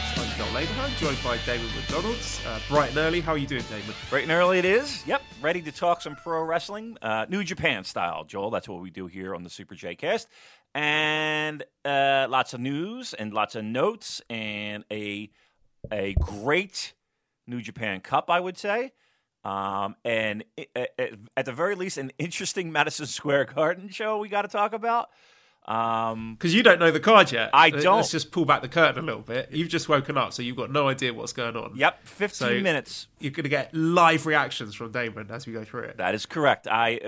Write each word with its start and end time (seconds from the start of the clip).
CPJ. 0.00 0.18
I'm 0.22 0.38
Joel 0.38 0.58
Abraham, 0.58 0.90
joined 0.98 1.18
by 1.22 1.36
Damon 1.44 1.66
McDonald's. 1.76 2.40
Uh, 2.46 2.58
bright 2.68 2.90
and 2.90 2.98
early. 2.98 3.20
How 3.20 3.32
are 3.32 3.38
you 3.38 3.46
doing, 3.46 3.62
Damon? 3.68 3.94
Bright 4.08 4.22
and 4.24 4.32
early 4.32 4.58
it 4.58 4.64
is. 4.64 5.06
Yep, 5.06 5.22
ready 5.42 5.60
to 5.62 5.72
talk 5.72 6.00
some 6.00 6.16
pro 6.16 6.42
wrestling, 6.42 6.96
uh, 7.02 7.26
New 7.28 7.44
Japan 7.44 7.84
style, 7.84 8.24
Joel. 8.24 8.50
That's 8.50 8.68
what 8.68 8.80
we 8.80 8.90
do 8.90 9.06
here 9.06 9.34
on 9.34 9.42
the 9.42 9.50
Super 9.50 9.74
J 9.74 9.94
Cast, 9.94 10.28
and 10.74 11.62
uh, 11.84 12.26
lots 12.30 12.54
of 12.54 12.60
news 12.60 13.14
and 13.14 13.32
lots 13.32 13.54
of 13.54 13.64
notes 13.64 14.20
and 14.30 14.84
a 14.90 15.30
a 15.92 16.14
great 16.20 16.94
New 17.46 17.60
Japan 17.60 18.00
Cup, 18.00 18.30
I 18.30 18.38
would 18.40 18.58
say, 18.58 18.92
um, 19.44 19.96
and 20.04 20.44
i- 20.58 20.66
i- 20.76 21.10
at 21.36 21.46
the 21.46 21.52
very 21.52 21.74
least, 21.74 21.96
an 21.98 22.12
interesting 22.18 22.70
Madison 22.72 23.06
Square 23.06 23.46
Garden 23.46 23.88
show 23.88 24.18
we 24.18 24.28
got 24.28 24.42
to 24.42 24.48
talk 24.48 24.72
about. 24.72 25.08
Um, 25.66 26.34
Because 26.34 26.54
you 26.54 26.62
don't 26.62 26.80
know 26.80 26.90
the 26.90 27.00
card 27.00 27.30
yet. 27.30 27.50
I 27.52 27.70
don't. 27.70 27.96
Let's 27.98 28.10
just 28.10 28.32
pull 28.32 28.44
back 28.44 28.62
the 28.62 28.68
curtain 28.68 29.04
a 29.04 29.06
little 29.06 29.20
bit. 29.22 29.50
You've 29.52 29.68
just 29.68 29.88
woken 29.88 30.16
up, 30.18 30.32
so 30.32 30.42
you've 30.42 30.56
got 30.56 30.72
no 30.72 30.88
idea 30.88 31.12
what's 31.14 31.32
going 31.32 31.56
on. 31.56 31.76
yep, 31.76 32.04
fifteen 32.06 32.48
So- 32.48 32.60
minutes 32.60 33.06
You're 33.20 33.30
going 33.30 33.44
to 33.44 33.50
get 33.50 33.72
live 33.74 34.26
reactions 34.26 34.74
from 34.74 34.90
Damon 34.90 35.30
as 35.30 35.46
we 35.46 35.52
go 35.52 35.62
through 35.64 35.82
it. 35.82 35.98
That 35.98 36.14
is 36.14 36.26
correct. 36.26 36.66
I, 36.66 36.98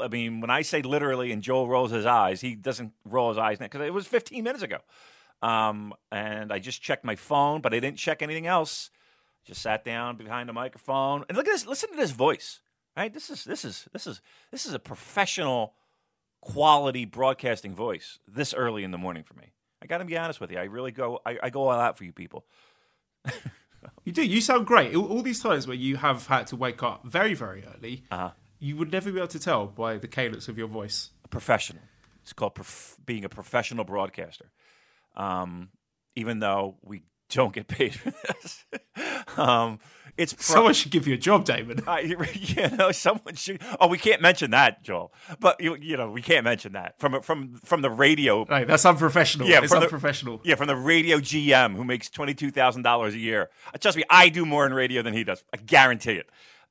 I 0.00 0.08
mean, 0.08 0.40
when 0.40 0.50
I 0.50 0.62
say 0.62 0.82
literally, 0.82 1.30
and 1.30 1.42
Joel 1.42 1.68
rolls 1.68 1.90
his 1.90 2.06
eyes, 2.06 2.40
he 2.40 2.54
doesn't 2.54 2.92
roll 3.04 3.28
his 3.28 3.38
eyes 3.38 3.58
because 3.58 3.82
it 3.82 3.92
was 3.92 4.06
15 4.06 4.42
minutes 4.42 4.62
ago. 4.62 4.78
Um, 5.40 5.94
and 6.10 6.52
I 6.52 6.58
just 6.58 6.82
checked 6.82 7.04
my 7.04 7.14
phone, 7.14 7.60
but 7.60 7.72
I 7.72 7.78
didn't 7.78 7.98
check 7.98 8.22
anything 8.22 8.46
else. 8.48 8.90
Just 9.44 9.62
sat 9.62 9.84
down 9.84 10.16
behind 10.16 10.48
the 10.48 10.52
microphone 10.52 11.24
and 11.28 11.36
look 11.38 11.46
at 11.46 11.52
this. 11.52 11.66
Listen 11.66 11.90
to 11.90 11.96
this 11.96 12.10
voice. 12.10 12.60
Right? 12.96 13.14
This 13.14 13.30
is 13.30 13.44
this 13.44 13.64
is 13.64 13.86
this 13.92 14.06
is 14.08 14.20
this 14.50 14.66
is 14.66 14.74
a 14.74 14.78
professional, 14.80 15.74
quality 16.40 17.04
broadcasting 17.04 17.74
voice. 17.74 18.18
This 18.26 18.54
early 18.54 18.84
in 18.84 18.90
the 18.90 18.98
morning 18.98 19.24
for 19.24 19.34
me. 19.34 19.52
I 19.82 19.86
got 19.86 19.98
to 19.98 20.04
be 20.04 20.16
honest 20.16 20.40
with 20.40 20.50
you. 20.50 20.58
I 20.58 20.64
really 20.64 20.90
go. 20.92 21.20
I, 21.24 21.38
I 21.44 21.50
go 21.50 21.68
all 21.68 21.78
out 21.78 21.96
for 21.98 22.04
you 22.04 22.12
people. 22.12 22.44
You 24.04 24.12
do. 24.12 24.24
You 24.26 24.40
sound 24.40 24.66
great. 24.66 24.94
All, 24.96 25.22
these 25.22 25.40
times 25.40 25.66
where 25.68 25.76
you 25.76 25.96
have 25.98 26.26
had 26.26 26.48
to 26.48 26.56
wake 26.56 26.82
up 26.82 27.04
very, 27.06 27.34
very 27.34 27.62
early, 27.64 28.02
Uh-huh. 28.10 28.30
you 28.58 28.76
would 28.76 28.90
never 28.90 29.12
be 29.12 29.18
able 29.18 29.28
to 29.28 29.38
tell 29.38 29.66
by 29.66 29.98
the 29.98 30.08
cadence 30.08 30.48
of 30.48 30.58
your 30.58 30.66
voice. 30.66 31.10
professional. 31.30 31.82
It's 32.22 32.32
called 32.32 32.54
prof- 32.56 32.96
being 33.06 33.24
a 33.24 33.28
professional 33.28 33.84
broadcaster. 33.84 34.46
Um, 35.14 35.68
even 36.16 36.40
though 36.40 36.76
we 36.82 37.02
don't 37.30 37.52
get 37.52 37.68
paid 37.68 37.94
for 37.94 38.10
this, 38.10 38.64
um, 39.36 39.78
it's 40.16 40.32
pro- 40.32 40.42
Someone 40.42 40.74
should 40.74 40.90
give 40.90 41.06
you 41.06 41.14
a 41.14 41.18
job, 41.18 41.44
Damon. 41.44 41.84
I, 41.86 42.00
you 42.00 42.68
know, 42.76 42.90
someone 42.90 43.36
should. 43.36 43.62
Oh, 43.78 43.86
we 43.86 43.98
can't 43.98 44.20
mention 44.20 44.50
that, 44.50 44.82
Joel. 44.82 45.12
But 45.38 45.60
you, 45.60 45.76
you 45.76 45.96
know, 45.96 46.10
we 46.10 46.22
can't 46.22 46.42
mention 46.42 46.72
that 46.72 46.98
from 46.98 47.22
from 47.22 47.54
from 47.64 47.82
the 47.82 47.90
radio. 47.90 48.44
No, 48.50 48.64
that's 48.64 48.84
unprofessional. 48.84 49.46
Yeah, 49.48 49.60
it's 49.62 49.68
from 49.72 49.78
the- 49.80 49.86
unprofessional. 49.86 50.40
Yeah, 50.42 50.56
from 50.56 50.66
the 50.66 50.74
radio 50.76 51.18
GM 51.18 51.76
who 51.76 51.84
makes 51.84 52.10
twenty 52.10 52.34
two 52.34 52.50
thousand 52.50 52.82
dollars 52.82 53.14
a 53.14 53.18
year. 53.18 53.48
Uh, 53.72 53.78
Trust 53.78 53.96
me, 53.96 54.02
I 54.10 54.28
do 54.28 54.44
more 54.44 54.66
in 54.66 54.74
radio 54.74 55.02
than 55.02 55.14
he 55.14 55.22
does. 55.22 55.44
I 55.54 55.58
guarantee 55.58 56.14
it. 56.14 56.28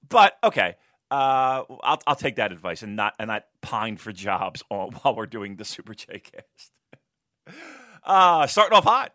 But 0.09 0.37
okay, 0.43 0.75
uh, 1.09 1.63
I'll 1.83 2.01
I'll 2.05 2.15
take 2.15 2.35
that 2.35 2.51
advice 2.51 2.83
and 2.83 2.97
not 2.97 3.13
and 3.17 3.29
not 3.29 3.45
pine 3.61 3.95
for 3.95 4.11
jobs 4.11 4.61
while 4.69 5.15
we're 5.15 5.25
doing 5.25 5.55
the 5.55 5.63
Super 5.63 5.93
J 5.93 6.19
cast. 6.19 6.71
Uh, 8.03 8.45
starting 8.47 8.77
off 8.77 8.83
hot. 8.83 9.13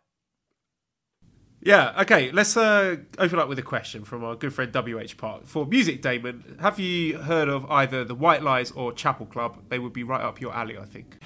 Yeah, 1.65 1.95
okay, 2.01 2.33
let's 2.33 2.57
uh, 2.57 2.97
open 3.19 3.39
up 3.39 3.49
with 3.49 3.57
a 3.57 3.63
question 3.63 4.03
from 4.03 4.25
our 4.25 4.35
good 4.35 4.53
friend 4.53 4.75
WH 4.75 5.17
Park. 5.17 5.47
For 5.47 5.65
music, 5.65 6.03
Damon, 6.03 6.57
have 6.61 6.81
you 6.81 7.19
heard 7.19 7.49
of 7.49 7.71
either 7.71 8.03
the 8.03 8.17
White 8.17 8.43
Lies 8.43 8.73
or 8.73 8.93
Chapel 8.93 9.27
Club? 9.27 9.57
They 9.69 9.79
would 9.79 9.93
be 9.93 10.03
right 10.03 10.21
up 10.21 10.41
your 10.41 10.53
alley, 10.53 10.77
I 10.77 10.85
think. 10.85 11.19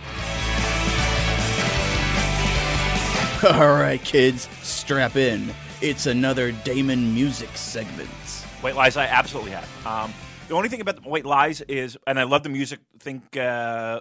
All 3.59 3.77
right, 3.77 4.03
kids, 4.05 4.47
strap 4.61 5.17
in. 5.17 5.55
It's 5.81 6.05
another 6.05 6.53
Damon 6.53 7.15
music 7.15 7.57
segment. 7.57 8.11
White 8.61 8.77
Lies, 8.77 8.99
I 8.99 9.07
absolutely 9.07 9.53
have. 9.53 9.87
Um, 9.87 10.13
the 10.49 10.55
only 10.55 10.69
thing 10.69 10.83
about 10.83 11.03
the 11.03 11.09
White 11.09 11.25
Lies 11.25 11.63
is, 11.63 11.97
and 12.07 12.21
I 12.21 12.25
love 12.25 12.43
the 12.43 12.51
music. 12.51 12.81
Think 13.01 13.39
uh, 13.39 14.01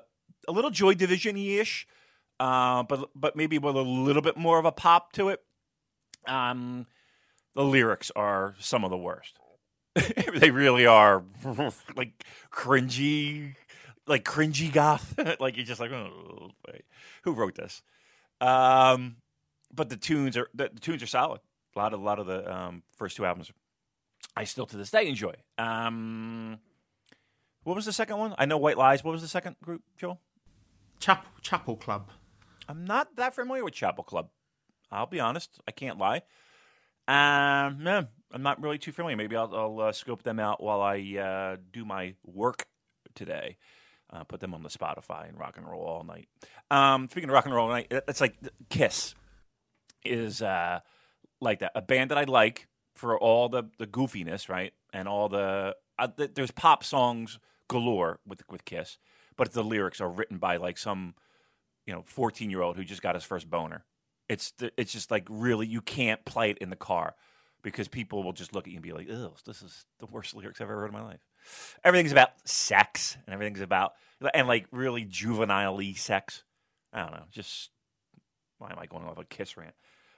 a 0.49 0.51
little 0.51 0.69
Joy 0.69 0.95
Division 0.95 1.37
ish, 1.37 1.87
uh, 2.41 2.83
but 2.83 3.09
but 3.15 3.37
maybe 3.37 3.57
with 3.57 3.77
a 3.77 3.81
little 3.81 4.21
bit 4.21 4.35
more 4.35 4.59
of 4.59 4.65
a 4.65 4.73
pop 4.73 5.13
to 5.13 5.29
it. 5.29 5.39
Um, 6.27 6.87
the 7.53 7.63
lyrics 7.63 8.11
are 8.15 8.55
some 8.59 8.83
of 8.83 8.89
the 8.89 8.97
worst. 8.97 9.39
they 10.35 10.51
really 10.51 10.85
are 10.85 11.23
like 11.95 12.25
cringy, 12.51 13.55
like 14.07 14.25
cringy 14.25 14.71
goth. 14.71 15.15
like 15.39 15.55
you're 15.55 15.65
just 15.65 15.79
like, 15.79 15.91
oh, 15.91 16.51
wait, 16.67 16.83
who 17.23 17.33
wrote 17.33 17.55
this? 17.55 17.81
Um, 18.41 19.17
but 19.73 19.89
the 19.89 19.97
tunes 19.97 20.35
are 20.37 20.49
the, 20.53 20.69
the 20.73 20.79
tunes 20.79 21.01
are 21.01 21.07
solid. 21.07 21.41
A 21.75 21.79
lot 21.79 21.93
of 21.93 22.01
a 22.01 22.03
lot 22.03 22.19
of 22.19 22.27
the 22.27 22.53
um, 22.53 22.83
first 22.97 23.17
two 23.17 23.25
albums 23.25 23.51
I 24.35 24.43
still 24.43 24.65
to 24.67 24.77
this 24.77 24.91
day 24.91 25.07
enjoy. 25.07 25.33
Um, 25.57 26.59
what 27.63 27.75
was 27.75 27.85
the 27.85 27.93
second 27.93 28.17
one? 28.17 28.35
I 28.37 28.45
know 28.45 28.57
White 28.57 28.77
Lies. 28.77 29.03
What 29.03 29.11
was 29.11 29.21
the 29.21 29.27
second 29.27 29.55
group, 29.61 29.81
Joel? 29.97 30.19
Chapel, 30.99 31.29
Chapel 31.41 31.75
Club. 31.75 32.11
I'm 32.67 32.85
not 32.85 33.15
that 33.15 33.33
familiar 33.33 33.63
with 33.63 33.73
Chapel 33.73 34.03
Club. 34.03 34.29
I'll 34.91 35.05
be 35.05 35.19
honest. 35.19 35.59
I 35.67 35.71
can't 35.71 35.97
lie. 35.97 36.21
Um, 37.07 37.87
I'm 37.87 38.41
not 38.41 38.61
really 38.61 38.77
too 38.77 38.91
familiar. 38.91 39.15
Maybe 39.15 39.35
I'll, 39.35 39.55
I'll 39.55 39.79
uh, 39.79 39.91
scope 39.91 40.23
them 40.23 40.39
out 40.39 40.61
while 40.61 40.81
I 40.81 40.99
uh, 41.17 41.57
do 41.71 41.85
my 41.85 42.15
work 42.23 42.65
today. 43.13 43.57
Uh, 44.11 44.23
put 44.23 44.39
them 44.39 44.53
on 44.53 44.63
the 44.63 44.69
Spotify 44.69 45.27
and 45.27 45.37
rock 45.37 45.57
and 45.57 45.67
roll 45.67 45.83
all 45.83 46.03
night. 46.03 46.27
Um, 46.69 47.07
speaking 47.09 47.29
of 47.29 47.33
rock 47.33 47.45
and 47.45 47.53
roll 47.53 47.67
all 47.67 47.71
night, 47.73 47.87
it's 47.89 48.21
like 48.21 48.35
Kiss 48.69 49.15
is 50.03 50.41
uh, 50.41 50.79
like 51.41 51.59
that. 51.59 51.71
A 51.75 51.81
band 51.81 52.11
that 52.11 52.17
I 52.17 52.23
like 52.23 52.67
for 52.93 53.17
all 53.19 53.49
the, 53.49 53.63
the 53.77 53.87
goofiness, 53.87 54.47
right? 54.47 54.73
And 54.93 55.07
all 55.07 55.27
the 55.27 55.75
uh, 55.97 56.07
th- 56.07 56.31
there's 56.35 56.51
pop 56.51 56.83
songs 56.83 57.39
galore 57.67 58.19
with 58.27 58.43
with 58.49 58.63
Kiss, 58.65 58.97
but 59.35 59.53
the 59.53 59.63
lyrics 59.63 59.99
are 59.99 60.09
written 60.09 60.37
by 60.37 60.57
like 60.57 60.77
some 60.77 61.15
you 61.85 61.93
know 61.93 62.03
14 62.05 62.49
year 62.49 62.61
old 62.61 62.77
who 62.77 62.83
just 62.83 63.01
got 63.01 63.15
his 63.15 63.23
first 63.23 63.49
boner. 63.49 63.83
It's 64.27 64.53
it's 64.77 64.91
just 64.91 65.11
like 65.11 65.27
really 65.29 65.67
you 65.67 65.81
can't 65.81 66.23
play 66.25 66.49
it 66.49 66.57
in 66.59 66.69
the 66.69 66.75
car 66.75 67.15
because 67.61 67.87
people 67.87 68.23
will 68.23 68.33
just 68.33 68.53
look 68.53 68.67
at 68.67 68.71
you 68.71 68.77
and 68.77 68.83
be 68.83 68.93
like, 68.93 69.07
"Ugh, 69.11 69.37
this 69.45 69.61
is 69.61 69.85
the 69.99 70.07
worst 70.07 70.35
lyrics 70.35 70.61
I've 70.61 70.69
ever 70.69 70.81
heard 70.81 70.87
in 70.87 70.93
my 70.93 71.03
life." 71.03 71.21
Everything's 71.83 72.11
about 72.11 72.29
sex 72.45 73.17
and 73.25 73.33
everything's 73.33 73.61
about 73.61 73.93
and 74.33 74.47
like 74.47 74.65
really 74.71 75.05
juvenile 75.05 75.79
sex. 75.95 76.43
I 76.91 77.01
don't 77.01 77.11
know, 77.11 77.25
just 77.31 77.69
why 78.57 78.71
am 78.71 78.79
I 78.79 78.85
going 78.85 79.05
off 79.05 79.17
a 79.17 79.25
kiss 79.25 79.57
rant? 79.57 79.75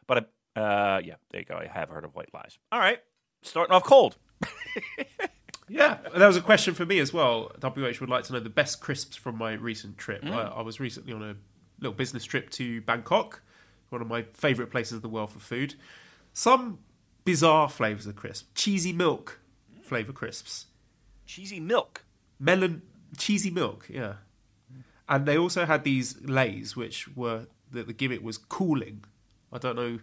But 0.07 0.31
uh, 0.55 1.01
yeah, 1.03 1.15
there 1.31 1.41
you 1.41 1.45
go. 1.45 1.55
I 1.55 1.67
have 1.67 1.89
heard 1.89 2.05
of 2.05 2.15
White 2.15 2.33
Lies. 2.33 2.57
All 2.71 2.79
right, 2.79 2.99
starting 3.41 3.73
off 3.75 3.83
cold. 3.83 4.15
Yeah, 5.69 5.97
there 6.15 6.27
was 6.27 6.37
a 6.37 6.41
question 6.41 6.73
for 6.73 6.85
me 6.85 6.99
as 6.99 7.11
well. 7.11 7.51
WH 7.61 7.99
would 7.99 8.09
like 8.09 8.23
to 8.25 8.33
know 8.33 8.39
the 8.39 8.49
best 8.49 8.79
crisps 8.79 9.17
from 9.17 9.37
my 9.37 9.53
recent 9.53 9.97
trip. 9.97 10.23
I, 10.25 10.43
I 10.43 10.61
was 10.61 10.79
recently 10.79 11.11
on 11.13 11.21
a 11.21 11.35
little 11.79 11.93
business 11.95 12.23
trip 12.23 12.49
to 12.51 12.79
Bangkok, 12.81 13.41
one 13.89 14.01
of 14.01 14.07
my 14.07 14.23
favourite 14.33 14.71
places 14.71 14.93
in 14.93 15.01
the 15.01 15.09
world 15.09 15.29
for 15.31 15.39
food. 15.39 15.75
Some 16.33 16.79
bizarre 17.25 17.69
flavours 17.69 18.05
of 18.05 18.15
crisps. 18.15 18.47
cheesy 18.55 18.93
milk 18.93 19.39
flavour 19.81 20.13
crisps, 20.13 20.67
Cheesy 21.25 21.59
milk. 21.59 22.03
melon 22.39 22.81
cheesy 23.17 23.49
milk, 23.49 23.87
yeah. 23.89 24.13
And 25.09 25.25
they 25.25 25.37
also 25.37 25.65
had 25.65 25.83
these 25.83 26.21
lays, 26.21 26.75
which 26.75 27.07
were 27.15 27.47
the, 27.71 27.83
the 27.83 27.93
gimmick 27.93 28.21
was 28.23 28.37
cooling, 28.37 29.03
I 29.51 29.57
don't 29.57 29.75
know 29.75 29.99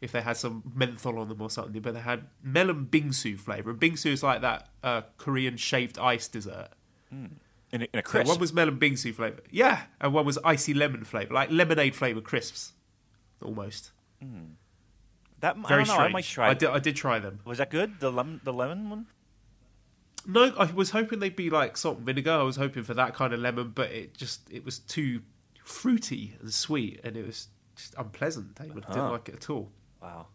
if 0.00 0.12
they 0.12 0.20
had 0.20 0.36
some 0.36 0.62
menthol 0.74 1.18
on 1.18 1.28
them 1.28 1.40
or 1.40 1.50
something, 1.50 1.80
but 1.80 1.94
they 1.94 2.00
had 2.00 2.26
melon 2.42 2.86
bingsu 2.90 3.38
flavor. 3.38 3.70
And 3.70 3.80
bingsu 3.80 4.06
is 4.12 4.22
like 4.22 4.42
that 4.42 4.68
uh, 4.82 5.02
Korean 5.16 5.56
shaved 5.56 5.98
ice 5.98 6.28
dessert. 6.28 6.68
In 7.10 7.30
a, 7.72 7.78
in 7.92 8.00
a 8.00 8.02
So 8.06 8.22
one 8.22 8.38
was 8.38 8.52
melon 8.52 8.78
bingsu 8.78 9.14
flavor, 9.14 9.40
yeah, 9.50 9.84
and 10.00 10.12
one 10.12 10.24
was 10.26 10.38
icy 10.44 10.74
lemon 10.74 11.02
flavor, 11.04 11.34
like 11.34 11.50
lemonade 11.50 11.96
flavor 11.96 12.20
crisps, 12.20 12.72
almost. 13.44 13.92
that, 15.40 15.56
I 15.56 15.68
Very 15.68 15.84
don't 15.84 15.88
know. 15.88 15.94
strange. 15.94 15.98
I 16.00 16.08
might 16.12 16.24
try. 16.24 16.54
did, 16.54 16.68
I 16.70 16.78
did 16.78 16.96
try 16.96 17.18
them. 17.18 17.40
Was 17.44 17.58
that 17.58 17.70
good? 17.70 18.00
The 18.00 18.10
lemon, 18.10 18.40
the 18.44 18.52
lemon 18.52 18.90
one. 18.90 19.06
No, 20.26 20.54
I 20.58 20.64
was 20.72 20.90
hoping 20.90 21.18
they'd 21.18 21.36
be 21.36 21.50
like 21.50 21.76
salt 21.76 21.98
and 21.98 22.06
vinegar. 22.06 22.32
I 22.32 22.42
was 22.42 22.56
hoping 22.56 22.82
for 22.82 22.94
that 22.94 23.14
kind 23.14 23.34
of 23.34 23.40
lemon, 23.40 23.72
but 23.74 23.90
it 23.90 24.14
just 24.16 24.50
it 24.50 24.64
was 24.64 24.78
too 24.78 25.20
fruity 25.64 26.34
and 26.40 26.52
sweet, 26.52 27.00
and 27.04 27.16
it 27.16 27.26
was 27.26 27.48
just 27.76 27.94
unpleasant. 27.98 28.58
I 28.60 28.64
didn't 28.64 29.10
like 29.10 29.28
it 29.28 29.34
at 29.34 29.50
all. 29.50 29.70
Wow. 30.00 30.28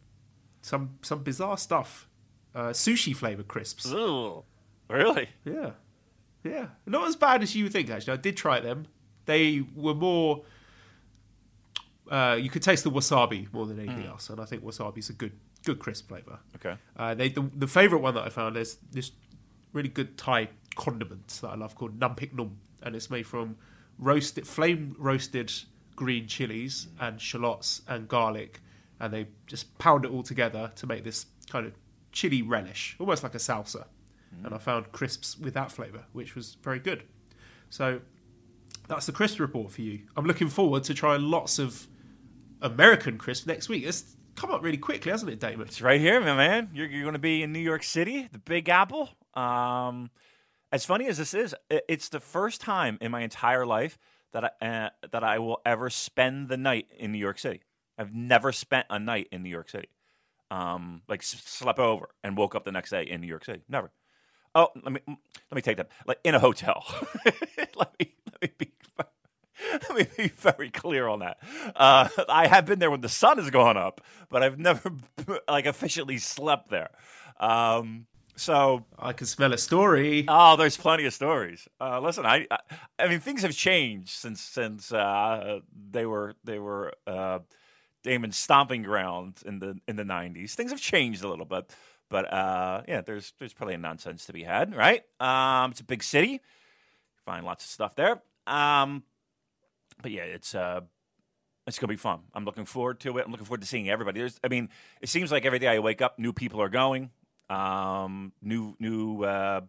Some 0.61 0.97
some 1.01 1.23
bizarre 1.23 1.57
stuff. 1.57 2.07
Uh, 2.53 2.69
sushi 2.69 3.15
flavour 3.15 3.43
crisps. 3.43 3.91
Ooh, 3.91 4.43
really? 4.89 5.29
Yeah, 5.45 5.71
yeah, 6.43 6.67
not 6.85 7.07
as 7.07 7.15
bad 7.15 7.41
as 7.43 7.55
you 7.55 7.65
would 7.65 7.73
think. 7.73 7.89
Actually, 7.89 8.13
I 8.13 8.17
did 8.17 8.35
try 8.37 8.59
them. 8.59 8.87
They 9.25 9.63
were 9.75 9.93
more. 9.95 10.43
Uh, 12.09 12.35
you 12.39 12.49
could 12.49 12.63
taste 12.63 12.83
the 12.83 12.91
wasabi 12.91 13.51
more 13.53 13.67
than 13.67 13.79
anything 13.79 14.05
else, 14.05 14.29
and 14.29 14.41
I 14.41 14.45
think 14.45 14.63
wasabi's 14.63 15.09
a 15.09 15.13
good 15.13 15.33
good 15.63 15.79
crisp 15.79 16.09
flavour. 16.09 16.39
Okay. 16.55 16.75
Uh, 16.97 17.13
they 17.13 17.29
the, 17.29 17.49
the 17.55 17.67
favourite 17.67 18.01
one 18.01 18.15
that 18.15 18.23
I 18.23 18.29
found 18.29 18.57
is 18.57 18.77
this 18.91 19.11
really 19.73 19.89
good 19.89 20.17
Thai 20.17 20.49
condiment 20.75 21.27
that 21.41 21.49
I 21.49 21.55
love 21.55 21.75
called 21.75 21.99
Nam 21.99 22.15
Phrik 22.15 22.33
Num, 22.33 22.57
and 22.81 22.95
it's 22.95 23.09
made 23.09 23.27
from 23.27 23.57
roasted 23.99 24.47
flame 24.47 24.95
roasted 24.97 25.51
green 25.95 26.27
chilies 26.27 26.87
and 26.99 27.21
shallots 27.21 27.81
and 27.87 28.07
garlic, 28.07 28.61
and 28.99 29.13
they 29.13 29.27
just 29.45 29.77
pound 29.77 30.05
it 30.05 30.11
all 30.11 30.23
together 30.23 30.71
to 30.75 30.87
make 30.87 31.03
this 31.03 31.27
kind 31.49 31.65
of 31.67 31.73
chili 32.11 32.41
relish, 32.41 32.95
almost 32.99 33.21
like 33.21 33.35
a 33.35 33.39
salsa. 33.39 33.85
And 34.43 34.53
I 34.53 34.57
found 34.59 34.91
crisps 34.91 35.37
with 35.37 35.55
that 35.55 35.71
flavour, 35.71 36.03
which 36.13 36.35
was 36.35 36.55
very 36.61 36.79
good. 36.79 37.03
So 37.69 37.99
that's 38.87 39.05
the 39.05 39.11
crisp 39.11 39.39
report 39.39 39.71
for 39.71 39.81
you. 39.81 40.01
I'm 40.15 40.25
looking 40.25 40.49
forward 40.49 40.83
to 40.85 40.93
trying 40.93 41.23
lots 41.23 41.59
of 41.59 41.87
American 42.61 43.17
crisp 43.17 43.47
next 43.47 43.69
week. 43.69 43.83
It's 43.85 44.15
come 44.35 44.51
up 44.51 44.63
really 44.63 44.77
quickly, 44.77 45.11
hasn't 45.11 45.31
it, 45.31 45.39
Damon? 45.39 45.67
It's 45.67 45.81
right 45.81 45.99
here, 45.99 46.19
my 46.19 46.35
man. 46.35 46.69
You're, 46.73 46.87
you're 46.87 47.03
going 47.03 47.13
to 47.13 47.19
be 47.19 47.43
in 47.43 47.51
New 47.51 47.59
York 47.59 47.83
City, 47.83 48.27
the 48.31 48.39
Big 48.39 48.69
Apple. 48.69 49.09
Um, 49.33 50.09
as 50.71 50.85
funny 50.85 51.07
as 51.07 51.17
this 51.17 51.33
is, 51.33 51.55
it's 51.69 52.09
the 52.09 52.19
first 52.19 52.61
time 52.61 52.97
in 53.01 53.11
my 53.11 53.21
entire 53.21 53.65
life 53.65 53.97
that 54.33 54.53
I 54.61 54.65
uh, 54.65 54.89
that 55.11 55.23
I 55.23 55.39
will 55.39 55.59
ever 55.65 55.89
spend 55.89 56.49
the 56.49 56.57
night 56.57 56.87
in 56.97 57.11
New 57.11 57.17
York 57.17 57.39
City. 57.39 57.61
I've 57.97 58.13
never 58.13 58.51
spent 58.51 58.85
a 58.89 58.99
night 58.99 59.27
in 59.31 59.43
New 59.43 59.49
York 59.49 59.69
City. 59.69 59.89
Um, 60.51 61.03
like 61.07 61.21
slept 61.21 61.79
over 61.79 62.09
and 62.23 62.35
woke 62.35 62.55
up 62.55 62.65
the 62.65 62.71
next 62.71 62.89
day 62.89 63.03
in 63.03 63.21
New 63.21 63.27
York 63.27 63.45
City. 63.45 63.61
Never. 63.67 63.91
Oh, 64.55 64.69
let 64.75 64.91
me 64.91 64.99
let 65.07 65.55
me 65.55 65.61
take 65.61 65.77
that. 65.77 65.89
Like 66.07 66.19
in 66.23 66.35
a 66.35 66.39
hotel. 66.39 66.85
let 67.25 67.93
me 67.99 68.13
let 68.31 68.41
me 68.41 68.49
be 68.57 68.71
let 69.89 69.95
me 69.95 70.05
be 70.17 70.27
very 70.29 70.69
clear 70.69 71.07
on 71.07 71.19
that. 71.19 71.37
Uh, 71.75 72.07
I 72.27 72.47
have 72.47 72.65
been 72.65 72.79
there 72.79 72.91
when 72.91 73.01
the 73.01 73.09
sun 73.09 73.37
has 73.37 73.49
gone 73.49 73.77
up, 73.77 74.01
but 74.29 74.43
I've 74.43 74.59
never 74.59 74.93
like 75.49 75.65
officially 75.65 76.17
slept 76.17 76.69
there. 76.69 76.91
Um, 77.39 78.07
so 78.35 78.85
I 78.97 79.13
can 79.13 79.27
smell 79.27 79.53
a 79.53 79.57
story. 79.57 80.25
Oh, 80.27 80.55
there's 80.55 80.77
plenty 80.77 81.05
of 81.05 81.13
stories. 81.13 81.67
Uh, 81.79 81.99
listen, 81.99 82.25
I, 82.25 82.47
I, 82.49 82.57
I 82.97 83.07
mean, 83.09 83.19
things 83.19 83.41
have 83.41 83.53
changed 83.53 84.11
since 84.11 84.41
since 84.41 84.93
uh, 84.93 85.59
they 85.91 86.05
were 86.05 86.35
they 86.43 86.57
were 86.57 86.93
uh, 87.05 87.39
Damon's 88.03 88.37
stomping 88.37 88.83
ground 88.83 89.41
in 89.45 89.59
the 89.59 89.79
in 89.87 89.97
the 89.97 90.03
'90s. 90.03 90.51
Things 90.51 90.71
have 90.71 90.79
changed 90.79 91.23
a 91.23 91.27
little 91.27 91.45
bit, 91.45 91.69
but 92.09 92.31
uh, 92.33 92.83
yeah, 92.87 93.01
there's 93.01 93.33
there's 93.39 93.53
plenty 93.53 93.73
of 93.73 93.81
nonsense 93.81 94.25
to 94.27 94.33
be 94.33 94.43
had, 94.43 94.73
right? 94.73 95.03
Um, 95.19 95.71
it's 95.71 95.81
a 95.81 95.85
big 95.85 96.01
city, 96.01 96.39
find 97.25 97.45
lots 97.45 97.65
of 97.65 97.71
stuff 97.71 97.95
there. 97.95 98.21
Um, 98.47 99.03
but 100.01 100.11
yeah, 100.11 100.23
it's 100.23 100.55
uh, 100.55 100.81
it's 101.67 101.79
gonna 101.79 101.89
be 101.89 101.97
fun. 101.97 102.21
I'm 102.33 102.45
looking 102.45 102.65
forward 102.65 102.99
to 103.01 103.17
it. 103.17 103.25
I'm 103.25 103.31
looking 103.31 103.45
forward 103.45 103.61
to 103.61 103.67
seeing 103.67 103.89
everybody. 103.89 104.19
There's, 104.19 104.39
I 104.43 104.47
mean, 104.47 104.69
it 105.01 105.09
seems 105.09 105.31
like 105.31 105.45
every 105.45 105.59
day 105.59 105.67
I 105.67 105.79
wake 105.79 106.01
up, 106.01 106.17
new 106.17 106.33
people 106.33 106.61
are 106.61 106.69
going, 106.69 107.11
um, 107.49 108.33
new 108.41 108.75
new 108.79 109.23
uh, 109.23 109.61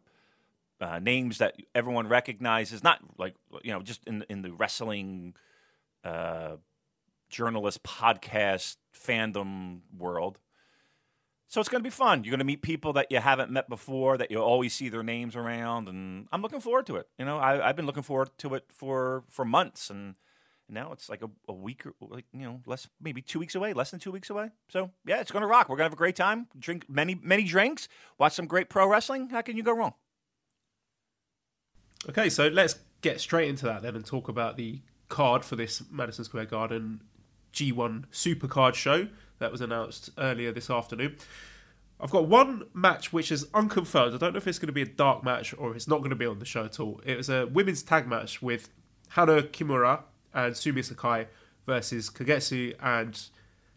uh, 0.81 0.99
names 0.99 1.39
that 1.39 1.57
everyone 1.75 2.09
recognizes. 2.09 2.83
Not 2.83 3.01
like 3.19 3.35
you 3.63 3.73
know, 3.73 3.83
just 3.83 4.05
in 4.07 4.25
in 4.29 4.43
the 4.43 4.53
wrestling 4.53 5.35
uh, 6.05 6.57
journalist 7.29 7.83
podcast 7.83 8.77
fandom 8.95 9.81
world. 9.97 10.41
So 11.51 11.61
it's 11.61 11.69
going 11.69 11.81
to 11.81 11.85
be 11.87 11.91
fun. 11.91 12.23
You're 12.23 12.31
going 12.31 12.39
to 12.39 12.45
meet 12.45 12.63
people 12.63 12.93
that 12.93 13.09
you 13.11 13.19
haven't 13.19 13.51
met 13.51 13.69
before, 13.69 14.17
that 14.17 14.31
you'll 14.31 14.45
always 14.45 14.73
see 14.73 14.89
their 14.89 15.03
names 15.03 15.35
around, 15.35 15.89
and 15.89 16.29
I'm 16.31 16.43
looking 16.43 16.61
forward 16.61 16.87
to 16.87 16.95
it. 16.95 17.09
You 17.19 17.25
know, 17.25 17.39
I, 17.39 17.69
I've 17.69 17.75
been 17.75 17.87
looking 17.87 18.05
forward 18.05 18.31
to 18.39 18.55
it 18.55 18.67
for 18.69 19.25
for 19.29 19.45
months, 19.45 19.91
and 19.91 20.15
now 20.69 20.93
it's 20.93 21.09
like 21.09 21.23
a, 21.23 21.31
a 21.49 21.53
week 21.53 21.85
or 21.87 21.93
like 22.09 22.27
you 22.33 22.43
know 22.43 22.61
less 22.67 22.87
maybe 23.01 23.21
two 23.21 23.41
weeks 23.41 23.57
away, 23.57 23.73
less 23.73 23.91
than 23.91 23.99
two 23.99 24.13
weeks 24.13 24.31
away. 24.31 24.51
So 24.69 24.93
yeah, 25.05 25.21
it's 25.21 25.33
going 25.33 25.41
to 25.41 25.49
rock. 25.49 25.69
We're 25.69 25.75
going 25.75 25.87
to 25.87 25.91
have 25.91 25.93
a 25.93 25.97
great 25.97 26.15
time. 26.15 26.47
Drink 26.57 26.89
many 26.89 27.19
many 27.21 27.43
drinks, 27.43 27.89
watch 28.17 28.35
some 28.35 28.47
great 28.47 28.69
pro 28.69 28.87
wrestling. 28.87 29.31
How 29.31 29.43
can 29.43 29.57
you 29.57 29.65
go 29.65 29.73
wrong? 29.73 29.95
Okay, 32.09 32.31
so 32.31 32.47
let's 32.47 32.77
get 33.01 33.21
straight 33.21 33.49
into 33.49 33.67
that 33.67 33.83
then 33.83 33.97
and 33.97 34.07
talk 34.07 34.29
about 34.29 34.57
the 34.57 34.83
card 35.09 35.45
for 35.45 35.57
this 35.57 35.83
Madison 35.91 36.25
Square 36.25 36.47
Garden 36.47 37.03
G1 37.53 38.05
Supercard 38.13 38.75
show 38.75 39.09
that 39.41 39.51
was 39.51 39.61
announced 39.61 40.11
earlier 40.17 40.53
this 40.53 40.71
afternoon. 40.71 41.17
I've 42.01 42.11
got 42.11 42.29
one 42.29 42.65
match 42.73 43.13
which 43.13 43.33
is 43.33 43.49
unconfirmed. 43.53 44.15
I 44.15 44.19
don't 44.19 44.33
know 44.33 44.39
if 44.39 44.47
it's 44.47 44.59
going 44.59 44.69
to 44.69 44.73
be 44.73 44.83
a 44.83 44.87
dark 44.87 45.25
match 45.25 45.55
or 45.59 45.75
it's 45.75 45.89
not 45.89 45.99
going 45.99 46.11
to 46.11 46.17
be 46.17 46.25
on 46.25 46.39
the 46.39 46.45
show 46.45 46.65
at 46.65 46.79
all. 46.79 47.01
It 47.05 47.17
was 47.17 47.29
a 47.29 47.47
women's 47.47 47.83
tag 47.83 48.07
match 48.07 48.41
with 48.41 48.71
Hana 49.11 49.43
Kimura 49.43 50.03
and 50.33 50.57
Sumi 50.57 50.83
Sakai 50.83 51.27
versus 51.67 52.09
Kagetsu 52.09 52.75
and 52.81 53.21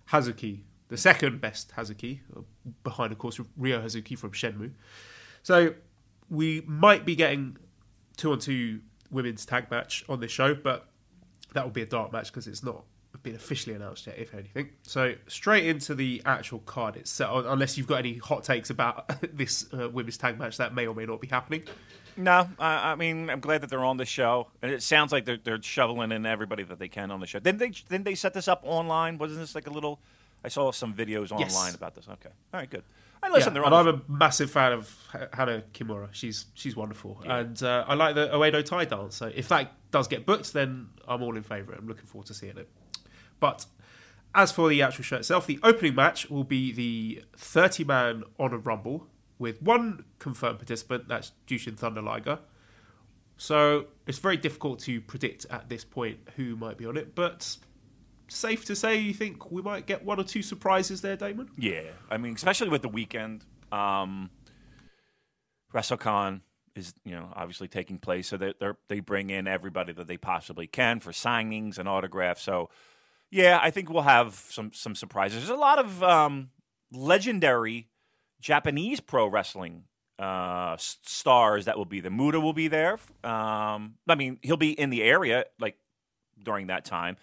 Hazuki, 0.09 0.61
the 0.89 0.97
second 0.97 1.41
best 1.41 1.73
Hazuki, 1.75 2.19
uh, 2.37 2.41
behind, 2.83 3.11
of 3.11 3.17
course, 3.17 3.39
Ryo 3.57 3.81
Hazuki 3.81 4.17
from 4.17 4.31
Shenmue. 4.31 4.71
So 5.41 5.73
we 6.29 6.61
might 6.65 7.05
be 7.05 7.15
getting 7.15 7.57
two 8.15 8.31
on 8.31 8.39
two 8.39 8.81
women's 9.11 9.45
tag 9.45 9.69
match 9.69 10.05
on 10.07 10.19
this 10.19 10.31
show, 10.31 10.55
but 10.55 10.87
that 11.53 11.63
will 11.63 11.71
be 11.71 11.81
a 11.81 11.85
dark 11.85 12.13
match 12.13 12.31
because 12.31 12.47
it's 12.47 12.63
not 12.63 12.83
been 13.21 13.35
officially 13.35 13.75
announced 13.75 14.07
yet, 14.07 14.17
if 14.17 14.33
anything. 14.33 14.69
So 14.81 15.13
straight 15.27 15.65
into 15.67 15.93
the 15.93 16.21
actual 16.25 16.59
card 16.59 16.95
itself, 16.95 17.45
unless 17.47 17.77
you've 17.77 17.87
got 17.87 17.99
any 17.99 18.17
hot 18.17 18.43
takes 18.43 18.69
about 18.69 19.11
this 19.37 19.71
uh, 19.73 19.89
women's 19.89 20.17
tag 20.17 20.39
match 20.39 20.57
that 20.57 20.73
may 20.73 20.87
or 20.87 20.95
may 20.95 21.05
not 21.05 21.21
be 21.21 21.27
happening. 21.27 21.63
No, 22.17 22.47
I, 22.59 22.91
I 22.91 22.95
mean 22.95 23.29
I'm 23.29 23.39
glad 23.39 23.61
that 23.61 23.69
they're 23.69 23.85
on 23.85 23.97
the 23.97 24.05
show, 24.05 24.47
and 24.61 24.71
it 24.71 24.83
sounds 24.83 25.11
like 25.11 25.25
they're 25.25 25.37
they're 25.43 25.61
shoveling 25.61 26.11
in 26.11 26.25
everybody 26.25 26.63
that 26.63 26.79
they 26.79 26.87
can 26.87 27.11
on 27.11 27.19
the 27.19 27.27
show. 27.27 27.39
Didn't 27.39 27.59
they? 27.59 27.69
Didn't 27.69 28.05
they 28.05 28.15
set 28.15 28.33
this 28.33 28.47
up 28.47 28.61
online? 28.63 29.17
Wasn't 29.17 29.39
this 29.39 29.55
like 29.55 29.67
a 29.67 29.71
little? 29.71 29.99
I 30.43 30.49
saw 30.49 30.71
some 30.71 30.93
videos 30.93 31.31
online 31.31 31.47
Yes. 31.49 31.75
about 31.75 31.95
this. 31.95 32.07
Okay, 32.07 32.29
all 32.53 32.59
right, 32.59 32.69
good. 32.69 32.83
I 33.23 33.29
listen. 33.29 33.55
yeah, 33.55 33.61
they're 33.61 33.65
and. 33.65 33.73
I'm 33.73 33.87
a 33.87 34.01
massive 34.07 34.51
fan 34.51 34.73
of 34.73 34.95
Hana 35.33 35.63
Kimura. 35.73 36.09
She's 36.11 36.45
she's 36.53 36.75
wonderful, 36.75 37.19
and 37.25 37.61
uh, 37.63 37.85
I 37.87 37.93
like 37.95 38.13
the 38.15 38.27
Oedo 38.27 38.63
Tai 38.63 38.85
dance. 38.85 39.15
So 39.15 39.31
if 39.33 39.47
that 39.47 39.71
does 39.91 40.07
get 40.07 40.25
booked, 40.25 40.53
then 40.53 40.89
I'm 41.07 41.23
all 41.23 41.35
in 41.37 41.41
favour. 41.43 41.73
I'm 41.73 41.87
looking 41.87 42.05
forward 42.05 42.27
to 42.27 42.33
seeing 42.33 42.57
it. 42.57 42.69
But 43.43 43.65
as 44.33 44.53
for 44.53 44.69
the 44.69 44.81
actual 44.81 45.03
show 45.03 45.17
itself, 45.17 45.47
the 45.47 45.59
opening 45.63 45.95
match 45.95 46.29
will 46.29 46.45
be 46.45 46.71
the 46.71 47.25
30 47.35 47.83
man 47.83 48.23
Honor 48.39 48.57
Rumble 48.57 49.05
with 49.37 49.61
one 49.61 50.05
confirmed 50.17 50.59
participant. 50.59 51.09
That's 51.09 51.33
Jushin 51.45 51.77
Thunder 51.77 52.01
Liger. 52.01 52.39
So 53.35 53.87
it's 54.07 54.19
very 54.19 54.37
difficult 54.37 54.79
to 54.83 55.01
predict 55.01 55.45
at 55.49 55.67
this 55.67 55.83
point 55.83 56.19
who 56.37 56.55
might 56.55 56.77
be 56.77 56.85
on 56.85 56.95
it, 56.95 57.15
but 57.15 57.57
safe 58.29 58.63
to 58.63 58.77
say 58.77 58.95
you 58.95 59.13
think 59.13 59.51
we 59.51 59.61
might 59.61 59.87
get 59.87 60.05
one 60.05 60.21
or 60.21 60.23
two 60.23 60.41
surprises 60.41 61.01
there, 61.01 61.17
Damon. 61.17 61.49
Yeah, 61.57 61.81
I 62.09 62.17
mean, 62.17 62.35
especially 62.35 62.69
with 62.69 62.81
the 62.81 62.87
weekend, 62.87 63.43
um, 63.73 64.29
WrestleCon 65.73 66.39
is 66.77 66.93
you 67.03 67.11
know 67.11 67.27
obviously 67.35 67.67
taking 67.67 67.97
place, 67.97 68.29
so 68.29 68.37
they 68.37 68.53
they 68.61 68.71
they 68.87 68.99
bring 69.01 69.31
in 69.31 69.47
everybody 69.47 69.91
that 69.91 70.07
they 70.07 70.15
possibly 70.15 70.65
can 70.65 71.01
for 71.01 71.11
signings 71.11 71.77
and 71.77 71.89
autographs. 71.89 72.43
So 72.43 72.69
yeah, 73.33 73.59
I 73.59 73.71
think 73.71 73.89
we'll 73.89 74.03
have 74.03 74.35
some 74.49 74.71
some 74.73 74.93
surprises. 74.93 75.39
There's 75.39 75.57
a 75.57 75.59
lot 75.59 75.79
of 75.79 76.03
um, 76.03 76.51
legendary 76.91 77.87
Japanese 78.39 78.99
pro 78.99 79.25
wrestling 79.25 79.85
uh, 80.19 80.77
stars 80.77 81.65
that 81.65 81.75
will 81.75 81.85
be 81.85 81.99
there. 81.99 82.11
Muta 82.11 82.39
will 82.39 82.53
be 82.53 82.67
there. 82.67 82.93
Um, 83.23 83.95
I 84.07 84.13
mean, 84.15 84.37
he'll 84.43 84.55
be 84.55 84.71
in 84.79 84.91
the 84.91 85.01
area 85.01 85.45
like 85.59 85.77
during 86.43 86.67
that 86.67 86.85
time. 86.85 87.17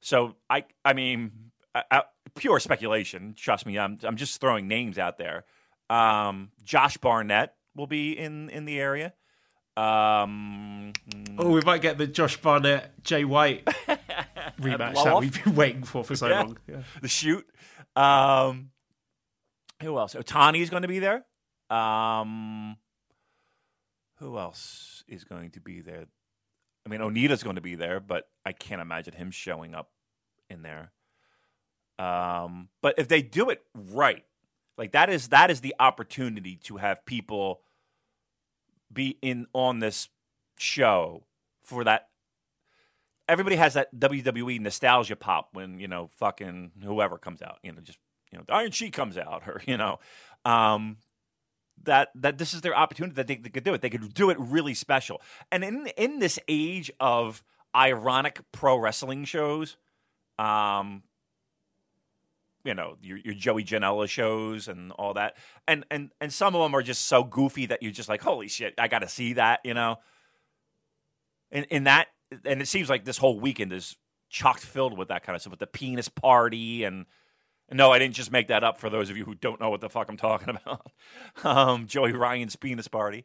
So 0.00 0.34
I, 0.50 0.64
I 0.84 0.94
mean, 0.94 1.30
I, 1.74 1.84
I, 1.92 2.02
pure 2.34 2.58
speculation. 2.58 3.34
Trust 3.36 3.66
me, 3.66 3.78
I'm, 3.78 3.98
I'm 4.02 4.16
just 4.16 4.40
throwing 4.40 4.66
names 4.66 4.98
out 4.98 5.16
there. 5.16 5.44
Um, 5.88 6.50
Josh 6.64 6.96
Barnett 6.96 7.54
will 7.76 7.86
be 7.86 8.18
in 8.18 8.50
in 8.50 8.64
the 8.64 8.80
area. 8.80 9.14
Um, 9.76 10.92
Oh, 11.38 11.50
we 11.50 11.60
might 11.60 11.82
get 11.82 11.98
the 11.98 12.06
Josh 12.06 12.40
Barnett, 12.40 13.02
Jay 13.02 13.24
White 13.24 13.68
rematch 14.60 14.94
that 14.94 15.06
off. 15.06 15.20
we've 15.20 15.44
been 15.44 15.54
waiting 15.54 15.82
for 15.82 16.04
for 16.04 16.14
so 16.16 16.28
Yeah. 16.28 16.42
long. 16.42 16.58
Yeah. 16.68 16.82
the 17.02 17.08
shoot. 17.08 17.46
Um, 17.94 18.70
who 19.82 19.98
else? 19.98 20.14
Otani 20.14 20.60
is 20.60 20.70
going 20.70 20.82
to 20.82 20.88
be 20.88 20.98
there. 20.98 21.24
Um, 21.70 22.76
who 24.18 24.38
else 24.38 25.04
is 25.08 25.24
going 25.24 25.50
to 25.52 25.60
be 25.60 25.80
there? 25.80 26.06
I 26.84 26.88
mean, 26.88 27.00
Onita's 27.00 27.42
going 27.42 27.56
to 27.56 27.62
be 27.62 27.74
there, 27.74 27.98
but 28.00 28.28
I 28.44 28.52
can't 28.52 28.80
imagine 28.80 29.14
him 29.14 29.30
showing 29.30 29.74
up 29.74 29.90
in 30.48 30.62
there. 30.62 30.92
Um, 31.98 32.68
but 32.82 32.94
if 32.98 33.08
they 33.08 33.22
do 33.22 33.50
it 33.50 33.62
right, 33.74 34.24
like 34.78 34.92
that 34.92 35.10
is 35.10 35.28
that 35.28 35.50
is 35.50 35.60
the 35.62 35.74
opportunity 35.80 36.56
to 36.64 36.76
have 36.76 37.04
people 37.06 37.62
be 38.92 39.18
in 39.22 39.46
on 39.52 39.80
this 39.80 40.08
show 40.58 41.24
for 41.64 41.84
that 41.84 42.08
everybody 43.28 43.56
has 43.56 43.74
that 43.74 43.94
WWE 43.94 44.60
nostalgia 44.60 45.16
pop 45.16 45.50
when 45.52 45.78
you 45.78 45.88
know 45.88 46.08
fucking 46.16 46.72
whoever 46.82 47.18
comes 47.18 47.42
out, 47.42 47.58
you 47.62 47.72
know, 47.72 47.80
just 47.80 47.98
you 48.32 48.38
know, 48.38 48.44
the 48.46 48.54
Iron 48.54 48.70
Sheik 48.70 48.92
comes 48.92 49.16
out, 49.16 49.42
or 49.46 49.62
you 49.66 49.76
know, 49.76 49.98
um, 50.44 50.98
that 51.84 52.10
that 52.14 52.38
this 52.38 52.54
is 52.54 52.60
their 52.60 52.76
opportunity 52.76 53.14
that 53.14 53.26
they, 53.26 53.36
they 53.36 53.50
could 53.50 53.64
do 53.64 53.74
it. 53.74 53.80
They 53.80 53.90
could 53.90 54.14
do 54.14 54.30
it 54.30 54.36
really 54.38 54.74
special. 54.74 55.20
And 55.50 55.64
in 55.64 55.86
in 55.96 56.18
this 56.18 56.38
age 56.48 56.90
of 57.00 57.42
ironic 57.74 58.40
pro 58.52 58.76
wrestling 58.76 59.24
shows, 59.24 59.76
um, 60.38 61.02
you 62.64 62.74
know, 62.74 62.96
your, 63.00 63.18
your 63.18 63.34
Joey 63.34 63.64
Janela 63.64 64.08
shows 64.08 64.68
and 64.68 64.92
all 64.92 65.14
that, 65.14 65.36
and 65.68 65.84
and 65.90 66.10
and 66.20 66.32
some 66.32 66.54
of 66.54 66.62
them 66.62 66.74
are 66.74 66.82
just 66.82 67.06
so 67.06 67.22
goofy 67.22 67.66
that 67.66 67.82
you're 67.82 67.92
just 67.92 68.08
like, 68.08 68.22
holy 68.22 68.48
shit, 68.48 68.74
I 68.78 68.88
got 68.88 69.00
to 69.00 69.08
see 69.08 69.34
that, 69.34 69.60
you 69.64 69.74
know. 69.74 69.96
In 71.52 71.64
in 71.64 71.84
that, 71.84 72.08
and 72.44 72.60
it 72.60 72.68
seems 72.68 72.88
like 72.88 73.04
this 73.04 73.18
whole 73.18 73.38
weekend 73.40 73.72
is 73.72 73.96
chocked 74.28 74.60
filled 74.60 74.96
with 74.96 75.08
that 75.08 75.22
kind 75.22 75.34
of 75.34 75.42
stuff, 75.42 75.52
with 75.52 75.60
the 75.60 75.66
penis 75.66 76.08
party 76.08 76.84
and. 76.84 77.06
No, 77.72 77.90
I 77.90 77.98
didn't 77.98 78.14
just 78.14 78.30
make 78.30 78.46
that 78.46 78.62
up 78.62 78.78
for 78.78 78.88
those 78.88 79.10
of 79.10 79.16
you 79.16 79.24
who 79.24 79.34
don't 79.34 79.60
know 79.60 79.70
what 79.70 79.80
the 79.80 79.90
fuck 79.90 80.08
I'm 80.08 80.16
talking 80.16 80.56
about. 80.64 80.92
um, 81.42 81.88
Joey 81.88 82.12
Ryan's 82.12 82.54
penis 82.54 82.86
party. 82.86 83.24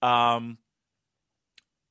Um, 0.00 0.56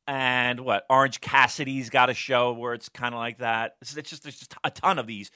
and 0.08 0.62
what? 0.62 0.86
Orange 0.90 1.22
Cassidy's 1.22 1.90
got 1.90 2.10
a 2.10 2.14
show 2.14 2.54
where 2.54 2.74
it's 2.74 2.90
kind 2.90 3.14
of 3.14 3.20
like 3.20 3.38
that. 3.38 3.76
It's, 3.82 3.96
it's 3.96 4.10
just 4.10 4.24
there's 4.24 4.40
just 4.40 4.56
a 4.64 4.72
ton 4.72 5.00
of 5.00 5.08
these. 5.08 5.32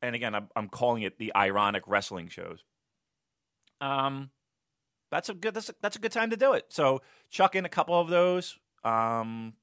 And 0.00 0.14
again, 0.14 0.34
I'm, 0.34 0.48
I'm 0.54 0.68
calling 0.68 1.02
it 1.02 1.18
the 1.18 1.34
ironic 1.34 1.82
wrestling 1.86 2.28
shows. 2.28 2.64
Um, 3.80 4.30
that's 5.10 5.28
a 5.28 5.34
good 5.34 5.54
that's 5.54 5.68
a, 5.68 5.74
that's 5.82 5.96
a 5.96 5.98
good 5.98 6.12
time 6.12 6.30
to 6.30 6.36
do 6.36 6.52
it. 6.52 6.66
So 6.68 7.02
chuck 7.30 7.54
in 7.54 7.64
a 7.64 7.68
couple 7.68 7.98
of 7.98 8.08
those. 8.08 8.56
Um, 8.84 9.54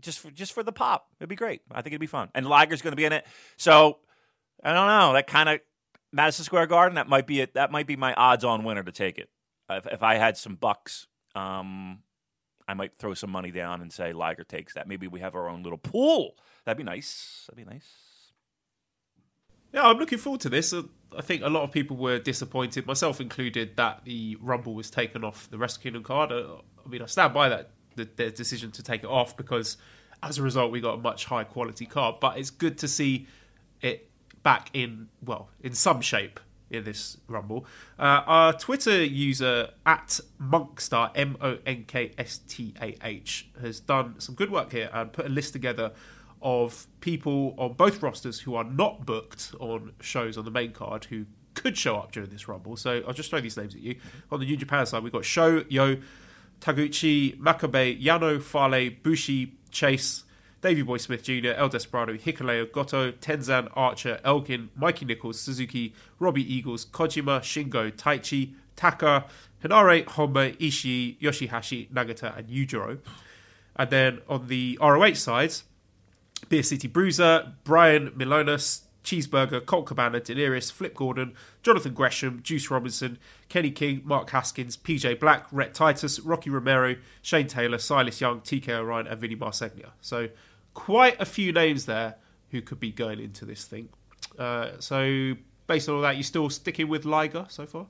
just 0.00 0.18
for 0.18 0.30
just 0.30 0.52
for 0.52 0.62
the 0.62 0.72
pop, 0.72 1.08
it'd 1.18 1.28
be 1.28 1.36
great. 1.36 1.62
I 1.70 1.82
think 1.82 1.92
it'd 1.92 2.00
be 2.00 2.06
fun. 2.06 2.28
And 2.34 2.46
Liger's 2.46 2.82
going 2.82 2.92
to 2.92 2.96
be 2.96 3.04
in 3.04 3.12
it. 3.12 3.26
So 3.56 3.98
I 4.62 4.72
don't 4.72 4.86
know. 4.86 5.12
That 5.12 5.26
kind 5.26 5.48
of 5.48 5.60
Madison 6.12 6.44
Square 6.44 6.66
Garden. 6.66 6.96
That 6.96 7.08
might 7.08 7.26
be 7.26 7.40
it. 7.40 7.54
That 7.54 7.70
might 7.70 7.86
be 7.86 7.96
my 7.96 8.14
odds-on 8.14 8.64
winner 8.64 8.82
to 8.82 8.92
take 8.92 9.18
it. 9.18 9.28
If, 9.68 9.86
if 9.86 10.02
I 10.02 10.16
had 10.16 10.36
some 10.36 10.56
bucks, 10.56 11.06
um, 11.34 12.00
I 12.66 12.74
might 12.74 12.98
throw 12.98 13.14
some 13.14 13.30
money 13.30 13.50
down 13.50 13.80
and 13.80 13.92
say 13.92 14.12
Liger 14.12 14.44
takes 14.44 14.74
that. 14.74 14.88
Maybe 14.88 15.06
we 15.06 15.20
have 15.20 15.34
our 15.34 15.48
own 15.48 15.62
little 15.62 15.78
pool. 15.78 16.36
That'd 16.64 16.78
be 16.78 16.84
nice. 16.84 17.44
That'd 17.46 17.64
be 17.64 17.72
nice. 17.72 17.86
Yeah, 19.72 19.86
I'm 19.86 19.98
looking 19.98 20.18
forward 20.18 20.40
to 20.42 20.48
this. 20.48 20.72
Uh, 20.72 20.82
I 21.16 21.22
think 21.22 21.42
a 21.42 21.48
lot 21.48 21.62
of 21.62 21.70
people 21.70 21.96
were 21.96 22.18
disappointed, 22.18 22.86
myself 22.86 23.20
included, 23.20 23.76
that 23.76 24.04
the 24.04 24.36
Rumble 24.40 24.74
was 24.74 24.90
taken 24.90 25.24
off 25.24 25.48
the 25.50 25.58
Wrestle 25.58 25.82
Kingdom 25.82 26.02
card. 26.02 26.32
Uh, 26.32 26.56
I 26.84 26.88
mean, 26.88 27.02
I 27.02 27.06
stand 27.06 27.34
by 27.34 27.48
that 27.50 27.70
the, 28.04 28.30
decision 28.30 28.70
to 28.72 28.82
take 28.82 29.02
it 29.02 29.08
off 29.10 29.36
because 29.36 29.76
as 30.22 30.38
a 30.38 30.42
result, 30.42 30.70
we 30.70 30.80
got 30.80 30.94
a 30.94 30.98
much 30.98 31.24
higher 31.26 31.44
quality 31.44 31.86
card. 31.86 32.16
But 32.20 32.38
it's 32.38 32.50
good 32.50 32.78
to 32.78 32.88
see 32.88 33.26
it 33.80 34.10
back 34.42 34.70
in 34.72 35.08
well, 35.24 35.48
in 35.62 35.74
some 35.74 36.00
shape 36.00 36.40
in 36.70 36.84
this 36.84 37.16
Rumble. 37.26 37.66
Uh, 37.98 38.22
our 38.26 38.52
Twitter 38.52 39.02
user 39.02 39.70
at 39.84 40.20
Monkstar 40.40 41.10
M 41.14 41.36
O 41.40 41.58
N 41.66 41.84
K 41.86 42.12
S 42.16 42.40
T 42.48 42.74
A 42.80 42.96
H 43.02 43.48
has 43.60 43.80
done 43.80 44.20
some 44.20 44.34
good 44.34 44.50
work 44.50 44.72
here 44.72 44.88
and 44.92 45.12
put 45.12 45.26
a 45.26 45.28
list 45.28 45.52
together 45.52 45.92
of 46.42 46.86
people 47.00 47.54
on 47.58 47.74
both 47.74 48.02
rosters 48.02 48.40
who 48.40 48.54
are 48.54 48.64
not 48.64 49.04
booked 49.04 49.54
on 49.60 49.92
shows 50.00 50.38
on 50.38 50.44
the 50.44 50.50
main 50.50 50.72
card 50.72 51.04
who 51.06 51.26
could 51.54 51.76
show 51.76 51.96
up 51.96 52.12
during 52.12 52.30
this 52.30 52.48
Rumble. 52.48 52.76
So 52.76 53.02
I'll 53.06 53.12
just 53.12 53.30
throw 53.30 53.40
these 53.40 53.56
names 53.56 53.74
at 53.74 53.80
you. 53.80 53.96
On 54.30 54.40
the 54.40 54.46
New 54.46 54.56
Japan 54.56 54.86
side, 54.86 55.02
we've 55.02 55.12
got 55.12 55.24
Sho 55.24 55.64
Yoh, 55.68 55.96
Taguchi, 56.60 57.38
Makabe, 57.38 58.00
Yano, 58.00 58.40
Fale, 58.40 58.90
Bushi, 59.02 59.54
Chase, 59.70 60.24
Davey 60.60 60.82
Boy 60.82 60.98
Smith 60.98 61.22
Jr., 61.22 61.52
El 61.56 61.70
Desperado, 61.70 62.18
Hikuleo, 62.18 62.70
Goto, 62.70 63.12
Tenzan, 63.12 63.70
Archer, 63.74 64.20
Elgin, 64.24 64.68
Mikey 64.76 65.06
Nichols, 65.06 65.40
Suzuki, 65.40 65.94
Robbie 66.18 66.54
Eagles, 66.54 66.84
Kojima, 66.84 67.40
Shingo, 67.40 67.90
Taichi, 67.90 68.52
Taka, 68.76 69.24
Hinare, 69.64 70.04
Honma, 70.04 70.54
Ishii, 70.58 71.18
Yoshihashi, 71.18 71.88
Nagata, 71.90 72.36
and 72.36 72.48
Yujiro. 72.48 72.98
And 73.76 73.90
then 73.90 74.20
on 74.28 74.48
the 74.48 74.78
ROH 74.82 75.14
side, 75.14 75.54
Beer 76.50 76.62
City 76.62 76.88
Bruiser, 76.88 77.54
Brian 77.64 78.10
Milonas, 78.10 78.82
Cheeseburger, 79.04 79.64
Colt 79.64 79.86
Cabana, 79.86 80.20
Delirious, 80.20 80.70
Flip 80.70 80.94
Gordon, 80.94 81.34
Jonathan 81.62 81.94
Gresham, 81.94 82.40
Juice 82.42 82.70
Robinson, 82.70 83.18
Kenny 83.48 83.70
King, 83.70 84.02
Mark 84.04 84.30
Haskins, 84.30 84.76
PJ 84.76 85.18
Black, 85.20 85.46
Rhett 85.50 85.74
Titus, 85.74 86.20
Rocky 86.20 86.50
Romero, 86.50 86.96
Shane 87.22 87.46
Taylor, 87.46 87.78
Silas 87.78 88.20
Young, 88.20 88.40
TK 88.40 88.68
O'Ryan, 88.70 89.06
and 89.06 89.20
Vinny 89.20 89.36
Marseglia. 89.36 89.90
So 90.00 90.28
quite 90.74 91.20
a 91.20 91.24
few 91.24 91.52
names 91.52 91.86
there 91.86 92.16
who 92.50 92.60
could 92.60 92.80
be 92.80 92.90
going 92.90 93.20
into 93.20 93.44
this 93.44 93.64
thing. 93.64 93.88
Uh, 94.38 94.72
so 94.78 95.34
based 95.66 95.88
on 95.88 95.96
all 95.96 96.00
that, 96.02 96.16
you're 96.16 96.22
still 96.22 96.50
sticking 96.50 96.88
with 96.88 97.04
Liger 97.04 97.46
so 97.48 97.66
far? 97.66 97.86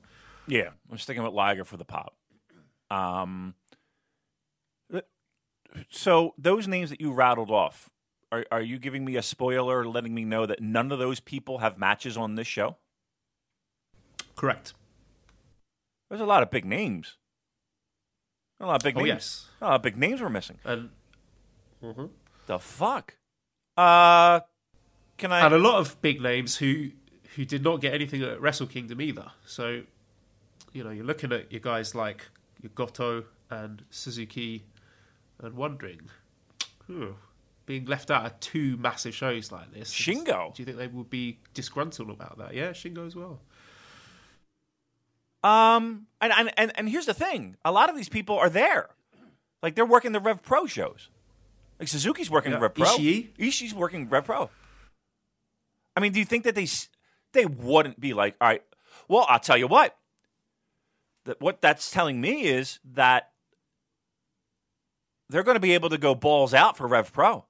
Yeah, 0.47 0.71
I'm 0.91 0.99
sticking 0.99 1.23
with 1.23 1.33
Liger 1.33 1.65
for 1.65 1.77
the 1.77 1.85
pop. 1.85 2.15
Um, 2.91 3.55
so 5.89 6.35
those 6.37 6.67
names 6.67 6.91
that 6.91 7.01
you 7.01 7.13
rattled 7.13 7.51
off, 7.51 7.89
are, 8.33 8.45
are 8.51 8.61
you 8.63 8.79
giving 8.79 9.05
me 9.05 9.17
a 9.17 9.23
spoiler, 9.23 9.87
letting 9.87 10.15
me 10.15 10.25
know 10.25 10.47
that 10.47 10.61
none 10.61 10.93
of 10.93 10.99
those 10.99 11.21
people 11.21 11.59
have 11.59 11.79
matches 11.79 12.17
on 12.17 12.35
this 12.37 12.47
show? 12.47 12.77
Correct. 14.37 14.75
There's 16.09 16.21
a 16.21 16.27
lot 16.27 16.43
of 16.43 16.51
big 16.51 16.65
names. 16.65 17.17
A 18.61 18.67
lot 18.67 18.77
of 18.77 18.83
big 18.83 18.97
Oh, 18.97 19.01
names. 19.01 19.09
yes. 19.09 19.49
A 19.61 19.65
lot 19.67 19.75
of 19.77 19.83
big 19.83 19.97
names 19.97 20.21
we're 20.21 20.29
missing. 20.29 20.59
And 20.65 20.91
The 22.47 22.59
fuck? 22.59 23.17
Uh, 23.77 24.41
can 25.17 25.33
I? 25.33 25.45
and 25.47 25.55
a 25.55 25.59
lot 25.59 25.79
of 25.79 26.01
big 26.03 26.21
names 26.21 26.57
who 26.57 26.91
who 27.37 27.45
did 27.45 27.63
not 27.63 27.81
get 27.81 27.95
anything 27.95 28.23
at 28.23 28.41
Wrestle 28.41 28.67
Kingdom 28.67 29.01
either. 29.01 29.31
So, 29.47 29.83
you 30.73 30.83
know, 30.83 30.91
you're 30.91 31.05
looking 31.05 31.33
at 31.33 31.51
your 31.53 31.61
guys 31.61 31.95
like 31.95 32.27
your 32.61 32.71
Goto 32.75 33.25
and 33.49 33.85
Suzuki, 33.91 34.65
and 35.39 35.55
wondering, 35.55 36.01
hmm, 36.87 37.13
being 37.71 37.85
left 37.85 38.11
out 38.11 38.27
of 38.27 38.41
two 38.41 38.77
massive 38.79 39.15
shows 39.15 39.53
like 39.53 39.73
this. 39.73 39.95
Shingo. 39.95 40.53
Do 40.53 40.61
you 40.61 40.67
think 40.67 40.77
they 40.77 40.89
would 40.89 41.09
be 41.09 41.39
disgruntled 41.55 42.11
about 42.11 42.37
that? 42.39 42.53
Yeah, 42.53 42.71
Shingo 42.71 43.07
as 43.07 43.15
well. 43.15 43.39
Um, 45.45 46.09
and, 46.21 46.33
and 46.33 46.51
and 46.57 46.73
and 46.75 46.89
here's 46.89 47.07
the 47.07 47.15
thing: 47.15 47.57
a 47.65 47.71
lot 47.71 47.89
of 47.89 47.95
these 47.95 48.09
people 48.09 48.37
are 48.37 48.51
there, 48.51 48.91
like 49.63 49.77
they're 49.77 49.87
working 49.87 50.11
the 50.11 50.19
Rev 50.19 50.43
Pro 50.43 50.67
shows. 50.67 51.11
Like 51.79 51.87
Suzuki's 51.87 52.29
working 52.29 52.51
Yeah. 52.51 52.59
Rev 52.59 52.75
Pro. 52.75 52.87
Ishii. 52.87 53.29
Ishii's 53.39 53.73
working 53.73 54.09
Rev 54.09 54.25
Pro. 54.25 54.51
I 55.97 56.01
mean, 56.01 56.11
do 56.11 56.19
you 56.19 56.25
think 56.25 56.43
that 56.43 56.57
they 56.57 56.67
they 57.35 57.47
wouldn't 57.47 58.01
be 58.01 58.15
like, 58.15 58.35
all 58.41 58.49
right? 58.49 58.65
Well, 59.07 59.27
I'll 59.29 59.39
tell 59.39 59.57
you 59.57 59.69
what. 59.69 59.97
That 61.25 61.41
what 61.41 61.61
that's 61.61 61.89
telling 61.93 62.21
me 62.21 62.43
is 62.43 62.81
that 62.85 63.31
they're 65.29 65.45
going 65.45 65.55
to 65.55 65.61
be 65.61 65.75
able 65.75 65.91
to 65.91 65.99
go 65.99 66.17
balls 66.17 66.53
out 66.53 66.77
for 66.77 66.89
Rev 66.89 67.13
Pro. 67.13 67.45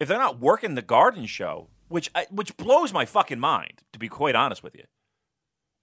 If 0.00 0.08
they're 0.08 0.18
not 0.18 0.38
working 0.40 0.74
the 0.74 0.82
Garden 0.82 1.26
Show, 1.26 1.68
which 1.88 2.10
I- 2.14 2.26
which 2.30 2.56
blows 2.56 2.92
my 2.92 3.04
fucking 3.04 3.40
mind, 3.40 3.82
to 3.92 3.98
be 3.98 4.08
quite 4.08 4.34
honest 4.34 4.62
with 4.62 4.74
you 4.74 4.84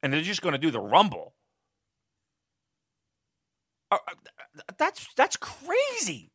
and 0.06 0.14
they're 0.14 0.22
just 0.22 0.44
going 0.44 0.54
to 0.54 0.60
do 0.60 0.70
the 0.70 0.80
rumble. 0.80 1.34
Uh, 3.90 3.98
uh, 4.08 4.62
That's 4.78 5.08
that's 5.16 5.36
crazy. 5.36 6.32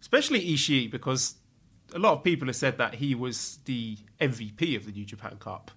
Especially 0.00 0.40
Ishii, 0.54 0.88
because 0.88 1.34
a 1.92 1.98
lot 1.98 2.12
of 2.12 2.22
people 2.22 2.46
have 2.46 2.54
said 2.54 2.78
that 2.78 2.94
he 2.94 3.16
was 3.16 3.58
the 3.64 3.98
MVP 4.20 4.76
of 4.76 4.86
the 4.86 4.92
New 4.92 5.04
Japan 5.04 5.38
Cup, 5.40 5.72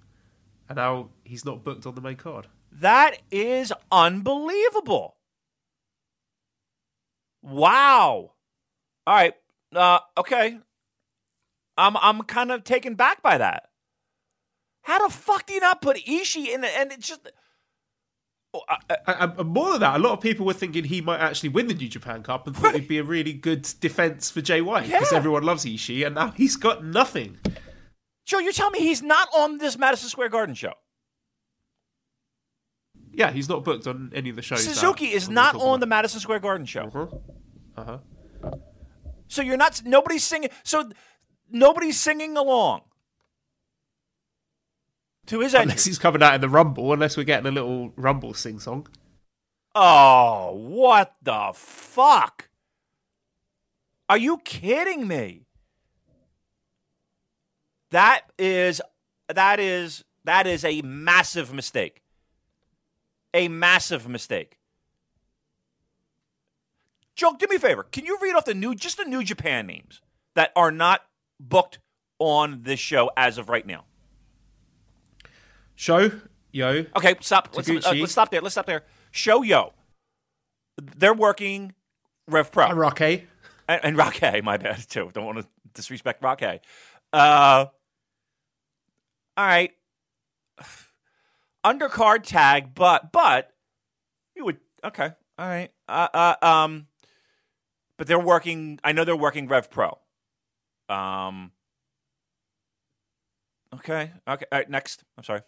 and 0.70 0.75
now 0.75 1.10
he's 1.24 1.44
not 1.44 1.63
booked 1.63 1.88
on 1.88 1.96
the 1.96 2.01
main 2.01 2.18
card. 2.18 2.46
That 2.72 3.18
is 3.32 3.74
unbelievable. 3.91 5.15
Wow. 7.41 8.34
All 9.08 9.15
right. 9.15 9.34
Uh, 9.76 10.00
okay. 10.18 10.60
I'm 11.78 11.96
I'm 11.98 12.22
kind 12.24 12.52
of 12.52 12.64
taken 12.64 12.96
back 12.96 13.22
by 13.22 13.38
that. 13.38 13.70
How 14.84 15.08
the 15.08 15.14
fuck 15.14 15.46
do 15.46 15.54
you 15.54 15.60
not 15.60 15.82
put 15.82 15.98
Ishii 15.98 16.48
in? 16.48 16.62
The, 16.62 16.68
and 16.78 16.92
it's 16.92 17.08
just 17.08 17.30
Oh, 18.52 18.62
I- 18.68 18.80
I- 19.06 19.14
and 19.38 19.50
more 19.50 19.72
than 19.74 19.82
that, 19.82 19.98
a 19.98 20.00
lot 20.00 20.14
of 20.14 20.22
people 20.22 20.44
were 20.44 20.54
thinking 20.54 20.84
he 20.86 21.02
might 21.02 21.20
actually 21.20 21.50
win 21.50 21.68
the 21.68 21.76
New 21.76 21.88
Japan 21.88 22.24
Cup 22.24 22.48
and 22.48 22.56
thought 22.58 22.74
it'd 22.74 22.88
be 22.88 22.98
a 22.98 23.04
really 23.04 23.32
good 23.34 23.62
defense 23.80 24.32
for 24.32 24.42
Jay 24.42 24.60
White 24.60 24.88
because 24.88 25.12
Yeah. 25.12 25.18
everyone 25.20 25.44
loves 25.44 25.66
Ishii, 25.66 26.04
and 26.04 26.16
now 26.16 26.32
he's 26.32 26.56
got 26.56 26.84
nothing. 26.84 27.38
Joe, 28.26 28.40
you're 28.40 28.52
telling 28.52 28.74
me 28.74 28.80
he's 28.80 29.04
not 29.04 29.28
on 29.38 29.60
this 29.60 29.78
Madison 29.78 30.10
Square 30.10 30.30
Garden 30.30 30.56
show? 30.56 30.74
Yeah, 33.12 33.32
he's 33.32 33.48
not 33.50 33.64
booked 33.64 33.86
on 33.86 34.12
any 34.16 34.30
of 34.32 34.36
the 34.36 34.42
shows. 34.42 34.64
Suzuki 34.64 35.12
is 35.12 35.30
not 35.30 35.56
on 35.56 35.80
the. 35.80 35.86
Madison 35.86 36.20
Square 36.20 36.40
Garden 36.40 36.66
show. 36.66 37.10
Uh 37.78 37.84
huh. 37.84 37.98
So 39.30 39.42
you're 39.42 39.58
not 39.58 39.82
nobody's 39.86 40.26
singing. 40.26 40.50
So 40.64 40.90
nobody's 41.50 42.00
singing 42.00 42.36
along 42.36 42.82
to 45.28 45.40
his 45.40 45.54
Unless 45.54 45.86
he's 45.86 46.00
coming 46.00 46.22
out 46.22 46.34
in 46.34 46.42
the 46.42 46.50
Rumble, 46.50 46.92
unless 46.92 47.16
we're 47.16 47.24
getting 47.24 47.46
a 47.46 47.52
little 47.52 47.94
Rumble 47.96 48.34
sing 48.34 48.60
song. 48.60 48.88
Oh, 49.76 50.52
what 50.56 51.16
the 51.22 51.52
fuck? 51.54 52.50
Are 54.10 54.18
you 54.18 54.40
kidding 54.40 55.08
me? 55.08 55.46
That 57.92 58.22
is 58.38 58.82
that 59.28 59.60
is 59.60 60.04
that 60.26 60.48
is 60.48 60.66
a 60.66 60.82
massive 60.82 61.54
mistake. 61.54 62.02
A 63.34 63.48
massive 63.48 64.08
mistake. 64.10 64.59
Joe, 67.20 67.36
do 67.38 67.48
me 67.50 67.58
a 67.58 67.60
favor. 67.60 67.84
Can 67.84 68.06
you 68.06 68.18
read 68.22 68.34
off 68.34 68.46
the 68.46 68.54
new 68.54 68.74
just 68.74 68.98
the 68.98 69.04
new 69.04 69.26
Japan 69.26 69.68
names 69.68 70.00
that 70.36 70.54
are 70.56 70.72
not 70.72 71.02
booked 71.38 71.80
on 72.18 72.62
this 72.64 72.80
show 72.80 73.12
as 73.18 73.38
of 73.38 73.50
right 73.50 73.68
now? 73.68 73.84
Show, 75.76 76.12
yo, 76.54 76.86
Okay, 76.96 77.16
stop. 77.20 77.50
Let's, 77.54 77.70
uh, 77.70 77.94
let's 77.94 78.14
stop 78.14 78.32
there. 78.32 78.40
Let's 78.40 78.54
stop 78.54 78.68
there. 78.68 78.84
Sho 79.12 79.44
Yoh. 79.44 79.74
They're 80.96 81.14
working 81.14 81.74
Rev 82.26 82.54
Pro. 82.54 82.70
Arake. 82.70 83.26
and, 83.68 83.82
and 83.84 83.98
Rocky, 83.98 84.40
my 84.40 84.56
bad 84.56 84.88
too. 84.88 85.10
Don't 85.14 85.26
want 85.26 85.40
to 85.40 85.48
disrespect 85.74 86.24
Rocky. 86.24 86.62
Uh, 87.12 87.66
all 89.36 89.46
right, 89.46 89.72
undercard 91.66 92.24
tag, 92.24 92.74
but 92.74 93.12
but 93.12 93.52
you 94.38 94.46
would 94.46 94.58
okay, 94.86 95.12
all 95.38 95.48
right. 95.48 95.70
Uh, 95.90 96.08
uh, 96.14 96.36
um, 96.42 96.88
but 98.00 98.08
they're 98.08 98.18
working. 98.18 98.79
I 98.84 98.94
know 98.94 99.03
they're 99.03 99.15
working 99.15 99.48
Rev 99.48 99.70
Pro. 99.70 100.00
Um. 100.88 101.51
Okay. 103.75 104.12
Okay. 104.27 104.46
All 104.51 104.58
right, 104.58 104.70
next. 104.70 105.03
I'm 105.18 105.24
sorry. 105.24 105.41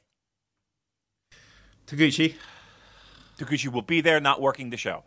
Taguchi. 1.87 2.35
Taguchi 3.39 3.69
will 3.71 3.81
be 3.81 4.01
there, 4.01 4.19
not 4.19 4.41
working 4.41 4.69
the 4.69 4.77
show. 4.77 5.03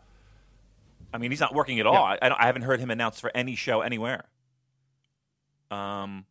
I 1.13 1.19
mean, 1.19 1.31
he's 1.31 1.39
not 1.39 1.53
working 1.55 1.79
at 1.79 1.85
all. 1.85 1.93
Yeah. 1.93 2.17
I, 2.21 2.27
I, 2.29 2.43
I 2.43 2.45
haven't 2.47 2.63
heard 2.63 2.79
him 2.79 2.89
announced 2.91 3.21
for 3.21 3.31
any 3.33 3.55
show 3.55 3.79
anywhere. 3.81 4.25
Um, 5.71 6.25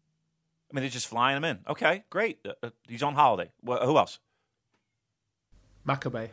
I 0.71 0.75
mean, 0.75 0.83
they're 0.83 0.89
just 0.91 1.07
flying 1.07 1.37
him 1.37 1.45
in. 1.45 1.61
Okay, 1.69 2.05
great. 2.11 2.41
Uh, 2.45 2.53
uh, 2.63 2.71
he's 2.89 3.03
on 3.03 3.15
holiday. 3.15 3.51
Wh- 3.67 3.83
who 3.83 3.97
else? 3.97 4.19
Makabe. 5.87 6.31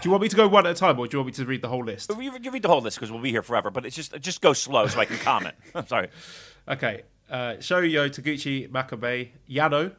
Do 0.00 0.08
you 0.08 0.10
want 0.10 0.22
me 0.22 0.28
to 0.28 0.36
go 0.36 0.48
one 0.48 0.66
at 0.66 0.72
a 0.72 0.74
time, 0.74 0.98
or 0.98 1.06
do 1.06 1.16
you 1.16 1.18
want 1.20 1.28
me 1.28 1.32
to 1.34 1.46
read 1.46 1.62
the 1.62 1.68
whole 1.68 1.84
list? 1.84 2.10
You, 2.10 2.36
you 2.40 2.50
read 2.50 2.62
the 2.62 2.68
whole 2.68 2.80
list 2.80 2.98
because 2.98 3.12
we'll 3.12 3.22
be 3.22 3.30
here 3.30 3.42
forever. 3.42 3.70
But 3.70 3.86
it's 3.86 3.96
just 3.96 4.18
just 4.20 4.40
go 4.40 4.52
slow 4.52 4.86
so 4.86 5.00
I 5.00 5.04
can 5.04 5.18
comment. 5.18 5.54
I'm 5.74 5.86
sorry. 5.86 6.08
Okay. 6.68 7.02
Uh, 7.30 7.60
Sho 7.60 7.78
Yoh, 7.78 8.08
Taguchi, 8.08 8.68
Makabe, 8.68 9.30
Yano. 9.48 9.92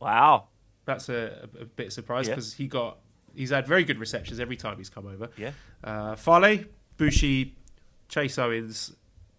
Wow. 0.00 0.48
That's 0.84 1.08
a, 1.08 1.48
a, 1.60 1.64
bit 1.64 1.92
surprised 1.92 1.94
surprise 1.94 2.28
Yeah. 2.28 2.34
because 2.34 2.52
he 2.54 2.66
got 2.66 2.98
he's 3.34 3.50
had 3.50 3.66
very 3.66 3.84
good 3.84 3.98
receptions 3.98 4.40
every 4.40 4.56
time 4.56 4.76
he's 4.76 4.90
come 4.90 5.06
over. 5.06 5.30
Yeah. 5.36 5.52
Uh, 5.82 6.16
Fale, 6.16 6.64
Bushi, 6.96 7.56
Chase 8.08 8.38
Owens, 8.38 8.92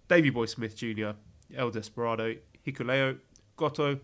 Davey 0.07 0.29
Boy 0.29 0.45
Smith 0.45 0.75
Jr., 0.75 1.11
El 1.55 1.71
Desperado, 1.71 2.35
Hikuleo, 2.65 3.17
Goto, 3.55 3.99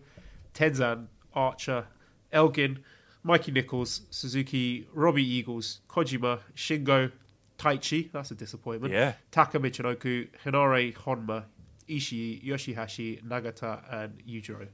Tenzan, 0.54 1.06
Archer, 1.34 1.86
Elgin, 2.32 2.80
Mikey 3.26 3.50
Nichols, 3.52 4.02
Suzuki, 4.10 4.86
Robbie 4.94 5.24
Eagles, 5.28 5.80
Kojima, 5.88 6.40
Shingo, 6.54 7.10
Taichi, 7.58 8.12
that's 8.12 8.30
a 8.30 8.34
disappointment. 8.34 8.92
Yeah. 8.94 9.14
Taka 9.32 9.58
Michinoku, 9.58 10.28
Hinare 10.44 10.94
Honma, 10.94 11.44
Ishii, 11.88 12.44
Yoshihashi, 12.46 13.24
Nagata, 13.24 13.82
and 13.92 14.22
Yujiro. 14.24 14.68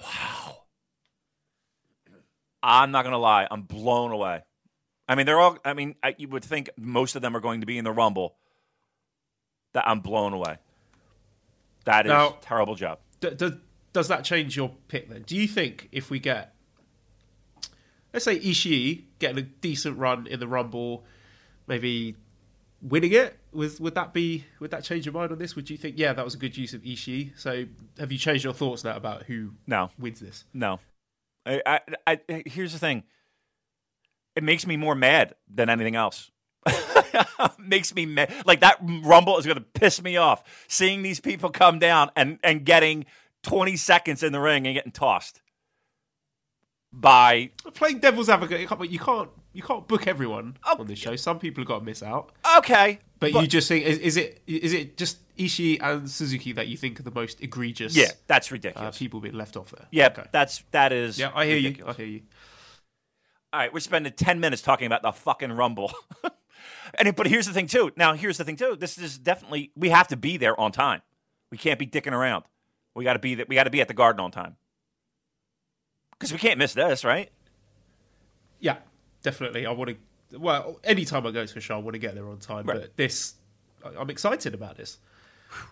Wow. 0.00 0.62
I'm 2.62 2.90
not 2.92 3.04
gonna 3.04 3.18
lie. 3.18 3.46
I'm 3.50 3.62
blown 3.62 4.12
away. 4.12 4.42
I 5.08 5.14
mean, 5.16 5.26
they're 5.26 5.40
all. 5.40 5.58
I 5.64 5.74
mean, 5.74 5.96
I, 6.02 6.14
you 6.16 6.28
would 6.28 6.44
think 6.44 6.70
most 6.78 7.16
of 7.16 7.22
them 7.22 7.36
are 7.36 7.40
going 7.40 7.60
to 7.60 7.66
be 7.66 7.76
in 7.76 7.84
the 7.84 7.90
Rumble. 7.92 8.36
That 9.74 9.88
I'm 9.88 10.00
blown 10.00 10.32
away. 10.32 10.58
That 11.86 12.06
is 12.06 12.10
Now- 12.10 12.36
terrible 12.40 12.74
job. 12.74 13.00
D- 13.20 13.30
d- 13.34 13.58
does 13.92 14.08
that 14.08 14.24
change 14.24 14.56
your 14.56 14.70
pick 14.88 15.08
then? 15.10 15.22
Do 15.22 15.36
you 15.36 15.46
think 15.48 15.88
if 15.92 16.08
we 16.10 16.18
get, 16.18 16.54
let's 18.12 18.24
say 18.24 18.38
Ishii 18.38 19.04
getting 19.18 19.38
a 19.38 19.42
decent 19.42 19.98
run 19.98 20.26
in 20.26 20.40
the 20.40 20.48
Rumble, 20.48 21.04
maybe 21.66 22.16
winning 22.80 23.12
it, 23.12 23.38
would 23.52 23.78
would 23.80 23.94
that 23.94 24.12
be 24.12 24.44
would 24.60 24.70
that 24.72 24.84
change 24.84 25.06
your 25.06 25.12
mind 25.12 25.32
on 25.32 25.38
this? 25.38 25.54
Would 25.56 25.70
you 25.70 25.76
think 25.76 25.98
yeah 25.98 26.12
that 26.12 26.24
was 26.24 26.34
a 26.34 26.38
good 26.38 26.56
use 26.56 26.74
of 26.74 26.82
Ishii? 26.82 27.38
So 27.38 27.64
have 27.98 28.10
you 28.12 28.18
changed 28.18 28.44
your 28.44 28.54
thoughts 28.54 28.84
now 28.84 28.96
about 28.96 29.24
who 29.24 29.52
No. 29.66 29.90
wins 29.98 30.20
this? 30.20 30.44
No. 30.52 30.80
I, 31.44 31.80
I, 32.06 32.20
I, 32.28 32.42
here's 32.46 32.72
the 32.72 32.78
thing. 32.78 33.02
It 34.36 34.44
makes 34.44 34.66
me 34.66 34.76
more 34.76 34.94
mad 34.94 35.34
than 35.52 35.68
anything 35.68 35.96
else. 35.96 36.30
makes 37.58 37.94
me 37.94 38.06
mad. 38.06 38.32
Like 38.46 38.60
that 38.60 38.78
rumble 38.80 39.36
is 39.38 39.44
going 39.44 39.58
to 39.58 39.64
piss 39.64 40.00
me 40.00 40.16
off. 40.16 40.44
Seeing 40.68 41.02
these 41.02 41.20
people 41.20 41.50
come 41.50 41.78
down 41.78 42.10
and, 42.16 42.38
and 42.44 42.64
getting 42.64 43.06
20 43.42 43.76
seconds 43.76 44.22
in 44.22 44.32
the 44.32 44.40
ring 44.40 44.66
and 44.66 44.74
getting 44.74 44.92
tossed 44.92 45.42
by. 46.92 47.50
Playing 47.74 47.98
devil's 48.00 48.28
advocate, 48.28 48.60
you 48.60 48.68
can't 48.68 48.90
you 48.90 48.98
can't, 48.98 49.28
you 49.52 49.62
can't 49.62 49.86
book 49.88 50.06
everyone 50.06 50.56
Oh. 50.64 50.76
on 50.80 50.86
this 50.86 50.98
show. 50.98 51.16
Some 51.16 51.38
people 51.38 51.62
have 51.62 51.68
got 51.68 51.78
to 51.80 51.84
miss 51.84 52.02
out. 52.02 52.32
Okay. 52.58 53.00
But, 53.18 53.32
you 53.34 53.46
just 53.46 53.68
think 53.68 53.84
is, 53.84 53.98
is 53.98 54.16
it 54.16 54.42
is 54.46 54.72
it 54.72 54.96
just 54.96 55.18
Ishii 55.36 55.78
and 55.80 56.10
Suzuki 56.10 56.52
that 56.52 56.66
you 56.68 56.76
think 56.76 56.98
are 56.98 57.04
the 57.04 57.12
most 57.12 57.40
egregious? 57.40 57.96
Yeah, 57.96 58.08
that's 58.26 58.50
uh, 58.50 58.54
ridiculous. 58.56 58.98
people 58.98 59.20
being 59.20 59.34
left 59.36 59.56
off 59.56 59.70
there. 59.70 59.86
yeah, 59.92 60.06
Okay. 60.08 60.24
that's 60.32 60.64
that 60.72 60.92
is. 60.92 61.18
Yeah, 61.18 61.30
I 61.34 61.46
hear 61.46 61.56
ridiculous. 61.56 61.98
you. 61.98 62.04
I 62.04 62.06
hear 62.06 62.14
you. 62.16 62.22
All 63.52 63.60
right, 63.60 63.72
we're 63.72 63.80
spending 63.80 64.12
10 64.12 64.40
minutes 64.40 64.62
talking 64.62 64.86
about 64.86 65.02
the 65.02 65.12
fucking 65.12 65.52
Rumble. 65.52 65.92
and 66.98 67.14
but 67.14 67.26
here's 67.26 67.46
the 67.46 67.52
thing 67.52 67.66
too. 67.66 67.92
Now, 67.96 68.14
here's 68.14 68.38
the 68.38 68.44
thing 68.44 68.56
too. 68.56 68.76
This 68.78 68.98
is 68.98 69.18
definitely 69.18 69.70
we 69.76 69.90
have 69.90 70.08
to 70.08 70.16
be 70.16 70.36
there 70.36 70.58
on 70.58 70.72
time. 70.72 71.02
We 71.50 71.58
can't 71.58 71.78
be 71.78 71.86
dicking 71.86 72.12
around. 72.12 72.44
We 72.94 73.04
got 73.04 73.12
to 73.12 73.18
be 73.18 73.36
th- 73.36 73.48
we 73.48 73.54
got 73.54 73.64
to 73.64 73.70
be 73.70 73.80
at 73.80 73.88
the 73.88 73.94
garden 73.94 74.20
on 74.20 74.30
time. 74.32 74.56
Cuz 76.22 76.32
we 76.32 76.38
can't 76.38 76.58
miss 76.58 76.72
this, 76.72 77.04
right? 77.04 77.30
Yeah, 78.60 78.76
definitely. 79.22 79.66
I 79.66 79.72
want 79.72 79.90
to. 80.30 80.38
Well, 80.38 80.78
anytime 80.84 81.26
I 81.26 81.32
go 81.32 81.44
to 81.44 81.58
a 81.58 81.60
show, 81.60 81.74
I 81.74 81.78
want 81.78 81.94
to 81.94 81.98
get 81.98 82.14
there 82.14 82.26
on 82.28 82.38
time. 82.38 82.64
Right. 82.64 82.82
But 82.82 82.96
this, 82.96 83.34
I'm 83.84 84.08
excited 84.08 84.54
about 84.54 84.76
this. 84.76 84.98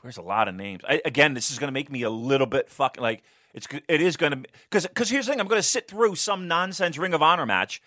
There's 0.02 0.16
a 0.16 0.22
lot 0.22 0.48
of 0.48 0.56
names. 0.56 0.82
I, 0.86 1.00
again, 1.04 1.34
this 1.34 1.52
is 1.52 1.60
going 1.60 1.68
to 1.68 1.72
make 1.72 1.88
me 1.88 2.02
a 2.02 2.10
little 2.10 2.48
bit 2.48 2.68
fucking 2.68 3.00
like 3.00 3.22
it's 3.54 3.68
it 3.88 4.00
is 4.00 4.16
going 4.16 4.42
to 4.42 4.48
cuz 4.70 4.88
cuz 4.92 5.08
here's 5.08 5.26
the 5.26 5.32
thing, 5.32 5.40
I'm 5.40 5.46
going 5.46 5.60
to 5.60 5.62
sit 5.62 5.86
through 5.88 6.16
some 6.16 6.48
nonsense 6.48 6.98
Ring 6.98 7.14
of 7.14 7.22
Honor 7.22 7.46
match 7.46 7.80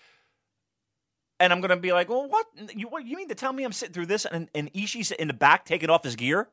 and 1.38 1.52
I'm 1.52 1.60
going 1.60 1.68
to 1.68 1.76
be 1.76 1.92
like, 1.92 2.08
"Well, 2.08 2.26
what 2.26 2.46
you 2.74 2.88
what 2.88 3.04
you 3.04 3.16
mean 3.16 3.28
to 3.28 3.34
tell 3.34 3.52
me 3.52 3.62
I'm 3.62 3.72
sitting 3.72 3.92
through 3.92 4.06
this 4.06 4.24
and 4.24 4.48
and 4.54 4.72
Ishii's 4.72 5.12
in 5.12 5.28
the 5.28 5.34
back 5.34 5.66
taking 5.66 5.90
off 5.90 6.02
his 6.02 6.16
gear 6.16 6.48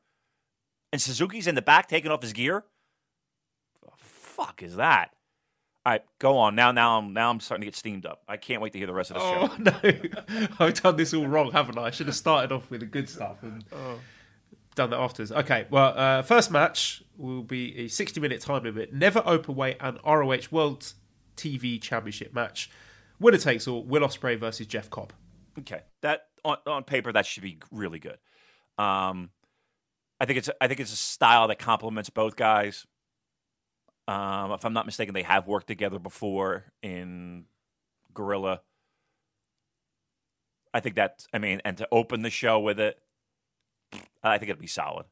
and 0.92 1.02
Suzuki's 1.02 1.48
in 1.48 1.56
the 1.56 1.62
back 1.62 1.88
taking 1.88 2.12
off 2.12 2.22
his 2.22 2.34
gear?" 2.34 2.66
The 3.82 3.92
fuck 3.96 4.62
is 4.62 4.76
that? 4.76 5.16
All 5.84 5.94
right, 5.94 6.04
go 6.20 6.38
on. 6.38 6.56
Now 6.56 6.72
now 6.72 7.00
I'm 7.00 7.14
now 7.14 7.30
I'm 7.30 7.40
starting 7.40 7.62
to 7.62 7.66
get 7.66 7.76
steamed 7.76 8.06
up. 8.06 8.22
I 8.28 8.38
can't 8.38 8.62
wait 8.62 8.74
to 8.74 8.78
hear 8.78 8.88
the 8.88 8.94
rest 8.94 9.12
of 9.12 9.16
the 9.16 9.22
show. 9.22 9.50
Oh 9.52 10.48
no, 10.48 10.48
I've 10.66 10.82
done 10.82 10.96
this 10.96 11.14
all 11.14 11.28
wrong, 11.28 11.52
haven't 11.52 11.78
I? 11.78 11.84
I 11.86 11.92
should 11.92 12.08
have 12.08 12.16
started 12.16 12.52
off 12.52 12.70
with 12.70 12.82
the 12.82 12.86
good 12.86 13.10
stuff 13.10 13.42
and 13.42 13.64
done 14.76 14.90
that 14.92 15.00
afterwards. 15.00 15.32
Okay, 15.32 15.66
well, 15.70 15.94
uh, 15.98 16.22
first 16.22 16.52
match 16.52 17.04
will 17.18 17.44
be 17.44 17.78
a 17.78 17.88
60 17.88 18.20
minute 18.20 18.42
time 18.42 18.64
limit, 18.64 18.94
never 18.94 19.24
open 19.26 19.56
weight 19.56 19.78
and 19.80 19.98
ROH 20.06 20.48
World 20.52 20.94
TV 21.36 21.82
Championship 21.82 22.34
match. 22.34 22.70
Winner 23.20 23.38
takes 23.38 23.68
all. 23.68 23.84
Will 23.84 24.02
Ospreay 24.02 24.40
versus 24.40 24.68
Jeff 24.68 24.90
Cobb. 24.90 25.14
Okay, 25.60 25.82
that 26.02 26.28
on, 26.44 26.58
on 26.66 26.84
paper 26.84 27.12
that 27.12 27.26
should 27.26 27.44
be 27.44 27.60
really 27.72 28.00
good. 28.00 28.18
Um, 28.78 29.30
I 30.20 30.26
think 30.26 30.38
it's 30.38 30.50
I 30.60 30.68
think 30.68 30.80
it's 30.80 30.94
a 30.94 30.98
style 30.98 31.48
that 31.48 31.60
complements 31.60 32.10
both 32.10 32.36
guys. 32.36 32.86
Um, 34.12 34.52
if 34.52 34.66
I'm 34.66 34.74
not 34.74 34.86
mistaken, 34.86 35.14
they 35.14 35.24
have 35.24 35.48
worked 35.48 35.68
together 35.68 36.00
before 36.00 36.66
in 36.84 37.46
Guerrilla. 38.14 38.62
I 40.74 40.80
think 40.82 40.96
that 40.96 41.26
I 41.34 41.38
mean, 41.38 41.62
and 41.64 41.78
to 41.78 41.88
open 41.92 42.22
the 42.22 42.30
show 42.30 42.60
with 42.60 42.80
it, 42.80 43.00
I 44.24 44.38
think 44.38 44.50
it'd 44.50 44.60
be 44.60 44.68
solid, 44.68 45.06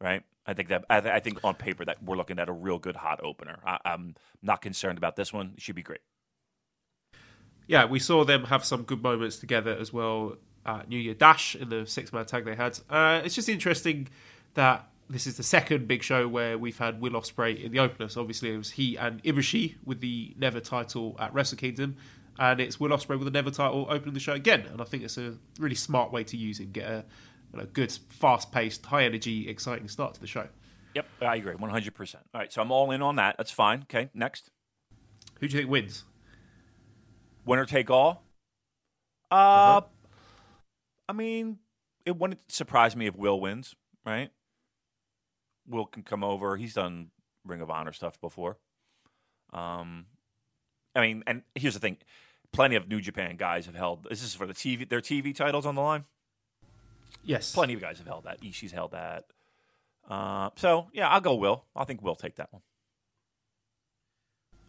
right? 0.00 0.22
I 0.46 0.54
think 0.54 0.68
that 0.68 0.84
I, 0.90 1.00
th- 1.00 1.12
I 1.14 1.20
think 1.20 1.38
on 1.42 1.54
paper 1.54 1.84
that 1.84 2.02
we're 2.02 2.16
looking 2.16 2.38
at 2.38 2.48
a 2.48 2.52
real 2.52 2.78
good 2.78 2.96
hot 2.96 3.20
opener. 3.24 3.58
I, 3.66 3.78
I'm 3.84 4.14
not 4.42 4.60
concerned 4.62 4.98
about 4.98 5.16
this 5.16 5.32
one; 5.32 5.54
it 5.56 5.62
should 5.62 5.74
be 5.76 5.82
great. 5.82 6.02
yeah, 7.66 7.86
we 7.86 7.98
saw 7.98 8.24
them 8.24 8.44
have 8.44 8.64
some 8.64 8.82
good 8.82 9.02
moments 9.02 9.36
together 9.36 9.76
as 9.80 9.92
well 9.92 10.36
at 10.66 10.88
New 10.88 10.98
Year 10.98 11.14
Dash 11.14 11.56
in 11.56 11.70
the 11.70 11.86
six 11.86 12.12
man 12.12 12.26
tag 12.26 12.44
they 12.44 12.54
had. 12.54 12.78
Uh, 12.88 13.20
it's 13.24 13.34
just 13.34 13.48
interesting 13.48 14.08
that 14.54 14.88
this 15.08 15.26
is 15.26 15.36
the 15.36 15.42
second 15.42 15.86
big 15.86 16.02
show 16.02 16.26
where 16.26 16.56
we've 16.56 16.78
had 16.78 17.00
Will 17.00 17.12
Ospreay 17.12 17.62
in 17.62 17.72
the 17.72 17.78
opener. 17.78 18.08
So 18.08 18.20
obviously 18.20 18.52
it 18.54 18.58
was 18.58 18.70
he 18.70 18.96
and 18.96 19.22
Ibushi 19.22 19.74
with 19.84 20.00
the 20.00 20.34
Never 20.38 20.60
title 20.60 21.16
at 21.18 21.32
Wrestle 21.34 21.58
Kingdom, 21.58 21.96
and 22.38 22.60
it's 22.60 22.80
Will 22.80 22.90
Ospreay 22.90 23.18
with 23.18 23.24
the 23.24 23.30
Never 23.30 23.50
title 23.50 23.86
opening 23.90 24.14
the 24.14 24.20
show 24.20 24.32
again. 24.32 24.66
And 24.70 24.80
I 24.80 24.84
think 24.84 25.02
it's 25.02 25.18
a 25.18 25.36
really 25.58 25.74
smart 25.74 26.12
way 26.12 26.24
to 26.24 26.36
use 26.36 26.60
it, 26.60 26.64
and 26.64 26.72
get 26.72 26.86
a, 26.86 27.04
a 27.54 27.66
good, 27.66 27.92
fast 28.08 28.50
paced, 28.50 28.84
high 28.86 29.04
energy, 29.04 29.48
exciting 29.48 29.88
start 29.88 30.14
to 30.14 30.20
the 30.20 30.26
show. 30.26 30.48
Yep, 30.94 31.06
I 31.22 31.36
agree, 31.36 31.54
one 31.54 31.70
hundred 31.70 31.94
percent. 31.94 32.24
All 32.32 32.40
right, 32.40 32.52
so 32.52 32.62
I'm 32.62 32.70
all 32.70 32.90
in 32.90 33.02
on 33.02 33.16
that. 33.16 33.36
That's 33.36 33.50
fine. 33.50 33.82
Okay, 33.82 34.10
next. 34.14 34.50
Who 35.40 35.48
do 35.48 35.52
you 35.52 35.62
think 35.62 35.70
wins? 35.70 36.04
Winner 37.44 37.66
take 37.66 37.90
all. 37.90 38.24
Uh, 39.30 39.34
uh-huh. 39.34 39.80
I 41.08 41.12
mean, 41.12 41.58
it 42.06 42.16
wouldn't 42.16 42.50
surprise 42.50 42.94
me 42.94 43.06
if 43.06 43.16
Will 43.16 43.40
wins, 43.40 43.74
right? 44.06 44.30
Will 45.68 45.86
can 45.86 46.02
come 46.02 46.24
over. 46.24 46.56
He's 46.56 46.74
done 46.74 47.10
Ring 47.44 47.60
of 47.60 47.70
Honor 47.70 47.92
stuff 47.92 48.20
before. 48.20 48.58
Um, 49.52 50.06
I 50.94 51.00
mean, 51.00 51.22
and 51.26 51.42
here's 51.54 51.74
the 51.74 51.80
thing: 51.80 51.98
plenty 52.52 52.76
of 52.76 52.88
New 52.88 53.00
Japan 53.00 53.36
guys 53.36 53.66
have 53.66 53.74
held. 53.74 54.06
This 54.08 54.22
is 54.22 54.34
for 54.34 54.46
the 54.46 54.54
TV. 54.54 54.88
Their 54.88 55.00
TV 55.00 55.34
titles 55.34 55.66
on 55.66 55.74
the 55.74 55.82
line. 55.82 56.04
Yes, 57.24 57.52
plenty 57.52 57.74
of 57.74 57.80
guys 57.80 57.98
have 57.98 58.06
held 58.06 58.24
that. 58.24 58.40
Ishii's 58.42 58.72
held 58.72 58.92
that. 58.92 59.24
Uh, 60.08 60.50
so 60.56 60.88
yeah, 60.92 61.08
I'll 61.08 61.20
go 61.20 61.34
Will. 61.34 61.64
I 61.74 61.84
think 61.84 62.02
Will 62.02 62.16
take 62.16 62.36
that 62.36 62.52
one. 62.52 62.62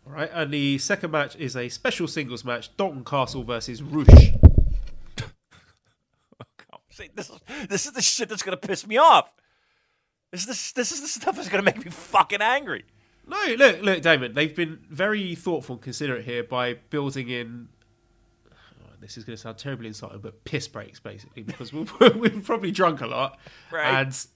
All 0.07 0.13
right, 0.13 0.29
and 0.31 0.53
the 0.53 0.77
second 0.77 1.11
match 1.11 1.35
is 1.35 1.55
a 1.55 1.67
special 1.69 2.07
singles 2.07 2.45
match: 2.45 2.75
Dalton 2.77 3.03
Castle 3.03 3.43
versus 3.43 3.81
Rush. 3.81 4.07
See, 6.89 7.09
this 7.13 7.29
is 7.29 7.39
this 7.67 7.85
is 7.85 7.91
the 7.91 8.01
shit 8.01 8.29
that's 8.29 8.43
gonna 8.43 8.55
piss 8.55 8.87
me 8.87 8.97
off. 8.97 9.33
This 10.43 10.67
is 10.67 10.71
this 10.73 10.91
is 10.91 11.01
the 11.01 11.07
stuff 11.07 11.35
that's 11.35 11.49
gonna 11.49 11.63
make 11.63 11.83
me 11.83 11.91
fucking 11.91 12.41
angry. 12.41 12.85
No, 13.27 13.55
look, 13.57 13.81
look, 13.81 14.01
Damon. 14.01 14.33
They've 14.33 14.55
been 14.55 14.79
very 14.89 15.35
thoughtful 15.35 15.75
and 15.75 15.81
considerate 15.81 16.25
here 16.25 16.43
by 16.43 16.75
building 16.75 17.29
in. 17.29 17.69
Oh, 18.51 18.89
this 18.99 19.17
is 19.17 19.23
going 19.23 19.35
to 19.35 19.41
sound 19.41 19.57
terribly 19.57 19.87
insulting, 19.87 20.19
but 20.19 20.43
piss 20.43 20.67
breaks 20.67 20.99
basically 20.99 21.43
because 21.43 21.73
we've, 21.73 21.91
we've 22.15 22.43
probably 22.43 22.71
drunk 22.71 23.01
a 23.01 23.07
lot, 23.07 23.39
right. 23.71 24.01
and 24.01 24.27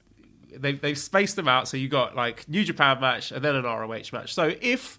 they've 0.61 0.81
they've 0.81 0.97
spaced 0.97 1.35
them 1.35 1.47
out. 1.47 1.67
So 1.67 1.77
you 1.77 1.87
got 1.87 2.15
like 2.15 2.49
New 2.49 2.63
Japan 2.63 2.99
match 2.99 3.31
and 3.31 3.43
then 3.43 3.55
an 3.55 3.63
ROH 3.63 4.05
match. 4.11 4.33
So 4.33 4.55
if 4.59 4.97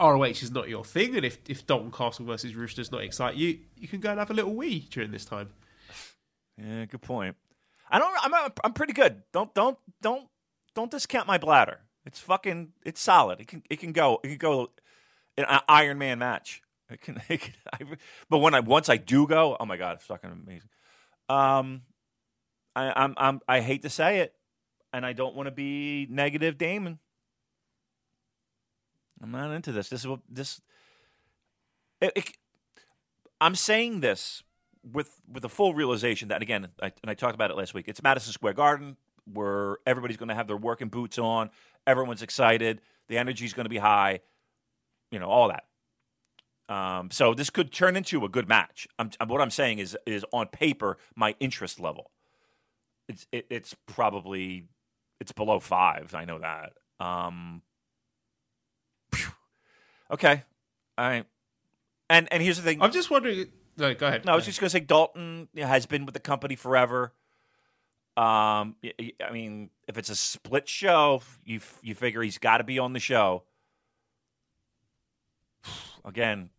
ROH 0.00 0.24
is 0.24 0.50
not 0.50 0.68
your 0.68 0.84
thing, 0.84 1.16
and 1.16 1.24
if 1.24 1.38
if 1.48 1.66
Dalton 1.66 1.92
Castle 1.92 2.24
versus 2.24 2.54
Rooster 2.56 2.80
does 2.80 2.90
not 2.90 3.02
excite 3.02 3.36
you, 3.36 3.60
you 3.76 3.86
can 3.86 4.00
go 4.00 4.10
and 4.10 4.18
have 4.18 4.30
a 4.30 4.34
little 4.34 4.54
wee 4.54 4.88
during 4.90 5.12
this 5.12 5.24
time. 5.24 5.50
Yeah, 6.58 6.84
good 6.86 7.02
point. 7.02 7.36
I 7.90 7.98
don't. 7.98 8.14
I'm. 8.22 8.52
I'm 8.64 8.72
pretty 8.72 8.92
good. 8.92 9.22
Don't. 9.32 9.54
Don't. 9.54 9.78
Don't. 10.02 10.29
Don't 10.80 10.90
discount 10.90 11.26
my 11.26 11.36
bladder. 11.36 11.80
It's 12.06 12.20
fucking. 12.20 12.72
It's 12.86 13.02
solid. 13.02 13.38
It 13.38 13.48
can. 13.48 13.62
It 13.68 13.80
can 13.80 13.92
go. 13.92 14.18
It 14.24 14.28
can 14.28 14.38
go. 14.38 14.68
An 15.36 15.60
Iron 15.68 15.98
Man 15.98 16.18
match. 16.18 16.62
It 16.88 17.02
can. 17.02 17.20
It 17.28 17.42
can 17.42 17.52
I, 17.70 17.80
but 18.30 18.38
when 18.38 18.54
I 18.54 18.60
once 18.60 18.88
I 18.88 18.96
do 18.96 19.26
go, 19.26 19.58
oh 19.60 19.66
my 19.66 19.76
god, 19.76 19.96
it's 19.96 20.06
fucking 20.06 20.30
amazing. 20.30 20.70
Um, 21.28 21.82
I, 22.74 22.94
I'm. 22.96 23.12
I'm. 23.18 23.40
I 23.46 23.60
hate 23.60 23.82
to 23.82 23.90
say 23.90 24.20
it, 24.20 24.34
and 24.90 25.04
I 25.04 25.12
don't 25.12 25.36
want 25.36 25.48
to 25.48 25.50
be 25.50 26.06
negative, 26.08 26.56
Damon. 26.56 26.98
I'm 29.22 29.32
not 29.32 29.50
into 29.50 29.70
this. 29.70 29.90
This 29.90 30.00
is 30.00 30.06
what 30.06 30.20
this. 30.30 30.62
It, 32.00 32.12
it, 32.16 32.36
I'm 33.38 33.54
saying 33.54 34.00
this 34.00 34.42
with 34.82 35.20
with 35.30 35.42
the 35.42 35.50
full 35.50 35.74
realization 35.74 36.28
that 36.28 36.40
again, 36.40 36.68
I, 36.82 36.90
and 37.02 37.10
I 37.10 37.12
talked 37.12 37.34
about 37.34 37.50
it 37.50 37.58
last 37.58 37.74
week. 37.74 37.84
It's 37.86 38.02
Madison 38.02 38.32
Square 38.32 38.54
Garden 38.54 38.96
where 39.32 39.78
everybody's 39.86 40.16
going 40.16 40.28
to 40.28 40.34
have 40.34 40.46
their 40.46 40.56
working 40.56 40.88
boots 40.88 41.18
on. 41.18 41.50
Everyone's 41.86 42.22
excited. 42.22 42.80
The 43.08 43.18
energy 43.18 43.44
is 43.44 43.52
going 43.52 43.64
to 43.64 43.70
be 43.70 43.78
high. 43.78 44.20
You 45.10 45.18
know 45.18 45.28
all 45.28 45.48
that. 45.48 45.64
Um, 46.72 47.10
so 47.10 47.34
this 47.34 47.50
could 47.50 47.72
turn 47.72 47.96
into 47.96 48.24
a 48.24 48.28
good 48.28 48.48
match. 48.48 48.86
I'm, 48.98 49.10
what 49.26 49.40
I'm 49.40 49.50
saying 49.50 49.80
is 49.80 49.96
is 50.06 50.24
on 50.32 50.46
paper 50.48 50.98
my 51.16 51.34
interest 51.40 51.80
level. 51.80 52.10
It's 53.08 53.26
it, 53.32 53.46
it's 53.50 53.74
probably 53.86 54.66
it's 55.20 55.32
below 55.32 55.58
five. 55.58 56.14
I 56.14 56.24
know 56.24 56.38
that. 56.38 56.72
Um, 57.04 57.62
okay, 60.10 60.44
all 60.96 61.08
right. 61.08 61.26
And 62.08 62.32
and 62.32 62.42
here's 62.42 62.56
the 62.56 62.62
thing. 62.62 62.80
I'm 62.80 62.92
just 62.92 63.10
wondering 63.10 63.48
no, 63.76 63.94
go 63.94 64.06
ahead. 64.06 64.24
No, 64.24 64.32
I 64.32 64.36
was 64.36 64.44
just 64.44 64.60
going 64.60 64.66
to 64.66 64.70
say 64.70 64.80
Dalton 64.80 65.48
has 65.56 65.86
been 65.86 66.04
with 66.04 66.12
the 66.12 66.20
company 66.20 66.54
forever. 66.54 67.14
Um, 68.20 68.76
I 68.84 69.32
mean, 69.32 69.70
if 69.88 69.96
it's 69.96 70.10
a 70.10 70.14
split 70.14 70.68
show, 70.68 71.22
you 71.42 71.60
you 71.80 71.94
figure 71.94 72.20
he's 72.20 72.36
got 72.36 72.58
to 72.58 72.64
be 72.64 72.78
on 72.78 72.92
the 72.92 73.00
show. 73.00 73.44
Again, 76.04 76.50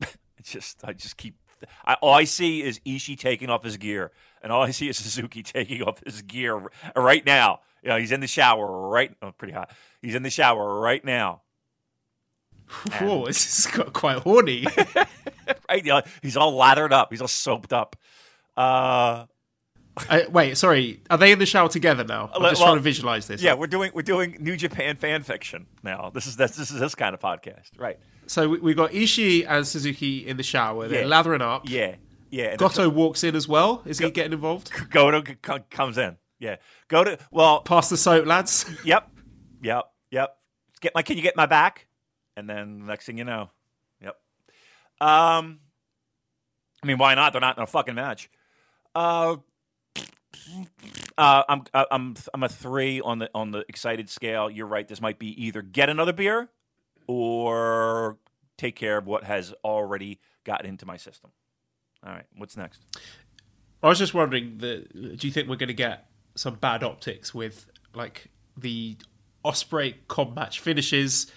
it's 0.38 0.50
just 0.50 0.82
I 0.84 0.94
just 0.94 1.18
keep. 1.18 1.36
I, 1.84 1.94
all 2.00 2.14
I 2.14 2.24
see 2.24 2.62
is 2.62 2.80
Ishii 2.86 3.18
taking 3.18 3.50
off 3.50 3.62
his 3.62 3.76
gear, 3.76 4.10
and 4.42 4.50
all 4.50 4.62
I 4.62 4.70
see 4.70 4.88
is 4.88 4.96
Suzuki 5.04 5.42
taking 5.42 5.82
off 5.82 6.02
his 6.02 6.22
gear 6.22 6.66
right 6.94 7.26
now. 7.26 7.60
You 7.82 7.90
know, 7.90 7.98
he's 7.98 8.12
in 8.12 8.20
the 8.20 8.26
shower 8.26 8.88
right. 8.88 9.14
Oh, 9.20 9.32
pretty 9.32 9.52
hot. 9.52 9.70
He's 10.00 10.14
in 10.14 10.22
the 10.22 10.30
shower 10.30 10.80
right 10.80 11.04
now. 11.04 11.42
Whoa, 13.00 13.26
this 13.26 13.66
is 13.66 13.66
quite 13.92 14.20
horny. 14.20 14.66
right? 15.68 15.84
You 15.84 15.92
know, 15.92 16.02
he's 16.22 16.38
all 16.38 16.54
lathered 16.56 16.94
up. 16.94 17.08
He's 17.10 17.20
all 17.20 17.28
soaped 17.28 17.74
up. 17.74 17.96
Uh, 18.56 19.26
uh, 20.10 20.20
wait, 20.30 20.56
sorry. 20.56 21.00
Are 21.08 21.16
they 21.16 21.32
in 21.32 21.38
the 21.38 21.46
shower 21.46 21.68
together 21.68 22.04
now? 22.04 22.30
I'm 22.34 22.42
just 22.42 22.60
well, 22.60 22.68
trying 22.68 22.76
to 22.76 22.82
visualize 22.82 23.26
this. 23.26 23.42
Yeah, 23.42 23.54
we're 23.54 23.66
doing 23.66 23.92
we're 23.94 24.02
doing 24.02 24.36
New 24.40 24.56
Japan 24.56 24.96
fan 24.96 25.22
fiction 25.22 25.66
now. 25.82 26.10
This 26.12 26.26
is 26.26 26.36
this, 26.36 26.52
this 26.52 26.70
is 26.70 26.78
this 26.78 26.94
kind 26.94 27.14
of 27.14 27.20
podcast, 27.20 27.70
right? 27.78 27.98
So 28.26 28.48
we, 28.48 28.72
have 28.72 28.76
got 28.76 28.90
Ishii 28.90 29.46
and 29.48 29.66
Suzuki 29.66 30.26
in 30.26 30.36
the 30.36 30.42
shower. 30.42 30.88
They're 30.88 31.02
yeah. 31.02 31.06
lathering 31.06 31.40
up. 31.40 31.68
Yeah, 31.68 31.94
yeah. 32.30 32.56
Goto 32.56 32.88
walks 32.88 33.24
in 33.24 33.34
as 33.34 33.48
well. 33.48 33.82
Is 33.86 33.98
go, 33.98 34.06
he 34.06 34.12
getting 34.12 34.32
involved? 34.32 34.70
Goto 34.90 35.22
comes 35.70 35.96
in. 35.96 36.16
Yeah, 36.38 36.56
go 36.88 37.04
to 37.04 37.18
well. 37.30 37.62
Pass 37.62 37.88
the 37.88 37.96
soap, 37.96 38.26
lads. 38.26 38.66
Yep, 38.84 39.10
yep, 39.62 39.84
yep. 40.10 40.36
Get 40.80 40.94
my. 40.94 41.02
Can 41.02 41.16
you 41.16 41.22
get 41.22 41.36
my 41.36 41.46
back? 41.46 41.86
And 42.36 42.50
then 42.50 42.84
next 42.84 43.06
thing 43.06 43.16
you 43.16 43.24
know, 43.24 43.48
yep. 44.02 44.18
um, 45.00 45.60
I 46.82 46.86
mean, 46.86 46.98
why 46.98 47.14
not? 47.14 47.32
They're 47.32 47.40
not 47.40 47.56
in 47.56 47.62
a 47.62 47.66
fucking 47.66 47.94
match. 47.94 48.28
Uh, 48.94 49.36
uh, 51.18 51.42
I'm 51.48 51.62
uh, 51.72 51.84
I'm 51.90 52.14
I'm 52.34 52.42
a 52.42 52.48
three 52.48 53.00
on 53.00 53.18
the 53.18 53.30
on 53.34 53.50
the 53.50 53.64
excited 53.68 54.08
scale. 54.08 54.50
You're 54.50 54.66
right. 54.66 54.86
This 54.86 55.00
might 55.00 55.18
be 55.18 55.28
either 55.44 55.62
get 55.62 55.88
another 55.88 56.12
beer 56.12 56.48
or 57.06 58.18
take 58.56 58.76
care 58.76 58.98
of 58.98 59.06
what 59.06 59.24
has 59.24 59.54
already 59.64 60.20
gotten 60.44 60.68
into 60.68 60.86
my 60.86 60.96
system. 60.96 61.30
All 62.04 62.12
right, 62.12 62.26
what's 62.36 62.56
next? 62.56 62.82
I 63.82 63.88
was 63.88 63.98
just 63.98 64.14
wondering, 64.14 64.58
the, 64.58 64.86
do 65.16 65.26
you 65.26 65.32
think 65.32 65.48
we're 65.48 65.56
going 65.56 65.68
to 65.68 65.74
get 65.74 66.08
some 66.34 66.54
bad 66.54 66.82
optics 66.82 67.34
with 67.34 67.66
like 67.94 68.28
the 68.56 68.96
Ospreay 69.44 69.94
Cobb 70.08 70.34
match 70.34 70.60
finishes? 70.60 71.30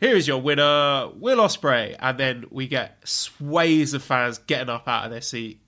here 0.00 0.16
is 0.16 0.26
your 0.26 0.40
winner, 0.40 1.10
Will 1.14 1.36
Ospreay, 1.36 1.94
and 1.98 2.18
then 2.18 2.44
we 2.50 2.66
get 2.66 2.96
sways 3.06 3.92
of 3.92 4.02
fans 4.02 4.38
getting 4.38 4.70
up 4.70 4.88
out 4.88 5.04
of 5.04 5.10
their 5.10 5.20
seat 5.20 5.60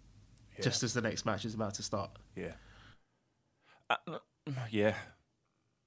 yeah. 0.57 0.64
just 0.64 0.83
as 0.83 0.94
the 0.94 1.03
next 1.03 1.27
match 1.27 1.44
is 1.44 1.55
about 1.55 1.75
to 1.75 1.83
start. 1.83 2.11
Yeah, 2.37 2.53
uh, 3.90 4.18
yeah, 4.71 4.95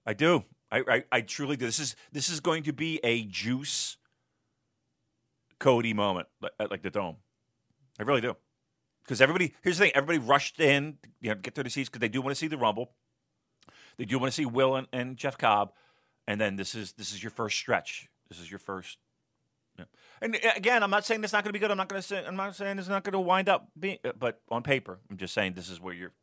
I 0.05 0.13
do. 0.13 0.43
I, 0.71 0.83
I, 0.87 1.03
I 1.11 1.21
truly 1.21 1.57
do. 1.57 1.65
This 1.65 1.79
is 1.79 1.95
this 2.11 2.29
is 2.29 2.39
going 2.39 2.63
to 2.63 2.73
be 2.73 2.99
a 3.03 3.23
juice 3.25 3.97
Cody 5.59 5.93
moment, 5.93 6.27
like, 6.41 6.53
like 6.69 6.81
the 6.81 6.89
dome. 6.89 7.17
I 7.99 8.03
really 8.03 8.21
do. 8.21 8.35
Because 9.03 9.21
everybody, 9.21 9.53
here's 9.61 9.77
the 9.77 9.85
thing: 9.85 9.91
everybody 9.95 10.19
rushed 10.19 10.59
in, 10.59 10.97
you 11.21 11.29
know, 11.29 11.35
get 11.35 11.55
to 11.55 11.63
the 11.63 11.69
seats 11.69 11.89
because 11.89 12.01
they 12.01 12.09
do 12.09 12.21
want 12.21 12.31
to 12.31 12.39
see 12.39 12.47
the 12.47 12.57
Rumble. 12.57 12.91
They 13.97 14.05
do 14.05 14.19
want 14.19 14.31
to 14.31 14.35
see 14.35 14.45
Will 14.45 14.75
and, 14.75 14.87
and 14.91 15.15
Jeff 15.17 15.37
Cobb, 15.37 15.71
and 16.27 16.41
then 16.41 16.55
this 16.55 16.75
is 16.75 16.93
this 16.93 17.13
is 17.13 17.23
your 17.23 17.31
first 17.31 17.57
stretch 17.57 18.09
this 18.29 18.39
is 18.39 18.49
your 18.49 18.59
first. 18.59 18.97
And 20.21 20.35
uh, 20.35 20.49
again, 20.55 20.83
I'm 20.83 20.89
not 20.89 21.05
saying 21.05 21.23
it's 21.23 21.33
not 21.33 21.43
going 21.43 21.49
to 21.49 21.53
be 21.53 21.59
good. 21.59 21.71
I'm 21.71 21.77
not 21.77 21.89
going 21.89 22.01
to 22.01 22.07
say. 22.07 22.25
I'm 22.25 22.35
not 22.35 22.55
saying 22.55 22.79
it's 22.79 22.87
not 22.87 23.03
going 23.03 23.13
to 23.13 23.19
wind 23.19 23.49
up 23.49 23.69
being. 23.77 23.97
Uh, 24.05 24.13
but 24.17 24.41
on 24.49 24.63
paper, 24.63 24.99
I'm 25.09 25.17
just 25.17 25.33
saying 25.33 25.53
this 25.53 25.69
is 25.69 25.81
where 25.81 25.93
you're. 25.93 26.13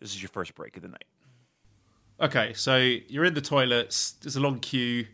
This 0.00 0.14
is 0.14 0.22
your 0.22 0.28
first 0.28 0.54
break 0.54 0.76
of 0.76 0.82
the 0.82 0.88
night. 0.88 1.04
Okay, 2.20 2.52
so 2.54 2.76
you're 2.76 3.24
in 3.24 3.34
the 3.34 3.40
toilets. 3.40 4.12
There's 4.12 4.36
a 4.36 4.40
long 4.40 4.60
queue. 4.60 5.06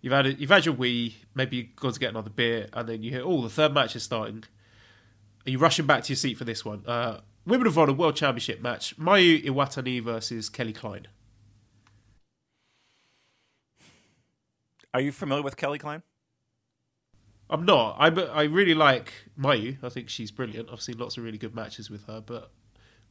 You've 0.00 0.12
had 0.12 0.26
a, 0.26 0.32
you've 0.34 0.50
had 0.50 0.64
your 0.64 0.74
wee. 0.74 1.16
Maybe 1.34 1.56
you've 1.56 1.76
gone 1.76 1.92
to 1.92 2.00
get 2.00 2.10
another 2.10 2.30
beer, 2.30 2.68
and 2.72 2.88
then 2.88 3.02
you 3.02 3.10
hear, 3.10 3.22
"Oh, 3.24 3.42
the 3.42 3.50
third 3.50 3.74
match 3.74 3.94
is 3.94 4.02
starting." 4.02 4.44
Are 5.46 5.50
you 5.50 5.58
rushing 5.58 5.86
back 5.86 6.04
to 6.04 6.08
your 6.10 6.16
seat 6.16 6.38
for 6.38 6.44
this 6.44 6.64
one? 6.64 6.84
Uh, 6.86 7.20
Women 7.44 7.66
of 7.66 7.76
Honor 7.76 7.92
World 7.92 8.16
Championship 8.16 8.60
match: 8.60 8.96
Mayu 8.96 9.44
Iwatani 9.44 10.02
versus 10.02 10.48
Kelly 10.48 10.72
Klein. 10.72 11.06
Are 14.94 15.00
you 15.00 15.12
familiar 15.12 15.42
with 15.42 15.56
Kelly 15.56 15.78
Klein? 15.78 16.02
I'm 17.48 17.64
not. 17.64 17.96
I 17.98 18.06
I 18.06 18.42
really 18.44 18.74
like 18.74 19.12
Mayu. 19.38 19.76
I 19.82 19.88
think 19.88 20.08
she's 20.08 20.30
brilliant. 20.30 20.68
I've 20.72 20.80
seen 20.80 20.98
lots 20.98 21.16
of 21.16 21.24
really 21.24 21.38
good 21.38 21.54
matches 21.54 21.90
with 21.90 22.06
her, 22.06 22.20
but 22.20 22.50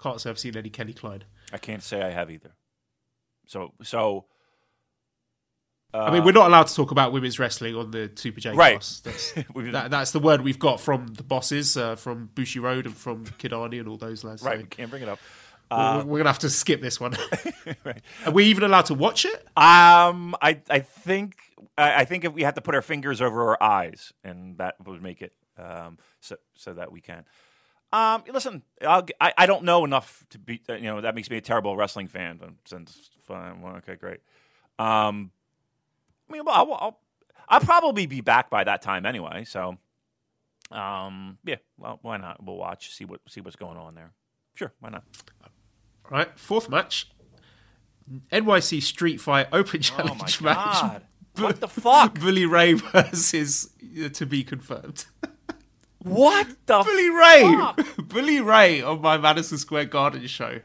can't 0.01 0.19
say 0.19 0.29
I've 0.29 0.39
seen 0.39 0.57
any 0.57 0.69
Kelly 0.69 0.93
Klein. 0.93 1.23
I 1.53 1.57
can't 1.57 1.83
say 1.83 2.01
I 2.01 2.09
have 2.09 2.29
either. 2.31 2.51
So 3.47 3.73
so. 3.83 4.25
Uh, 5.93 6.03
I 6.03 6.11
mean, 6.11 6.23
we're 6.23 6.31
not 6.31 6.47
allowed 6.47 6.67
to 6.67 6.75
talk 6.75 6.91
about 6.91 7.11
women's 7.11 7.37
wrestling 7.37 7.75
on 7.75 7.91
the 7.91 8.09
Super 8.15 8.39
J 8.39 8.51
Right. 8.51 8.75
That's, 9.03 9.33
that, 9.33 9.91
that's 9.91 10.11
the 10.11 10.21
word 10.21 10.39
we've 10.39 10.57
got 10.57 10.79
from 10.79 11.07
the 11.15 11.23
bosses, 11.23 11.75
uh, 11.75 11.97
from 11.97 12.29
Bushiroad 12.33 12.85
and 12.85 12.95
from 12.95 13.25
Kidani 13.25 13.77
and 13.77 13.89
all 13.89 13.97
those 13.97 14.23
lads. 14.23 14.41
right, 14.41 14.55
So 14.55 14.61
we 14.61 14.67
can't 14.67 14.89
bring 14.89 15.03
it 15.03 15.09
up. 15.09 15.19
we're, 15.69 16.05
we're 16.05 16.17
gonna 16.19 16.29
have 16.29 16.39
to 16.39 16.49
skip 16.49 16.79
this 16.79 17.01
one. 17.01 17.17
Are 18.25 18.31
we 18.31 18.45
even 18.45 18.63
allowed 18.63 18.85
to 18.85 18.93
watch 18.93 19.25
it? 19.25 19.35
Um, 19.57 20.33
I 20.41 20.61
I 20.69 20.79
think 20.79 21.35
I, 21.77 22.01
I 22.01 22.05
think 22.05 22.23
if 22.23 22.31
we 22.31 22.43
had 22.43 22.55
to 22.55 22.61
put 22.61 22.73
our 22.73 22.81
fingers 22.81 23.21
over 23.21 23.49
our 23.49 23.61
eyes, 23.61 24.13
and 24.23 24.57
that 24.59 24.75
would 24.85 25.01
make 25.03 25.21
it 25.21 25.33
um 25.57 25.97
so 26.21 26.37
so 26.55 26.73
that 26.73 26.91
we 26.93 27.01
can. 27.01 27.25
Um, 27.93 28.23
listen, 28.31 28.63
I'll, 28.81 29.05
I 29.19 29.33
I 29.37 29.45
don't 29.45 29.63
know 29.63 29.83
enough 29.83 30.25
to 30.29 30.39
be 30.39 30.61
uh, 30.69 30.73
you 30.73 30.83
know 30.83 31.01
that 31.01 31.13
makes 31.15 31.29
me 31.29 31.37
a 31.37 31.41
terrible 31.41 31.75
wrestling 31.75 32.07
fan. 32.07 32.37
but 32.37 32.51
Since 32.65 33.09
fine, 33.25 33.61
well, 33.61 33.75
okay, 33.77 33.95
great. 33.95 34.19
Um, 34.79 35.31
I 36.29 36.33
mean, 36.33 36.43
well, 36.45 36.55
I'll, 36.55 36.73
I'll 36.73 36.99
I'll 37.49 37.59
probably 37.59 38.05
be 38.05 38.21
back 38.21 38.49
by 38.49 38.63
that 38.63 38.81
time 38.81 39.05
anyway. 39.05 39.43
So, 39.43 39.77
um, 40.71 41.37
yeah, 41.43 41.57
well, 41.77 41.99
why 42.01 42.17
not? 42.17 42.41
We'll 42.43 42.55
watch, 42.57 42.93
see 42.93 43.03
what 43.05 43.19
see 43.27 43.41
what's 43.41 43.57
going 43.57 43.77
on 43.77 43.95
there. 43.95 44.13
Sure, 44.55 44.71
why 44.79 44.89
not? 44.89 45.03
Right, 46.09 46.29
fourth 46.39 46.69
match. 46.69 47.09
NYC 48.31 48.81
Street 48.81 49.21
Fight 49.21 49.47
Open 49.53 49.81
Oh 49.97 50.03
my 50.15 50.25
Challenge 50.25 50.41
match. 50.41 50.81
god! 50.81 51.01
What 51.37 51.61
the 51.61 51.67
fuck? 51.69 52.19
Bully 52.19 52.45
Ray 52.45 52.73
versus 52.73 53.69
uh, 54.03 54.09
to 54.09 54.25
be 54.25 54.43
confirmed. 54.43 55.05
What 56.03 56.47
the 56.65 56.83
Bully 56.83 57.09
Ray, 57.09 57.43
fuck? 57.43 57.97
Bully 58.09 58.41
Ray 58.41 58.81
on 58.81 59.01
my 59.01 59.17
Madison 59.17 59.57
Square 59.57 59.85
Garden 59.85 60.25
show. 60.27 60.59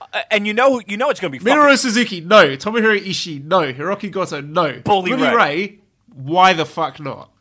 Uh, 0.00 0.22
and 0.30 0.46
you 0.46 0.52
know, 0.52 0.80
you 0.86 0.96
know 0.96 1.10
it's 1.10 1.20
going 1.20 1.32
to 1.32 1.38
be 1.38 1.44
fucking 1.44 1.62
Minoru 1.62 1.78
Suzuki, 1.78 2.20
no. 2.20 2.56
Tomohiro 2.56 2.98
Ishii, 2.98 3.44
no. 3.44 3.72
Hiroki 3.72 4.10
Goto, 4.10 4.40
no. 4.40 4.80
Bully 4.84 5.14
Ray. 5.14 5.34
Ray, 5.34 5.78
why 6.14 6.52
the 6.52 6.66
fuck 6.66 7.00
not? 7.00 7.32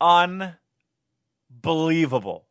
unbelievable. 0.00 2.44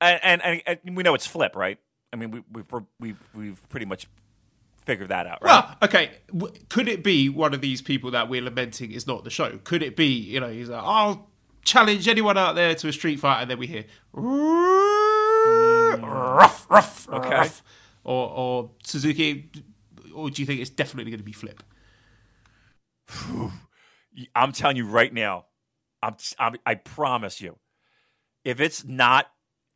And, 0.00 0.20
and 0.22 0.42
and 0.42 0.78
and 0.84 0.96
we 0.96 1.02
know 1.02 1.14
it's 1.14 1.26
flip, 1.26 1.56
right? 1.56 1.78
I 2.12 2.16
mean, 2.16 2.30
we 2.30 2.42
we've 2.52 2.66
we've 3.00 3.20
we've 3.34 3.68
pretty 3.68 3.86
much 3.86 4.06
figured 4.84 5.08
that 5.08 5.26
out, 5.26 5.42
right? 5.42 5.64
Well, 5.64 5.76
okay. 5.82 6.10
W- 6.28 6.52
could 6.68 6.88
it 6.88 7.02
be 7.02 7.28
one 7.28 7.54
of 7.54 7.60
these 7.60 7.80
people 7.80 8.10
that 8.10 8.28
we're 8.28 8.42
lamenting 8.42 8.92
is 8.92 9.06
not 9.06 9.24
the 9.24 9.30
show? 9.30 9.58
Could 9.64 9.82
it 9.82 9.96
be, 9.96 10.08
you 10.08 10.40
know, 10.40 10.50
he's 10.50 10.68
like, 10.68 10.82
I'll 10.82 11.30
challenge 11.64 12.06
anyone 12.08 12.36
out 12.38 12.54
there 12.54 12.74
to 12.74 12.88
a 12.88 12.92
street 12.92 13.20
fight, 13.20 13.42
and 13.42 13.50
then 13.50 13.58
we 13.58 13.66
hear 13.66 13.84
rough, 15.98 16.70
rough, 16.70 17.08
Okay. 17.08 17.30
rough, 17.30 17.62
or 18.04 18.30
or 18.30 18.70
Suzuki, 18.84 19.50
or 20.14 20.30
do 20.30 20.42
you 20.42 20.46
think 20.46 20.60
it's 20.60 20.70
definitely 20.70 21.10
going 21.10 21.18
to 21.18 21.24
be 21.24 21.32
flip? 21.32 21.62
I'm 24.34 24.52
telling 24.52 24.76
you 24.76 24.86
right 24.86 25.12
now, 25.12 25.46
I'm, 26.02 26.16
I'm 26.38 26.56
I 26.64 26.74
promise 26.76 27.40
you, 27.40 27.58
if 28.44 28.60
it's 28.60 28.84
not 28.84 29.26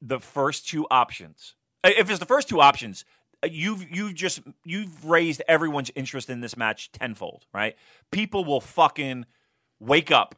the 0.01 0.21
first 0.21 0.69
two 0.69 0.87
options, 0.91 1.55
if 1.85 2.09
it's 2.11 2.19
the 2.21 2.27
first 2.27 2.49
two 2.49 2.61
options, 2.61 3.05
uh, 3.43 3.49
you've 3.51 3.91
you've 3.91 4.15
just 4.15 4.41
you've 4.65 5.05
raised 5.05 5.43
everyone's 5.49 5.91
interest 5.95 6.31
in 6.31 6.41
this 6.41 6.57
match 6.57 6.93
tenfold, 6.93 7.47
right? 7.53 7.77
People 8.11 8.45
will 8.45 8.61
fucking 8.61 9.27
wake 9.81 10.11
up 10.11 10.35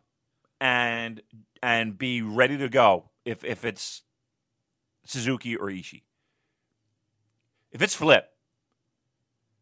and 0.60 1.22
and 1.62 1.96
be 1.98 2.22
ready 2.22 2.56
to 2.58 2.68
go 2.68 3.10
if 3.24 3.44
if 3.44 3.64
it's 3.64 4.02
Suzuki 5.04 5.56
or 5.56 5.66
Ishii. 5.68 6.02
If 7.72 7.82
it's 7.82 7.94
flip, 7.94 8.30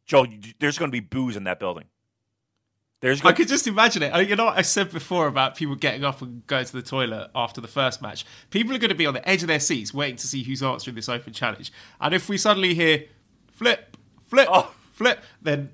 Joe, 0.06 0.26
there's 0.58 0.78
going 0.78 0.90
to 0.90 0.92
be 0.92 1.00
boos 1.00 1.36
in 1.36 1.44
that 1.44 1.58
building. 1.60 1.84
There's 3.00 3.24
I 3.24 3.32
could 3.32 3.46
just 3.48 3.66
imagine 3.68 4.02
it. 4.02 4.10
I- 4.12 4.22
You 4.22 4.34
know 4.34 4.46
what 4.46 4.58
I 4.58 4.62
said 4.62 4.90
before 4.90 5.28
about 5.28 5.56
people 5.56 5.76
getting 5.76 6.02
up 6.04 6.20
and 6.20 6.44
going 6.48 6.64
to 6.64 6.72
the 6.72 6.82
toilet 6.82 7.30
after 7.34 7.60
the 7.60 7.68
first 7.68 8.02
match? 8.02 8.24
People 8.50 8.74
are 8.74 8.78
going 8.78 8.88
to 8.88 8.94
be 8.96 9.06
on 9.06 9.14
the 9.14 9.28
edge 9.28 9.42
of 9.42 9.48
their 9.48 9.60
seats 9.60 9.94
waiting 9.94 10.16
to 10.16 10.26
see 10.26 10.42
who's 10.42 10.62
answering 10.62 10.96
this 10.96 11.08
open 11.08 11.32
challenge. 11.32 11.72
And 12.00 12.12
if 12.14 12.28
we 12.28 12.36
suddenly 12.38 12.74
hear 12.74 13.04
flip, 13.52 13.96
flip, 14.26 14.48
Oh. 14.50 14.74
flip, 14.92 15.22
then 15.40 15.70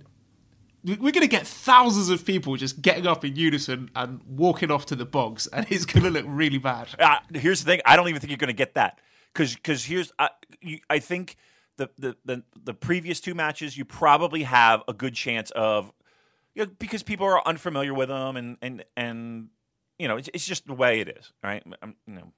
we're 0.85 1.12
going 1.12 1.23
to 1.23 1.27
get 1.27 1.47
thousands 1.47 2.11
of 2.11 2.27
people 2.27 2.57
just 2.57 2.83
getting 2.83 3.07
up 3.07 3.25
in 3.25 3.37
unison 3.37 3.90
and 3.97 4.20
walking 4.27 4.70
off 4.70 4.87
to 4.87 4.97
the 4.97 5.07
bogs, 5.07 5.47
and 5.53 5.66
it's 5.70 5.87
going 5.87 6.05
to 6.05 6.11
look 6.11 6.27
really 6.29 6.59
bad. 6.59 6.88
Uh, 6.99 7.18
here's 7.33 7.64
the 7.64 7.70
thing. 7.70 7.81
I 7.85 7.97
don't 7.97 8.09
even 8.09 8.20
think 8.20 8.31
you're 8.31 8.38
going 8.38 8.49
to 8.49 8.53
get 8.53 8.75
that 8.75 9.01
because 9.33 9.55
because 9.55 9.85
here's 9.85 10.12
I 10.18 10.31
you, 10.61 10.79
I 10.90 10.99
think 10.99 11.37
the, 11.77 11.90
the 11.99 12.16
the 12.25 12.42
the 12.62 12.75
previous 12.75 13.20
two 13.20 13.35
matches 13.35 13.77
you 13.77 13.85
probably 13.85 14.44
have 14.44 14.83
a 14.87 14.92
good 14.92 15.14
chance 15.14 15.51
of 15.53 15.92
you 16.55 16.64
know, 16.64 16.70
because 16.79 17.03
people 17.03 17.27
are 17.27 17.47
unfamiliar 17.47 17.94
with 17.94 18.09
them 18.09 18.37
and 18.37 18.57
and 18.62 18.85
and 18.97 19.49
you 19.99 20.09
know 20.09 20.16
it's, 20.16 20.29
it's 20.35 20.47
just 20.47 20.66
the 20.66 20.75
way 20.75 21.01
it 21.01 21.09
is, 21.09 21.33
right? 21.42 21.62
Um, 21.83 21.97
you 22.07 22.14
know 22.14 22.33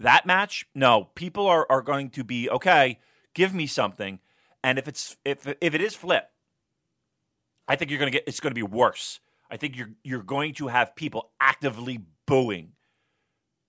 that 0.00 0.26
match, 0.26 0.66
no, 0.74 1.04
people 1.14 1.46
are 1.46 1.66
are 1.70 1.82
going 1.82 2.10
to 2.10 2.24
be 2.24 2.50
okay. 2.50 2.98
Give 3.32 3.54
me 3.54 3.66
something, 3.66 4.20
and 4.62 4.78
if 4.78 4.86
it's 4.88 5.16
if 5.24 5.46
if 5.60 5.74
it 5.74 5.80
is 5.80 5.94
flip, 5.94 6.30
I 7.66 7.76
think 7.76 7.90
you're 7.90 7.98
going 7.98 8.12
to 8.12 8.18
get 8.18 8.24
it's 8.26 8.40
going 8.40 8.50
to 8.50 8.54
be 8.54 8.62
worse. 8.62 9.20
I 9.50 9.56
think 9.56 9.76
you're 9.76 9.90
you're 10.02 10.22
going 10.22 10.54
to 10.54 10.68
have 10.68 10.94
people 10.96 11.30
actively 11.40 12.00
booing 12.26 12.72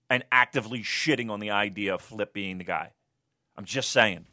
and 0.08 0.24
actively 0.30 0.80
shitting 0.80 1.30
on 1.30 1.40
the 1.40 1.50
idea 1.50 1.94
of 1.94 2.00
Flip 2.00 2.32
being 2.32 2.58
the 2.58 2.64
guy. 2.64 2.92
I'm 3.56 3.64
just 3.64 3.90
saying. 3.90 4.26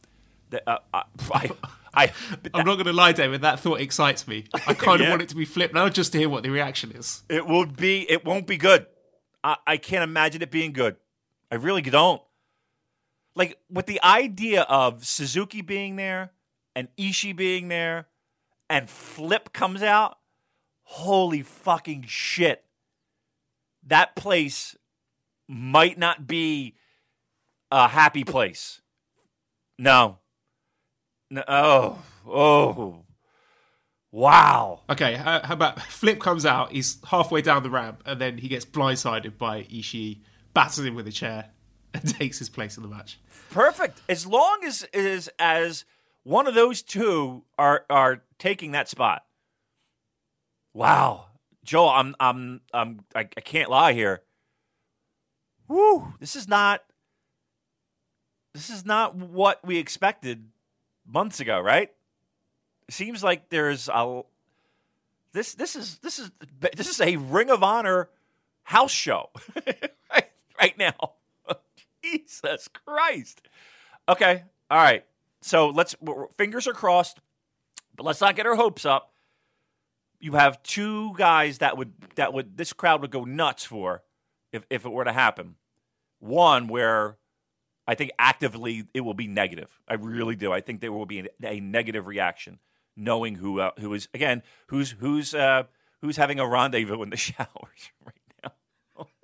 That, 0.49 0.63
uh, 0.67 0.79
I, 0.93 1.03
I, 1.31 1.51
I, 1.93 2.11
but 2.43 2.51
I'm 2.53 2.65
not 2.65 2.75
going 2.75 2.85
to 2.85 2.93
lie, 2.93 3.11
Damon. 3.11 3.41
That 3.41 3.59
thought 3.59 3.79
excites 3.79 4.27
me. 4.27 4.45
I 4.67 4.73
kind 4.75 5.01
of 5.01 5.09
want 5.09 5.21
it 5.21 5.29
to 5.29 5.35
be 5.35 5.45
flipped 5.45 5.73
now, 5.73 5.89
just 5.89 6.11
to 6.11 6.19
hear 6.19 6.29
what 6.29 6.43
the 6.43 6.49
reaction 6.49 6.91
is. 6.91 7.23
it 7.29 7.47
will 7.47 7.65
be. 7.65 8.09
It 8.09 8.23
won't 8.25 8.45
be 8.45 8.57
good. 8.57 8.85
I, 9.43 9.57
I 9.65 9.77
can't 9.77 10.03
imagine 10.03 10.41
it 10.41 10.51
being 10.51 10.73
good. 10.73 10.97
I 11.51 11.55
really 11.55 11.81
don't. 11.81 12.21
Like 13.35 13.57
with 13.69 13.87
the 13.87 14.03
idea 14.03 14.61
of 14.63 15.05
Suzuki 15.05 15.61
being 15.61 15.95
there 15.95 16.31
and 16.75 16.87
Ishii 16.97 17.35
being 17.35 17.67
there, 17.67 18.07
and 18.73 18.89
Flip 18.89 19.53
comes 19.53 19.83
out. 19.83 20.17
Holy 20.81 21.43
fucking 21.43 22.05
shit! 22.07 22.65
That 23.85 24.15
place 24.15 24.75
might 25.47 25.99
not 25.99 26.25
be 26.25 26.75
a 27.69 27.87
happy 27.87 28.23
place. 28.23 28.81
No. 29.77 30.17
No. 31.29 31.43
Oh. 31.47 31.99
Oh. 32.25 33.03
Wow. 34.11 34.81
Okay, 34.89 35.13
how, 35.15 35.41
how 35.43 35.53
about 35.53 35.79
Flip 35.83 36.19
comes 36.19 36.45
out, 36.45 36.71
he's 36.71 36.97
halfway 37.05 37.43
down 37.43 37.61
the 37.61 37.69
ramp, 37.69 38.01
and 38.07 38.19
then 38.19 38.39
he 38.39 38.47
gets 38.47 38.65
blindsided 38.65 39.37
by 39.37 39.63
Ishii, 39.63 40.21
batters 40.53 40.85
him 40.85 40.95
with 40.95 41.07
a 41.07 41.11
chair, 41.11 41.49
and 41.93 42.07
takes 42.07 42.39
his 42.39 42.49
place 42.49 42.75
in 42.75 42.81
the 42.81 42.89
match. 42.89 43.19
Perfect. 43.51 44.01
As 44.09 44.25
long 44.25 44.61
as 44.65 44.83
as 44.95 45.29
as 45.37 45.85
one 46.23 46.47
of 46.47 46.55
those 46.55 46.81
two 46.81 47.43
are 47.57 47.85
are 47.89 48.23
taking 48.43 48.71
that 48.71 48.89
spot. 48.89 49.23
Wow, 50.73 51.27
Joel, 51.63 51.89
I'm 51.89 52.15
I'm 52.19 52.61
I'm 52.73 52.99
I, 53.15 53.21
I 53.21 53.41
can't 53.41 53.69
lie 53.69 53.93
here. 53.93 54.21
Woo! 55.69 56.13
This 56.19 56.35
is 56.35 56.47
not. 56.47 56.81
This 58.53 58.69
is 58.69 58.85
not 58.85 59.15
what 59.15 59.65
we 59.65 59.77
expected 59.77 60.49
months 61.07 61.39
ago, 61.39 61.59
right? 61.61 61.89
Seems 62.89 63.23
like 63.23 63.49
there's 63.49 63.87
a. 63.87 64.23
This 65.31 65.55
this 65.55 65.77
is 65.77 65.99
this 65.99 66.19
is 66.19 66.29
this 66.59 66.89
is 66.89 66.99
a 66.99 67.15
Ring 67.15 67.49
of 67.49 67.63
Honor 67.63 68.09
house 68.63 68.91
show 68.91 69.29
right, 70.11 70.29
right 70.59 70.77
now. 70.77 71.13
Jesus 72.03 72.67
Christ. 72.67 73.41
Okay. 74.09 74.43
All 74.69 74.77
right. 74.77 75.05
So 75.41 75.69
let's 75.69 75.95
fingers 76.37 76.67
are 76.67 76.73
crossed, 76.73 77.19
but 77.95 78.05
let's 78.05 78.21
not 78.21 78.35
get 78.35 78.45
our 78.45 78.55
hopes 78.55 78.85
up. 78.85 79.11
You 80.19 80.33
have 80.33 80.63
two 80.63 81.13
guys 81.15 81.57
that 81.59 81.77
would 81.77 81.93
that 82.15 82.33
would 82.33 82.57
this 82.57 82.73
crowd 82.73 83.01
would 83.01 83.11
go 83.11 83.25
nuts 83.25 83.65
for 83.65 84.03
if 84.51 84.65
if 84.69 84.85
it 84.85 84.89
were 84.89 85.03
to 85.03 85.13
happen. 85.13 85.55
One 86.19 86.67
where 86.67 87.17
I 87.85 87.95
think 87.95 88.11
actively 88.17 88.85
it 88.93 89.01
will 89.01 89.13
be 89.13 89.27
negative. 89.27 89.79
I 89.87 89.95
really 89.95 90.35
do. 90.35 90.53
I 90.53 90.61
think 90.61 90.79
there 90.79 90.91
will 90.91 91.05
be 91.05 91.27
a, 91.43 91.59
negative 91.59 92.07
reaction 92.07 92.59
knowing 92.95 93.35
who 93.35 93.59
uh, 93.59 93.71
who 93.79 93.93
is 93.93 94.07
again 94.13 94.43
who's 94.67 94.91
who's 94.91 95.33
uh, 95.33 95.63
who's 96.01 96.17
having 96.17 96.39
a 96.39 96.47
rendezvous 96.47 97.01
in 97.01 97.09
the 97.09 97.17
showers 97.29 97.91
right 98.05 98.15
now. 98.43 98.51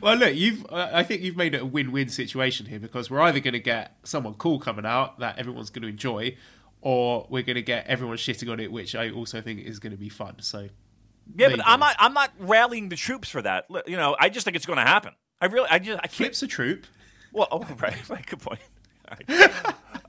Well, 0.00 0.14
look, 0.14 0.36
you've. 0.36 0.64
I 0.70 1.02
think 1.02 1.22
you've 1.22 1.38
made 1.38 1.54
it 1.54 1.62
a 1.62 1.66
win-win 1.66 2.10
situation 2.10 2.66
here 2.66 2.78
because 2.78 3.10
we're 3.10 3.22
either 3.22 3.40
going 3.40 3.54
to 3.54 3.58
get 3.60 3.96
someone 4.04 4.34
cool 4.34 4.60
coming 4.60 4.86
out 4.86 5.18
that 5.18 5.36
everyone's 5.36 5.70
going 5.70 5.82
to 5.82 5.88
enjoy, 5.88 6.36
or 6.82 7.26
we're 7.28 7.42
going 7.42 7.56
to 7.56 7.62
get 7.62 7.86
everyone 7.86 8.16
shitting 8.16 8.50
on 8.50 8.60
it, 8.60 8.72
which 8.72 8.94
I 8.94 9.10
also 9.10 9.40
think 9.40 9.60
is 9.60 9.78
going 9.78 9.92
to 9.92 9.98
be 9.98 10.08
fun. 10.08 10.36
So, 10.40 10.68
Yeah, 11.36 11.48
but 11.48 11.58
you 11.58 11.62
I'm 11.66 11.80
not. 11.80 11.96
I'm 11.98 12.14
not 12.14 12.32
rallying 12.38 12.88
the 12.88 12.96
troops 12.96 13.28
for 13.28 13.42
that. 13.42 13.66
You 13.86 13.96
know, 13.96 14.16
I 14.18 14.28
just 14.28 14.44
think 14.44 14.56
it's 14.56 14.66
going 14.66 14.78
to 14.78 14.84
happen. 14.84 15.12
I 15.40 15.46
really. 15.46 15.68
I 15.70 15.78
just. 15.78 15.98
I 15.98 16.02
can't. 16.02 16.12
Flips 16.12 16.42
a 16.42 16.46
troop. 16.46 16.86
Well, 17.32 17.48
oh, 17.50 17.58
right, 17.80 18.08
right. 18.08 18.26
Good 18.26 18.40
point. 18.40 18.60
All 19.08 19.16
right. 19.28 19.52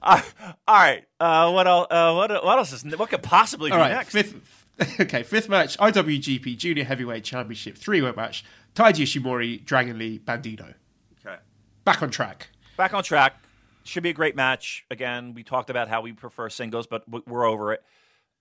Uh, 0.04 0.22
all 0.68 0.76
right. 0.76 1.04
Uh, 1.20 1.52
what 1.52 1.68
else? 1.68 1.88
Uh, 1.92 2.14
what, 2.14 2.32
what 2.44 2.58
else 2.58 2.74
is? 2.74 2.84
What 2.98 3.10
could 3.10 3.22
possibly 3.24 3.70
be 3.70 3.74
All 3.74 3.80
right, 3.80 3.92
next? 3.92 4.12
fifth. 4.12 4.58
Okay, 5.00 5.22
fifth 5.22 5.48
match: 5.48 5.78
IWGP 5.78 6.58
Junior 6.58 6.84
Heavyweight 6.84 7.24
Championship 7.24 7.78
three-way 7.78 8.14
match. 8.16 8.44
Taiji 8.74 9.04
Ishimori, 9.04 9.64
Dragon 9.64 10.00
Lee, 10.00 10.18
Bandito. 10.18 10.74
Okay. 11.24 11.38
Back 11.86 12.02
on 12.02 12.10
track. 12.10 12.48
Back 12.78 12.94
on 12.96 13.04
track. 13.04 13.36
Should 13.84 14.04
be 14.04 14.10
a 14.10 14.13
great 14.13 14.36
match. 14.36 14.86
Again, 14.91 15.34
we 15.34 15.44
talked 15.44 15.70
about 15.70 15.88
how 15.88 16.02
we 16.02 16.13
prefer 16.13 16.50
singles, 16.50 16.88
but 16.88 17.04
we're 17.28 17.46
over 17.46 17.74
it. 17.74 17.84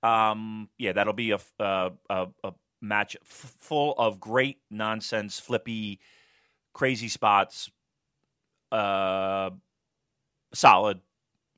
Um, 0.02 0.68
yeah, 0.78 0.92
that'll 0.92 1.12
be 1.12 1.30
a 1.32 1.38
a, 1.58 1.92
a 2.10 2.52
match 2.80 3.16
f- 3.22 3.54
full 3.58 3.94
of 3.98 4.20
great 4.20 4.58
nonsense, 4.70 5.40
flippy, 5.40 6.00
crazy 6.72 7.08
spots. 7.08 7.70
Uh, 8.70 9.50
solid. 10.54 11.00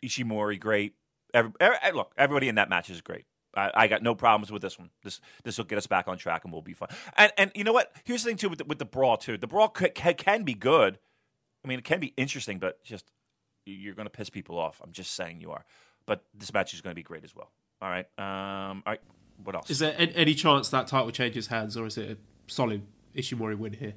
Ishimori, 0.04 0.58
great. 0.58 0.94
Every, 1.34 1.52
every, 1.60 1.78
look, 1.92 2.12
everybody 2.16 2.48
in 2.48 2.56
that 2.56 2.68
match 2.68 2.90
is 2.90 3.00
great. 3.00 3.24
I, 3.54 3.70
I 3.74 3.86
got 3.86 4.02
no 4.02 4.14
problems 4.14 4.50
with 4.50 4.62
this 4.62 4.78
one. 4.78 4.90
This 5.02 5.20
this 5.44 5.58
will 5.58 5.64
get 5.64 5.78
us 5.78 5.86
back 5.86 6.08
on 6.08 6.16
track 6.18 6.44
and 6.44 6.52
we'll 6.52 6.62
be 6.62 6.72
fine. 6.72 6.88
And 7.16 7.32
and 7.36 7.52
you 7.54 7.64
know 7.64 7.72
what? 7.72 7.92
Here's 8.04 8.22
the 8.22 8.30
thing 8.30 8.36
too 8.36 8.48
with 8.48 8.58
the, 8.58 8.64
with 8.64 8.78
the 8.78 8.84
brawl 8.84 9.16
too. 9.16 9.36
The 9.36 9.46
brawl 9.46 9.72
c- 9.76 9.90
can, 9.90 10.14
can 10.14 10.42
be 10.42 10.54
good. 10.54 10.98
I 11.64 11.68
mean, 11.68 11.78
it 11.78 11.84
can 11.84 12.00
be 12.00 12.14
interesting, 12.16 12.58
but 12.58 12.82
just 12.82 13.10
you're 13.64 13.94
going 13.94 14.06
to 14.06 14.10
piss 14.10 14.30
people 14.30 14.58
off. 14.58 14.80
I'm 14.82 14.92
just 14.92 15.14
saying 15.14 15.40
you 15.40 15.50
are. 15.50 15.64
But 16.06 16.24
this 16.34 16.52
match 16.52 16.74
is 16.74 16.80
going 16.80 16.92
to 16.92 16.96
be 16.96 17.02
great 17.02 17.24
as 17.24 17.34
well. 17.34 17.50
All 17.80 17.88
right. 17.88 18.06
Um. 18.18 18.82
All 18.86 18.92
right. 18.92 19.00
What 19.44 19.56
else? 19.56 19.70
Is 19.70 19.78
there 19.78 19.94
any, 19.98 20.34
chance 20.34 20.68
that 20.70 20.86
title 20.86 21.10
changes 21.10 21.48
hands, 21.48 21.76
or 21.76 21.86
is 21.86 21.98
it 21.98 22.10
a 22.10 22.16
solid 22.46 22.82
Ishimori 23.16 23.56
win 23.56 23.72
here? 23.72 23.94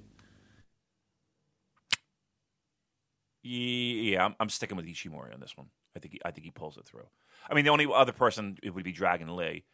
Yeah, 3.43 4.25
I'm, 4.25 4.35
I'm 4.39 4.49
sticking 4.49 4.75
with 4.75 4.87
Ishimori 4.87 5.31
on 5.33 5.39
this 5.39 5.55
one. 5.55 5.67
I 5.95 5.99
think 5.99 6.13
he, 6.13 6.21
I 6.25 6.31
think 6.31 6.45
he 6.45 6.51
pulls 6.51 6.77
it 6.77 6.85
through. 6.85 7.05
I 7.47 7.53
mean, 7.53 7.63
the 7.63 7.69
only 7.69 7.87
other 7.93 8.11
person 8.11 8.57
it 8.63 8.73
would 8.73 8.83
be 8.83 8.91
Dragon 8.91 9.35
Lee, 9.35 9.65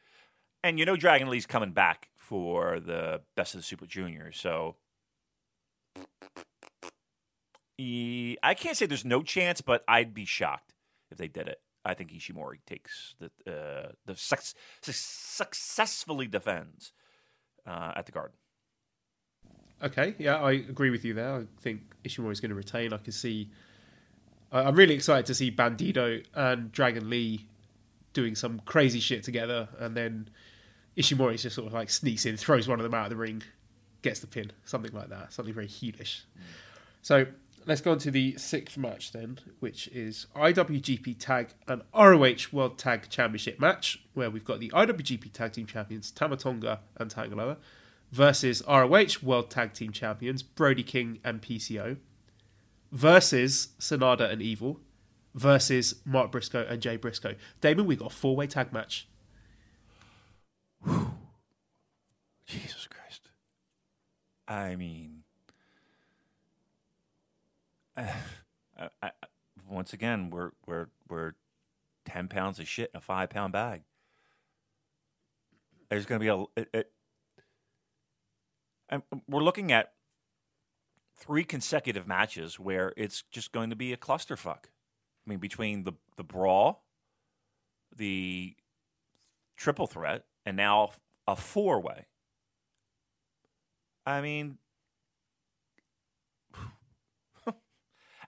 and 0.62 0.78
you 0.78 0.86
know 0.86 0.98
Dragon 0.98 1.30
Lee's 1.30 1.46
coming 1.46 1.72
back 1.72 2.10
for 2.18 2.82
the 2.82 3.22
Best 3.38 3.56
of 3.56 3.62
the 3.62 3.66
Super 3.66 3.86
Juniors, 3.86 4.38
so 4.38 4.76
I 8.44 8.54
can't 8.54 8.78
say 8.78 8.86
there's 8.86 9.06
no 9.06 9.24
chance, 9.24 9.62
but 9.62 9.84
I'd 9.88 10.14
be 10.14 10.26
shocked 10.26 10.74
if 11.10 11.18
they 11.18 11.28
did 11.28 11.48
it. 11.48 11.62
I 11.84 11.94
think 11.94 12.12
Ishimori 12.12 12.60
takes 12.66 13.16
the 13.20 13.32
uh, 13.52 13.92
the 14.06 14.16
suc 14.16 14.42
su- 14.42 14.54
successfully 14.84 16.28
defends 16.28 16.94
uh, 17.66 17.94
at 17.96 18.06
the 18.06 18.12
Garden. 18.12 18.36
Okay, 19.84 20.14
yeah, 20.20 20.38
I 20.38 20.52
agree 20.52 20.92
with 20.92 21.04
you 21.04 21.14
there. 21.14 21.36
I 21.38 21.44
think 21.60 21.82
Ishimori 22.04 22.32
is 22.34 22.40
going 22.40 22.50
to 22.50 22.56
retain. 22.56 22.94
I 22.94 22.98
can 22.98 23.12
see. 23.12 23.50
I'm 24.52 24.76
really 24.76 24.94
excited 24.94 25.26
to 25.28 25.34
see 25.34 25.50
Bandido 25.50 26.24
and 26.36 26.72
Dragon 26.72 27.10
Lee 27.10 27.48
doing 28.14 28.36
some 28.36 28.62
crazy 28.66 29.00
shit 29.00 29.24
together, 29.24 29.70
and 29.80 29.96
then 29.96 30.30
Ishimori 30.98 31.42
just 31.42 31.56
sort 31.56 31.68
of 31.68 31.74
like 31.74 31.90
sneaks 31.90 32.26
in, 32.26 32.38
throws 32.38 32.68
one 32.68 32.80
of 32.80 32.84
them 32.84 32.94
out 32.94 33.06
of 33.06 33.10
the 33.10 33.16
ring, 33.16 33.42
gets 34.02 34.20
the 34.20 34.28
pin, 34.28 34.52
something 34.66 34.92
like 34.94 35.10
that, 35.10 35.34
something 35.34 35.54
very 35.54 35.68
heelish. 35.68 36.22
So 37.02 37.26
let's 37.66 37.82
go 37.82 37.92
on 37.92 37.98
to 38.00 38.12
the 38.12 38.38
sixth 38.38 38.78
match 38.78 39.12
then, 39.12 39.40
which 39.60 39.88
is 39.90 40.28
IWGP 40.36 41.18
Tag 41.20 41.50
and 41.68 41.82
ROH 41.94 42.48
World 42.52 42.78
Tag 42.78 43.10
Championship 43.10 43.60
match, 43.60 44.04
where 44.14 44.30
we've 44.30 44.46
got 44.46 44.60
the 44.60 44.70
IWGP 44.70 45.32
Tag 45.32 45.54
Team 45.54 45.66
Champions 45.66 46.12
Tama 46.12 46.38
Tonga 46.38 46.82
and 46.98 47.14
Tangaloa 47.14 47.58
versus 48.12 48.62
ROH 48.68 49.24
World 49.24 49.50
Tag 49.50 49.74
Team 49.74 49.92
Champions 49.92 50.44
Brody 50.44 50.84
King 50.84 51.20
and 51.24 51.42
PCO 51.42 51.98
versus 52.92 53.70
Sanada 53.80 54.30
and 54.30 54.42
Evil 54.42 54.80
versus 55.34 55.96
Mark 56.06 56.32
Briscoe 56.32 56.66
and 56.68 56.82
Jay 56.82 56.98
Briscoe. 56.98 57.36
Damon, 57.62 57.86
we've 57.86 58.00
got 58.00 58.12
a 58.12 58.16
four 58.16 58.36
way 58.36 58.48
tag 58.48 58.74
match. 58.74 59.08
Jesus 62.46 62.88
Christ. 62.88 63.30
I 64.48 64.76
mean, 64.76 65.21
I, 67.98 68.90
I, 69.02 69.12
once 69.70 69.94
again, 69.94 70.30
we're 70.30 70.52
we're 70.66 70.88
we're 71.10 71.34
ten 72.06 72.28
pounds 72.28 72.60
of 72.60 72.68
shit 72.68 72.92
in 72.94 72.98
a 72.98 73.02
five 73.02 73.30
pound 73.30 73.54
bag. 73.54 73.84
There's 75.90 76.06
going 76.06 76.20
to 76.20 76.24
be 76.24 76.30
a. 76.30 76.62
It, 76.62 76.70
it, 76.74 76.92
and 78.90 79.04
we're 79.28 79.44
looking 79.44 79.72
at 79.72 79.94
three 81.16 81.44
consecutive 81.44 82.08
matches 82.08 82.60
where 82.60 82.94
it's 82.98 83.24
just 83.32 83.52
going 83.52 83.70
to 83.70 83.76
be 83.76 83.94
a 83.94 83.98
clusterfuck. 83.98 84.66
I 84.66 85.30
mean, 85.30 85.40
between 85.40 85.84
the 85.84 85.94
the 86.18 86.24
brawl, 86.24 86.84
the 87.96 88.56
triple 89.56 89.88
threat, 89.88 90.26
and 90.46 90.58
now 90.58 90.92
a 91.28 91.36
four 91.36 91.80
way. 91.80 92.08
I 94.06 94.22
mean, 94.22 94.58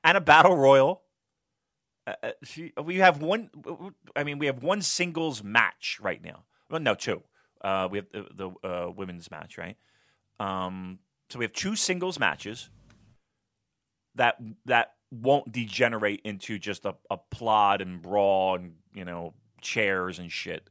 and 0.03 0.17
a 0.17 0.21
battle 0.21 0.55
royal. 0.55 1.01
Uh, 2.05 2.13
uh, 2.23 2.83
we 2.83 2.97
have 2.97 3.21
one. 3.21 3.49
I 4.15 4.23
mean, 4.23 4.39
we 4.39 4.47
have 4.47 4.61
one 4.61 4.81
singles 4.81 5.43
match 5.43 5.99
right 6.01 6.23
now. 6.23 6.43
Well, 6.69 6.81
no, 6.81 6.95
two. 6.95 7.23
Uh, 7.61 7.87
we 7.89 7.99
have 7.99 8.07
the, 8.11 8.25
the 8.61 8.67
uh, 8.67 8.91
women's 8.91 9.31
match, 9.31 9.57
right? 9.57 9.77
Um, 10.39 10.99
so 11.29 11.39
we 11.39 11.45
have 11.45 11.53
two 11.53 11.75
singles 11.75 12.19
matches 12.19 12.69
that 14.15 14.37
that 14.65 14.93
won't 15.11 15.51
degenerate 15.51 16.21
into 16.23 16.59
just 16.59 16.85
a, 16.85 16.95
a 17.09 17.17
plot 17.17 17.81
and 17.81 18.01
brawl 18.01 18.55
and 18.55 18.73
you 18.93 19.05
know 19.05 19.33
chairs 19.61 20.19
and 20.19 20.31
shit. 20.31 20.69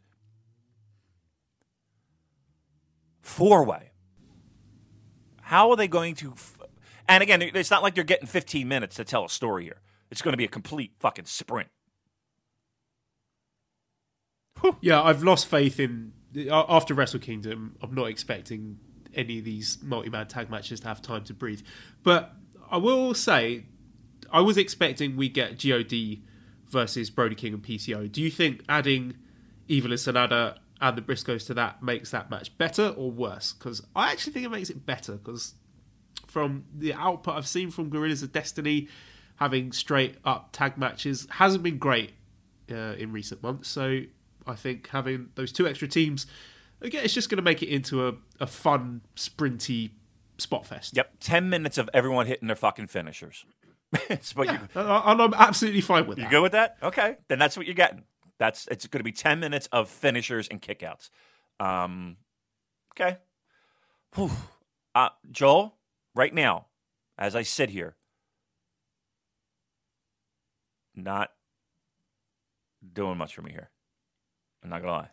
Four 3.23 3.65
way. 3.65 3.93
How 5.41 5.71
are 5.71 5.77
they 5.77 5.89
going 5.89 6.15
to? 6.17 6.35
And 7.13 7.23
again, 7.23 7.43
it's 7.43 7.71
not 7.71 7.83
like 7.83 7.95
they're 7.95 8.05
getting 8.05 8.27
15 8.27 8.67
minutes 8.67 8.97
to 8.97 9.05
tell 9.05 9.27
a 9.27 9.29
story 9.29 9.65
here. 9.65 9.83
It's 10.11 10.23
going 10.23 10.33
to 10.33 10.39
be 10.39 10.47
a 10.47 10.49
complete 10.49 10.95
fucking 10.99 11.27
sprint. 11.27 11.69
Yeah, 14.81 15.03
I've 15.03 15.23
lost 15.23 15.47
faith 15.47 15.79
in 15.79 16.13
uh, 16.49 16.65
after 16.71 16.95
Wrestle 16.95 17.21
Kingdom. 17.21 17.77
I'm 17.83 17.95
not 17.95 18.07
expecting 18.07 18.79
any 19.13 19.41
of 19.41 19.45
these 19.45 19.77
multi-man 19.83 20.27
tag 20.29 20.49
matches 20.49 20.81
to 20.81 20.89
have 20.89 21.03
time 21.03 21.25
to 21.25 21.35
breathe. 21.35 21.61
But 22.03 22.33
I 22.71 22.79
will 22.79 23.13
say, 23.13 23.67
I 24.33 24.41
was 24.41 24.57
expecting 24.57 25.15
we 25.15 25.29
get 25.29 25.63
God 25.63 25.93
versus 26.71 27.11
Brody 27.11 27.35
King 27.35 27.53
and 27.53 27.63
PCO. 27.63 28.11
Do 28.11 28.23
you 28.23 28.31
think 28.31 28.63
adding 28.71 29.17
Evil 29.69 29.91
and 29.91 30.01
Sanada 30.01 30.57
and 30.81 30.97
the 30.97 31.03
Briscoes 31.03 31.47
to 31.49 31.55
that 31.55 31.83
makes 31.83 32.11
that 32.13 32.31
match 32.31 32.57
better 32.57 32.89
or 32.89 33.11
worse? 33.11 33.53
Because 33.53 33.83
I 33.95 34.13
actually 34.13 34.33
think 34.33 34.47
it 34.47 34.51
makes 34.51 34.71
it 34.71 34.87
better. 34.87 35.17
Because 35.17 35.55
from 36.33 36.65
the 36.75 36.95
output 36.95 37.37
I've 37.37 37.47
seen 37.47 37.71
from 37.71 37.91
Guerrillas 37.91 38.23
of 38.23 38.33
Destiny, 38.33 38.89
having 39.37 39.71
straight 39.73 40.17
up 40.25 40.49
tag 40.53 40.79
matches 40.79 41.27
hasn't 41.31 41.63
been 41.63 41.79
great 41.79 42.13
uh, 42.71 42.95
in 42.99 43.13
recent 43.13 43.43
months. 43.43 43.69
So 43.69 44.01
I 44.47 44.55
think 44.55 44.89
having 44.89 45.29
those 45.35 45.53
two 45.53 45.67
extra 45.69 45.87
teams, 45.89 46.27
again, 46.81 47.05
it's 47.05 47.13
just 47.15 47.29
going 47.29 47.37
to 47.37 47.43
make 47.43 47.63
it 47.63 47.69
into 47.69 48.09
a, 48.09 48.15
a 48.41 48.47
fun, 48.47 49.03
sprinty 49.15 49.91
spot 50.39 50.67
fest. 50.67 50.97
Yep, 50.97 51.13
10 51.21 51.51
minutes 51.51 51.77
of 51.77 51.91
everyone 51.93 52.27
hitting 52.27 52.49
their 52.49 52.57
fucking 52.57 52.87
finishers. 52.87 53.45
What 54.35 54.49
you, 54.49 54.59
And 54.75 54.89
I, 54.89 55.03
I'm 55.05 55.35
absolutely 55.35 55.83
fine 55.83 56.07
with 56.07 56.17
You 56.17 56.25
that. 56.25 56.31
good 56.31 56.41
with 56.43 56.53
that? 56.53 56.77
Okay, 56.83 57.17
then 57.29 57.39
that's 57.39 57.59
what 57.59 57.67
you're 57.67 57.75
getting. 57.75 58.05
That's 58.39 58.67
it's 58.69 58.87
going 58.87 59.01
to 59.01 59.05
be 59.05 59.13
ten 59.13 59.39
minutes 59.39 59.69
of 59.71 59.91
finishers 59.91 60.49
and 60.49 60.63
kickouts. 60.63 61.11
Um, 61.61 62.17
okay, 62.95 63.19
Whew. 64.15 64.31
Uh, 64.95 65.11
Joel. 65.31 65.77
Right 66.15 66.35
now, 66.35 66.67
as 67.17 67.35
I 67.35 67.43
sit 67.43 67.71
here, 67.71 67.97
not 70.95 71.31
doing 72.93 73.17
much 73.17 73.35
for 73.35 73.43
me 73.43 73.53
here. 73.53 73.71
I'm 74.63 74.71
not 74.71 74.81
gonna 74.81 74.93
lie, 74.93 75.09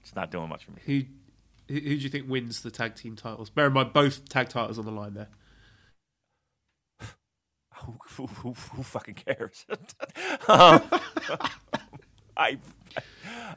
it's 0.00 0.14
not 0.14 0.30
doing 0.30 0.48
much 0.48 0.64
for 0.64 0.70
me. 0.72 0.80
Who, 0.86 1.72
who 1.74 1.80
do 1.80 1.96
you 1.96 2.08
think 2.08 2.28
wins 2.28 2.62
the 2.62 2.70
tag 2.70 2.94
team 2.94 3.16
titles? 3.16 3.50
Bear 3.50 3.66
in 3.66 3.72
mind, 3.72 3.92
both 3.92 4.28
tag 4.28 4.48
titles 4.48 4.78
on 4.78 4.84
the 4.84 4.92
line 4.92 5.14
there. 5.14 5.28
Who, 7.76 7.96
who, 8.08 8.26
who, 8.26 8.54
who 8.54 8.82
fucking 8.82 9.14
cares? 9.14 9.64
um, 10.48 10.82
I, 12.36 12.58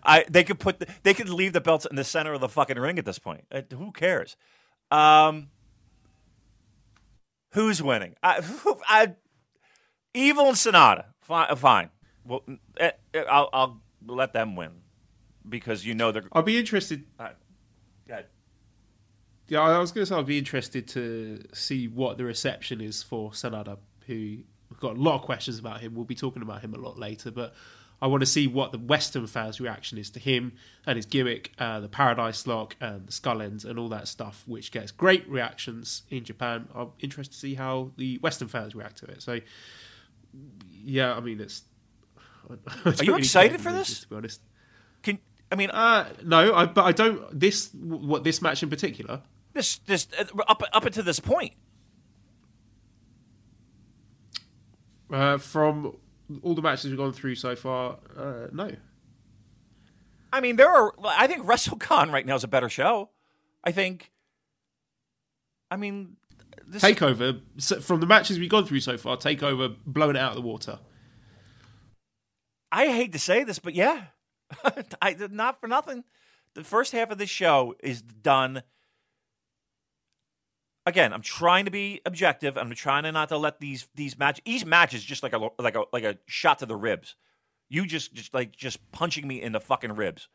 I, 0.04 0.26
they 0.30 0.44
could 0.44 0.60
put, 0.60 0.80
the, 0.80 0.88
they 1.04 1.14
could 1.14 1.30
leave 1.30 1.54
the 1.54 1.62
belts 1.62 1.86
in 1.86 1.96
the 1.96 2.04
center 2.04 2.34
of 2.34 2.42
the 2.42 2.50
fucking 2.50 2.78
ring 2.78 3.00
at 3.00 3.06
this 3.06 3.18
point. 3.18 3.46
Uh, 3.52 3.62
who 3.76 3.92
cares? 3.92 4.36
Um, 4.92 5.50
who's 7.52 7.82
winning? 7.82 8.16
I, 8.22 8.42
I, 8.88 9.16
Evil 10.14 10.48
and 10.48 10.56
Sanada. 10.56 11.06
Fine, 11.22 11.56
fine. 11.56 11.90
Well, 12.26 12.44
eh, 12.78 12.92
eh, 13.14 13.24
I'll, 13.30 13.50
I'll 13.54 13.82
let 14.08 14.34
them 14.34 14.56
win 14.56 14.72
because 15.48 15.86
you 15.86 15.94
know 15.96 16.12
they're. 16.12 16.24
I'll 16.32 16.44
be 16.44 16.58
interested. 16.58 17.06
Uh. 17.20 17.30
Yeah, 19.52 19.64
I 19.64 19.80
was 19.80 19.92
going 19.92 20.04
to 20.04 20.10
say 20.10 20.16
I'd 20.16 20.26
be 20.26 20.38
interested 20.38 20.88
to 20.90 21.44
see 21.52 21.90
what 21.90 22.18
the 22.18 22.24
reception 22.24 22.80
is 22.80 23.04
for 23.04 23.32
Sanada, 23.32 23.80
who 24.08 24.38
we've 24.70 24.80
got 24.80 24.96
a 24.96 25.00
lot 25.00 25.16
of 25.16 25.24
questions 25.24 25.60
about 25.60 25.82
him. 25.82 25.94
We'll 25.94 26.06
be 26.06 26.16
talking 26.16 26.42
about 26.42 26.62
him 26.62 26.74
a 26.74 26.78
lot 26.78 26.98
later, 26.98 27.32
but 27.32 27.54
I 28.02 28.08
want 28.08 28.22
to 28.22 28.26
see 28.26 28.48
what 28.48 28.72
the 28.72 28.80
Western 28.80 29.28
fans' 29.28 29.62
reaction 29.62 30.00
is 30.00 30.10
to 30.12 30.20
him 30.20 30.54
and 30.88 30.96
his 30.96 31.06
gimmick, 31.06 31.52
uh, 31.60 31.80
the 31.80 31.88
Paradise 31.88 32.48
Lock 32.48 32.76
and 32.82 33.06
the 33.08 33.12
Skull 33.12 33.42
Ends 33.44 33.64
and 33.64 33.78
all 33.78 33.90
that 33.90 34.08
stuff, 34.08 34.44
which 34.48 34.72
gets 34.72 34.92
great 34.92 35.30
reactions 35.30 36.02
in 36.10 36.24
Japan. 36.24 36.68
I'm 36.74 36.90
interested 37.00 37.34
to 37.34 37.40
see 37.40 37.54
how 37.54 37.92
the 37.98 38.18
Western 38.18 38.48
fans 38.48 38.74
react 38.74 38.98
to 38.98 39.06
it. 39.06 39.22
So, 39.22 39.40
yeah, 40.84 41.14
I 41.14 41.20
mean, 41.20 41.40
it's. 41.40 41.62
Are 42.86 43.04
you 43.04 43.16
excited 43.16 43.62
for 43.62 43.72
this? 43.72 44.02
To 44.02 44.10
be 44.10 44.16
honest, 44.16 44.42
Can 45.04 45.20
I 45.52 45.56
mean 45.56 45.70
uh, 45.70 46.10
no, 46.24 46.54
I, 46.56 46.66
but 46.66 46.84
I 46.84 46.92
don't. 46.92 47.40
This 47.40 47.70
what 47.74 48.24
this 48.24 48.42
match 48.42 48.64
in 48.64 48.70
particular. 48.70 49.22
this 49.54 49.78
this 49.78 50.08
uh, 50.18 50.26
up 50.48 50.64
up 50.74 50.86
until 50.86 51.04
this 51.04 51.20
point? 51.20 51.54
Uh, 55.10 55.38
from 55.38 55.96
all 56.42 56.56
the 56.56 56.62
matches 56.62 56.90
we've 56.90 56.98
gone 56.98 57.14
through 57.14 57.36
so 57.36 57.56
far, 57.56 57.98
uh, 58.18 58.48
no. 58.52 58.72
I 60.34 60.40
mean, 60.40 60.56
there 60.56 60.70
are. 60.70 60.94
I 61.06 61.28
think 61.28 61.46
WrestleCon 61.46 62.12
right 62.12 62.26
now 62.26 62.36
is 62.36 62.44
a 62.44 62.48
better 62.48 62.70
show. 62.70 63.10
I 63.64 63.72
think. 63.72 64.12
I 65.70 65.78
mean, 65.78 66.18
this, 66.68 66.84
Takeover 66.84 67.42
from 67.82 68.00
the 68.00 68.06
matches 68.06 68.40
we've 68.40 68.50
gone 68.50 68.66
through 68.66 68.80
so 68.82 68.98
far. 68.98 69.18
Takeover 69.18 69.76
blowing 69.86 70.16
it 70.16 70.20
out 70.20 70.32
of 70.32 70.36
the 70.36 70.42
water. 70.42 70.80
I 72.72 72.88
hate 72.88 73.12
to 73.14 73.20
say 73.20 73.44
this, 73.44 73.60
but 73.60 73.74
yeah, 73.74 74.06
I 75.02 75.16
not 75.30 75.60
for 75.60 75.68
nothing. 75.68 76.04
The 76.54 76.64
first 76.64 76.92
half 76.92 77.12
of 77.12 77.18
this 77.18 77.30
show 77.30 77.76
is 77.82 78.02
done. 78.02 78.64
Again, 80.86 81.14
I'm 81.14 81.22
trying 81.22 81.66
to 81.66 81.72
be 81.72 82.02
objective. 82.06 82.58
I'm 82.58 82.74
trying 82.74 83.04
to 83.04 83.12
not 83.12 83.30
to 83.30 83.38
let 83.38 83.60
these 83.60 83.88
these 83.96 84.18
match 84.18 84.42
each 84.46 84.66
match 84.66 84.94
is 84.94 85.04
just 85.04 85.22
like 85.24 85.34
a 85.34 85.50
like 85.60 85.76
a 85.76 85.84
like 85.94 86.04
a 86.04 86.18
shot 86.26 86.60
to 86.60 86.66
the 86.66 86.76
ribs. 86.76 87.16
You 87.70 87.86
just 87.86 88.14
just 88.14 88.34
like 88.34 88.56
just 88.56 88.92
punching 88.92 89.28
me 89.28 89.42
in 89.42 89.52
the 89.52 89.60
fucking 89.60 89.94
ribs. 89.94 90.28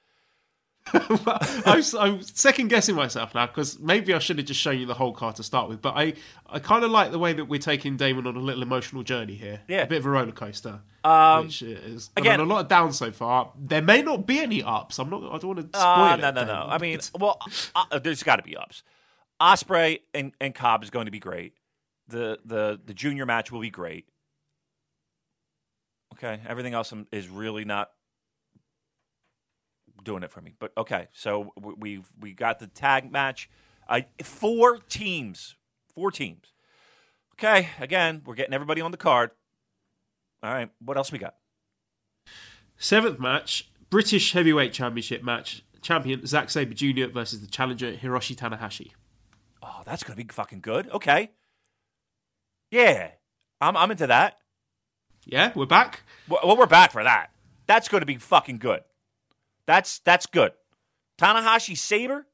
I'm, 0.94 1.82
I'm 1.98 2.22
second 2.22 2.68
guessing 2.68 2.94
myself 2.94 3.34
now 3.34 3.46
because 3.46 3.78
maybe 3.80 4.14
I 4.14 4.20
should 4.20 4.38
have 4.38 4.46
just 4.46 4.60
shown 4.60 4.78
you 4.78 4.86
the 4.86 4.94
whole 4.94 5.12
car 5.12 5.32
to 5.32 5.42
start 5.42 5.68
with. 5.68 5.82
But 5.82 5.94
I, 5.96 6.12
I 6.48 6.60
kind 6.60 6.84
of 6.84 6.92
like 6.92 7.10
the 7.10 7.18
way 7.18 7.32
that 7.32 7.46
we're 7.46 7.58
taking 7.58 7.96
Damon 7.96 8.24
on 8.26 8.36
a 8.36 8.40
little 8.40 8.62
emotional 8.62 9.02
journey 9.02 9.34
here. 9.34 9.62
Yeah. 9.66 9.82
a 9.82 9.86
bit 9.88 9.98
of 9.98 10.06
a 10.06 10.10
roller 10.10 10.30
coaster. 10.30 10.80
Um, 11.02 11.46
which 11.46 11.62
is 11.62 12.10
again- 12.16 12.38
a 12.38 12.44
lot 12.44 12.60
of 12.60 12.68
downs 12.68 12.96
so 12.98 13.10
far. 13.10 13.52
There 13.58 13.82
may 13.82 14.00
not 14.02 14.26
be 14.26 14.38
any 14.38 14.62
ups. 14.62 15.00
I'm 15.00 15.10
not. 15.10 15.24
I 15.24 15.38
don't 15.38 15.56
want 15.56 15.72
to 15.72 15.78
spoil 15.78 15.92
Uh, 15.92 16.14
it. 16.14 16.20
no, 16.20 16.30
no, 16.30 16.44
no. 16.44 16.66
I 16.68 16.78
mean, 16.78 16.94
It's- 16.94 17.10
well, 17.18 17.40
uh, 17.74 17.98
there's 17.98 18.22
got 18.22 18.36
to 18.36 18.42
be 18.42 18.56
ups. 18.56 18.84
Ospreay 19.40 20.00
and, 20.14 20.32
and 20.40 20.54
Cobb 20.54 20.82
is 20.82 20.90
going 20.90 21.06
to 21.06 21.12
be 21.12 21.18
great. 21.18 21.54
The 22.08 22.38
the 22.44 22.80
the 22.84 22.94
junior 22.94 23.26
match 23.26 23.50
will 23.50 23.60
be 23.60 23.70
great. 23.70 24.06
Okay, 26.14 26.40
everything 26.48 26.72
else 26.72 26.92
is 27.12 27.28
really 27.28 27.64
not 27.64 27.90
doing 30.02 30.22
it 30.22 30.30
for 30.30 30.40
me. 30.40 30.54
But 30.58 30.72
okay, 30.78 31.08
so 31.12 31.52
we- 31.56 32.02
we 32.20 32.32
got 32.32 32.58
the 32.58 32.68
tag 32.68 33.10
match. 33.10 33.50
Uh, 33.88 34.02
four 34.22 34.78
teams, 34.78 35.56
four 35.94 36.10
teams. 36.10 36.52
Okay, 37.34 37.68
again, 37.80 38.22
we're 38.24 38.34
getting 38.34 38.54
everybody 38.54 38.80
on 38.80 38.92
the 38.92 38.96
card. 38.96 39.30
All 40.42 40.52
right, 40.52 40.70
what 40.78 40.96
else 40.96 41.12
we 41.12 41.18
got? 41.18 41.34
Seventh 42.78 43.18
match, 43.18 43.70
British 43.90 44.32
Heavyweight 44.32 44.72
Championship 44.72 45.22
match. 45.22 45.62
Champion 45.82 46.26
Zack 46.26 46.50
Sabre 46.50 46.74
Jr. 46.74 47.06
versus 47.12 47.40
the 47.40 47.46
challenger 47.46 47.92
Hiroshi 47.92 48.34
Tanahashi. 48.34 48.90
Oh, 49.66 49.82
that's 49.84 50.04
gonna 50.04 50.16
be 50.16 50.24
fucking 50.30 50.60
good. 50.60 50.88
Okay, 50.90 51.30
yeah, 52.70 53.10
I'm 53.60 53.76
I'm 53.76 53.90
into 53.90 54.06
that. 54.06 54.38
Yeah, 55.24 55.50
we're 55.56 55.66
back. 55.66 56.04
Well, 56.28 56.56
we're 56.56 56.66
back 56.66 56.92
for 56.92 57.02
that. 57.02 57.30
That's 57.66 57.88
going 57.88 58.00
to 58.00 58.06
be 58.06 58.16
fucking 58.16 58.58
good. 58.58 58.82
That's 59.66 59.98
that's 59.98 60.26
good. 60.26 60.52
Tanahashi 61.18 61.76
Sabre. 61.76 62.26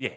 Yeah. 0.00 0.16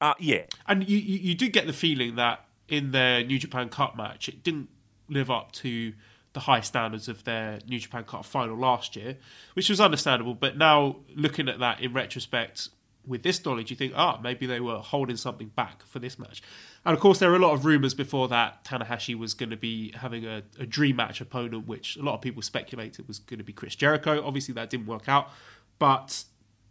Uh 0.00 0.14
yeah. 0.20 0.42
And 0.66 0.88
you, 0.88 0.98
you, 0.98 1.18
you 1.18 1.34
do 1.34 1.48
get 1.48 1.66
the 1.66 1.72
feeling 1.72 2.14
that 2.14 2.44
in 2.68 2.92
their 2.92 3.24
New 3.24 3.40
Japan 3.40 3.68
Cup 3.70 3.96
match, 3.96 4.28
it 4.28 4.44
didn't 4.44 4.68
live 5.08 5.30
up 5.30 5.50
to 5.52 5.94
the 6.34 6.40
high 6.40 6.60
standards 6.60 7.08
of 7.08 7.24
their 7.24 7.58
New 7.66 7.80
Japan 7.80 8.04
Cup 8.04 8.24
final 8.24 8.56
last 8.56 8.94
year, 8.94 9.16
which 9.54 9.68
was 9.68 9.80
understandable. 9.80 10.34
But 10.34 10.56
now, 10.56 10.98
looking 11.16 11.48
at 11.48 11.58
that 11.58 11.80
in 11.80 11.92
retrospect, 11.92 12.68
with 13.08 13.22
this 13.22 13.44
knowledge, 13.44 13.70
you 13.70 13.76
think, 13.76 13.94
ah, 13.96 14.20
maybe 14.22 14.46
they 14.46 14.60
were 14.60 14.78
holding 14.78 15.16
something 15.16 15.48
back 15.48 15.82
for 15.86 15.98
this 15.98 16.18
match. 16.18 16.42
And 16.84 16.94
of 16.94 17.00
course, 17.00 17.18
there 17.18 17.30
were 17.30 17.36
a 17.36 17.40
lot 17.40 17.54
of 17.54 17.64
rumours 17.64 17.94
before 17.94 18.28
that 18.28 18.64
Tanahashi 18.64 19.16
was 19.16 19.34
going 19.34 19.50
to 19.50 19.56
be 19.56 19.92
having 19.92 20.26
a, 20.26 20.42
a 20.58 20.66
dream 20.66 20.96
match 20.96 21.20
opponent, 21.20 21.66
which 21.66 21.96
a 21.96 22.02
lot 22.02 22.14
of 22.14 22.20
people 22.20 22.42
speculated 22.42 23.08
was 23.08 23.18
going 23.18 23.38
to 23.38 23.44
be 23.44 23.52
Chris 23.52 23.74
Jericho. 23.74 24.22
Obviously, 24.24 24.54
that 24.54 24.70
didn't 24.70 24.86
work 24.86 25.08
out. 25.08 25.30
But 25.78 26.24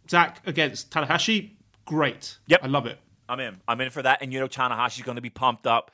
Zack 0.08 0.40
against 0.46 0.90
Tanahashi, 0.90 1.52
great. 1.84 2.38
Yep. 2.46 2.60
I 2.62 2.66
love 2.66 2.86
it. 2.86 2.98
I'm 3.28 3.40
in. 3.40 3.60
I'm 3.68 3.80
in 3.80 3.90
for 3.90 4.02
that 4.02 4.22
and 4.22 4.32
you 4.32 4.40
know 4.40 4.48
Tanahashi's 4.48 5.02
going 5.02 5.16
to 5.16 5.22
be 5.22 5.30
pumped 5.30 5.66
up. 5.66 5.90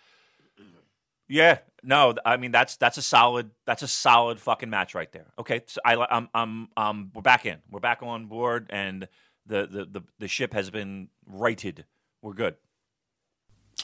Yeah. 1.28 1.58
No, 1.82 2.14
I 2.24 2.36
mean 2.36 2.50
that's 2.50 2.76
that's 2.76 2.96
a 2.96 3.02
solid 3.02 3.50
that's 3.66 3.82
a 3.82 3.88
solid 3.88 4.38
fucking 4.38 4.70
match 4.70 4.94
right 4.94 5.10
there. 5.12 5.26
Okay, 5.38 5.62
so 5.66 5.80
I 5.84 5.96
I'm 6.10 6.28
I'm 6.34 6.68
um 6.76 7.10
we're 7.14 7.22
back 7.22 7.44
in. 7.44 7.58
We're 7.70 7.80
back 7.80 8.02
on 8.02 8.26
board 8.26 8.66
and 8.70 9.08
the 9.46 9.66
the 9.66 9.84
the, 9.84 10.02
the 10.18 10.28
ship 10.28 10.52
has 10.52 10.70
been 10.70 11.08
righted. 11.26 11.84
We're 12.22 12.34
good. 12.34 12.56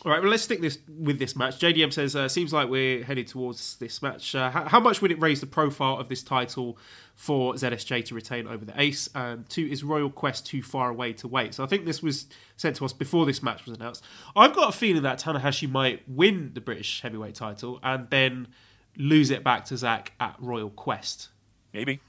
All 0.03 0.13
right, 0.13 0.23
well, 0.23 0.31
let's 0.31 0.45
stick 0.45 0.63
this 0.63 0.79
with 0.89 1.19
this 1.19 1.37
match. 1.37 1.59
JDM 1.59 1.93
says, 1.93 2.17
uh, 2.17 2.27
seems 2.27 2.55
like 2.55 2.71
we're 2.71 3.05
headed 3.05 3.27
towards 3.27 3.77
this 3.77 4.01
match. 4.01 4.35
Uh, 4.35 4.49
how, 4.49 4.65
how 4.67 4.81
much 4.81 5.03
would 5.03 5.11
it 5.11 5.21
raise 5.21 5.41
the 5.41 5.47
profile 5.47 5.99
of 5.99 6.09
this 6.09 6.23
title 6.23 6.79
for 7.17 7.53
ZSJ 7.55 8.07
to 8.07 8.15
retain 8.15 8.47
over 8.47 8.65
the 8.65 8.73
Ace? 8.81 9.11
And 9.15 9.47
two, 9.51 9.67
is 9.67 9.85
Royal 9.85 10.09
Quest 10.09 10.47
too 10.47 10.63
far 10.63 10.89
away 10.89 11.13
to 11.15 11.29
wait? 11.29 11.55
So 11.55 11.65
I 11.65 11.67
think 11.67 11.85
this 11.85 12.03
was 12.03 12.29
sent 12.57 12.77
to 12.77 12.87
us 12.87 12.95
before 12.95 13.27
this 13.27 13.43
match 13.43 13.67
was 13.67 13.77
announced. 13.77 14.03
I've 14.35 14.55
got 14.55 14.71
a 14.71 14.73
feeling 14.73 15.03
that 15.03 15.21
Tanahashi 15.21 15.71
might 15.71 16.09
win 16.09 16.53
the 16.55 16.63
British 16.63 17.03
heavyweight 17.03 17.35
title 17.35 17.79
and 17.83 18.09
then 18.09 18.49
lose 18.97 19.31
it 19.31 19.45
back 19.45 19.67
to 19.67 19.77
Zack 19.77 20.13
at 20.19 20.35
Royal 20.39 20.71
Quest. 20.71 21.29
Maybe. 21.75 22.01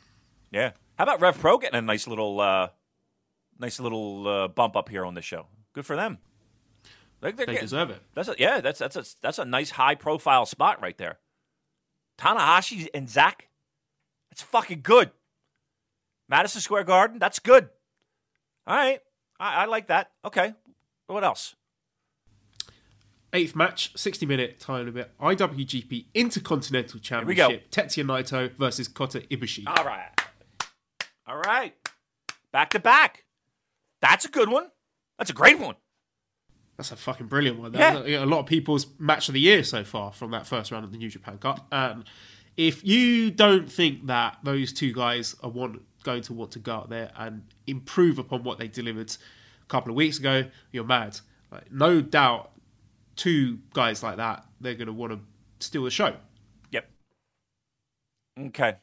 Yeah. 0.50 0.72
How 0.98 1.04
about 1.04 1.20
Rev 1.20 1.38
Pro 1.38 1.58
getting 1.58 1.80
a 1.80 1.82
nice 1.82 2.08
little 2.08 2.40
uh 2.40 2.70
nice 3.62 3.80
little 3.80 4.28
uh, 4.28 4.48
bump 4.50 4.76
up 4.76 4.90
here 4.90 5.06
on 5.06 5.14
the 5.14 5.22
show? 5.22 5.46
Good 5.74 5.86
for 5.86 5.96
them. 5.96 6.18
They're 7.22 7.32
They 7.32 7.46
getting- 7.46 7.62
deserve 7.62 7.92
it. 7.92 8.02
That's 8.16 8.28
a, 8.30 8.36
yeah, 8.38 8.60
that's 8.62 8.80
that's 8.80 8.96
a 8.96 9.06
that's 9.22 9.40
a 9.40 9.46
nice 9.46 9.70
high 9.72 9.96
profile 9.96 10.46
spot 10.46 10.82
right 10.82 10.98
there. 10.98 11.20
Tanahashi 12.18 12.88
and 12.94 13.10
Zack, 13.10 13.48
that's 14.30 14.42
fucking 14.42 14.82
good. 14.84 15.12
Madison 16.28 16.62
Square 16.62 16.86
Garden, 16.86 17.20
that's 17.20 17.40
good. 17.40 17.70
All 18.68 18.76
right, 18.76 19.00
I, 19.40 19.64
I 19.64 19.66
like 19.66 19.88
that. 19.88 20.12
Okay, 20.26 20.54
what 21.08 21.24
else? 21.24 21.56
Eighth 23.34 23.56
match, 23.56 23.92
60 23.98 24.26
minute 24.26 24.60
time 24.60 24.86
limit, 24.86 25.12
IWGP 25.20 26.06
Intercontinental 26.14 27.00
we 27.26 27.34
go. 27.36 27.48
Championship, 27.50 27.72
Tetsuya 27.72 28.04
Naito 28.06 28.52
versus 28.58 28.88
Kota 28.88 29.20
Ibushi. 29.22 29.64
All 29.68 29.86
right, 29.86 30.10
all 31.28 31.38
right, 31.38 31.74
back 32.52 32.72
to 32.72 32.80
back. 32.80 33.24
That's 34.02 34.26
a 34.26 34.30
good 34.30 34.50
one. 34.50 34.68
That's 35.18 35.30
a 35.30 35.34
great 35.34 35.60
one. 35.60 35.76
That's 36.78 36.92
a 36.92 36.96
fucking 36.96 37.28
brilliant 37.28 37.60
one. 37.60 37.74
Yeah. 37.74 38.02
A, 38.02 38.24
a 38.24 38.26
lot 38.26 38.40
of 38.40 38.46
people's 38.48 38.88
match 38.98 39.28
of 39.28 39.34
the 39.34 39.40
year 39.40 39.64
so 39.64 39.84
far 39.84 40.12
from 40.12 40.32
that 40.32 40.48
first 40.48 40.72
round 40.72 40.84
of 40.84 40.92
the 40.92 40.98
New 40.98 41.10
Japan 41.10 41.38
Cup. 41.38 41.68
And 41.72 42.06
if 42.58 42.84
you 42.84 43.30
don't 43.30 43.72
think 43.72 44.08
that 44.08 44.40
those 44.44 44.74
two 44.74 44.92
guys 44.92 45.36
are 45.44 45.50
want, 45.50 45.82
going 46.04 46.24
to 46.24 46.34
want 46.34 46.52
to 46.52 46.60
go 46.60 46.74
out 46.74 46.90
there 46.90 47.12
and 47.16 47.44
improve 47.68 48.18
upon 48.18 48.44
what 48.44 48.58
they 48.58 48.68
delivered 48.68 49.16
a 49.62 49.66
couple 49.68 49.92
of 49.92 49.96
weeks 49.96 50.18
ago, 50.18 50.46
you're 50.72 50.84
mad. 50.84 51.20
Like, 51.52 51.72
no 51.72 52.02
doubt, 52.02 52.52
two 53.16 53.60
guys 53.74 54.02
like 54.02 54.18
that, 54.18 54.46
they're 54.60 54.74
going 54.74 54.88
to 54.88 54.94
want 54.94 55.14
to 55.14 55.20
steal 55.60 55.84
the 55.84 55.92
show. 55.92 56.16
Yep. 56.72 56.90
Okay. 58.40 58.76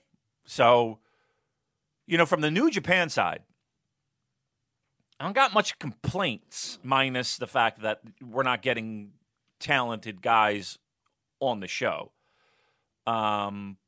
So, 0.47 1.01
you 2.07 2.17
know, 2.17 2.27
from 2.27 2.43
the 2.43 2.51
New 2.51 2.71
Japan 2.71 3.09
side, 3.09 3.41
I 5.21 5.25
don't 5.25 5.33
got 5.35 5.53
much 5.53 5.79
complaints, 5.79 6.79
minus 6.83 7.37
the 7.39 7.47
fact 7.47 7.83
that 7.83 8.01
we're 8.23 8.45
not 8.45 8.63
getting 8.63 9.11
talented 9.59 10.23
guys 10.23 10.79
on 11.41 11.61
the 11.61 11.67
show. 11.67 12.13
Um, 13.07 13.79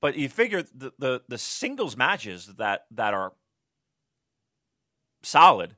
but 0.00 0.16
you 0.16 0.28
figure 0.28 0.62
the, 0.62 0.92
the, 0.98 1.22
the 1.28 1.38
singles 1.38 1.96
matches 1.96 2.46
that, 2.58 2.86
that 2.92 3.14
are 3.14 3.32
solid 5.22 5.76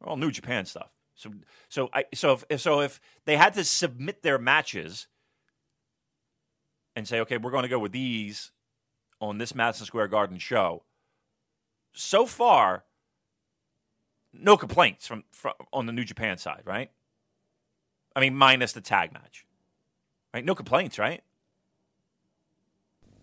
are 0.00 0.08
all 0.08 0.16
New 0.16 0.30
Japan 0.30 0.64
stuff. 0.64 0.90
So 1.14 1.30
so 1.68 1.90
I 1.92 2.04
so 2.14 2.38
if- 2.48 2.60
so 2.60 2.80
if 2.80 3.00
they 3.24 3.36
had 3.36 3.54
to 3.54 3.64
submit 3.64 4.22
their 4.22 4.38
matches 4.38 5.08
and 6.94 7.08
say, 7.08 7.20
okay, 7.20 7.36
we're 7.38 7.50
going 7.50 7.64
to 7.64 7.68
go 7.68 7.80
with 7.80 7.90
these 7.92 8.52
on 9.20 9.38
this 9.38 9.52
Madison 9.54 9.86
Square 9.86 10.08
Garden 10.08 10.38
show. 10.38 10.84
So 11.92 12.24
far, 12.24 12.84
no 14.32 14.56
complaints 14.56 15.06
from, 15.06 15.24
from 15.30 15.54
on 15.72 15.86
the 15.86 15.92
New 15.92 16.04
Japan 16.04 16.38
side, 16.38 16.62
right? 16.64 16.90
I 18.14 18.20
mean, 18.20 18.34
minus 18.34 18.72
the 18.72 18.80
tag 18.80 19.12
match, 19.12 19.46
right? 20.34 20.44
No 20.44 20.54
complaints, 20.54 20.98
right? 20.98 21.22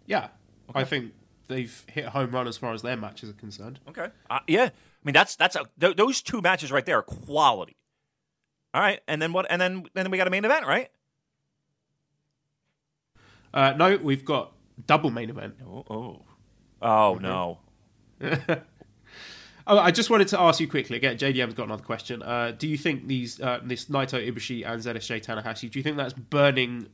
Yeah, 0.05 0.29
I 0.73 0.83
think 0.83 1.13
they've 1.47 1.83
hit 1.87 2.05
a 2.05 2.09
home 2.09 2.31
run 2.31 2.47
as 2.47 2.57
far 2.57 2.73
as 2.73 2.81
their 2.81 2.97
matches 2.97 3.29
are 3.29 3.33
concerned. 3.33 3.79
Okay. 3.89 4.07
Uh, 4.29 4.39
yeah. 4.47 4.65
I 4.65 4.71
mean, 5.03 5.13
that's 5.13 5.35
that's 5.35 5.55
a, 5.55 5.65
th- 5.79 5.95
those 5.95 6.21
two 6.21 6.41
matches 6.41 6.71
right 6.71 6.85
there 6.85 6.99
are 6.99 7.03
quality. 7.03 7.77
All 8.73 8.81
right, 8.81 8.99
and 9.07 9.21
then 9.21 9.31
what? 9.31 9.45
And 9.49 9.61
then 9.61 9.71
and 9.77 9.89
then 9.93 10.11
we 10.11 10.17
got 10.17 10.27
a 10.27 10.31
main 10.31 10.43
event, 10.43 10.65
right? 10.65 10.89
Uh, 13.53 13.73
no, 13.77 13.95
we've 13.97 14.25
got 14.25 14.51
double 14.85 15.11
main 15.11 15.29
event. 15.29 15.55
Oh, 15.65 15.85
oh, 15.89 16.21
oh 16.81 17.17
no. 17.21 17.59
Oh, 19.68 19.80
I 19.80 19.91
just 19.91 20.09
wanted 20.09 20.28
to 20.30 20.39
ask 20.39 20.59
you 20.59 20.68
quickly. 20.68 20.97
Again, 20.97 21.18
JDM's 21.18 21.55
got 21.55 21.63
another 21.63 21.84
question. 21.84 22.22
Uh, 22.22 22.51
do 22.57 22.68
you 22.68 22.78
think 22.78 23.07
these 23.07 23.41
uh, 23.41 23.59
this 23.63 23.86
Naito 23.86 24.22
Ibushi 24.24 24.68
and 24.68 24.82
ZSJ 24.82 25.26
Tanahashi? 25.26 25.72
Do 25.72 25.80
you 25.80 25.84
think 25.84 25.97
that's 25.97 26.13
burning 26.13 26.88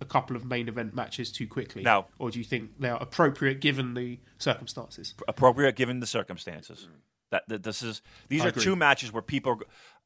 a 0.00 0.04
couple 0.04 0.34
of 0.36 0.44
main 0.44 0.68
event 0.68 0.94
matches 0.94 1.30
too 1.30 1.46
quickly? 1.46 1.82
No. 1.82 2.06
Or 2.18 2.30
do 2.30 2.38
you 2.38 2.44
think 2.44 2.70
they 2.78 2.88
are 2.88 3.02
appropriate 3.02 3.60
given 3.60 3.94
the 3.94 4.18
circumstances? 4.38 5.14
Appropriate 5.28 5.76
given 5.76 6.00
the 6.00 6.06
circumstances. 6.06 6.88
That, 7.30 7.42
that 7.48 7.62
this 7.64 7.82
is 7.82 8.00
these 8.28 8.42
I 8.42 8.46
are 8.46 8.48
agree. 8.48 8.62
two 8.62 8.76
matches 8.76 9.12
where 9.12 9.22
people. 9.22 9.52
Are, 9.52 9.58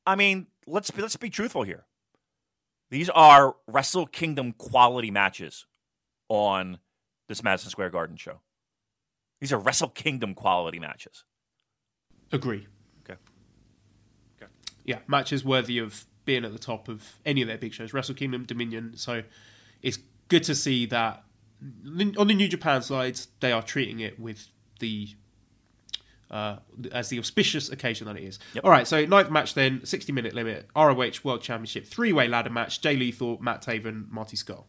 I 0.06 0.16
mean, 0.16 0.48
let's 0.66 0.90
be, 0.90 1.02
let's 1.02 1.16
be 1.16 1.30
truthful 1.30 1.62
here. 1.62 1.84
These 2.90 3.10
are 3.10 3.54
Wrestle 3.68 4.06
Kingdom 4.06 4.52
quality 4.52 5.12
matches 5.12 5.66
on 6.28 6.78
this 7.28 7.44
Madison 7.44 7.70
Square 7.70 7.90
Garden 7.90 8.16
show. 8.16 8.40
These 9.40 9.52
are 9.52 9.58
Wrestle 9.58 9.90
Kingdom 9.90 10.34
quality 10.34 10.80
matches. 10.80 11.24
Agree. 12.32 12.66
Okay. 13.04 13.18
Okay. 14.40 14.50
Yeah, 14.84 14.98
matches 15.06 15.44
worthy 15.44 15.78
of 15.78 16.04
being 16.24 16.44
at 16.44 16.52
the 16.52 16.58
top 16.58 16.88
of 16.88 17.18
any 17.24 17.42
of 17.42 17.48
their 17.48 17.58
big 17.58 17.72
shows. 17.72 17.92
Wrestle 17.92 18.14
Kingdom, 18.14 18.44
Dominion. 18.44 18.96
So 18.96 19.22
it's 19.82 19.98
good 20.28 20.44
to 20.44 20.54
see 20.54 20.86
that 20.86 21.24
on 22.16 22.26
the 22.26 22.34
New 22.34 22.48
Japan 22.48 22.82
side, 22.82 23.20
they 23.40 23.52
are 23.52 23.62
treating 23.62 24.00
it 24.00 24.18
with 24.18 24.48
the 24.78 25.08
uh, 26.30 26.56
as 26.92 27.08
the 27.08 27.18
auspicious 27.18 27.68
occasion 27.68 28.06
that 28.06 28.16
it 28.16 28.22
is. 28.22 28.38
Yep. 28.54 28.64
All 28.64 28.70
right, 28.70 28.86
so 28.86 29.04
ninth 29.04 29.30
match 29.30 29.54
then, 29.54 29.84
60 29.84 30.12
minute 30.12 30.32
limit, 30.32 30.68
ROH 30.76 31.10
World 31.24 31.42
Championship, 31.42 31.86
three 31.86 32.12
way 32.12 32.28
ladder 32.28 32.50
match, 32.50 32.80
Jay 32.80 32.96
Lethal, 32.96 33.38
Matt 33.40 33.62
Taven, 33.62 34.08
Marty 34.10 34.36
Scurll. 34.36 34.64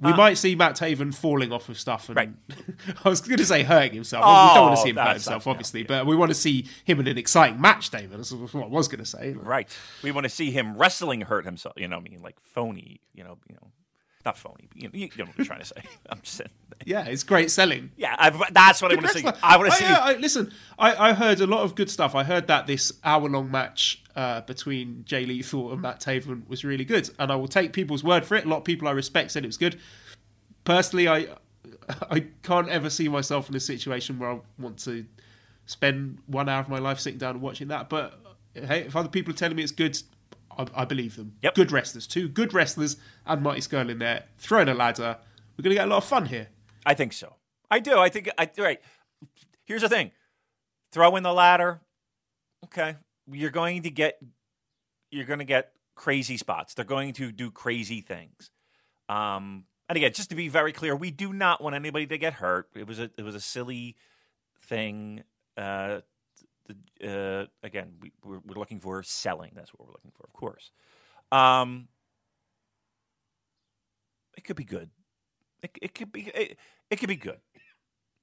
We 0.00 0.12
might 0.14 0.34
see 0.34 0.54
Matt 0.54 0.76
Taven 0.76 1.14
falling 1.14 1.52
off 1.52 1.68
of 1.68 1.78
stuff, 1.78 2.08
and 2.08 2.18
Uh, 2.18 2.20
Right. 2.22 2.30
I 3.04 3.08
was 3.08 3.20
going 3.20 3.38
to 3.38 3.44
say 3.44 3.62
hurting 3.62 3.94
himself. 3.94 4.24
Oh, 4.26 4.48
we 4.48 4.54
don't 4.54 4.64
want 4.66 4.76
to 4.76 4.82
see 4.82 4.88
him 4.90 4.96
hurt 4.96 5.12
himself, 5.12 5.46
obviously, 5.46 5.82
but 5.82 6.06
we 6.06 6.16
want 6.16 6.30
to 6.30 6.34
see 6.34 6.66
him 6.84 7.00
in 7.00 7.06
an 7.06 7.18
exciting 7.18 7.60
match, 7.60 7.90
David. 7.90 8.18
That's 8.18 8.32
what 8.32 8.64
I 8.64 8.66
was 8.66 8.88
going 8.88 9.00
to 9.00 9.06
say. 9.06 9.32
Right. 9.32 9.68
We 10.02 10.10
want 10.12 10.24
to 10.24 10.30
see 10.30 10.50
him 10.50 10.76
wrestling 10.76 11.22
hurt 11.22 11.44
himself. 11.44 11.74
You 11.76 11.88
know, 11.88 11.96
what 11.98 12.06
I 12.06 12.10
mean, 12.10 12.22
like 12.22 12.36
phony. 12.40 13.00
You 13.14 13.24
know, 13.24 13.38
you 13.48 13.54
know, 13.56 13.68
not 14.24 14.36
phony. 14.38 14.68
But 14.72 14.82
you, 14.82 14.88
know, 14.88 14.90
you 14.94 15.08
know 15.18 15.24
what 15.24 15.34
I'm 15.38 15.44
trying 15.44 15.60
to 15.60 15.66
say. 15.66 15.82
I'm 16.10 16.20
just 16.22 16.36
saying. 16.36 16.50
Yeah, 16.86 17.04
it's 17.04 17.22
great 17.24 17.50
selling. 17.50 17.90
Yeah, 17.96 18.16
I've, 18.18 18.40
that's 18.52 18.80
what 18.80 18.90
I 18.92 18.94
want 18.94 19.08
to 19.08 19.12
see. 19.18 19.26
I 19.42 19.56
want 19.56 19.68
to 19.70 19.74
I- 19.74 19.78
see. 19.78 19.84
yeah, 19.84 19.98
I- 20.00 20.14
listen, 20.16 20.52
I, 20.78 21.10
I 21.10 21.12
heard 21.12 21.40
a 21.40 21.46
lot 21.46 21.62
of 21.62 21.74
good 21.74 21.90
stuff. 21.90 22.14
I 22.14 22.24
heard 22.24 22.46
that 22.48 22.66
this 22.66 22.92
hour-long 23.04 23.50
match 23.50 24.02
uh, 24.16 24.40
between 24.42 25.04
Jay 25.04 25.24
Lethal 25.26 25.72
and 25.72 25.82
Matt 25.82 26.00
Taven 26.00 26.48
was 26.48 26.64
really 26.64 26.84
good, 26.84 27.10
and 27.18 27.30
I 27.30 27.36
will 27.36 27.48
take 27.48 27.72
people's 27.72 28.02
word 28.02 28.24
for 28.24 28.34
it. 28.36 28.44
A 28.44 28.48
lot 28.48 28.58
of 28.58 28.64
people 28.64 28.88
I 28.88 28.92
respect 28.92 29.30
said 29.32 29.44
it 29.44 29.48
was 29.48 29.56
good. 29.58 29.78
Personally, 30.64 31.08
I 31.08 31.26
I 32.10 32.26
can't 32.42 32.68
ever 32.68 32.88
see 32.90 33.08
myself 33.08 33.48
in 33.48 33.54
a 33.56 33.60
situation 33.60 34.18
where 34.18 34.30
I 34.32 34.40
want 34.58 34.78
to 34.84 35.04
spend 35.66 36.18
one 36.26 36.48
hour 36.48 36.60
of 36.60 36.68
my 36.68 36.78
life 36.78 36.98
sitting 37.00 37.18
down 37.18 37.32
and 37.36 37.42
watching 37.42 37.68
that. 37.68 37.88
But 37.88 38.18
hey, 38.54 38.80
if 38.80 38.96
other 38.96 39.08
people 39.08 39.32
are 39.34 39.36
telling 39.36 39.56
me 39.56 39.62
it's 39.62 39.72
good, 39.72 39.98
I, 40.56 40.66
I 40.74 40.84
believe 40.84 41.16
them. 41.16 41.36
Yep. 41.42 41.54
Good 41.54 41.72
wrestlers, 41.72 42.06
two 42.06 42.28
good 42.28 42.52
wrestlers, 42.52 42.96
and 43.26 43.42
Marty 43.42 43.60
Scurll 43.60 43.90
in 43.90 43.98
there 43.98 44.24
throwing 44.38 44.68
a 44.68 44.74
ladder. 44.74 45.18
We're 45.56 45.62
going 45.62 45.70
to 45.70 45.76
get 45.76 45.86
a 45.86 45.90
lot 45.90 45.98
of 45.98 46.04
fun 46.04 46.26
here. 46.26 46.48
I 46.84 46.94
think 46.94 47.12
so. 47.12 47.36
I 47.70 47.78
do. 47.78 47.98
I 47.98 48.08
think. 48.08 48.30
I 48.36 48.50
right. 48.58 48.80
Here's 49.64 49.82
the 49.82 49.88
thing: 49.88 50.10
throw 50.92 51.16
in 51.16 51.22
the 51.22 51.32
ladder. 51.32 51.80
Okay, 52.64 52.96
you're 53.30 53.50
going 53.50 53.82
to 53.82 53.90
get. 53.90 54.18
You're 55.10 55.26
going 55.26 55.38
to 55.38 55.44
get 55.44 55.72
crazy 55.94 56.36
spots. 56.36 56.74
They're 56.74 56.84
going 56.84 57.12
to 57.14 57.32
do 57.32 57.50
crazy 57.50 58.00
things. 58.00 58.50
Um, 59.08 59.64
and 59.88 59.96
again, 59.96 60.12
just 60.12 60.30
to 60.30 60.36
be 60.36 60.48
very 60.48 60.72
clear, 60.72 60.94
we 60.94 61.10
do 61.10 61.32
not 61.32 61.62
want 61.62 61.74
anybody 61.74 62.06
to 62.06 62.18
get 62.18 62.34
hurt. 62.34 62.68
It 62.74 62.86
was 62.86 62.98
a. 62.98 63.10
It 63.16 63.22
was 63.22 63.34
a 63.34 63.40
silly 63.40 63.96
thing. 64.62 65.24
Uh, 65.56 66.00
the, 67.00 67.42
uh, 67.42 67.46
again, 67.62 67.92
we, 68.00 68.12
we're, 68.24 68.40
we're 68.46 68.58
looking 68.58 68.80
for 68.80 69.02
selling. 69.02 69.52
That's 69.54 69.70
what 69.74 69.86
we're 69.86 69.92
looking 69.92 70.12
for, 70.16 70.24
of 70.24 70.32
course. 70.32 70.72
Um, 71.32 71.88
it 74.36 74.44
could 74.44 74.56
be 74.56 74.64
good. 74.64 74.90
It, 75.62 75.70
it 75.82 75.94
could 75.94 76.12
be. 76.12 76.30
It, 76.34 76.56
it 76.90 76.96
could 76.96 77.08
be 77.08 77.16
good. 77.16 77.38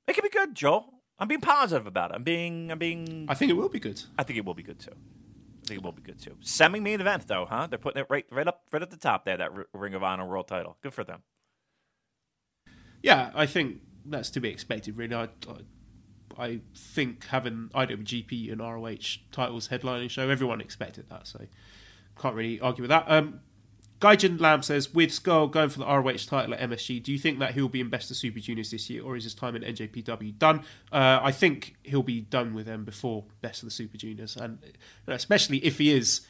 It 0.08 0.14
could 0.14 0.24
be 0.24 0.30
good, 0.30 0.56
Joel. 0.56 0.94
I'm 1.20 1.28
being 1.28 1.42
positive 1.42 1.88
about 1.88 2.12
it. 2.12 2.16
I'm 2.16 2.24
being. 2.24 2.72
I'm 2.72 2.80
being. 2.80 3.26
I 3.30 3.34
think 3.34 3.52
it 3.52 3.56
will 3.56 3.70
be 3.70 3.80
good. 3.80 4.02
I 4.18 4.24
think 4.24 4.38
it 4.38 4.46
will 4.46 4.54
be 4.54 4.64
good 4.64 4.80
too. 4.80 4.92
I 4.92 5.68
think 5.68 5.80
it 5.80 5.84
will 5.84 5.92
be 5.92 6.02
good 6.02 6.20
too. 6.20 6.38
Semi 6.42 6.80
main 6.80 7.02
event 7.02 7.28
though, 7.28 7.46
huh? 7.46 7.68
They're 7.68 7.80
putting 7.80 8.02
it 8.02 8.08
right, 8.10 8.26
right 8.32 8.48
up, 8.48 8.64
right 8.72 8.82
at 8.82 8.90
the 8.90 8.98
top 8.98 9.26
there. 9.26 9.38
That 9.38 9.52
R- 9.52 9.68
Ring 9.74 9.94
of 9.94 10.04
Honor 10.04 10.26
World 10.26 10.48
Title. 10.48 10.78
Good 10.82 10.94
for 10.94 11.04
them. 11.04 11.24
Yeah, 13.04 13.32
I 13.36 13.46
think 13.46 13.82
that's 14.06 14.30
to 14.32 14.40
be 14.40 14.50
expected, 14.50 14.98
really. 14.98 15.16
I, 15.16 15.24
I, 15.24 15.28
I 16.38 16.62
think 16.76 17.26
having 17.28 17.70
IWGP 17.74 18.52
and 18.52 18.62
ROH 18.62 19.20
titles 19.32 19.70
headlining 19.70 20.10
show, 20.10 20.30
everyone 20.30 20.62
expected 20.62 21.10
that, 21.10 21.28
so 21.28 21.46
can't 22.20 22.36
really 22.36 22.60
argue 22.60 22.84
with 22.84 22.90
that. 22.90 23.06
Um, 23.08 23.42
Gaijin 24.00 24.40
Lamb 24.40 24.62
says, 24.62 24.94
with 24.94 25.10
Scurll 25.10 25.50
going 25.50 25.70
for 25.70 25.80
the 25.80 25.86
ROH 25.86 26.18
title 26.28 26.54
at 26.54 26.60
MSG, 26.60 27.02
do 27.02 27.12
you 27.12 27.18
think 27.18 27.40
that 27.40 27.56
he'll 27.56 27.68
be 27.68 27.82
in 27.82 27.90
Best 27.90 28.06
of 28.06 28.10
the 28.10 28.16
Super 28.16 28.40
Juniors 28.40 28.70
this 28.70 28.90
year, 28.90 29.04
or 29.04 29.16
is 29.16 29.24
his 29.24 29.34
time 29.34 29.56
in 29.56 29.64
NJPW 29.64 30.38
done? 30.38 30.60
Uh, 30.92 31.20
I 31.22 31.32
think 31.32 31.76
he'll 31.84 32.04
be 32.04 32.22
done 32.22 32.54
with 32.54 32.68
them 32.68 32.86
before 32.86 33.26
Best 33.42 33.64
of 33.64 33.68
the 33.68 33.74
Super 33.74 33.98
Juniors, 33.98 34.38
and 34.38 34.60
especially 35.08 35.58
if 35.66 35.80
he 35.80 35.92
is 35.92 36.22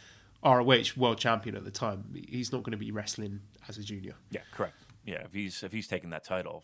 ROH 0.43 0.93
World 0.95 1.17
Champion 1.17 1.57
at 1.57 1.65
the 1.65 1.71
time, 1.71 2.05
he's 2.29 2.53
not 2.53 2.63
going 2.63 2.71
to 2.71 2.77
be 2.77 2.91
wrestling 2.91 3.41
as 3.67 3.77
a 3.77 3.83
junior. 3.83 4.15
Yeah, 4.31 4.41
correct. 4.53 4.75
Yeah, 5.05 5.23
if 5.25 5.33
he's 5.33 5.61
if 5.63 5.73
he's 5.73 5.87
taking 5.87 6.11
that 6.11 6.23
title, 6.23 6.63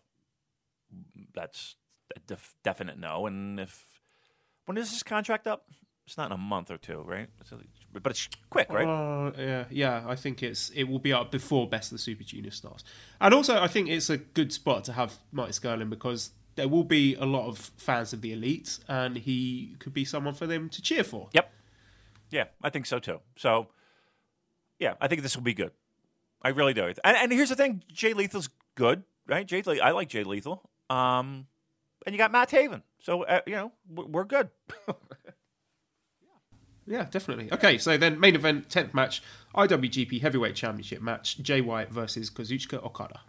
that's 1.33 1.75
a 2.15 2.19
def- 2.27 2.55
definite 2.63 2.97
no. 2.97 3.25
And 3.27 3.59
if 3.59 3.85
when 4.65 4.77
is 4.77 4.91
his 4.91 5.03
contract 5.03 5.47
up? 5.47 5.65
It's 6.05 6.17
not 6.17 6.25
in 6.25 6.31
a 6.33 6.37
month 6.37 6.69
or 6.69 6.77
two, 6.77 7.01
right? 7.05 7.29
But 7.93 8.11
it's 8.11 8.27
quick, 8.49 8.69
right? 8.69 8.85
Uh, 8.85 9.31
yeah, 9.37 9.65
yeah. 9.69 10.03
I 10.05 10.15
think 10.15 10.43
it's 10.43 10.69
it 10.71 10.83
will 10.83 10.99
be 10.99 11.13
up 11.13 11.31
before 11.31 11.69
Best 11.69 11.91
of 11.91 11.97
the 11.97 12.01
Super 12.01 12.23
Junior 12.23 12.51
starts, 12.51 12.83
and 13.21 13.33
also 13.33 13.61
I 13.61 13.67
think 13.67 13.87
it's 13.87 14.09
a 14.09 14.17
good 14.17 14.51
spot 14.51 14.83
to 14.85 14.93
have 14.93 15.13
Marty 15.31 15.53
Scurll 15.53 15.89
because 15.89 16.31
there 16.55 16.67
will 16.67 16.83
be 16.83 17.15
a 17.15 17.25
lot 17.25 17.47
of 17.47 17.57
fans 17.77 18.11
of 18.11 18.21
the 18.21 18.33
Elite, 18.33 18.79
and 18.89 19.17
he 19.17 19.75
could 19.79 19.93
be 19.93 20.03
someone 20.03 20.33
for 20.33 20.45
them 20.45 20.69
to 20.69 20.81
cheer 20.81 21.03
for. 21.03 21.29
Yep. 21.33 21.51
Yeah, 22.31 22.45
I 22.61 22.69
think 22.69 22.85
so 22.85 22.99
too. 22.99 23.19
So, 23.37 23.67
yeah, 24.79 24.95
I 24.99 25.07
think 25.07 25.21
this 25.21 25.35
will 25.35 25.43
be 25.43 25.53
good. 25.53 25.71
I 26.41 26.49
really 26.49 26.73
do. 26.73 26.85
And, 26.85 26.97
and 27.17 27.31
here's 27.31 27.49
the 27.49 27.55
thing: 27.55 27.83
Jay 27.91 28.13
Lethal's 28.13 28.49
good, 28.75 29.03
right? 29.25 29.45
Jay, 29.45 29.63
I 29.81 29.91
like 29.91 30.09
Jay 30.09 30.23
Lethal. 30.23 30.69
Um, 30.89 31.47
and 32.05 32.13
you 32.13 32.17
got 32.17 32.31
Matt 32.31 32.49
Taven. 32.49 32.83
so 32.99 33.23
uh, 33.23 33.41
you 33.45 33.53
know 33.53 33.71
we're, 33.89 34.23
good. 34.25 34.49
Yeah, 36.85 37.05
definitely. 37.09 37.51
Okay, 37.51 37.77
so 37.77 37.97
then 37.97 38.19
main 38.19 38.35
event, 38.35 38.69
tenth 38.69 38.93
match, 38.93 39.23
IWGP 39.55 40.21
Heavyweight 40.21 40.55
Championship 40.55 41.01
match, 41.01 41.37
Jay 41.37 41.61
White 41.61 41.89
versus 41.89 42.29
Kazuchika 42.29 42.83
Okada. 42.83 43.21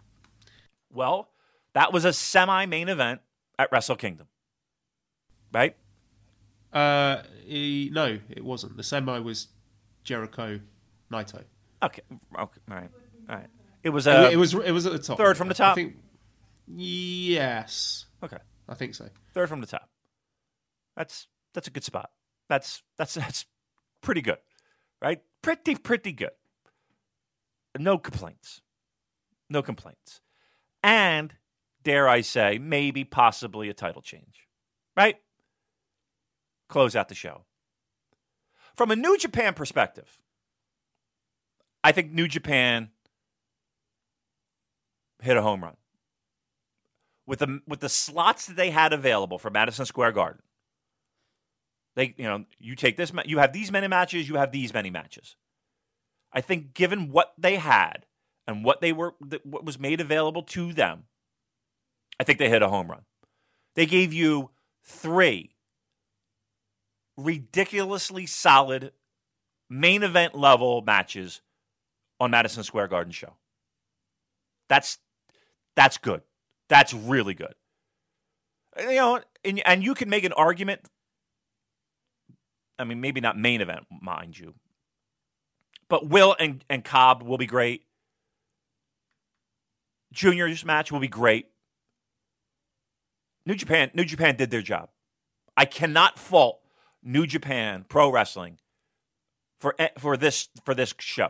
well, 0.91 1.29
that 1.73 1.93
was 1.93 2.03
a 2.05 2.11
semi-main 2.13 2.89
event 2.89 3.21
at 3.57 3.71
Wrestle 3.71 3.95
Kingdom, 3.95 4.27
right? 5.53 5.75
Uh, 6.73 7.21
he, 7.45 7.89
no, 7.93 8.19
it 8.29 8.43
wasn't. 8.43 8.75
The 8.75 8.83
semi 8.83 9.19
was 9.19 9.47
Jericho 10.03 10.59
Naito. 11.11 11.43
Okay, 11.81 12.01
okay, 12.11 12.61
all 12.69 12.75
right, 12.75 12.89
all 13.29 13.35
right. 13.37 13.47
It 13.83 13.89
was 13.89 14.07
a. 14.07 14.31
it 14.31 14.35
was 14.37 14.53
it 14.53 14.71
was 14.71 14.85
at 14.85 14.91
the 14.91 14.99
top. 14.99 15.17
third 15.17 15.37
from 15.37 15.47
the 15.47 15.53
top? 15.53 15.71
I 15.71 15.75
think, 15.75 15.95
yes, 16.67 18.05
okay. 18.21 18.37
I 18.67 18.73
think 18.73 18.95
so. 18.95 19.09
Third 19.33 19.49
from 19.49 19.61
the 19.61 19.67
top. 19.67 19.89
That's 20.95 21.27
that's 21.53 21.67
a 21.67 21.71
good 21.71 21.83
spot. 21.83 22.11
That's 22.49 22.83
that's 22.97 23.13
that's 23.15 23.45
pretty 24.01 24.21
good, 24.21 24.37
right? 25.01 25.21
Pretty 25.41 25.75
pretty 25.75 26.11
good. 26.11 26.31
No 27.77 27.97
complaints. 27.97 28.61
No 29.49 29.61
complaints. 29.61 30.21
And 30.83 31.33
dare 31.83 32.07
I 32.07 32.21
say, 32.21 32.57
maybe 32.57 33.03
possibly 33.03 33.69
a 33.69 33.73
title 33.73 34.01
change, 34.01 34.47
right? 34.95 35.17
Close 36.69 36.95
out 36.95 37.09
the 37.09 37.15
show. 37.15 37.45
From 38.75 38.91
a 38.91 38.95
New 38.95 39.17
Japan 39.17 39.53
perspective, 39.53 40.19
I 41.83 41.91
think 41.91 42.11
New 42.11 42.27
Japan 42.27 42.89
hit 45.21 45.37
a 45.37 45.41
home 45.41 45.63
run 45.63 45.75
with 47.27 47.39
the 47.39 47.61
with 47.67 47.79
the 47.81 47.89
slots 47.89 48.47
that 48.47 48.55
they 48.55 48.71
had 48.71 48.93
available 48.93 49.39
for 49.39 49.49
Madison 49.49 49.85
Square 49.85 50.13
Garden, 50.13 50.41
They, 51.95 52.13
you 52.17 52.25
know, 52.25 52.45
you 52.59 52.75
take 52.75 52.97
this, 52.97 53.11
you 53.25 53.39
have 53.39 53.53
these 53.53 53.71
many 53.71 53.87
matches, 53.87 54.27
you 54.29 54.35
have 54.35 54.51
these 54.51 54.73
many 54.73 54.89
matches. 54.89 55.35
I 56.33 56.41
think, 56.41 56.73
given 56.73 57.11
what 57.11 57.33
they 57.37 57.55
had 57.55 58.05
and 58.47 58.63
what 58.65 58.81
they 58.81 58.91
were, 58.93 59.15
what 59.43 59.65
was 59.65 59.79
made 59.79 60.01
available 60.01 60.43
to 60.43 60.73
them, 60.73 61.05
I 62.19 62.23
think 62.23 62.39
they 62.39 62.49
hit 62.49 62.61
a 62.61 62.69
home 62.69 62.89
run. 62.89 63.03
They 63.75 63.85
gave 63.85 64.13
you 64.13 64.51
three 64.83 65.55
ridiculously 67.17 68.25
solid 68.25 68.91
main 69.69 70.03
event 70.03 70.35
level 70.35 70.81
matches 70.81 71.41
on 72.19 72.31
Madison 72.31 72.63
Square 72.63 72.89
Garden 72.89 73.13
show. 73.13 73.35
That's 74.69 74.99
that's 75.75 75.97
good. 75.97 76.21
That's 76.69 76.93
really 76.93 77.33
good. 77.33 77.53
You 78.79 78.95
know, 78.95 79.19
and, 79.43 79.61
and 79.65 79.83
you 79.83 79.93
can 79.95 80.09
make 80.09 80.23
an 80.23 80.33
argument. 80.33 80.81
I 82.77 82.83
mean, 82.83 82.99
maybe 82.99 83.21
not 83.21 83.37
main 83.37 83.61
event, 83.61 83.85
mind 84.01 84.37
you, 84.37 84.53
but 85.87 86.09
Will 86.09 86.35
and, 86.39 86.63
and 86.69 86.83
Cobb 86.83 87.23
will 87.23 87.37
be 87.37 87.45
great. 87.45 87.83
Junior's 90.11 90.65
match 90.65 90.91
will 90.91 90.99
be 90.99 91.07
great. 91.07 91.47
New 93.45 93.55
Japan, 93.55 93.91
New 93.93 94.05
Japan 94.05 94.35
did 94.35 94.49
their 94.49 94.61
job. 94.61 94.89
I 95.55 95.65
cannot 95.65 96.17
fault 96.19 96.59
New 97.03 97.25
Japan 97.27 97.85
Pro 97.87 98.11
Wrestling 98.11 98.57
for 99.59 99.75
eh, 99.79 99.89
for 99.99 100.17
this 100.17 100.49
for 100.65 100.73
this 100.73 100.93
show. 100.99 101.29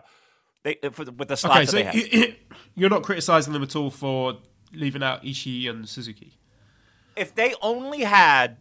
They 0.63 0.77
for 0.91 1.05
with 1.11 1.27
the 1.27 1.38
slots 1.38 1.57
Okay, 1.57 1.65
so 1.65 1.77
they 1.77 1.83
had. 1.83 1.95
you- 1.95 2.36
you're 2.73 2.89
not 2.89 3.03
criticizing 3.03 3.53
them 3.53 3.63
at 3.63 3.75
all 3.75 3.89
for 3.91 4.38
leaving 4.76 5.03
out 5.03 5.23
Ishii 5.23 5.69
and 5.69 5.88
Suzuki. 5.88 6.38
if 7.15 7.34
they 7.34 7.53
only 7.61 8.01
had 8.01 8.57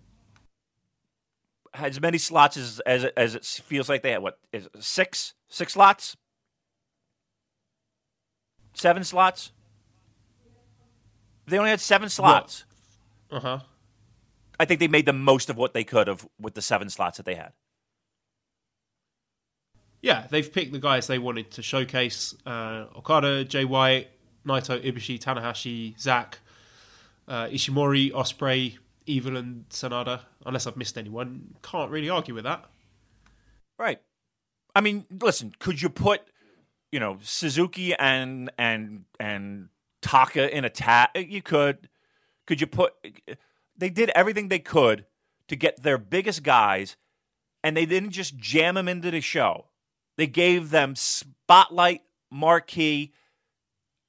as 1.75 2.01
many 2.01 2.19
slots 2.19 2.57
as 2.57 2.81
as 2.81 3.05
it, 3.05 3.13
as 3.17 3.35
it 3.35 3.45
feels 3.45 3.89
like 3.89 4.03
they 4.03 4.13
had, 4.13 4.23
what 4.23 4.39
is 4.53 4.67
it, 4.67 4.83
six 4.83 5.35
six 5.49 5.73
slots, 5.73 6.17
seven 8.75 9.05
slots. 9.05 9.51
They 11.47 11.59
only 11.59 11.71
had 11.71 11.81
seven 11.81 12.09
slots. 12.09 12.65
Uh 13.31 13.41
huh. 13.41 13.59
I 14.59 14.65
think 14.65 14.81
they 14.81 14.89
made 14.89 15.05
the 15.05 15.13
most 15.13 15.51
of 15.51 15.57
what 15.57 15.75
they 15.75 15.85
could 15.85 16.07
have 16.07 16.27
with 16.41 16.55
the 16.55 16.63
seven 16.63 16.89
slots 16.89 17.17
that 17.19 17.27
they 17.27 17.35
had. 17.35 17.53
Yeah, 20.01 20.27
they've 20.31 20.51
picked 20.51 20.73
the 20.73 20.79
guys 20.79 21.07
they 21.07 21.19
wanted 21.19 21.51
to 21.53 21.63
showcase: 21.63 22.35
uh, 22.47 22.87
Okada, 22.97 23.45
Jay 23.45 23.65
White, 23.65 24.09
Naito, 24.47 24.83
Ibushi, 24.83 25.19
Tanahashi, 25.21 25.99
Zack, 25.99 26.39
uh, 27.29 27.47
Ishimori, 27.47 28.13
Ospreay, 28.13 28.79
Evil, 29.07 29.37
and 29.37 29.69
Sanada. 29.69 30.21
Unless 30.45 30.67
I've 30.67 30.77
missed 30.77 30.99
anyone, 30.99 31.55
can't 31.63 31.91
really 31.91 32.11
argue 32.11 32.35
with 32.35 32.45
that. 32.45 32.65
Right. 33.79 34.01
I 34.75 34.81
mean, 34.81 35.07
listen, 35.21 35.55
could 35.59 35.81
you 35.81 35.89
put, 35.89 36.23
you 36.93 37.01
know, 37.01 37.19
Suzuki 37.23 37.95
and 37.95 38.51
and 38.59 39.05
and 39.19 39.69
Taka 40.03 40.55
in 40.55 40.65
a 40.65 40.71
tag? 40.71 41.09
You 41.15 41.43
could. 41.43 41.89
Could 42.47 42.61
you 42.61 42.67
put 42.67 42.93
they 43.77 43.91
did 43.91 44.11
everything 44.11 44.49
they 44.49 44.59
could 44.59 45.07
to 45.49 45.57
get 45.57 45.83
their 45.83 45.99
biggest 45.99 46.43
guys 46.43 46.97
and 47.63 47.77
they 47.77 47.87
didn't 47.87 48.11
just 48.11 48.37
jam 48.37 48.75
them 48.75 48.89
into 48.89 49.11
the 49.11 49.21
show. 49.21 49.67
They 50.17 50.27
gave 50.27 50.71
them 50.71 50.95
spotlight 50.95 52.03
marquee 52.31 53.13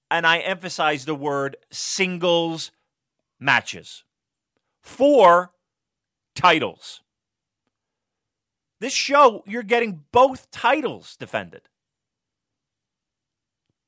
and 0.09 0.25
I 0.25 0.39
emphasize 0.39 1.05
the 1.05 1.15
word 1.15 1.57
singles 1.71 2.71
matches. 3.39 4.03
Four 4.81 5.51
titles. 6.35 7.01
This 8.79 8.93
show, 8.93 9.43
you're 9.47 9.63
getting 9.63 10.03
both 10.11 10.51
titles 10.51 11.15
defended. 11.15 11.69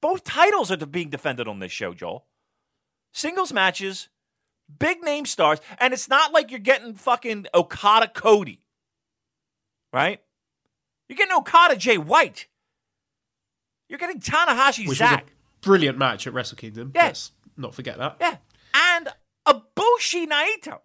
Both 0.01 0.23
titles 0.23 0.71
are 0.71 0.77
being 0.77 1.09
defended 1.09 1.47
on 1.47 1.59
this 1.59 1.71
show, 1.71 1.93
Joel. 1.93 2.25
Singles 3.13 3.51
matches, 3.51 4.09
big 4.79 5.03
name 5.03 5.25
stars, 5.25 5.59
and 5.79 5.93
it's 5.93 6.07
not 6.07 6.33
like 6.33 6.51
you're 6.51 6.59
getting 6.59 6.95
fucking 6.95 7.47
Okada 7.53 8.07
Cody, 8.07 8.61
right? 9.91 10.21
You're 11.09 11.17
getting 11.17 11.35
Okada 11.35 11.75
Jay 11.75 11.97
White. 11.97 12.47
You're 13.89 13.99
getting 13.99 14.19
Tanahashi 14.19 14.87
Which 14.87 14.97
Zack. 14.97 15.27
Brilliant 15.67 15.97
match 15.97 16.25
at 16.25 16.33
Wrestle 16.33 16.57
Kingdom. 16.57 16.91
Yeah. 16.95 17.07
Let's 17.07 17.31
not 17.57 17.75
forget 17.75 17.97
that. 17.97 18.17
Yeah. 18.21 18.37
And 18.73 19.09
Ibushi 19.45 20.27
Naito. 20.27 20.79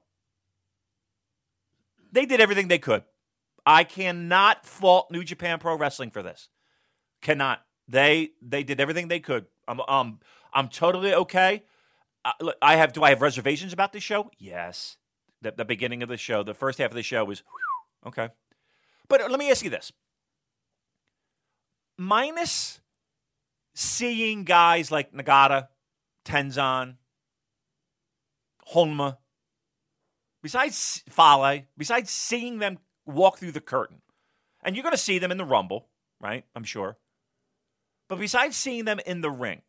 They 2.11 2.27
did 2.27 2.41
everything 2.41 2.69
they 2.69 2.79
could. 2.79 3.05
I 3.65 3.85
cannot 3.85 4.67
fault 4.67 5.11
New 5.11 5.23
Japan 5.23 5.61
Pro 5.61 5.77
Wrestling 5.77 6.11
for 6.11 6.23
this. 6.23 6.49
Cannot. 7.23 7.63
They 7.89 8.31
they 8.43 8.65
did 8.65 8.81
everything 8.81 9.09
they 9.09 9.21
could. 9.21 9.47
I'm 9.69 9.81
um 9.81 10.19
I'm 10.53 10.69
totally 10.69 11.15
okay. 11.15 11.63
Uh, 12.25 12.33
look, 12.41 12.57
I 12.61 12.77
have 12.77 12.93
do 12.93 13.03
I 13.03 13.11
have 13.11 13.23
reservations 13.23 13.73
about 13.73 13.93
this 13.93 14.03
show? 14.03 14.31
Yes. 14.39 14.97
The, 15.43 15.53
the 15.53 15.65
beginning 15.65 16.03
of 16.03 16.09
the 16.09 16.17
show, 16.17 16.43
the 16.43 16.55
first 16.55 16.79
half 16.79 16.91
of 16.91 16.95
the 16.97 17.03
show 17.03 17.25
was 17.25 17.41
whew, 17.41 18.09
okay. 18.09 18.29
But 19.09 19.29
let 19.31 19.39
me 19.39 19.51
ask 19.51 19.65
you 19.65 19.71
this. 19.71 19.93
Minus 21.99 22.81
seeing 23.75 24.45
guys 24.45 24.91
like 24.91 25.13
Nagata, 25.13 25.69
Tenzan, 26.25 26.97
Honma, 28.75 29.19
besides 30.43 31.03
Fale, 31.09 31.63
besides 31.77 32.11
seeing 32.11 32.59
them 32.59 32.79
walk 33.07 33.39
through 33.39 33.53
the 33.53 33.61
curtain, 33.61 34.03
and 34.63 34.77
you're 34.77 34.83
going 34.83 34.93
to 34.93 34.99
see 34.99 35.19
them 35.19 35.31
in 35.31 35.39
the 35.39 35.45
Rumble, 35.45 35.89
right? 36.21 36.45
I'm 36.55 36.65
sure. 36.65 36.97
But 38.09 38.19
besides 38.19 38.57
seeing 38.57 38.85
them 38.85 39.01
in 39.07 39.21
the 39.21 39.31
ring, 39.31 39.63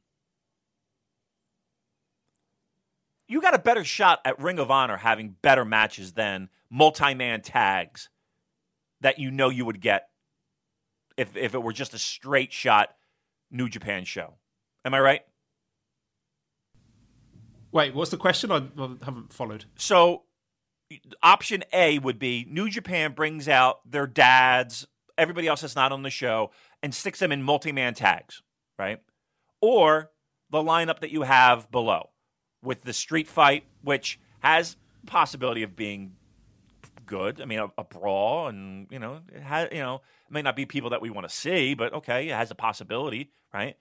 you 3.27 3.41
got 3.41 3.55
a 3.55 3.59
better 3.59 3.83
shot 3.83 4.19
at 4.25 4.39
Ring 4.39 4.59
of 4.59 4.69
Honor 4.69 4.97
having 4.97 5.35
better 5.41 5.65
matches 5.65 6.13
than 6.13 6.49
multi 6.69 7.13
man 7.13 7.41
tags 7.41 8.09
that 9.01 9.19
you 9.19 9.31
know 9.31 9.49
you 9.49 9.65
would 9.65 9.81
get 9.81 10.09
if, 11.17 11.35
if 11.35 11.53
it 11.53 11.63
were 11.63 11.73
just 11.73 11.93
a 11.93 11.97
straight 11.99 12.51
shot 12.51 12.95
New 13.53 13.69
Japan 13.69 14.03
show. 14.03 14.33
Am 14.83 14.93
I 14.93 14.99
right? 14.99 15.21
Wait, 17.71 17.95
what's 17.95 18.11
the 18.11 18.17
question? 18.17 18.51
I, 18.51 18.63
haven't 19.03 19.31
followed. 19.31 19.65
So, 19.75 20.23
option 21.23 21.63
A 21.71 21.99
would 21.99 22.19
be 22.19 22.45
New 22.49 22.69
Japan 22.69 23.13
brings 23.13 23.47
out 23.47 23.79
their 23.89 24.05
dads, 24.05 24.85
everybody 25.17 25.47
else 25.47 25.61
that's 25.61 25.75
not 25.75 25.91
on 25.91 26.03
the 26.03 26.09
show, 26.09 26.51
and 26.81 26.93
sticks 26.93 27.19
them 27.19 27.31
in 27.31 27.41
multi 27.41 27.71
man 27.71 27.93
tags, 27.93 28.41
right? 28.77 28.99
Or 29.61 30.11
the 30.51 30.59
lineup 30.59 30.99
that 30.99 31.11
you 31.11 31.23
have 31.23 31.71
below 31.71 32.09
with 32.61 32.83
the 32.83 32.93
street 32.93 33.27
fight, 33.27 33.63
which 33.81 34.19
has 34.41 34.77
possibility 35.05 35.63
of 35.63 35.75
being 35.75 36.13
good. 37.05 37.41
I 37.41 37.45
mean, 37.45 37.59
a, 37.59 37.67
a 37.77 37.83
brawl, 37.83 38.47
and 38.47 38.87
you 38.91 38.99
know, 38.99 39.21
it 39.33 39.41
has, 39.41 39.69
you 39.71 39.79
know, 39.79 40.01
may 40.33 40.41
not 40.41 40.55
be 40.55 40.65
people 40.65 40.89
that 40.89 41.01
we 41.01 41.09
want 41.09 41.27
to 41.27 41.33
see, 41.33 41.73
but 41.73 41.93
okay, 41.93 42.29
it 42.29 42.33
has 42.33 42.51
a 42.51 42.55
possibility, 42.55 43.31
right? 43.53 43.77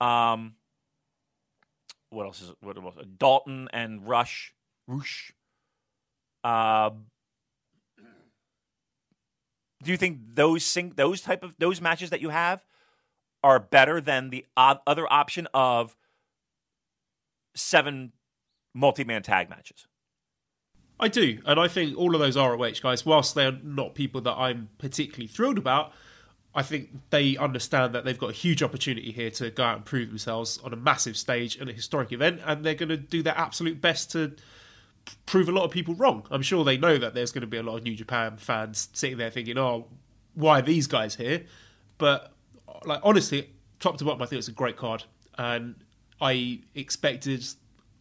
Um, 0.00 0.54
what 2.10 2.24
else 2.24 2.40
is 2.40 2.52
what 2.60 2.76
else? 2.76 2.94
Dalton 3.18 3.68
and 3.72 4.06
Rush, 4.06 4.54
Rush. 4.86 5.32
Uh, 6.44 6.90
do 9.82 9.90
you 9.90 9.96
think 9.96 10.20
those 10.34 10.64
sing, 10.64 10.92
those 10.96 11.20
type 11.20 11.42
of 11.42 11.56
those 11.58 11.80
matches 11.80 12.10
that 12.10 12.20
you 12.20 12.30
have 12.30 12.64
are 13.42 13.60
better 13.60 14.00
than 14.00 14.30
the 14.30 14.46
other 14.56 15.12
option 15.12 15.46
of 15.52 15.96
seven 17.54 18.12
multi-man 18.74 19.22
tag 19.22 19.50
matches? 19.50 19.86
I 20.98 21.08
do, 21.08 21.40
and 21.44 21.60
I 21.60 21.68
think 21.68 21.96
all 21.96 22.14
of 22.14 22.20
those 22.20 22.36
ROH 22.36 22.80
guys, 22.82 23.04
whilst 23.04 23.34
they're 23.34 23.58
not 23.62 23.94
people 23.94 24.20
that 24.22 24.34
I'm 24.34 24.70
particularly 24.78 25.26
thrilled 25.26 25.58
about, 25.58 25.92
I 26.54 26.62
think 26.62 26.88
they 27.10 27.36
understand 27.36 27.94
that 27.94 28.06
they've 28.06 28.18
got 28.18 28.30
a 28.30 28.34
huge 28.34 28.62
opportunity 28.62 29.12
here 29.12 29.30
to 29.32 29.50
go 29.50 29.62
out 29.62 29.76
and 29.76 29.84
prove 29.84 30.08
themselves 30.08 30.58
on 30.64 30.72
a 30.72 30.76
massive 30.76 31.18
stage 31.18 31.56
and 31.56 31.68
a 31.68 31.72
historic 31.72 32.12
event, 32.12 32.40
and 32.46 32.64
they're 32.64 32.74
going 32.74 32.88
to 32.88 32.96
do 32.96 33.22
their 33.22 33.36
absolute 33.36 33.80
best 33.82 34.10
to 34.12 34.34
prove 35.26 35.50
a 35.50 35.52
lot 35.52 35.64
of 35.64 35.70
people 35.70 35.94
wrong. 35.94 36.26
I'm 36.30 36.40
sure 36.40 36.64
they 36.64 36.78
know 36.78 36.96
that 36.96 37.14
there's 37.14 37.30
going 37.30 37.42
to 37.42 37.46
be 37.46 37.58
a 37.58 37.62
lot 37.62 37.76
of 37.76 37.82
New 37.82 37.94
Japan 37.94 38.38
fans 38.38 38.88
sitting 38.94 39.18
there 39.18 39.30
thinking, 39.30 39.58
"Oh, 39.58 39.88
why 40.34 40.60
are 40.60 40.62
these 40.62 40.86
guys 40.86 41.16
here?" 41.16 41.44
But 41.98 42.32
like 42.86 43.00
honestly, 43.02 43.50
top 43.78 43.98
to 43.98 44.04
bottom, 44.04 44.22
I 44.22 44.26
think 44.26 44.38
it's 44.38 44.48
a 44.48 44.52
great 44.52 44.76
card, 44.76 45.04
and 45.36 45.74
I 46.22 46.60
expected, 46.74 47.46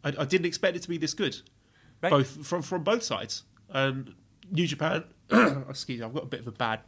I, 0.03 0.13
I 0.19 0.25
didn't 0.25 0.45
expect 0.45 0.77
it 0.77 0.81
to 0.83 0.89
be 0.89 0.97
this 0.97 1.13
good, 1.13 1.41
Right. 2.05 2.17
both 2.19 2.45
from 2.45 2.61
from 2.61 2.83
both 2.83 3.03
sides. 3.03 3.43
And 3.69 4.13
New 4.51 4.67
Japan, 4.67 5.03
excuse 5.69 5.99
me, 5.99 6.05
I've 6.05 6.13
got 6.13 6.23
a 6.23 6.27
bit 6.27 6.41
of 6.41 6.47
a 6.47 6.51
bad 6.51 6.81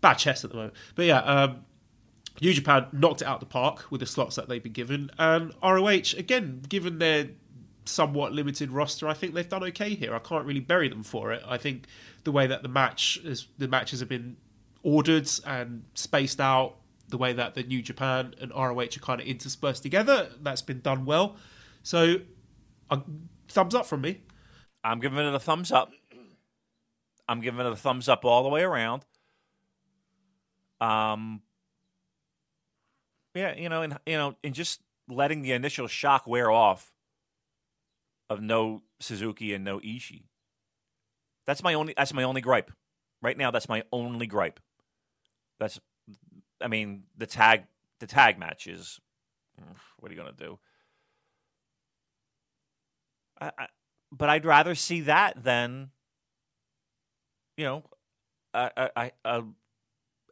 bad 0.00 0.14
chest 0.14 0.44
at 0.44 0.50
the 0.50 0.56
moment, 0.56 0.74
but 0.94 1.06
yeah. 1.06 1.20
Um, 1.20 1.64
New 2.40 2.54
Japan 2.54 2.86
knocked 2.92 3.20
it 3.20 3.26
out 3.26 3.40
the 3.40 3.46
park 3.46 3.90
with 3.90 4.00
the 4.00 4.06
slots 4.06 4.36
that 4.36 4.48
they've 4.48 4.62
been 4.62 4.72
given, 4.72 5.10
and 5.18 5.52
ROH 5.62 6.16
again, 6.16 6.62
given 6.66 6.98
their 6.98 7.28
somewhat 7.84 8.32
limited 8.32 8.70
roster, 8.70 9.08
I 9.08 9.14
think 9.14 9.34
they've 9.34 9.48
done 9.48 9.64
okay 9.64 9.94
here. 9.94 10.14
I 10.14 10.20
can't 10.20 10.46
really 10.46 10.60
bury 10.60 10.88
them 10.88 11.02
for 11.02 11.32
it. 11.32 11.42
I 11.46 11.58
think 11.58 11.86
the 12.24 12.32
way 12.32 12.46
that 12.46 12.62
the 12.62 12.68
match 12.68 13.18
is, 13.24 13.48
the 13.58 13.68
matches 13.68 14.00
have 14.00 14.08
been 14.08 14.36
ordered 14.82 15.28
and 15.44 15.84
spaced 15.94 16.40
out, 16.40 16.76
the 17.08 17.18
way 17.18 17.32
that 17.32 17.54
the 17.54 17.62
New 17.64 17.82
Japan 17.82 18.34
and 18.40 18.50
ROH 18.52 18.80
are 18.80 18.86
kind 19.00 19.20
of 19.20 19.26
interspersed 19.26 19.82
together, 19.82 20.30
that's 20.40 20.62
been 20.62 20.80
done 20.80 21.04
well. 21.04 21.36
So, 21.82 22.20
a 22.90 23.00
thumbs 23.48 23.74
up 23.74 23.86
from 23.86 24.02
me. 24.02 24.20
I'm 24.82 25.00
giving 25.00 25.18
it 25.18 25.34
a 25.34 25.40
thumbs 25.40 25.72
up. 25.72 25.92
I'm 27.28 27.40
giving 27.40 27.64
it 27.64 27.72
a 27.72 27.76
thumbs 27.76 28.08
up 28.08 28.24
all 28.24 28.42
the 28.42 28.48
way 28.48 28.62
around. 28.62 29.04
Um, 30.80 31.42
yeah, 33.34 33.54
you 33.56 33.68
know, 33.68 33.82
and 33.82 33.98
you 34.06 34.16
know, 34.16 34.36
and 34.42 34.54
just 34.54 34.80
letting 35.08 35.42
the 35.42 35.52
initial 35.52 35.86
shock 35.86 36.26
wear 36.26 36.50
off 36.50 36.92
of 38.28 38.40
no 38.40 38.82
Suzuki 38.98 39.52
and 39.54 39.64
no 39.64 39.78
Ishii. 39.80 40.24
That's 41.46 41.62
my 41.62 41.74
only. 41.74 41.94
That's 41.96 42.14
my 42.14 42.22
only 42.22 42.40
gripe. 42.40 42.72
Right 43.22 43.36
now, 43.36 43.50
that's 43.50 43.68
my 43.68 43.82
only 43.92 44.26
gripe. 44.26 44.60
That's, 45.58 45.78
I 46.62 46.68
mean, 46.68 47.02
the 47.18 47.26
tag, 47.26 47.64
the 47.98 48.06
tag 48.06 48.38
match 48.38 48.66
is. 48.66 48.98
What 49.98 50.10
are 50.10 50.14
you 50.14 50.20
gonna 50.20 50.32
do? 50.32 50.58
I, 53.40 53.52
I, 53.58 53.66
but 54.12 54.28
I'd 54.28 54.44
rather 54.44 54.74
see 54.74 55.00
that 55.02 55.42
than, 55.42 55.90
you 57.56 57.64
know, 57.64 57.84
a, 58.54 58.90
a, 58.96 59.10
a 59.24 59.42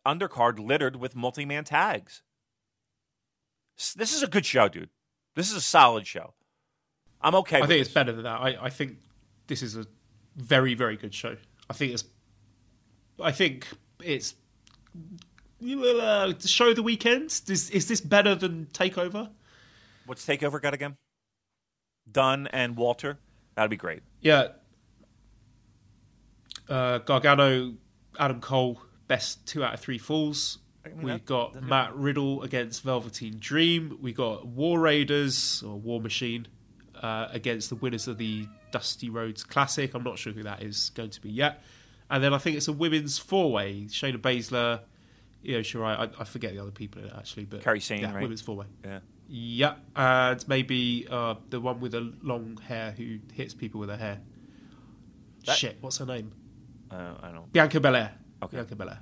undercard 0.07 0.59
littered 0.59 0.97
with 0.97 1.14
multi-man 1.14 1.64
tags. 1.64 2.22
This 3.97 4.12
is 4.14 4.22
a 4.22 4.26
good 4.26 4.45
show, 4.45 4.68
dude. 4.68 4.91
This 5.37 5.51
is 5.51 5.57
a 5.57 5.61
solid 5.61 6.07
show. 6.07 6.35
I'm 7.20 7.35
okay. 7.37 7.59
I 7.59 7.61
think 7.61 7.70
this. 7.70 7.89
it's 7.89 7.95
better 7.95 8.12
than 8.12 8.24
that. 8.24 8.41
I, 8.41 8.57
I 8.62 8.70
think 8.70 8.99
this 9.47 9.62
is 9.62 9.76
a 9.76 9.87
very, 10.37 10.74
very 10.74 10.97
good 10.97 11.14
show. 11.14 11.37
I 11.70 11.72
think 11.72 11.93
it's. 11.93 12.05
I 13.20 13.33
think 13.33 13.66
it's. 14.03 14.35
Uh, 15.61 16.33
show 16.45 16.72
the 16.74 16.83
weekend. 16.83 17.41
Is 17.49 17.70
is 17.70 17.89
this 17.89 18.01
better 18.01 18.35
than 18.35 18.66
Takeover? 18.72 19.31
What's 20.07 20.24
Takeover 20.24 20.62
got 20.62 20.74
again? 20.74 20.97
Dunne 22.11 22.47
and 22.49 22.76
Walter. 22.76 23.18
That'd 23.59 23.70
be 23.70 23.76
great. 23.76 24.02
Yeah. 24.20 24.50
Uh, 26.68 26.98
Gargano, 26.98 27.74
Adam 28.20 28.40
Cole, 28.40 28.80
best 29.09 29.44
two 29.48 29.64
out 29.64 29.74
of 29.74 29.80
three 29.80 29.98
falls. 29.98 30.59
mean, 30.86 30.98
We've 30.98 31.14
that- 31.14 31.24
got 31.24 31.61
Matt 31.61 31.92
Riddle 31.96 32.44
against 32.44 32.84
Velveteen 32.84 33.38
Dream. 33.40 33.98
We 34.00 34.12
got 34.12 34.46
War 34.46 34.78
Raiders 34.78 35.61
or 35.66 35.76
War 35.76 36.00
Machine 36.00 36.46
uh, 37.02 37.26
against 37.32 37.68
the 37.70 37.74
winners 37.74 38.06
of 38.06 38.16
the 38.18 38.46
Dusty 38.70 39.11
Rhodes 39.11 39.42
Classic. 39.42 39.92
I'm 39.92 40.04
not 40.04 40.18
sure 40.18 40.32
who 40.32 40.44
that 40.44 40.62
is 40.62 40.90
going 40.94 41.11
to 41.11 41.20
be 41.20 41.30
yet. 41.30 41.61
And 42.09 42.22
then 42.22 42.32
I 42.32 42.38
think 42.38 42.56
it's 42.56 42.68
a 42.68 42.72
women's 42.72 43.18
four 43.18 43.50
way. 43.50 43.86
Shayna 43.88 44.18
Baszler, 44.18 44.80
Io 45.44 45.61
Shirai. 45.62 45.98
I, 45.98 46.20
I 46.20 46.24
forget 46.24 46.52
the 46.54 46.61
other 46.62 46.70
people 46.70 47.02
in 47.02 47.09
it 47.09 47.14
actually, 47.18 47.46
but 47.46 47.61
Kairi 47.62 47.82
Sane, 47.82 48.02
yeah, 48.02 48.12
right? 48.12 48.22
women's 48.22 48.40
four 48.40 48.54
way. 48.54 48.66
Yeah. 48.84 49.00
Yeah, 49.31 49.74
and 49.95 50.47
maybe 50.49 51.07
uh, 51.11 51.35
the 51.51 51.61
one 51.61 51.81
with 51.81 51.93
the 51.93 52.12
long 52.22 52.57
hair 52.66 52.93
who 52.93 53.18
hits 53.35 53.53
people 53.55 53.79
with 53.81 53.91
her 53.91 53.97
hair. 53.97 54.20
That- 55.45 55.57
Shit, 55.57 55.76
what's 55.83 55.99
her 55.99 56.07
name? 56.07 56.33
Uh, 56.91 57.14
I 57.22 57.33
don't. 57.33 57.53
Bianca 57.53 57.79
Belair. 57.81 58.12
Okay. 58.43 58.57
Bianca 58.57 58.74
Belair. 58.76 59.01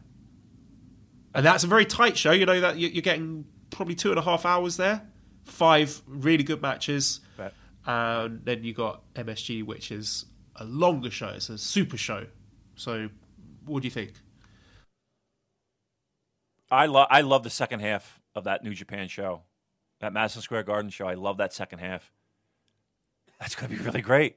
And 1.35 1.47
that's 1.47 1.63
a 1.65 1.67
very 1.69 1.85
tight 1.85 2.17
show. 2.17 2.33
You 2.33 2.45
know 2.47 2.61
that 2.61 2.77
you- 2.77 2.89
you're 2.89 3.03
getting 3.03 3.47
probably 3.71 3.95
two 3.95 4.11
and 4.11 4.19
a 4.19 4.23
half 4.23 4.45
hours 4.45 4.77
there. 4.77 5.07
Five 5.45 6.03
really 6.09 6.43
good 6.43 6.61
matches, 6.61 7.21
Right. 7.39 7.53
and 7.87 8.45
then 8.45 8.65
you 8.65 8.75
got 8.75 9.03
MSG, 9.15 9.63
which 9.63 9.93
is 9.93 10.25
a 10.57 10.65
longer 10.65 11.11
show. 11.11 11.29
It's 11.29 11.49
a 11.51 11.57
super 11.59 11.97
show. 11.97 12.27
So, 12.75 13.11
what 13.65 13.83
do 13.83 13.87
you 13.87 13.93
think? 13.93 14.15
I 16.71 16.87
love. 16.87 17.07
I 17.11 17.21
love 17.21 17.45
the 17.45 17.51
second 17.51 17.81
half 17.81 18.21
of 18.35 18.45
that 18.45 18.65
New 18.65 18.75
Japan 18.75 19.07
show, 19.09 19.43
that 20.01 20.13
Madison 20.13 20.43
Square 20.43 20.65
Garden 20.65 20.91
show. 20.91 21.07
I 21.07 21.15
love 21.15 21.39
that 21.39 21.53
second 21.53 21.79
half. 21.79 22.13
That's 23.41 23.55
going 23.55 23.71
to 23.71 23.77
be 23.77 23.83
really 23.83 24.03
great. 24.03 24.37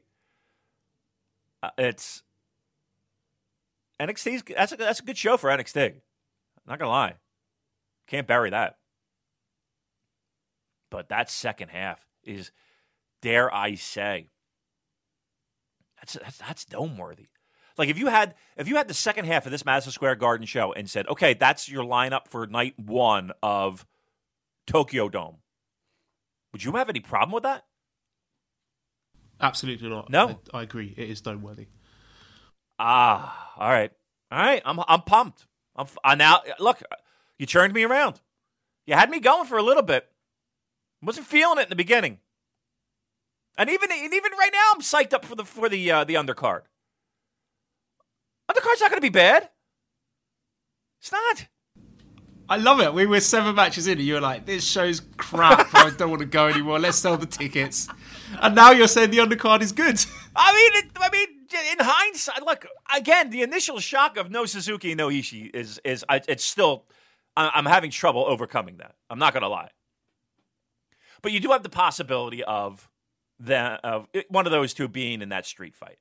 Uh, 1.61 1.69
it's 1.77 2.23
NXT's. 3.99 4.43
That's 4.55 4.71
a 4.71 4.77
that's 4.77 4.99
a 4.99 5.03
good 5.03 5.17
show 5.17 5.37
for 5.37 5.49
NXT. 5.49 5.95
Not 6.67 6.79
gonna 6.79 6.91
lie, 6.91 7.15
can't 8.07 8.27
bury 8.27 8.49
that. 8.51 8.77
But 10.89 11.09
that 11.09 11.29
second 11.29 11.69
half 11.69 12.05
is, 12.23 12.51
dare 13.21 13.53
I 13.53 13.75
say, 13.75 14.29
that's 15.97 16.13
that's, 16.13 16.37
that's 16.37 16.65
dome 16.65 16.97
worthy. 16.97 17.27
Like 17.77 17.89
if 17.89 17.97
you 17.97 18.07
had 18.07 18.35
if 18.55 18.67
you 18.67 18.75
had 18.75 18.87
the 18.87 18.93
second 18.93 19.25
half 19.25 19.45
of 19.45 19.51
this 19.51 19.65
Madison 19.65 19.91
Square 19.91 20.15
Garden 20.15 20.45
show 20.45 20.71
and 20.73 20.89
said, 20.89 21.07
okay, 21.07 21.33
that's 21.33 21.67
your 21.67 21.83
lineup 21.83 22.27
for 22.27 22.45
night 22.47 22.77
one 22.77 23.31
of 23.41 23.85
Tokyo 24.67 25.09
Dome, 25.09 25.37
would 26.51 26.63
you 26.63 26.71
have 26.73 26.89
any 26.89 26.99
problem 26.99 27.31
with 27.31 27.43
that? 27.43 27.65
Absolutely 29.41 29.89
not. 29.89 30.09
No. 30.09 30.39
I, 30.53 30.59
I 30.59 30.63
agree. 30.63 30.93
It 30.97 31.09
is 31.09 31.21
dome 31.21 31.41
worthy. 31.41 31.67
Ah, 32.77 33.53
all 33.57 33.69
right, 33.69 33.91
all 34.31 34.39
right. 34.39 34.61
I'm 34.65 34.79
I'm 34.87 35.01
pumped. 35.01 35.45
I'm 35.75 35.87
I 36.03 36.15
now 36.15 36.41
look. 36.59 36.81
You 37.37 37.45
turned 37.45 37.73
me 37.73 37.83
around. 37.83 38.21
You 38.85 38.95
had 38.95 39.09
me 39.09 39.19
going 39.19 39.45
for 39.45 39.57
a 39.57 39.63
little 39.63 39.83
bit. 39.83 40.07
Wasn't 41.01 41.25
feeling 41.25 41.59
it 41.59 41.63
in 41.63 41.69
the 41.69 41.75
beginning, 41.75 42.19
and 43.57 43.69
even 43.69 43.91
and 43.91 44.13
even 44.13 44.31
right 44.31 44.49
now, 44.51 44.71
I'm 44.73 44.81
psyched 44.81 45.13
up 45.13 45.25
for 45.25 45.35
the 45.35 45.45
for 45.45 45.67
the 45.69 45.91
uh, 45.91 46.03
the 46.05 46.15
undercard. 46.15 46.61
Undercard's 48.49 48.81
not 48.81 48.89
going 48.89 49.01
to 49.01 49.01
be 49.01 49.09
bad. 49.09 49.49
It's 51.01 51.11
not. 51.11 51.47
I 52.51 52.57
love 52.57 52.79
it. 52.81 52.91
We 52.93 53.05
were 53.05 53.19
seven 53.19 53.53
matches 53.55 53.85
in, 53.87 53.99
and 53.99 54.07
you 54.07 54.15
were 54.15 54.21
like, 54.21 54.45
"This 54.45 54.65
show's 54.65 55.01
crap. 55.17 55.73
I 55.75 55.91
don't 55.97 56.09
want 56.09 56.21
to 56.21 56.25
go 56.25 56.47
anymore. 56.47 56.79
Let's 56.79 56.97
sell 56.97 57.15
the 57.15 57.27
tickets." 57.27 57.87
And 58.41 58.55
now 58.55 58.71
you're 58.71 58.87
saying 58.87 59.11
the 59.11 59.19
undercard 59.19 59.61
is 59.61 59.71
good. 59.71 60.03
I 60.35 60.53
mean, 60.53 60.83
it, 60.83 60.91
I 60.95 61.09
mean, 61.11 61.27
in 61.71 61.77
hindsight, 61.79 62.43
look 62.43 62.65
again. 62.95 63.29
The 63.29 63.43
initial 63.43 63.79
shock 63.79 64.17
of 64.17 64.31
no 64.31 64.45
Suzuki, 64.45 64.95
no 64.95 65.09
Ishii 65.09 65.55
is 65.55 65.79
is 65.85 66.03
I, 66.09 66.21
it's 66.27 66.43
still. 66.43 66.85
I- 67.37 67.51
I'm 67.53 67.65
having 67.65 67.91
trouble 67.91 68.25
overcoming 68.27 68.77
that. 68.77 68.95
I'm 69.11 69.19
not 69.19 69.33
going 69.33 69.43
to 69.43 69.49
lie. 69.49 69.69
But 71.21 71.31
you 71.31 71.39
do 71.39 71.49
have 71.51 71.63
the 71.63 71.69
possibility 71.69 72.43
of 72.43 72.89
the 73.39 73.57
of 73.83 74.07
one 74.29 74.45
of 74.47 74.51
those 74.51 74.73
two 74.73 74.87
being 74.87 75.21
in 75.21 75.29
that 75.29 75.45
street 75.45 75.75
fight, 75.75 75.99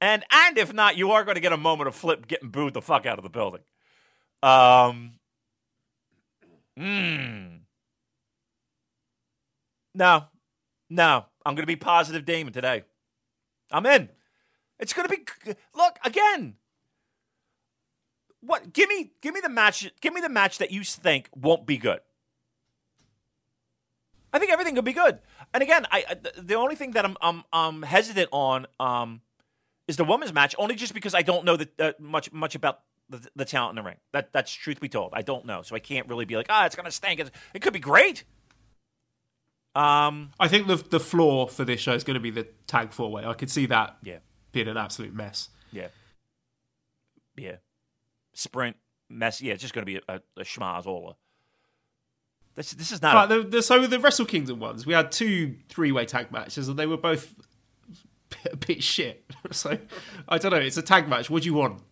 and 0.00 0.24
and 0.32 0.56
if 0.56 0.72
not, 0.72 0.96
you 0.96 1.10
are 1.10 1.24
going 1.24 1.34
to 1.34 1.40
get 1.40 1.52
a 1.52 1.56
moment 1.58 1.88
of 1.88 1.94
flip 1.94 2.26
getting 2.28 2.48
booed 2.48 2.72
the 2.74 2.80
fuck 2.82 3.04
out 3.04 3.18
of 3.18 3.24
the 3.24 3.30
building. 3.30 3.60
Um. 4.42 5.19
Mm. 6.78 7.60
No, 9.94 10.24
no, 10.88 11.26
I'm 11.44 11.54
going 11.54 11.62
to 11.62 11.66
be 11.66 11.76
positive 11.76 12.24
Damon 12.24 12.52
today. 12.52 12.84
I'm 13.70 13.86
in. 13.86 14.08
It's 14.78 14.92
going 14.92 15.08
to 15.08 15.14
be 15.14 15.24
look 15.74 15.98
again. 16.04 16.56
What? 18.40 18.72
Give 18.72 18.88
me, 18.88 19.12
give 19.20 19.34
me 19.34 19.40
the 19.40 19.48
match. 19.48 19.90
Give 20.00 20.14
me 20.14 20.20
the 20.20 20.28
match 20.28 20.58
that 20.58 20.70
you 20.70 20.82
think 20.84 21.28
won't 21.34 21.66
be 21.66 21.76
good. 21.76 22.00
I 24.32 24.38
think 24.38 24.52
everything 24.52 24.74
could 24.74 24.84
be 24.84 24.92
good. 24.92 25.18
And 25.52 25.62
again, 25.62 25.86
I 25.90 26.16
the 26.38 26.54
only 26.54 26.76
thing 26.76 26.92
that 26.92 27.04
I'm 27.04 27.16
I'm, 27.20 27.44
I'm 27.52 27.82
hesitant 27.82 28.28
on 28.32 28.66
um, 28.78 29.20
is 29.88 29.96
the 29.96 30.04
women's 30.04 30.32
match, 30.32 30.54
only 30.58 30.76
just 30.76 30.94
because 30.94 31.14
I 31.14 31.22
don't 31.22 31.44
know 31.44 31.56
that 31.56 31.80
uh, 31.80 31.92
much 31.98 32.32
much 32.32 32.54
about 32.54 32.80
the, 33.10 33.28
the 33.36 33.44
talent 33.44 33.78
in 33.78 33.84
the 33.84 33.88
ring. 33.88 33.98
That 34.12 34.32
that's 34.32 34.52
truth 34.52 34.80
be 34.80 34.88
told, 34.88 35.10
I 35.12 35.22
don't 35.22 35.44
know, 35.44 35.62
so 35.62 35.76
I 35.76 35.80
can't 35.80 36.08
really 36.08 36.24
be 36.24 36.36
like, 36.36 36.46
ah, 36.48 36.66
it's 36.66 36.76
going 36.76 36.86
to 36.86 36.92
stink. 36.92 37.20
It, 37.20 37.30
it 37.52 37.60
could 37.60 37.72
be 37.72 37.80
great. 37.80 38.24
Um, 39.74 40.30
I 40.40 40.48
think 40.48 40.66
the 40.66 40.76
the 40.76 41.00
floor 41.00 41.48
for 41.48 41.64
this 41.64 41.80
show 41.80 41.92
is 41.92 42.04
going 42.04 42.14
to 42.14 42.20
be 42.20 42.30
the 42.30 42.46
tag 42.66 42.92
four 42.92 43.10
way. 43.10 43.24
I 43.24 43.34
could 43.34 43.50
see 43.50 43.66
that 43.66 43.98
yeah. 44.02 44.18
being 44.52 44.68
an 44.68 44.76
absolute 44.76 45.14
mess. 45.14 45.48
Yeah. 45.72 45.88
Yeah. 47.36 47.56
Sprint, 48.32 48.76
mess. 49.08 49.40
Yeah, 49.40 49.52
it's 49.52 49.62
just 49.62 49.74
going 49.74 49.86
to 49.86 49.86
be 49.86 49.96
a, 49.96 50.00
a, 50.08 50.20
a 50.38 50.44
schmazola. 50.44 51.14
This, 52.56 52.72
this 52.72 52.90
is 52.90 53.00
not. 53.00 53.28
But 53.28 53.36
a, 53.36 53.42
the, 53.42 53.48
the, 53.48 53.62
so 53.62 53.86
the 53.86 54.00
Wrestle 54.00 54.26
Kingdom 54.26 54.58
ones, 54.58 54.86
we 54.86 54.92
had 54.92 55.12
two 55.12 55.56
three 55.68 55.92
way 55.92 56.04
tag 56.04 56.32
matches, 56.32 56.68
and 56.68 56.78
they 56.78 56.86
were 56.86 56.96
both 56.96 57.34
a 58.52 58.56
bit 58.56 58.82
shit. 58.82 59.24
So 59.52 59.78
I 60.28 60.38
don't 60.38 60.52
know. 60.52 60.58
It's 60.58 60.76
a 60.76 60.82
tag 60.82 61.08
match. 61.08 61.30
What 61.30 61.42
do 61.42 61.46
you 61.46 61.54
want? 61.54 61.82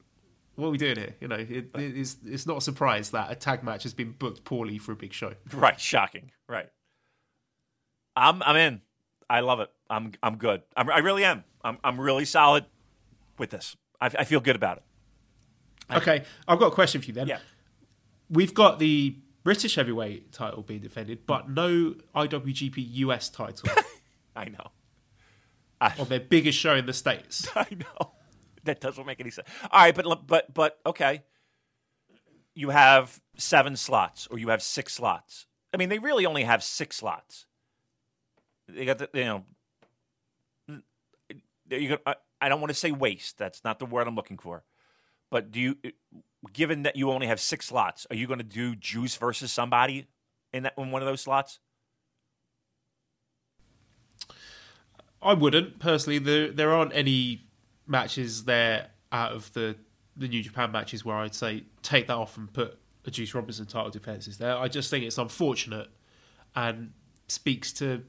What 0.58 0.66
are 0.66 0.70
we 0.70 0.78
doing 0.78 0.96
here? 0.96 1.14
You 1.20 1.28
know, 1.28 1.36
it, 1.36 1.70
it's 1.76 2.16
it's 2.26 2.44
not 2.44 2.56
a 2.56 2.60
surprise 2.60 3.10
that 3.10 3.30
a 3.30 3.36
tag 3.36 3.62
match 3.62 3.84
has 3.84 3.94
been 3.94 4.10
booked 4.10 4.42
poorly 4.42 4.76
for 4.76 4.90
a 4.90 4.96
big 4.96 5.12
show. 5.12 5.34
right. 5.52 5.78
Shocking. 5.78 6.32
Right. 6.48 6.68
I'm 8.16 8.42
I'm 8.42 8.56
in. 8.56 8.80
I 9.30 9.38
love 9.38 9.60
it. 9.60 9.70
I'm 9.88 10.14
I'm 10.20 10.36
good. 10.36 10.62
I'm, 10.76 10.90
I 10.90 10.98
really 10.98 11.22
am. 11.22 11.44
I'm 11.62 11.78
I'm 11.84 12.00
really 12.00 12.24
solid 12.24 12.64
with 13.38 13.50
this. 13.50 13.76
I, 14.00 14.06
I 14.06 14.24
feel 14.24 14.40
good 14.40 14.56
about 14.56 14.78
it. 14.78 14.82
Okay, 15.94 16.24
I've 16.48 16.58
got 16.58 16.66
a 16.66 16.74
question 16.74 17.02
for 17.02 17.06
you 17.06 17.12
then. 17.12 17.28
Yeah. 17.28 17.38
We've 18.28 18.52
got 18.52 18.80
the 18.80 19.14
British 19.44 19.76
heavyweight 19.76 20.32
title 20.32 20.62
being 20.62 20.80
defended, 20.80 21.24
but 21.24 21.48
no 21.48 21.94
IWGP 22.16 22.84
US 22.94 23.28
title. 23.28 23.68
I 24.34 24.46
know. 24.46 24.72
on 25.80 26.08
their 26.08 26.18
biggest 26.18 26.58
show 26.58 26.74
in 26.74 26.86
the 26.86 26.92
states. 26.92 27.46
I 27.54 27.68
know 27.70 28.10
that 28.68 28.80
doesn't 28.80 29.06
make 29.06 29.20
any 29.20 29.30
sense. 29.30 29.48
All 29.70 29.80
right, 29.80 29.94
but 29.94 30.26
but 30.26 30.54
but 30.54 30.78
okay. 30.86 31.22
You 32.54 32.70
have 32.70 33.20
seven 33.36 33.76
slots, 33.76 34.26
or 34.30 34.38
you 34.38 34.48
have 34.48 34.62
six 34.62 34.94
slots. 34.94 35.46
I 35.72 35.76
mean, 35.76 35.88
they 35.88 35.98
really 35.98 36.26
only 36.26 36.42
have 36.44 36.62
six 36.62 36.96
slots. 36.96 37.46
They 38.68 38.84
got 38.84 38.98
the 38.98 39.08
you 39.14 39.24
know. 39.24 39.44
You 41.70 41.98
I, 42.06 42.14
I 42.40 42.48
don't 42.48 42.60
want 42.60 42.70
to 42.70 42.78
say 42.78 42.92
waste. 42.92 43.38
That's 43.38 43.62
not 43.64 43.78
the 43.78 43.86
word 43.86 44.06
I'm 44.06 44.14
looking 44.14 44.38
for. 44.38 44.64
But 45.30 45.50
do 45.50 45.60
you, 45.60 45.76
given 46.52 46.84
that 46.84 46.96
you 46.96 47.10
only 47.10 47.26
have 47.26 47.40
six 47.40 47.66
slots, 47.66 48.06
are 48.10 48.16
you 48.16 48.26
going 48.26 48.38
to 48.38 48.44
do 48.44 48.74
Juice 48.74 49.16
versus 49.16 49.52
somebody 49.52 50.06
in 50.52 50.62
that 50.62 50.74
in 50.78 50.90
one 50.90 51.02
of 51.02 51.06
those 51.06 51.20
slots? 51.20 51.60
I 55.20 55.34
wouldn't 55.34 55.78
personally. 55.78 56.18
There 56.18 56.50
there 56.50 56.72
aren't 56.72 56.94
any 56.94 57.47
matches 57.88 58.44
there 58.44 58.90
out 59.10 59.32
of 59.32 59.52
the 59.54 59.76
the 60.16 60.28
New 60.28 60.42
Japan 60.42 60.72
matches 60.72 61.04
where 61.04 61.16
I'd 61.16 61.34
say 61.34 61.62
take 61.82 62.08
that 62.08 62.16
off 62.16 62.36
and 62.36 62.52
put 62.52 62.76
a 63.06 63.10
Juice 63.10 63.34
Robinson 63.34 63.66
title 63.66 63.90
defenses 63.90 64.38
there. 64.38 64.56
I 64.56 64.68
just 64.68 64.90
think 64.90 65.04
it's 65.04 65.16
unfortunate 65.16 65.88
and 66.56 66.92
speaks 67.28 67.72
to 67.74 68.02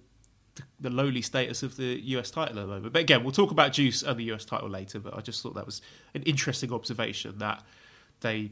the 0.79 0.89
lowly 0.89 1.21
status 1.21 1.63
of 1.63 1.77
the 1.77 1.99
US 2.15 2.31
title 2.31 2.59
at 2.59 2.61
the 2.63 2.67
moment. 2.67 2.93
But 2.93 3.03
again, 3.03 3.23
we'll 3.23 3.31
talk 3.31 3.51
about 3.51 3.73
Juice 3.73 4.01
and 4.01 4.19
the 4.19 4.31
US 4.33 4.43
title 4.43 4.69
later. 4.69 4.99
But 4.99 5.15
I 5.15 5.21
just 5.21 5.43
thought 5.43 5.53
that 5.53 5.65
was 5.65 5.81
an 6.13 6.23
interesting 6.23 6.73
observation 6.73 7.37
that 7.37 7.63
they 8.21 8.51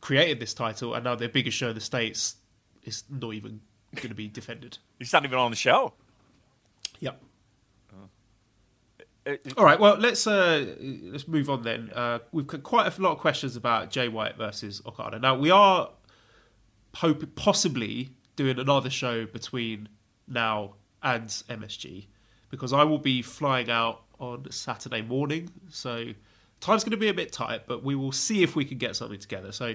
created 0.00 0.40
this 0.40 0.54
title 0.54 0.94
and 0.94 1.04
now 1.04 1.14
their 1.14 1.28
biggest 1.28 1.56
show 1.56 1.68
in 1.70 1.74
the 1.74 1.80
states 1.80 2.36
is 2.84 3.04
not 3.10 3.34
even 3.34 3.60
going 3.94 4.08
to 4.08 4.14
be 4.14 4.28
defended. 4.28 4.78
He's 4.98 5.12
not 5.12 5.24
even 5.24 5.38
on 5.38 5.50
the 5.50 5.56
show. 5.56 5.94
Yep. 7.00 7.20
All 9.56 9.64
right. 9.64 9.78
Well, 9.78 9.96
let's 9.98 10.26
uh, 10.26 10.74
let's 10.80 11.28
move 11.28 11.50
on 11.50 11.62
then. 11.62 11.90
Uh, 11.94 12.20
we've 12.32 12.46
got 12.46 12.62
quite 12.62 12.98
a 12.98 13.02
lot 13.02 13.12
of 13.12 13.18
questions 13.18 13.54
about 13.54 13.90
Jay 13.90 14.08
White 14.08 14.36
versus 14.36 14.80
Okada. 14.86 15.18
Now 15.18 15.36
we 15.36 15.50
are 15.50 15.90
hope 16.96 17.34
possibly 17.34 18.10
doing 18.36 18.58
another 18.58 18.90
show 18.90 19.26
between 19.26 19.88
now 20.26 20.74
and 21.02 21.28
MSG 21.28 22.06
because 22.50 22.72
I 22.72 22.84
will 22.84 22.98
be 22.98 23.22
flying 23.22 23.70
out 23.70 24.02
on 24.18 24.50
Saturday 24.50 25.02
morning. 25.02 25.50
So 25.68 26.12
time's 26.60 26.84
going 26.84 26.92
to 26.92 26.96
be 26.96 27.08
a 27.08 27.14
bit 27.14 27.32
tight, 27.32 27.66
but 27.66 27.84
we 27.84 27.94
will 27.94 28.12
see 28.12 28.42
if 28.42 28.56
we 28.56 28.64
can 28.64 28.78
get 28.78 28.96
something 28.96 29.18
together. 29.18 29.52
So 29.52 29.74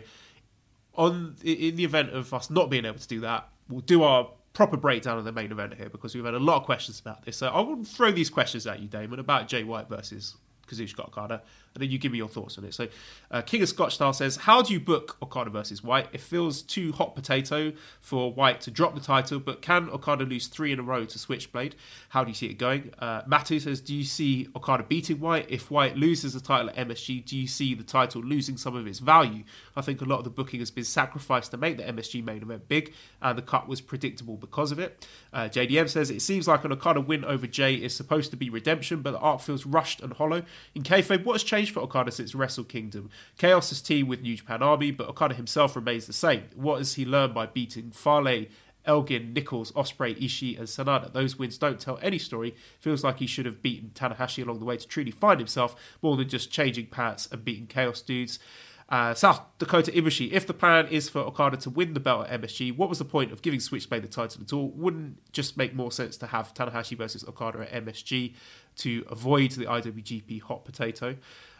on 0.96 1.36
in 1.44 1.76
the 1.76 1.84
event 1.84 2.10
of 2.12 2.34
us 2.34 2.50
not 2.50 2.70
being 2.70 2.86
able 2.86 3.00
to 3.00 3.08
do 3.08 3.20
that, 3.22 3.50
we'll 3.70 3.82
do 3.82 4.04
our 4.04 4.30
proper 4.56 4.78
breakdown 4.78 5.20
of 5.20 5.26
the 5.26 5.32
main 5.32 5.52
event 5.52 5.76
here 5.76 5.90
because 5.90 6.16
we've 6.16 6.26
had 6.26 6.34
a 6.34 6.40
lot 6.40 6.56
of 6.58 6.64
questions 6.64 7.00
about 7.00 7.24
this. 7.26 7.38
So 7.38 7.50
I 7.50 7.60
will 7.60 7.84
throw 7.84 8.12
these 8.12 8.30
questions 8.32 8.66
at 8.66 8.80
you, 8.80 8.88
Damon, 8.88 9.20
about 9.20 9.48
Jay 9.48 9.64
White 9.64 9.90
versus 9.90 10.36
Kazuchika 10.68 11.06
Okada, 11.08 11.44
and 11.76 11.84
then 11.84 11.92
you 11.92 11.98
give 11.98 12.12
me 12.14 12.18
your 12.18 12.30
thoughts 12.30 12.58
on 12.58 12.64
it. 12.64 12.74
So, 12.74 12.88
uh, 13.30 13.42
King 13.42 13.62
of 13.62 13.70
Scotch 13.70 13.96
Style 13.96 14.14
says, 14.14 14.38
How 14.38 14.62
do 14.62 14.74
you 14.74 14.80
book 14.80 15.18
Okada 15.22 15.50
versus 15.50 15.84
White? 15.84 16.08
It 16.14 16.22
feels 16.22 16.62
too 16.62 16.94
hot 16.94 17.16
potato 17.16 17.74
for 18.00 18.32
White 18.32 18.62
to 18.62 18.72
drop 18.72 18.96
the 18.96 19.02
title, 19.02 19.40
but 19.40 19.62
can 19.62 19.90
Okada 19.90 20.24
lose 20.24 20.48
three 20.48 20.72
in 20.72 20.80
a 20.80 20.84
row 20.84 21.04
to 21.04 21.20
Switchblade? 21.20 21.76
How 22.10 22.24
do 22.24 22.30
you 22.30 22.34
see 22.34 22.48
it 22.48 22.58
going? 22.58 22.92
Uh, 22.98 23.24
Matthew 23.28 23.60
says, 23.60 23.82
Do 23.82 23.94
you 23.94 24.06
see 24.06 24.48
Okada 24.56 24.84
beating 24.84 25.20
White? 25.20 25.48
If 25.50 25.70
White 25.70 25.98
loses 25.98 26.34
the 26.34 26.40
title 26.40 26.70
at 26.70 26.78
MSG, 26.88 27.26
do 27.26 27.38
you 27.38 27.48
see 27.48 27.76
the 27.76 27.84
title 27.84 28.22
losing 28.22 28.56
some 28.56 28.76
of 28.76 28.88
its 28.88 29.00
value? 29.00 29.44
I 29.76 29.82
think 29.82 30.02
a 30.02 30.06
lot 30.06 30.20
of 30.20 30.24
the 30.24 30.30
booking 30.30 30.62
has 30.62 30.72
been 30.72 30.86
sacrificed 30.86 31.52
to 31.52 31.58
make 31.58 31.76
the 31.76 31.84
MSG 31.84 32.24
main 32.24 32.42
event 32.42 32.70
big, 32.70 32.94
and 33.22 33.38
the 33.38 33.42
cut 33.42 33.68
was 33.68 33.82
predictable 33.82 34.38
because 34.38 34.72
of 34.72 34.80
it. 34.80 35.06
Uh, 35.34 35.50
JDM 35.50 35.90
says, 35.90 36.10
It 36.10 36.22
seems 36.22 36.48
like 36.48 36.64
an 36.64 36.72
Okada 36.72 37.02
win 37.02 37.26
over 37.26 37.48
Jay 37.48 37.76
is 37.76 37.94
supposed 37.94 38.32
to 38.32 38.38
be 38.38 38.50
redemption, 38.50 39.02
but 39.02 39.12
the 39.12 39.20
arc 39.20 39.42
feels 39.42 39.66
rushed 39.66 40.02
and 40.02 40.14
hollow. 40.14 40.44
In 40.74 40.84
kayfabe, 40.84 41.26
what 41.26 41.34
has 41.34 41.44
changed 41.66 41.74
for 41.74 41.82
Okada 41.82 42.12
since 42.12 42.36
Wrestle 42.36 42.64
Kingdom? 42.64 43.10
Chaos 43.38 43.70
has 43.70 43.82
teamed 43.82 44.08
with 44.08 44.22
New 44.22 44.36
Japan 44.36 44.62
Army, 44.62 44.92
but 44.92 45.10
Okada 45.10 45.34
himself 45.34 45.76
remains 45.76 46.06
the 46.06 46.14
same. 46.14 46.44
What 46.56 46.78
has 46.78 46.94
he 46.94 47.06
learned 47.06 47.34
by 47.34 47.48
beating 47.48 47.90
Fale, 47.92 48.46
Elgin, 48.86 49.34
Nichols, 49.34 49.72
Ospreay, 49.72 50.16
Ishii, 50.22 50.58
and 50.60 50.68
Sanada? 50.68 51.12
Those 51.12 51.40
wins 51.40 51.58
don't 51.58 51.80
tell 51.80 51.98
any 52.04 52.20
story. 52.20 52.56
Feels 52.80 53.04
like 53.04 53.18
he 53.18 53.26
should 53.26 53.48
have 53.48 53.64
beaten 53.64 53.92
Tanahashi 53.96 54.44
along 54.44 54.60
the 54.60 54.66
way 54.66 54.78
to 54.78 54.88
truly 54.88 55.12
find 55.12 55.40
himself, 55.40 55.76
more 56.04 56.16
than 56.16 56.30
just 56.30 56.52
changing 56.52 56.88
paths 56.88 57.28
and 57.32 57.44
beating 57.44 57.66
Chaos 57.66 58.02
dudes. 58.02 58.38
Uh, 58.88 59.16
South 59.16 59.42
Dakota 59.58 59.92
Ibushi, 59.92 60.32
if 60.32 60.46
the 60.46 60.54
plan 60.54 60.88
is 60.90 61.10
for 61.10 61.22
Okada 61.22 61.58
to 61.58 61.72
win 61.72 61.96
the 61.96 62.00
belt 62.00 62.28
at 62.28 62.40
MSG, 62.40 62.78
what 62.78 62.88
was 62.88 63.00
the 63.00 63.06
point 63.06 63.32
of 63.32 63.42
giving 63.42 63.60
Switchblade 63.60 64.04
the 64.04 64.08
title 64.08 64.44
at 64.44 64.54
all? 64.54 64.70
Wouldn't 64.70 65.32
just 65.32 65.58
make 65.58 65.74
more 65.74 65.92
sense 65.92 66.18
to 66.18 66.28
have 66.28 66.54
Tanahashi 66.54 66.96
versus 66.96 67.24
Okada 67.28 67.62
at 67.62 67.84
MSG 67.84 68.36
to 68.78 69.04
avoid 69.10 69.52
the 69.52 69.66
IWGP 69.66 70.40
hot 70.44 70.66
potato? 70.66 71.16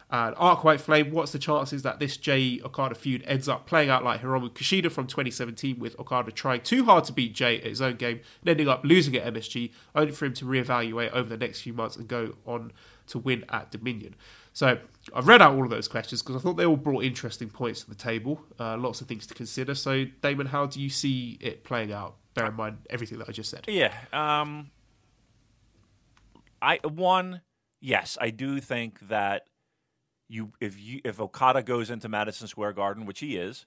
And 0.08 0.36
Arc 0.38 0.62
White 0.62 0.80
Flame, 0.80 1.10
what's 1.10 1.32
the 1.32 1.38
chances 1.38 1.82
that 1.82 1.98
this 1.98 2.16
Jay 2.16 2.60
Okada 2.64 2.94
feud 2.94 3.24
ends 3.26 3.48
up 3.48 3.66
playing 3.66 3.90
out 3.90 4.04
like 4.04 4.22
Hiromu 4.22 4.50
Kushida 4.50 4.90
from 4.90 5.08
2017 5.08 5.80
with 5.80 5.98
Okada 5.98 6.30
trying 6.30 6.60
too 6.60 6.84
hard 6.84 7.04
to 7.04 7.12
beat 7.12 7.34
Jay 7.34 7.58
at 7.58 7.64
his 7.64 7.82
own 7.82 7.96
game 7.96 8.20
and 8.40 8.48
ending 8.48 8.68
up 8.68 8.84
losing 8.84 9.16
at 9.16 9.34
MSG, 9.34 9.72
only 9.96 10.12
for 10.12 10.26
him 10.26 10.34
to 10.34 10.44
reevaluate 10.44 11.10
over 11.10 11.28
the 11.28 11.36
next 11.36 11.62
few 11.62 11.72
months 11.72 11.96
and 11.96 12.06
go 12.06 12.36
on 12.46 12.72
to 13.08 13.18
win 13.18 13.44
at 13.48 13.72
Dominion? 13.72 14.14
So 14.52 14.78
I've 15.12 15.26
read 15.26 15.42
out 15.42 15.54
all 15.54 15.64
of 15.64 15.70
those 15.70 15.88
questions 15.88 16.22
because 16.22 16.36
I 16.36 16.38
thought 16.38 16.56
they 16.56 16.64
all 16.64 16.76
brought 16.76 17.02
interesting 17.02 17.50
points 17.50 17.82
to 17.82 17.90
the 17.90 17.96
table, 17.96 18.40
uh, 18.60 18.76
lots 18.76 19.00
of 19.00 19.08
things 19.08 19.26
to 19.26 19.34
consider. 19.34 19.74
So 19.74 20.06
Damon, 20.22 20.46
how 20.46 20.66
do 20.66 20.80
you 20.80 20.88
see 20.88 21.36
it 21.40 21.64
playing 21.64 21.92
out? 21.92 22.14
Bear 22.34 22.46
in 22.46 22.54
mind 22.54 22.78
everything 22.88 23.18
that 23.18 23.28
I 23.28 23.32
just 23.32 23.50
said. 23.50 23.64
Yeah. 23.66 23.92
Um, 24.12 24.70
I 26.62 26.78
one 26.84 27.42
yes, 27.80 28.16
I 28.20 28.30
do 28.30 28.60
think 28.60 29.00
that 29.08 29.46
you 30.28 30.52
if 30.60 30.80
you 30.80 31.00
if 31.04 31.20
Okada 31.20 31.62
goes 31.62 31.90
into 31.90 32.08
Madison 32.08 32.48
Square 32.48 32.74
Garden, 32.74 33.06
which 33.06 33.20
he 33.20 33.36
is, 33.36 33.66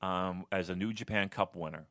um, 0.00 0.46
as 0.50 0.70
a 0.70 0.74
New 0.74 0.92
Japan 0.92 1.28
Cup 1.28 1.56
winner, 1.56 1.86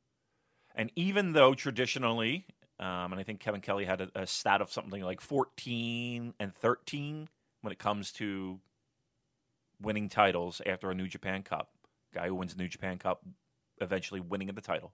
and 0.75 0.91
even 0.95 1.33
though 1.33 1.53
traditionally, 1.53 2.45
um, 2.79 3.11
and 3.11 3.15
I 3.19 3.23
think 3.23 3.39
Kevin 3.39 3.61
Kelly 3.61 3.85
had 3.85 4.01
a, 4.01 4.09
a 4.15 4.27
stat 4.27 4.61
of 4.61 4.71
something 4.71 5.01
like 5.01 5.21
fourteen 5.21 6.33
and 6.39 6.53
thirteen 6.53 7.27
when 7.61 7.71
it 7.71 7.79
comes 7.79 8.11
to 8.13 8.59
winning 9.81 10.09
titles 10.09 10.61
after 10.65 10.89
a 10.89 10.95
New 10.95 11.07
Japan 11.07 11.43
Cup. 11.43 11.69
Guy 12.13 12.27
who 12.27 12.35
wins 12.35 12.55
the 12.55 12.61
New 12.61 12.69
Japan 12.69 12.97
Cup 12.97 13.23
eventually 13.79 14.19
winning 14.19 14.47
the 14.47 14.61
title. 14.61 14.93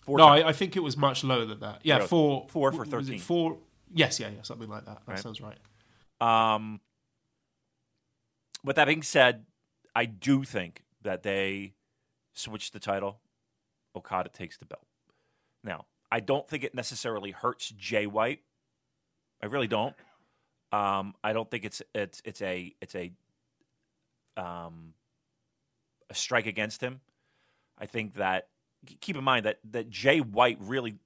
Four 0.00 0.18
no, 0.18 0.26
I, 0.26 0.48
I, 0.48 0.52
think 0.52 0.76
it 0.76 0.82
was 0.82 0.96
much 0.96 1.24
lower 1.24 1.44
than 1.44 1.60
that. 1.60 1.80
Yeah, 1.82 2.06
four, 2.06 2.46
four 2.48 2.72
for 2.72 2.86
thirteen. 2.86 3.18
Four. 3.18 3.58
Yes, 3.92 4.20
yeah, 4.20 4.28
yeah, 4.28 4.42
something 4.42 4.68
like 4.68 4.84
that. 4.86 5.00
That 5.06 5.12
right. 5.12 5.18
sounds 5.18 5.40
right. 5.40 5.58
Um, 6.20 6.80
with 8.68 8.76
that 8.76 8.86
being 8.86 9.02
said, 9.02 9.46
I 9.96 10.04
do 10.04 10.44
think 10.44 10.82
that 11.00 11.22
they 11.22 11.72
switch 12.34 12.70
the 12.70 12.78
title. 12.78 13.18
Okada 13.96 14.28
takes 14.28 14.58
the 14.58 14.66
belt. 14.66 14.84
Now, 15.64 15.86
I 16.12 16.20
don't 16.20 16.46
think 16.46 16.64
it 16.64 16.74
necessarily 16.74 17.30
hurts 17.30 17.70
Jay 17.70 18.06
White. 18.06 18.40
I 19.42 19.46
really 19.46 19.68
don't. 19.68 19.96
Um, 20.70 21.14
I 21.24 21.32
don't 21.32 21.50
think 21.50 21.64
it's 21.64 21.80
it's 21.94 22.20
it's 22.26 22.42
a 22.42 22.74
it's 22.82 22.94
a 22.94 23.10
um, 24.36 24.92
a 26.10 26.14
strike 26.14 26.46
against 26.46 26.82
him. 26.82 27.00
I 27.78 27.86
think 27.86 28.16
that 28.16 28.48
keep 29.00 29.16
in 29.16 29.24
mind 29.24 29.46
that 29.46 29.60
that 29.70 29.88
Jay 29.88 30.20
White 30.20 30.58
really, 30.60 30.96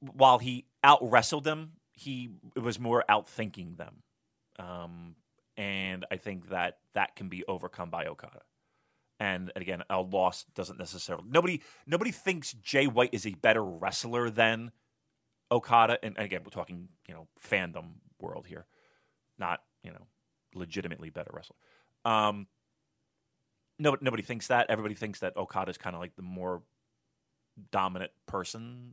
while 0.00 0.38
he 0.38 0.64
out 0.82 1.00
wrestled 1.02 1.44
them, 1.44 1.72
he 1.92 2.30
was 2.56 2.80
more 2.80 3.04
out 3.10 3.28
thinking 3.28 3.74
them. 3.74 3.96
Um, 4.58 5.16
and 5.58 6.06
I 6.10 6.16
think 6.16 6.50
that 6.50 6.78
that 6.94 7.16
can 7.16 7.28
be 7.28 7.44
overcome 7.46 7.90
by 7.90 8.06
Okada. 8.06 8.40
And 9.20 9.50
again, 9.56 9.82
a 9.90 10.00
loss 10.00 10.44
doesn't 10.54 10.78
necessarily 10.78 11.24
nobody 11.28 11.60
nobody 11.86 12.12
thinks 12.12 12.52
Jay 12.52 12.86
White 12.86 13.12
is 13.12 13.26
a 13.26 13.32
better 13.32 13.64
wrestler 13.64 14.30
than 14.30 14.70
Okada. 15.50 15.98
And 16.02 16.16
again, 16.16 16.42
we're 16.44 16.50
talking 16.50 16.88
you 17.08 17.14
know 17.14 17.26
fandom 17.44 17.94
world 18.20 18.46
here, 18.46 18.66
not 19.36 19.60
you 19.82 19.90
know 19.90 20.06
legitimately 20.54 21.10
better 21.10 21.32
wrestler. 21.34 21.56
Um, 22.04 22.46
no, 23.80 23.96
nobody 24.00 24.22
thinks 24.22 24.46
that. 24.46 24.70
Everybody 24.70 24.94
thinks 24.94 25.18
that 25.20 25.36
Okada 25.36 25.70
is 25.70 25.78
kind 25.78 25.96
of 25.96 26.00
like 26.00 26.14
the 26.14 26.22
more 26.22 26.62
dominant 27.72 28.12
person, 28.26 28.92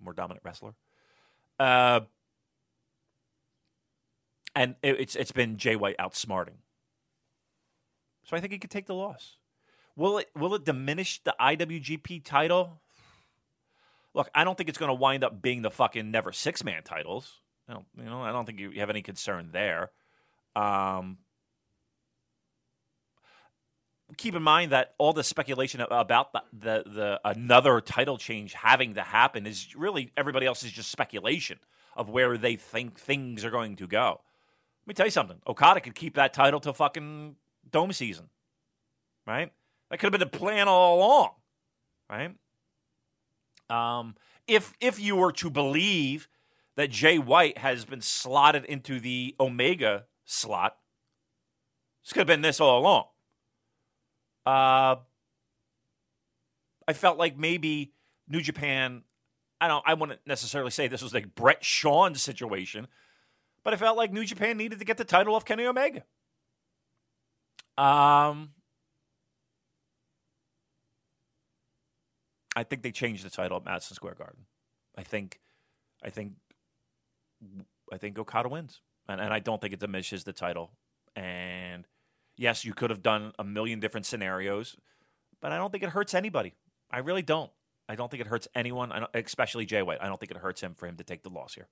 more 0.00 0.14
dominant 0.14 0.42
wrestler. 0.42 0.72
Uh, 1.58 2.00
and 4.54 4.74
it, 4.82 5.00
it's 5.00 5.16
it's 5.16 5.32
been 5.32 5.56
Jay 5.56 5.76
White 5.76 5.96
outsmarting. 5.98 6.58
So 8.24 8.36
I 8.36 8.40
think 8.40 8.52
he 8.52 8.58
could 8.58 8.70
take 8.70 8.86
the 8.86 8.94
loss. 8.94 9.36
Will 9.96 10.18
it 10.18 10.30
will 10.36 10.54
it 10.54 10.64
diminish 10.64 11.22
the 11.22 11.34
IWGP 11.40 12.24
title? 12.24 12.80
Look, 14.14 14.28
I 14.34 14.44
don't 14.44 14.56
think 14.58 14.68
it's 14.68 14.78
going 14.78 14.88
to 14.88 14.94
wind 14.94 15.22
up 15.22 15.40
being 15.40 15.62
the 15.62 15.70
fucking 15.70 16.10
never 16.10 16.32
six 16.32 16.64
man 16.64 16.82
titles. 16.82 17.40
You 17.68 17.74
know, 17.74 17.84
you 17.98 18.04
know, 18.04 18.22
I 18.22 18.32
don't 18.32 18.44
think 18.44 18.58
you 18.58 18.72
have 18.80 18.90
any 18.90 19.02
concern 19.02 19.50
there. 19.52 19.90
Um, 20.56 21.18
keep 24.16 24.34
in 24.34 24.42
mind 24.42 24.72
that 24.72 24.94
all 24.98 25.12
the 25.12 25.22
speculation 25.22 25.80
about 25.80 26.32
the, 26.32 26.42
the, 26.52 26.82
the 26.84 27.20
another 27.24 27.80
title 27.80 28.18
change 28.18 28.54
having 28.54 28.94
to 28.94 29.02
happen 29.02 29.46
is 29.46 29.76
really 29.76 30.10
everybody 30.16 30.46
else 30.46 30.64
is 30.64 30.72
just 30.72 30.90
speculation. 30.90 31.58
of 31.96 32.08
where 32.08 32.38
they 32.38 32.56
think 32.56 32.98
things 32.98 33.44
are 33.44 33.50
going 33.50 33.76
to 33.76 33.86
go. 33.86 34.20
Let 34.86 34.88
me 34.88 34.94
tell 34.94 35.06
you 35.06 35.12
something. 35.12 35.38
Okada 35.46 35.80
could 35.80 35.94
keep 35.94 36.14
that 36.14 36.32
title 36.32 36.60
till 36.60 36.72
fucking 36.72 37.36
dome 37.70 37.92
season, 37.92 38.28
right? 39.26 39.52
That 39.90 39.98
could 39.98 40.12
have 40.12 40.18
been 40.18 40.28
the 40.30 40.38
plan 40.38 40.68
all 40.68 40.98
along, 40.98 41.30
right? 42.08 42.34
Um, 43.68 44.16
if 44.46 44.74
if 44.80 44.98
you 44.98 45.16
were 45.16 45.32
to 45.32 45.50
believe 45.50 46.28
that 46.76 46.90
Jay 46.90 47.18
White 47.18 47.58
has 47.58 47.84
been 47.84 48.00
slotted 48.00 48.64
into 48.64 49.00
the 49.00 49.36
Omega 49.38 50.06
slot, 50.24 50.76
this 52.02 52.12
could 52.12 52.20
have 52.20 52.26
been 52.26 52.42
this 52.42 52.60
all 52.60 52.80
along. 52.80 53.04
Uh, 54.46 54.96
I 56.88 56.92
felt 56.92 57.18
like 57.18 57.38
maybe 57.38 57.92
New 58.28 58.40
Japan. 58.40 59.02
I 59.60 59.68
don't. 59.68 59.84
I 59.86 59.94
wouldn't 59.94 60.20
necessarily 60.26 60.70
say 60.70 60.88
this 60.88 61.02
was 61.02 61.14
like 61.14 61.34
Bret 61.34 61.64
Shawn's 61.64 62.22
situation, 62.22 62.88
but 63.64 63.74
I 63.74 63.76
felt 63.76 63.96
like 63.96 64.12
New 64.12 64.24
Japan 64.24 64.56
needed 64.56 64.78
to 64.78 64.84
get 64.84 64.96
the 64.96 65.04
title 65.04 65.34
off 65.34 65.44
Kenny 65.44 65.66
Omega. 65.66 66.02
Um, 67.76 68.50
I 72.56 72.64
think 72.64 72.82
they 72.82 72.90
changed 72.90 73.24
the 73.24 73.30
title 73.30 73.56
at 73.56 73.64
Madison 73.64 73.94
Square 73.94 74.14
Garden. 74.14 74.46
I 74.96 75.02
think, 75.02 75.40
I 76.02 76.10
think, 76.10 76.32
I 77.92 77.96
think 77.96 78.18
Okada 78.18 78.48
wins, 78.48 78.80
and 79.08 79.20
and 79.20 79.32
I 79.32 79.38
don't 79.38 79.60
think 79.60 79.72
it 79.72 79.80
diminishes 79.80 80.24
the 80.24 80.32
title. 80.32 80.72
And 81.16 81.86
yes, 82.36 82.64
you 82.64 82.74
could 82.74 82.90
have 82.90 83.02
done 83.02 83.32
a 83.38 83.44
million 83.44 83.80
different 83.80 84.06
scenarios, 84.06 84.76
but 85.40 85.52
I 85.52 85.56
don't 85.56 85.70
think 85.70 85.84
it 85.84 85.90
hurts 85.90 86.14
anybody. 86.14 86.54
I 86.90 86.98
really 86.98 87.22
don't. 87.22 87.50
I 87.88 87.94
don't 87.96 88.10
think 88.10 88.20
it 88.20 88.26
hurts 88.26 88.46
anyone, 88.54 89.06
especially 89.14 89.66
Jay 89.66 89.82
White. 89.82 89.98
I 90.00 90.06
don't 90.06 90.20
think 90.20 90.30
it 90.30 90.36
hurts 90.36 90.60
him 90.60 90.74
for 90.74 90.86
him 90.86 90.96
to 90.96 91.04
take 91.04 91.22
the 91.22 91.30
loss 91.30 91.54
here. 91.54 91.68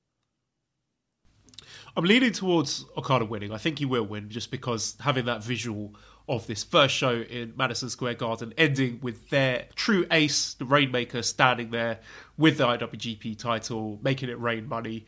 I'm 1.96 2.04
leaning 2.04 2.32
towards 2.32 2.84
Okada 2.96 3.24
winning. 3.24 3.52
I 3.52 3.58
think 3.58 3.78
he 3.78 3.84
will 3.84 4.04
win 4.04 4.30
just 4.30 4.50
because 4.50 4.96
having 5.00 5.24
that 5.26 5.42
visual 5.42 5.94
of 6.28 6.46
this 6.46 6.62
first 6.62 6.94
show 6.94 7.22
in 7.22 7.54
Madison 7.56 7.88
Square 7.88 8.14
Garden 8.14 8.52
ending 8.58 9.00
with 9.02 9.30
their 9.30 9.66
true 9.74 10.06
ace, 10.10 10.54
the 10.54 10.66
Rainmaker, 10.66 11.22
standing 11.22 11.70
there 11.70 12.00
with 12.36 12.58
the 12.58 12.66
IWGP 12.66 13.38
title, 13.38 13.98
making 14.02 14.28
it 14.28 14.38
rain 14.38 14.68
money, 14.68 15.06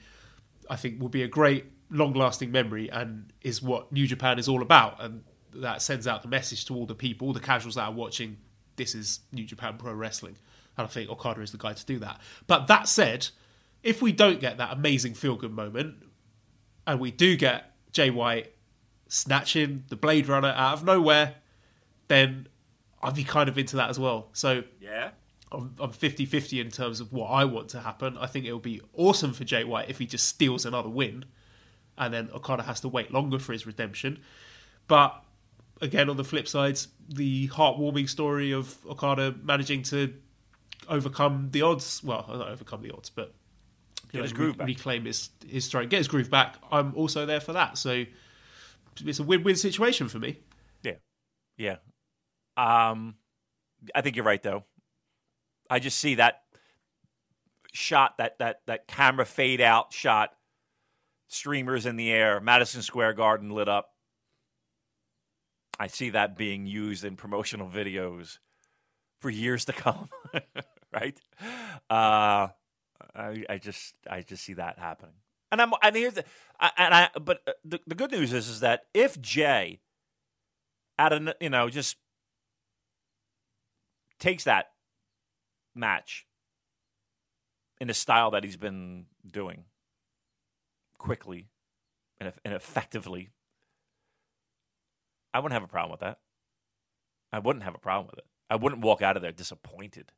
I 0.68 0.76
think 0.76 1.00
will 1.00 1.10
be 1.10 1.22
a 1.22 1.28
great, 1.28 1.66
long 1.90 2.14
lasting 2.14 2.50
memory 2.50 2.88
and 2.90 3.32
is 3.42 3.60
what 3.60 3.92
New 3.92 4.06
Japan 4.06 4.38
is 4.38 4.48
all 4.48 4.62
about. 4.62 5.02
And 5.02 5.22
that 5.54 5.82
sends 5.82 6.06
out 6.06 6.22
the 6.22 6.28
message 6.28 6.64
to 6.66 6.74
all 6.74 6.86
the 6.86 6.94
people, 6.94 7.26
all 7.28 7.34
the 7.34 7.40
casuals 7.40 7.74
that 7.74 7.84
are 7.84 7.92
watching 7.92 8.38
this 8.76 8.94
is 8.94 9.20
New 9.30 9.44
Japan 9.44 9.76
Pro 9.76 9.92
Wrestling. 9.92 10.36
And 10.78 10.86
I 10.86 10.88
think 10.88 11.10
Okada 11.10 11.42
is 11.42 11.52
the 11.52 11.58
guy 11.58 11.74
to 11.74 11.84
do 11.84 11.98
that. 11.98 12.18
But 12.46 12.66
that 12.68 12.88
said, 12.88 13.28
if 13.82 14.00
we 14.00 14.10
don't 14.10 14.40
get 14.40 14.56
that 14.56 14.72
amazing 14.72 15.14
feel 15.14 15.36
good 15.36 15.52
moment, 15.52 15.96
and 16.86 17.00
we 17.00 17.10
do 17.10 17.36
get 17.36 17.72
Jay 17.92 18.10
White 18.10 18.54
snatching 19.08 19.84
the 19.88 19.96
Blade 19.96 20.28
Runner 20.28 20.54
out 20.56 20.74
of 20.74 20.84
nowhere, 20.84 21.36
then 22.08 22.48
I'd 23.02 23.14
be 23.14 23.24
kind 23.24 23.48
of 23.48 23.58
into 23.58 23.76
that 23.76 23.90
as 23.90 23.98
well. 23.98 24.28
So 24.32 24.64
yeah, 24.80 25.10
I'm, 25.52 25.74
I'm 25.80 25.90
50-50 25.90 26.60
in 26.60 26.70
terms 26.70 27.00
of 27.00 27.12
what 27.12 27.28
I 27.28 27.44
want 27.44 27.68
to 27.70 27.80
happen. 27.80 28.16
I 28.18 28.26
think 28.26 28.46
it 28.46 28.52
would 28.52 28.62
be 28.62 28.80
awesome 28.94 29.32
for 29.32 29.44
Jay 29.44 29.64
White 29.64 29.90
if 29.90 29.98
he 29.98 30.06
just 30.06 30.26
steals 30.26 30.64
another 30.64 30.88
win, 30.88 31.24
and 31.98 32.14
then 32.14 32.30
Okada 32.32 32.62
has 32.62 32.80
to 32.80 32.88
wait 32.88 33.12
longer 33.12 33.38
for 33.38 33.52
his 33.52 33.66
redemption. 33.66 34.20
But 34.86 35.22
again, 35.80 36.08
on 36.08 36.16
the 36.16 36.24
flip 36.24 36.48
side, 36.48 36.78
the 37.08 37.48
heartwarming 37.48 38.08
story 38.08 38.52
of 38.52 38.78
Okada 38.88 39.34
managing 39.42 39.82
to 39.84 40.14
overcome 40.88 41.48
the 41.50 41.62
odds. 41.62 42.02
Well, 42.02 42.24
not 42.28 42.48
overcome 42.48 42.82
the 42.82 42.92
odds, 42.92 43.10
but 43.10 43.34
get 44.12 44.22
his 44.22 44.32
groove 44.32 44.54
re- 44.54 44.58
back. 44.58 44.66
reclaim 44.66 45.04
his 45.04 45.30
his 45.46 45.64
strength, 45.64 45.90
get 45.90 45.98
his 45.98 46.08
groove 46.08 46.30
back. 46.30 46.56
I'm 46.70 46.94
also 46.94 47.26
there 47.26 47.40
for 47.40 47.52
that. 47.52 47.78
So 47.78 48.04
it's 49.04 49.18
a 49.18 49.22
win-win 49.22 49.56
situation 49.56 50.08
for 50.08 50.18
me. 50.18 50.38
Yeah, 50.82 50.96
yeah. 51.56 51.76
Um, 52.56 53.16
I 53.94 54.00
think 54.00 54.16
you're 54.16 54.24
right 54.24 54.42
though. 54.42 54.64
I 55.68 55.78
just 55.78 55.98
see 55.98 56.16
that 56.16 56.42
shot, 57.72 58.18
that 58.18 58.38
that 58.38 58.60
that 58.66 58.88
camera 58.88 59.24
fade 59.24 59.60
out 59.60 59.92
shot, 59.92 60.30
streamers 61.28 61.86
in 61.86 61.96
the 61.96 62.10
air, 62.10 62.40
Madison 62.40 62.82
Square 62.82 63.14
Garden 63.14 63.50
lit 63.50 63.68
up. 63.68 63.90
I 65.78 65.86
see 65.86 66.10
that 66.10 66.36
being 66.36 66.66
used 66.66 67.04
in 67.04 67.16
promotional 67.16 67.68
videos 67.74 68.38
for 69.20 69.30
years 69.30 69.64
to 69.66 69.72
come, 69.72 70.08
right? 70.92 71.18
Uh, 71.88 72.48
I, 73.14 73.44
I 73.48 73.58
just 73.58 73.94
I 74.08 74.22
just 74.22 74.44
see 74.44 74.54
that 74.54 74.78
happening. 74.78 75.14
And 75.52 75.60
I'm 75.60 75.72
and 75.82 75.96
here's 75.96 76.14
the 76.14 76.24
and 76.60 76.94
I 76.94 77.08
but 77.20 77.42
uh, 77.46 77.52
the, 77.64 77.80
the 77.86 77.94
good 77.94 78.12
news 78.12 78.32
is 78.32 78.48
is 78.48 78.60
that 78.60 78.84
if 78.94 79.20
Jay 79.20 79.80
at 80.98 81.12
a 81.12 81.34
you 81.40 81.50
know 81.50 81.68
just 81.68 81.96
takes 84.18 84.44
that 84.44 84.70
match 85.74 86.26
in 87.80 87.88
the 87.88 87.94
style 87.94 88.30
that 88.30 88.44
he's 88.44 88.56
been 88.56 89.06
doing 89.26 89.64
quickly 90.98 91.48
and, 92.20 92.32
and 92.44 92.54
effectively, 92.54 93.30
I 95.32 95.40
wouldn't 95.40 95.54
have 95.54 95.64
a 95.64 95.72
problem 95.72 95.92
with 95.92 96.00
that. 96.00 96.18
I 97.32 97.38
wouldn't 97.38 97.64
have 97.64 97.74
a 97.74 97.78
problem 97.78 98.06
with 98.06 98.18
it. 98.18 98.26
I 98.50 98.56
wouldn't 98.56 98.82
walk 98.82 99.00
out 99.00 99.16
of 99.16 99.22
there 99.22 99.32
disappointed. 99.32 100.12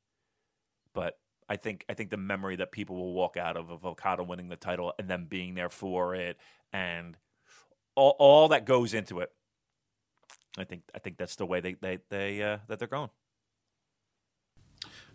But 0.95 1.19
I 1.49 1.57
think 1.57 1.85
I 1.89 1.95
think 1.95 2.11
the 2.11 2.17
memory 2.17 2.57
that 2.57 2.73
people 2.73 2.97
will 2.97 3.13
walk 3.13 3.37
out 3.37 3.57
of 3.57 3.71
of 3.71 3.85
Okada 3.85 4.23
winning 4.23 4.49
the 4.49 4.57
title 4.57 4.93
and 4.99 5.09
them 5.09 5.27
being 5.29 5.55
there 5.55 5.69
for 5.69 6.15
it 6.15 6.39
and 6.73 7.17
all, 7.95 8.17
all 8.19 8.49
that 8.49 8.65
goes 8.65 8.95
into 8.95 9.21
it. 9.21 9.31
I 10.59 10.65
think 10.65 10.83
I 10.95 10.99
think 10.99 11.17
that's 11.17 11.37
the 11.37 11.47
way 11.47 11.61
they 11.61 11.75
they, 11.75 11.99
they 12.09 12.43
uh, 12.43 12.59
that 12.69 12.79
they're 12.79 12.89
going. 12.89 13.11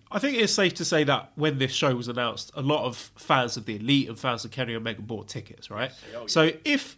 I 0.10 0.20
think 0.20 0.38
it's 0.38 0.54
safe 0.54 0.74
to 0.76 0.86
say 0.86 1.04
that 1.04 1.32
when 1.36 1.58
this 1.58 1.74
show 1.74 1.94
was 1.94 2.08
announced, 2.08 2.52
a 2.56 2.62
lot 2.62 2.86
of 2.86 2.96
fans 3.18 3.58
of 3.58 3.66
the 3.66 3.76
Elite 3.76 4.08
and 4.08 4.18
fans 4.18 4.46
of 4.46 4.52
Kenny 4.52 4.74
Omega 4.74 5.02
bought 5.02 5.28
tickets, 5.28 5.70
right? 5.70 5.92
Oh, 6.16 6.22
yeah. 6.22 6.28
So 6.28 6.52
if 6.64 6.98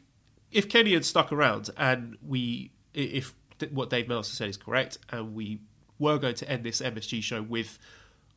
if 0.52 0.70
Kenny 0.70 0.94
had 0.94 1.06
stuck 1.06 1.32
around 1.32 1.70
and 1.78 2.18
we 2.26 2.72
if 2.94 3.34
what 3.72 3.90
Dave 3.90 4.08
Meltzer 4.08 4.36
said 4.36 4.50
is 4.50 4.58
correct 4.58 5.00
and 5.10 5.34
we 5.34 5.60
were 5.98 6.18
going 6.18 6.36
to 6.36 6.50
end 6.50 6.64
this 6.64 6.82
MSG 6.82 7.22
show 7.22 7.42
with 7.42 7.78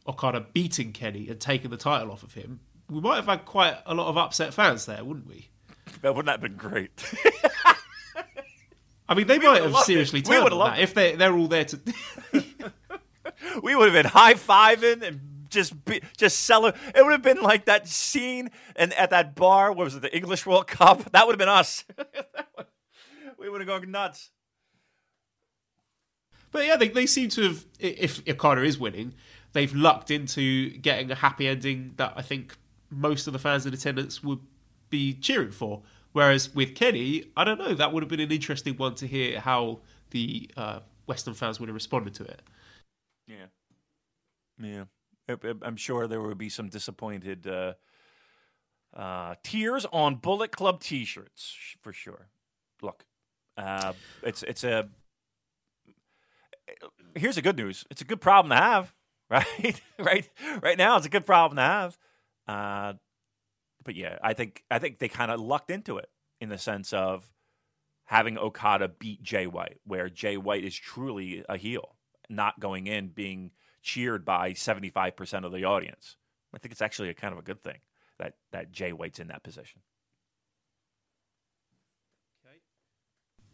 Okada 0.07 0.47
beating 0.53 0.93
Kenny 0.93 1.29
and 1.29 1.41
taking 1.41 1.71
the 1.71 1.77
title 1.77 2.11
off 2.11 2.23
of 2.23 2.35
him, 2.35 2.61
we 2.91 3.01
might 3.01 3.17
have 3.17 3.27
had 3.27 3.45
quite 3.45 3.77
a 3.87 3.95
lot 3.95 4.09
of 4.09 4.17
upset 4.17 4.53
fans 4.53 4.87
there, 4.87 5.05
wouldn't 5.05 5.29
we? 5.29 5.49
That 6.03 6.15
wouldn't 6.15 6.27
that 6.27 6.33
have 6.33 6.41
been 6.41 6.57
great. 6.57 6.91
I 9.09 9.15
mean, 9.15 9.27
they 9.27 9.39
we 9.39 9.47
might 9.47 9.63
have 9.63 9.77
seriously 9.79 10.21
it. 10.21 10.27
turned 10.27 10.53
on 10.53 10.59
that 10.71 10.79
if 10.79 10.95
they 10.95 11.17
they're 11.17 11.35
all 11.35 11.49
there 11.49 11.65
to. 11.67 11.81
we 13.63 13.75
would 13.75 13.93
have 13.93 14.05
been 14.05 14.11
high 14.11 14.35
fiving 14.35 15.03
and 15.03 15.21
just 15.51 15.85
be, 15.85 16.01
just 16.17 16.41
selling. 16.41 16.73
It 16.95 17.05
would 17.05 17.13
have 17.13 17.23
been 17.23 17.43
like 17.43 17.67
that 17.67 17.87
scene 17.89 18.51
and 18.75 18.93
at 18.95 19.11
that 19.11 19.35
bar. 19.35 19.71
What 19.73 19.85
was 19.85 19.97
it? 19.97 20.03
The 20.03 20.17
English 20.17 20.47
World 20.47 20.67
Cup. 20.67 21.03
That 21.13 21.27
would 21.27 21.35
have 21.35 21.39
been 21.39 21.49
us. 21.49 21.85
we 23.39 23.49
would 23.49 23.61
have 23.61 23.69
gone 23.69 23.91
nuts. 23.91 24.31
But 26.51 26.67
yeah, 26.67 26.77
they, 26.77 26.89
they 26.89 27.07
seem 27.07 27.29
to 27.31 27.43
have. 27.43 27.67
If 27.79 28.27
Okada 28.29 28.63
is 28.63 28.79
winning, 28.79 29.15
they've 29.53 29.75
lucked 29.75 30.11
into 30.11 30.71
getting 30.79 31.11
a 31.11 31.15
happy 31.15 31.49
ending 31.49 31.95
that 31.97 32.13
I 32.17 32.23
think 32.23 32.57
most 32.91 33.27
of 33.27 33.33
the 33.33 33.39
fans 33.39 33.67
in 33.67 33.73
attendance 33.73 34.23
would 34.23 34.41
be 34.91 35.15
cheering 35.15 35.51
for. 35.51 35.83
Whereas 36.13 36.55
with 36.55 36.75
Kenny, 36.75 37.25
I 37.37 37.45
don't 37.45 37.59
know. 37.59 37.75
That 37.75 37.93
would 37.93 38.03
have 38.03 38.11
been 38.11 38.21
an 38.21 38.31
interesting 38.31 38.77
one 38.77 38.95
to 38.97 39.07
hear 39.07 39.41
how 39.41 39.81
the 40.11 40.51
uh, 40.57 40.81
Western 41.07 41.35
fans 41.35 41.59
would 41.59 41.69
have 41.69 41.75
responded 41.75 42.15
to 42.15 42.25
it. 42.25 42.43
Yeah, 43.27 43.47
yeah. 44.59 44.85
I'm 45.63 45.77
sure 45.77 46.07
there 46.07 46.21
would 46.21 46.37
be 46.37 46.51
some 46.51 46.69
disappointed 46.69 47.47
uh, 47.47 47.75
uh, 48.95 49.37
tears 49.43 49.87
on 49.93 50.17
Bullet 50.17 50.53
Club 50.53 50.81
T-shirts 50.81 51.57
for 51.81 51.93
sure. 51.93 52.29
Look, 52.83 53.07
uh, 53.57 53.95
it's 54.23 54.43
it's 54.43 54.65
a 54.65 54.89
here's 57.15 57.37
the 57.37 57.43
good 57.43 57.57
news. 57.57 57.87
It's 57.91 58.03
a 58.03 58.05
good 58.05 58.21
problem 58.21 58.51
to 58.51 58.63
have. 58.63 58.93
Right? 59.33 59.81
right, 59.99 60.29
right 60.63 60.79
now 60.79 60.97
it's 60.97 61.07
a 61.07 61.11
good 61.11 61.27
problem 61.27 61.57
to 61.57 61.63
have. 61.63 61.99
Uh, 62.47 62.93
but 63.85 63.97
yeah, 63.97 64.19
I 64.23 64.35
think 64.35 64.63
I 64.71 64.79
think 64.79 64.99
they 64.99 65.09
kind 65.09 65.31
of 65.31 65.41
lucked 65.41 65.71
into 65.71 65.99
it 65.99 66.09
in 66.41 66.49
the 66.49 66.59
sense 66.59 66.93
of 66.93 67.29
having 68.05 68.39
Okada 68.39 68.89
beat 68.89 69.23
Jay 69.23 69.47
White, 69.47 69.79
where 69.85 70.09
Jay 70.09 70.37
White 70.37 70.65
is 70.65 70.77
truly 70.77 71.45
a 71.49 71.57
heel, 71.57 71.97
not 72.29 72.61
going 72.61 72.87
in 72.87 73.09
being 73.09 73.51
cheered 73.83 74.25
by 74.25 74.53
seventy 74.53 74.91
five 74.91 75.17
percent 75.17 75.45
of 75.45 75.53
the 75.53 75.65
audience. 75.65 76.17
I 76.55 76.59
think 76.59 76.73
it's 76.73 76.83
actually 76.83 77.09
a 77.09 77.15
kind 77.15 77.33
of 77.33 77.39
a 77.39 77.43
good 77.43 77.63
thing 77.63 77.79
that 78.19 78.35
that 78.53 78.71
Jay 78.71 78.93
White's 78.93 79.19
in 79.19 79.29
that 79.29 79.43
position. 79.43 79.81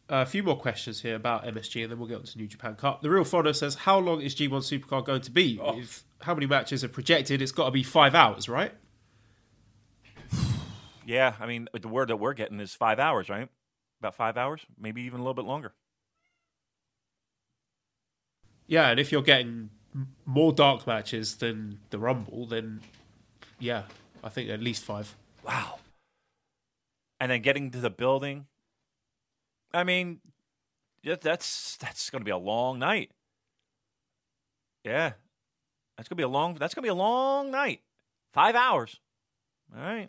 A 0.08 0.26
few 0.26 0.42
more 0.42 0.58
questions 0.58 1.00
here 1.00 1.14
about 1.14 1.44
MSG, 1.44 1.82
and 1.82 1.92
then 1.92 1.98
we'll 1.98 2.08
get 2.08 2.18
on 2.18 2.24
to 2.24 2.38
New 2.38 2.46
Japan 2.46 2.74
Cup. 2.74 3.02
The 3.02 3.10
real 3.10 3.24
fodder 3.24 3.52
says, 3.52 3.74
"How 3.74 3.98
long 3.98 4.20
is 4.20 4.34
G1 4.34 4.62
Supercard 4.62 5.04
going 5.04 5.20
to 5.22 5.30
be? 5.30 5.58
Oh. 5.62 5.78
If 5.78 6.04
how 6.22 6.34
many 6.34 6.46
matches 6.46 6.82
are 6.84 6.88
projected? 6.88 7.42
It's 7.42 7.52
got 7.52 7.66
to 7.66 7.70
be 7.70 7.82
five 7.82 8.14
hours, 8.14 8.48
right?" 8.48 8.72
Yeah, 11.06 11.36
I 11.40 11.46
mean, 11.46 11.68
the 11.72 11.88
word 11.88 12.08
that 12.08 12.16
we're 12.16 12.34
getting 12.34 12.60
is 12.60 12.74
five 12.74 12.98
hours, 12.98 13.30
right? 13.30 13.48
About 13.98 14.14
five 14.14 14.36
hours, 14.36 14.60
maybe 14.78 15.00
even 15.02 15.20
a 15.20 15.22
little 15.22 15.32
bit 15.32 15.46
longer. 15.46 15.72
Yeah, 18.66 18.90
and 18.90 19.00
if 19.00 19.10
you're 19.10 19.22
getting 19.22 19.70
more 20.26 20.52
dark 20.52 20.86
matches 20.86 21.36
than 21.36 21.80
the 21.88 21.98
Rumble, 21.98 22.46
then 22.46 22.82
yeah, 23.58 23.84
I 24.22 24.28
think 24.28 24.50
at 24.50 24.60
least 24.60 24.84
five. 24.84 25.16
Wow. 25.42 25.78
And 27.20 27.30
then 27.30 27.42
getting 27.42 27.70
to 27.72 27.80
the 27.80 27.90
building. 27.90 28.46
I 29.72 29.84
mean, 29.84 30.20
that's 31.04 31.76
that's 31.76 32.10
going 32.10 32.20
to 32.20 32.24
be 32.24 32.30
a 32.30 32.38
long 32.38 32.78
night. 32.78 33.10
Yeah, 34.84 35.12
that's 35.96 36.08
going 36.08 36.16
to 36.16 36.20
be 36.20 36.22
a 36.22 36.28
long. 36.28 36.54
That's 36.54 36.74
going 36.74 36.82
to 36.82 36.86
be 36.86 36.90
a 36.90 36.94
long 36.94 37.50
night. 37.50 37.80
Five 38.32 38.54
hours. 38.54 39.00
All 39.76 39.82
right. 39.82 40.08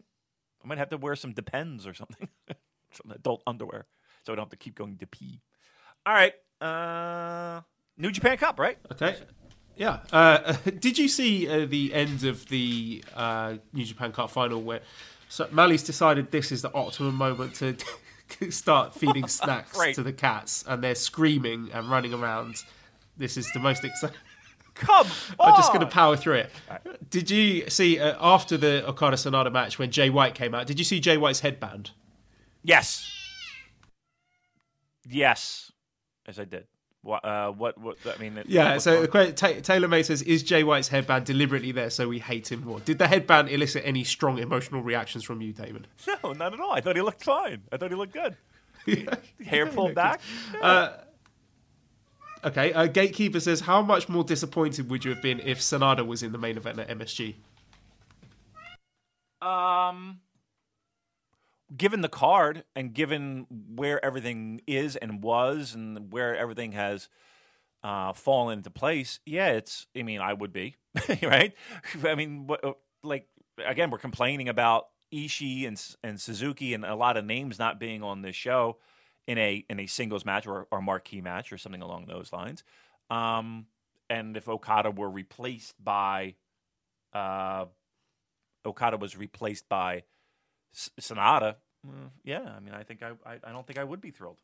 I 0.64 0.68
might 0.68 0.78
have 0.78 0.90
to 0.90 0.98
wear 0.98 1.16
some 1.16 1.34
Depends 1.34 1.88
or 1.88 1.94
something, 1.94 2.28
some 2.92 3.12
adult 3.12 3.42
underwear, 3.48 3.88
so 4.26 4.34
I 4.34 4.36
don't 4.36 4.44
have 4.44 4.50
to 4.50 4.58
keep 4.58 4.76
going 4.76 4.98
to 4.98 5.08
pee. 5.08 5.42
All 6.06 6.14
right. 6.14 6.34
Uh, 6.62 7.62
New 7.98 8.12
Japan 8.12 8.38
Cup, 8.38 8.60
right? 8.60 8.78
Okay. 8.92 9.16
Yeah. 9.76 10.00
Uh, 10.12 10.54
did 10.80 10.98
you 10.98 11.08
see 11.08 11.48
uh, 11.48 11.66
the 11.66 11.94
end 11.94 12.24
of 12.26 12.48
the 12.50 13.04
uh, 13.16 13.56
New 13.74 13.86
Japan 13.86 14.12
Cup 14.12 14.30
final 14.30 14.62
where 14.62 14.82
so 15.30 15.48
Mali's 15.52 15.84
decided 15.84 16.32
this 16.32 16.52
is 16.52 16.62
the 16.62 16.74
optimum 16.74 17.16
moment 17.16 17.56
to 17.56 17.78
start 18.50 18.94
feeding 18.96 19.28
snacks 19.40 19.78
Right. 19.78 19.96
to 19.96 20.04
the 20.04 20.14
cats, 20.14 20.64
and 20.68 20.84
they're 20.84 20.96
screaming 20.96 21.70
and 21.74 21.90
running 21.90 22.14
around. 22.14 22.64
This 23.18 23.38
is 23.38 23.52
the 23.52 23.60
most 23.60 23.84
exciting. 23.84 24.16
Come 24.76 25.08
I'm 25.42 25.58
just 25.58 25.74
going 25.74 25.82
to 25.86 25.92
power 25.92 26.16
through 26.16 26.36
it. 26.36 26.52
Did 27.10 27.30
you 27.30 27.70
see 27.70 28.00
uh, 28.00 28.16
after 28.22 28.56
the 28.56 28.88
Okada 28.88 29.18
Sanada 29.18 29.52
match 29.52 29.78
when 29.78 29.92
Jay 29.92 30.10
White 30.10 30.36
came 30.36 30.56
out? 30.56 30.68
Did 30.68 30.80
you 30.80 30.86
see 30.86 31.02
Jay 31.02 31.18
White's 31.18 31.42
headband? 31.42 31.92
Yes. 32.64 33.06
Yes. 35.06 35.72
as 36.28 36.40
I 36.40 36.46
did. 36.46 36.66
What? 37.02 37.24
Uh, 37.24 37.52
what? 37.52 37.78
What? 37.78 37.98
I 38.06 38.18
mean, 38.20 38.44
Yeah. 38.46 38.74
what- 38.74 38.82
So 38.82 39.06
the 39.06 39.32
Ta- 39.32 39.60
Taylor 39.62 39.88
May 39.88 40.04
says, 40.04 40.22
"Is 40.24 40.44
Jay 40.44 40.64
White's 40.64 40.90
headband 40.90 41.26
deliberately 41.26 41.72
there 41.72 41.90
so 41.90 42.10
we 42.10 42.20
hate 42.20 42.52
him 42.52 42.66
more?" 42.66 42.82
Did 42.82 42.98
the 43.00 43.08
headband 43.08 43.50
elicit 43.50 43.84
any 43.86 44.04
strong 44.04 44.38
emotional 44.38 44.82
reactions 44.84 45.24
from 45.24 45.42
you, 45.42 45.54
Damon? 45.54 45.88
No, 46.24 46.34
not 46.34 46.54
at 46.54 46.60
all. 46.60 46.74
I 46.74 46.82
thought 46.82 46.98
he 46.98 47.02
looked 47.02 47.24
fine. 47.24 47.62
I 47.72 47.78
thought 47.78 47.92
he 47.92 47.96
looked 47.96 48.14
good. 48.14 48.36
Hair 48.86 49.66
Yeah, 49.68 49.72
pulled 49.74 49.90
he 49.90 49.96
back. 49.96 50.20
Okay. 52.44 52.72
Uh, 52.74 52.88
Gatekeeper 52.88 53.40
says, 53.40 53.62
"How 53.62 53.82
much 53.82 54.08
more 54.10 54.24
disappointed 54.24 54.90
would 54.90 55.04
you 55.06 55.12
have 55.14 55.22
been 55.22 55.40
if 55.42 55.60
Sanada 55.60 56.06
was 56.06 56.22
in 56.24 56.32
the 56.32 56.38
main 56.38 56.58
event 56.58 56.80
at 56.80 56.90
MSG?" 56.90 57.36
Um, 59.42 60.20
given 61.76 62.02
the 62.02 62.10
card 62.10 62.64
and 62.76 62.94
given 62.94 63.46
where 63.76 64.04
everything 64.04 64.62
is 64.68 64.96
and 64.96 65.24
was 65.24 65.74
and 65.74 66.12
where 66.12 66.36
everything 66.36 66.74
has 66.74 67.10
uh, 67.84 68.14
fallen 68.14 68.60
into 68.60 68.70
place, 68.70 69.20
yeah, 69.26 69.50
it's. 69.50 69.88
I 69.96 70.04
mean, 70.04 70.22
I 70.22 70.34
would 70.34 70.52
be 70.52 70.76
right. 71.24 71.54
I 72.04 72.16
mean, 72.16 72.50
uh, 72.64 72.72
like 73.04 73.28
again, 73.66 73.90
we're 73.90 73.98
complaining 73.98 74.50
about 74.50 74.88
Ishii 75.14 75.68
and 75.68 75.82
and 76.04 76.20
Suzuki 76.20 76.74
and 76.74 76.86
a 76.86 76.96
lot 76.96 77.18
of 77.18 77.26
names 77.26 77.60
not 77.60 77.80
being 77.80 78.04
on 78.04 78.22
this 78.22 78.36
show 78.36 78.78
in 79.28 79.38
a 79.38 79.66
in 79.70 79.80
a 79.80 79.88
singles 79.88 80.26
match 80.26 80.48
or, 80.48 80.68
or 80.72 80.82
marquee 80.82 81.22
match 81.22 81.54
or 81.54 81.58
something 81.58 81.82
along 81.82 82.06
those 82.08 82.34
lines. 82.34 82.64
Um, 83.10 83.68
and 84.10 84.36
if 84.36 84.50
Okada 84.50 84.92
were 84.92 85.10
replaced 85.10 85.76
by 85.84 86.36
uh, 87.14 87.66
Okada 88.66 88.98
was 88.98 89.18
replaced 89.18 89.70
by 89.70 90.04
Sanada, 90.74 91.56
mm, 91.86 92.10
yeah, 92.24 92.54
I 92.56 92.60
mean, 92.60 92.74
I 92.74 92.84
think 92.84 93.04
I, 93.04 93.12
I, 93.26 93.38
I 93.44 93.52
don't 93.52 93.66
think 93.66 93.80
I 93.80 93.84
would 93.84 94.02
be 94.02 94.12
thrilled. 94.12 94.42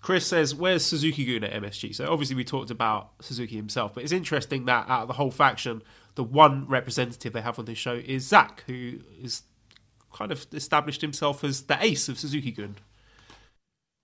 Chris 0.00 0.26
says, 0.26 0.54
"Where's 0.54 0.84
Suzuki 0.84 1.24
Gun 1.24 1.48
at 1.48 1.62
MSG?" 1.62 1.94
So 1.94 2.12
obviously 2.12 2.36
we 2.36 2.44
talked 2.44 2.70
about 2.70 3.12
Suzuki 3.20 3.56
himself, 3.56 3.94
but 3.94 4.02
it's 4.02 4.12
interesting 4.12 4.66
that 4.66 4.86
out 4.88 5.02
of 5.02 5.08
the 5.08 5.14
whole 5.14 5.30
faction, 5.30 5.82
the 6.14 6.24
one 6.24 6.66
representative 6.68 7.32
they 7.32 7.40
have 7.40 7.58
on 7.58 7.64
this 7.64 7.78
show 7.78 7.94
is 7.94 8.26
Zack, 8.26 8.64
who 8.66 8.98
is 9.22 9.42
kind 10.12 10.30
of 10.30 10.46
established 10.52 11.00
himself 11.00 11.42
as 11.42 11.62
the 11.62 11.82
ace 11.82 12.08
of 12.08 12.18
Suzuki 12.18 12.52
Gun. 12.52 12.76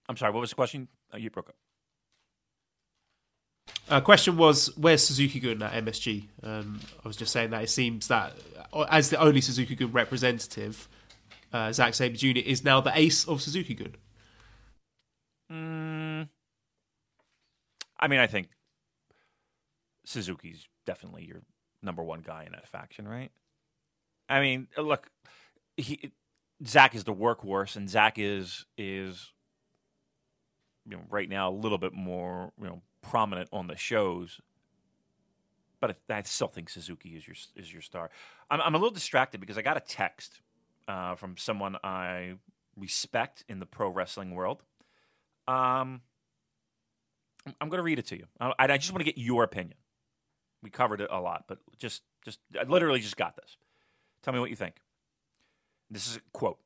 I'm 0.08 0.16
sorry, 0.16 0.32
what 0.32 0.40
was 0.40 0.50
the 0.50 0.56
question? 0.56 0.88
Oh, 1.12 1.18
you 1.18 1.30
broke 1.30 1.50
up. 1.50 1.56
Uh, 3.90 4.00
question 4.00 4.36
was, 4.36 4.70
where's 4.76 5.04
Suzuki 5.04 5.40
Gun 5.40 5.60
at 5.64 5.84
MSG? 5.84 6.28
Um, 6.44 6.78
I 7.04 7.08
was 7.08 7.16
just 7.16 7.32
saying 7.32 7.50
that 7.50 7.64
it 7.64 7.70
seems 7.70 8.06
that 8.06 8.34
uh, 8.72 8.86
as 8.88 9.10
the 9.10 9.18
only 9.18 9.40
Suzuki 9.40 9.74
Gun 9.74 9.90
representative, 9.90 10.88
uh, 11.52 11.72
Zack 11.72 11.94
Sabre 11.94 12.16
Jr. 12.16 12.38
is 12.38 12.62
now 12.62 12.80
the 12.80 12.92
ace 12.94 13.26
of 13.26 13.42
Suzuki 13.42 13.74
Gun. 13.74 13.96
Mm, 15.50 16.28
I 17.98 18.06
mean, 18.06 18.20
I 18.20 18.28
think 18.28 18.50
Suzuki's 20.04 20.68
definitely 20.86 21.24
your 21.24 21.42
number 21.82 22.04
one 22.04 22.20
guy 22.20 22.44
in 22.44 22.52
that 22.52 22.68
faction, 22.68 23.08
right? 23.08 23.32
I 24.28 24.40
mean, 24.40 24.68
look, 24.78 25.10
he 25.76 26.12
Zack 26.64 26.94
is 26.94 27.02
the 27.02 27.14
workhorse, 27.14 27.74
and 27.74 27.90
Zack 27.90 28.20
is 28.20 28.66
is 28.78 29.32
you 30.86 30.96
know 30.96 31.02
right 31.10 31.28
now 31.28 31.50
a 31.50 31.50
little 31.50 31.78
bit 31.78 31.92
more 31.92 32.52
you 32.56 32.66
know 32.68 32.82
prominent 33.02 33.48
on 33.52 33.66
the 33.66 33.76
shows. 33.76 34.40
But 35.80 35.98
I 36.10 36.22
still 36.22 36.48
think 36.48 36.68
Suzuki 36.68 37.10
is 37.10 37.26
your 37.26 37.36
is 37.56 37.72
your 37.72 37.80
star. 37.82 38.10
I'm 38.50 38.60
I'm 38.60 38.74
a 38.74 38.78
little 38.78 38.92
distracted 38.94 39.40
because 39.40 39.56
I 39.56 39.62
got 39.62 39.76
a 39.78 39.80
text 39.80 40.40
uh, 40.86 41.14
from 41.14 41.36
someone 41.38 41.76
I 41.82 42.34
respect 42.76 43.44
in 43.48 43.60
the 43.60 43.66
pro 43.66 43.88
wrestling 43.88 44.32
world. 44.34 44.62
Um, 45.48 46.02
I'm- 47.46 47.68
going 47.68 47.78
to 47.78 47.82
read 47.82 47.98
it 47.98 48.06
to 48.08 48.16
you. 48.18 48.26
I, 48.40 48.52
I 48.58 48.76
just 48.76 48.92
want 48.92 49.00
to 49.00 49.04
get 49.04 49.18
your 49.18 49.44
opinion. 49.44 49.76
We 50.62 50.70
covered 50.70 51.00
it 51.00 51.08
a 51.10 51.20
lot, 51.20 51.44
but 51.48 51.58
just, 51.78 52.02
just, 52.22 52.38
I 52.58 52.64
literally 52.64 53.00
just 53.00 53.16
got 53.16 53.36
this. 53.36 53.56
Tell 54.22 54.34
me 54.34 54.40
what 54.40 54.50
you 54.50 54.56
think. 54.56 54.76
This 55.90 56.06
is 56.06 56.16
a 56.16 56.20
quote. 56.32 56.58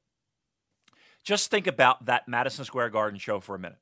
Just 1.22 1.51
think 1.51 1.66
about 1.66 2.07
that 2.07 2.26
Madison 2.28 2.64
Square 2.64 2.91
Garden 2.91 3.18
show 3.18 3.41
for 3.41 3.55
a 3.55 3.59
minute. 3.59 3.78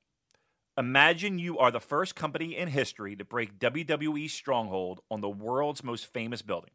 Imagine 0.78 1.38
you 1.38 1.58
are 1.58 1.70
the 1.70 1.80
first 1.80 2.14
company 2.14 2.56
in 2.56 2.68
history 2.68 3.14
to 3.16 3.24
break 3.24 3.58
WWE's 3.58 4.32
stronghold 4.32 5.00
on 5.10 5.20
the 5.20 5.28
world's 5.28 5.84
most 5.84 6.12
famous 6.12 6.40
building. 6.40 6.70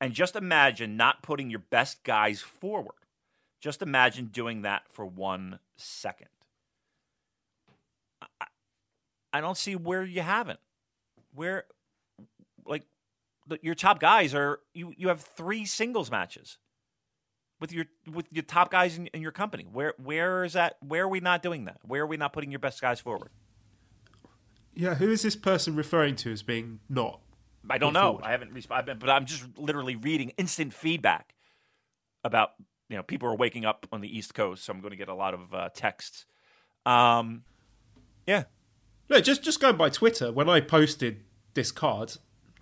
And 0.00 0.12
just 0.12 0.36
imagine 0.36 0.96
not 0.96 1.22
putting 1.22 1.48
your 1.48 1.62
best 1.70 2.04
guys 2.04 2.40
forward. 2.40 2.96
Just 3.60 3.80
imagine 3.80 4.26
doing 4.26 4.62
that 4.62 4.82
for 4.88 5.06
one 5.06 5.60
second. 5.76 6.28
I, 8.40 8.46
I 9.32 9.40
don't 9.40 9.56
see 9.56 9.76
where 9.76 10.02
you 10.02 10.20
haven't. 10.20 10.58
Where, 11.32 11.64
like, 12.66 12.82
your 13.62 13.74
top 13.74 14.00
guys 14.00 14.34
are 14.34 14.60
you. 14.74 14.92
You 14.96 15.08
have 15.08 15.20
three 15.20 15.64
singles 15.64 16.10
matches 16.10 16.58
with 17.62 17.72
your 17.72 17.86
with 18.12 18.26
your 18.32 18.42
top 18.42 18.70
guys 18.70 18.98
in, 18.98 19.06
in 19.08 19.22
your 19.22 19.30
company. 19.32 19.64
Where 19.72 19.94
where 19.96 20.44
is 20.44 20.52
that? 20.52 20.76
Where 20.86 21.04
are 21.04 21.08
we 21.08 21.20
not 21.20 21.42
doing 21.42 21.64
that? 21.64 21.78
Where 21.82 22.02
are 22.02 22.06
we 22.06 22.18
not 22.18 22.34
putting 22.34 22.50
your 22.50 22.58
best 22.58 22.82
guys 22.82 23.00
forward? 23.00 23.30
Yeah, 24.74 24.96
who 24.96 25.10
is 25.10 25.22
this 25.22 25.36
person 25.36 25.76
referring 25.76 26.16
to 26.16 26.32
as 26.32 26.42
being 26.42 26.80
not? 26.88 27.20
I 27.70 27.78
don't 27.78 27.92
know. 27.92 28.12
forward. 28.12 28.24
I 28.24 28.32
haven't, 28.32 28.52
resp- 28.52 28.98
but 28.98 29.08
I'm 29.08 29.26
just 29.26 29.44
literally 29.56 29.94
reading 29.94 30.32
instant 30.36 30.74
feedback 30.74 31.34
about 32.24 32.54
you 32.88 32.96
know 32.96 33.02
people 33.04 33.28
are 33.28 33.36
waking 33.36 33.64
up 33.64 33.86
on 33.92 34.00
the 34.00 34.18
East 34.18 34.34
Coast, 34.34 34.64
so 34.64 34.72
I'm 34.72 34.80
going 34.80 34.90
to 34.90 34.96
get 34.96 35.08
a 35.08 35.14
lot 35.14 35.32
of 35.32 35.54
uh, 35.54 35.68
texts. 35.72 36.26
Um, 36.84 37.44
yeah, 38.26 38.44
No, 39.08 39.20
just 39.20 39.44
just 39.44 39.60
going 39.60 39.76
by 39.76 39.88
Twitter. 39.88 40.32
When 40.32 40.48
I 40.48 40.60
posted 40.60 41.22
this 41.54 41.70
card, 41.70 42.16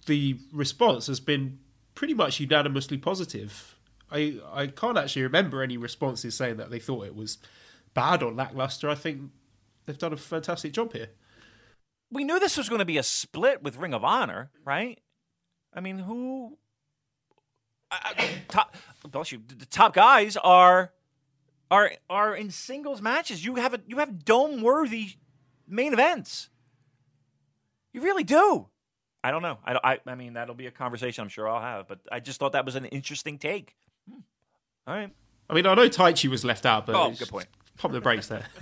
the 0.05 0.39
response 0.53 1.07
has 1.07 1.21
been 1.21 1.59
pretty 1.95 2.13
much 2.13 2.39
unanimously 2.39 2.99
positive. 2.99 3.77
I 4.11 4.41
I 4.53 4.66
can't 4.69 4.99
actually 4.99 5.23
remember 5.23 5.62
any 5.62 5.77
responses 5.77 6.35
saying 6.35 6.57
that 6.57 6.70
they 6.70 6.78
thought 6.78 7.07
it 7.07 7.15
was 7.15 7.39
bad 7.95 8.23
or 8.23 8.32
lackluster. 8.32 8.89
I 8.89 8.95
think 8.95 9.31
they've 9.87 9.99
done 9.99 10.12
a 10.12 10.16
fantastic 10.16 10.73
job 10.73 10.93
here. 10.93 11.09
we 12.11 12.24
knew 12.24 12.39
this 12.39 12.57
was 12.57 12.69
going 12.69 12.81
to 12.81 12.85
be 12.85 12.99
a 12.99 13.03
split 13.03 13.62
with 13.62 13.77
Ring 13.77 13.95
of 13.95 14.05
Honor, 14.05 14.51
right? 14.65 15.01
I 15.73 15.81
mean, 15.81 15.99
who? 16.01 16.59
I, 17.91 18.15
I, 18.16 18.43
top, 18.49 18.77
bless 19.11 19.32
you. 19.32 19.41
The 19.47 19.66
top 19.66 19.95
guys 19.95 20.37
are 20.37 20.93
are 21.70 21.93
are 22.09 22.35
in 22.35 22.51
singles 22.51 23.01
matches. 23.01 23.45
You 23.45 23.57
have 23.57 23.74
a 23.74 23.81
you 23.87 23.99
have 23.99 24.24
dome 24.24 24.62
worthy 24.62 25.15
main 25.69 25.93
events. 25.93 26.49
You 27.93 28.01
really 28.01 28.24
do. 28.24 28.69
I 29.23 29.31
don't 29.31 29.43
know. 29.43 29.59
I, 29.65 29.78
I 29.85 29.99
I 30.07 30.15
mean 30.15 30.35
that'll 30.35 30.55
be 30.55 30.66
a 30.66 30.70
conversation 30.70 31.23
I'm 31.23 31.28
sure 31.28 31.49
I'll 31.49 31.61
have. 31.61 31.89
But 31.89 32.01
I 32.11 32.20
just 32.20 32.39
thought 32.41 32.53
that 32.53 32.65
was 32.65 32.77
an 32.77 32.87
interesting 32.87 33.39
take. 33.39 33.74
All 34.86 34.94
right. 34.94 35.11
I 35.48 35.55
mean, 35.55 35.66
I 35.66 35.74
know 35.74 35.89
Taichi 35.89 36.28
was 36.28 36.44
left 36.44 36.65
out, 36.65 36.86
but 36.86 36.94
Oh, 36.94 37.11
good 37.11 37.28
point. 37.28 37.47
Pump 37.77 37.93
the 37.93 38.01
brakes 38.01 38.28
there. 38.28 38.47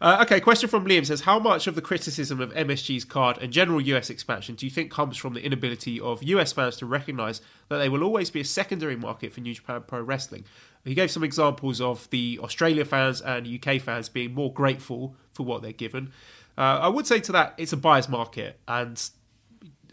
Uh, 0.00 0.18
okay, 0.22 0.38
question 0.38 0.68
from 0.68 0.86
Liam 0.86 1.04
says 1.04 1.22
How 1.22 1.40
much 1.40 1.66
of 1.66 1.74
the 1.74 1.82
criticism 1.82 2.40
of 2.40 2.52
MSG's 2.52 3.04
card 3.04 3.36
and 3.38 3.52
general 3.52 3.80
US 3.80 4.10
expansion 4.10 4.54
do 4.54 4.64
you 4.64 4.70
think 4.70 4.92
comes 4.92 5.16
from 5.16 5.34
the 5.34 5.44
inability 5.44 5.98
of 5.98 6.22
US 6.22 6.52
fans 6.52 6.76
to 6.76 6.86
recognise 6.86 7.40
that 7.68 7.78
they 7.78 7.88
will 7.88 8.04
always 8.04 8.30
be 8.30 8.40
a 8.40 8.44
secondary 8.44 8.94
market 8.94 9.32
for 9.32 9.40
New 9.40 9.54
Japan 9.54 9.82
Pro 9.84 10.00
Wrestling? 10.00 10.44
He 10.84 10.94
gave 10.94 11.10
some 11.10 11.24
examples 11.24 11.80
of 11.80 12.08
the 12.10 12.38
Australia 12.40 12.84
fans 12.84 13.20
and 13.20 13.44
UK 13.48 13.80
fans 13.80 14.08
being 14.08 14.34
more 14.34 14.52
grateful 14.52 15.16
for 15.32 15.44
what 15.44 15.62
they're 15.62 15.72
given. 15.72 16.12
Uh, 16.56 16.78
I 16.82 16.88
would 16.88 17.06
say 17.08 17.18
to 17.18 17.32
that, 17.32 17.54
it's 17.56 17.72
a 17.72 17.76
buyer's 17.76 18.08
market, 18.08 18.60
and 18.68 19.02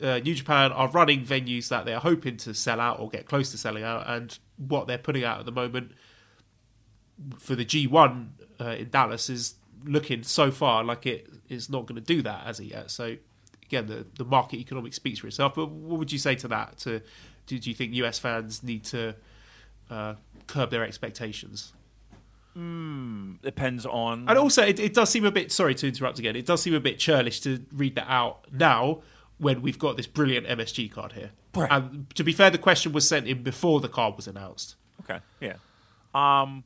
uh, 0.02 0.20
New 0.20 0.36
Japan 0.36 0.72
are 0.72 0.90
running 0.90 1.26
venues 1.26 1.70
that 1.70 1.86
they're 1.86 2.00
hoping 2.00 2.38
to 2.38 2.54
sell 2.54 2.80
out 2.80 3.00
or 3.00 3.10
get 3.10 3.26
close 3.26 3.52
to 3.52 3.58
selling 3.58 3.84
out, 3.84 4.08
and 4.08 4.38
what 4.58 4.88
they're 4.88 4.98
putting 4.98 5.24
out 5.24 5.40
at 5.40 5.46
the 5.46 5.52
moment 5.52 5.92
for 7.38 7.56
the 7.56 7.66
G1 7.66 8.30
uh, 8.60 8.66
in 8.66 8.90
Dallas 8.90 9.30
is 9.30 9.56
looking 9.86 10.24
so 10.24 10.52
far 10.52 10.84
like 10.84 11.06
it 11.06 11.30
is 11.50 11.70
not 11.70 11.86
going 11.86 11.96
to 11.96 12.02
do 12.02 12.22
that 12.24 12.46
as 12.46 12.60
of 12.60 12.66
yet. 12.66 12.92
So 12.92 13.18
again, 13.64 13.88
the 13.88 14.06
the 14.18 14.26
market 14.26 14.60
economics 14.60 14.96
speaks 14.96 15.20
for 15.20 15.28
itself. 15.28 15.56
But 15.56 15.70
what 15.70 16.00
would 16.00 16.12
you 16.12 16.20
say 16.20 16.36
to 16.36 16.48
that? 16.50 16.78
To 16.80 17.02
do, 17.48 17.60
do 17.60 17.70
you 17.70 17.76
think 17.76 17.94
US 17.94 18.20
fans 18.20 18.64
need 18.64 18.84
to 18.86 19.16
uh, 19.90 20.16
curb 20.48 20.72
their 20.72 20.84
expectations? 20.84 21.74
Depends 23.42 23.86
on. 23.86 24.30
And 24.30 24.38
also, 24.38 24.64
it, 24.64 24.80
it 24.80 24.94
does 24.94 25.10
seem 25.10 25.26
a 25.26 25.32
bit. 25.32 25.52
Sorry 25.52 25.76
to 25.76 25.88
interrupt 25.88 26.20
again. 26.20 26.36
It 26.36 26.46
does 26.46 26.62
seem 26.62 26.74
a 26.74 26.80
bit 26.80 27.00
churlish 27.00 27.42
to 27.42 27.66
read 27.74 27.96
that 27.96 28.10
out 28.10 28.48
now 28.52 29.02
when 29.38 29.62
we've 29.62 29.80
got 29.80 29.98
this 29.98 30.08
brilliant 30.08 30.48
MSG 30.48 30.92
card 30.92 31.14
here. 31.14 31.32
Right. 31.54 31.72
And 31.72 32.14
to 32.16 32.24
be 32.24 32.32
fair, 32.32 32.50
the 32.50 32.58
question 32.58 32.94
was 32.94 33.08
sent 33.08 33.28
in 33.28 33.44
before 33.44 33.80
the 33.80 33.90
card 33.90 34.16
was 34.16 34.28
announced. 34.28 34.76
Okay. 35.02 35.20
Yeah. 35.40 35.56
Um. 36.14 36.64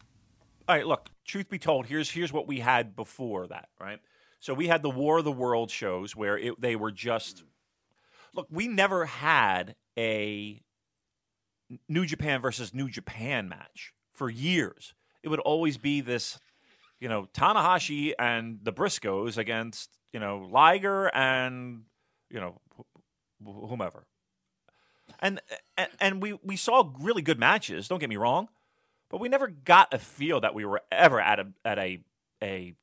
All 0.67 0.75
right. 0.75 0.85
Look. 0.85 1.09
Truth 1.25 1.49
be 1.49 1.59
told, 1.59 1.85
here's 1.85 2.09
here's 2.09 2.33
what 2.33 2.47
we 2.47 2.59
had 2.59 2.95
before 2.95 3.45
that. 3.47 3.69
Right. 3.79 3.99
So 4.39 4.53
we 4.53 4.67
had 4.67 4.81
the 4.81 4.89
War 4.89 5.19
of 5.19 5.25
the 5.25 5.31
World 5.31 5.69
shows 5.69 6.15
where 6.15 6.37
it, 6.37 6.59
they 6.59 6.75
were 6.75 6.91
just. 6.91 7.43
Look, 8.33 8.47
we 8.49 8.67
never 8.67 9.05
had 9.05 9.75
a 9.97 10.61
New 11.87 12.05
Japan 12.05 12.41
versus 12.41 12.73
New 12.73 12.89
Japan 12.89 13.49
match 13.49 13.93
for 14.13 14.29
years. 14.29 14.93
It 15.23 15.29
would 15.29 15.39
always 15.39 15.77
be 15.77 16.01
this, 16.01 16.39
you 16.99 17.09
know, 17.09 17.27
Tanahashi 17.33 18.13
and 18.17 18.59
the 18.63 18.73
Briscoes 18.73 19.37
against 19.37 19.89
you 20.13 20.19
know 20.19 20.47
Liger 20.49 21.13
and 21.15 21.83
you 22.30 22.39
know 22.39 22.60
wh- 23.43 23.69
whomever. 23.69 24.06
And, 25.19 25.41
and 25.76 25.89
and 25.99 26.22
we 26.22 26.34
we 26.43 26.56
saw 26.56 26.91
really 26.99 27.22
good 27.22 27.39
matches. 27.39 27.88
Don't 27.88 27.99
get 27.99 28.10
me 28.10 28.18
wrong, 28.18 28.47
but 29.10 29.19
we 29.19 29.27
never 29.27 29.47
got 29.47 29.93
a 29.93 29.97
feel 29.97 30.39
that 30.41 30.53
we 30.53 30.65
were 30.65 30.81
ever 30.91 31.19
at 31.19 31.39
a 31.39 31.47
at 31.65 31.80
a 31.80 31.99
a 32.43 32.73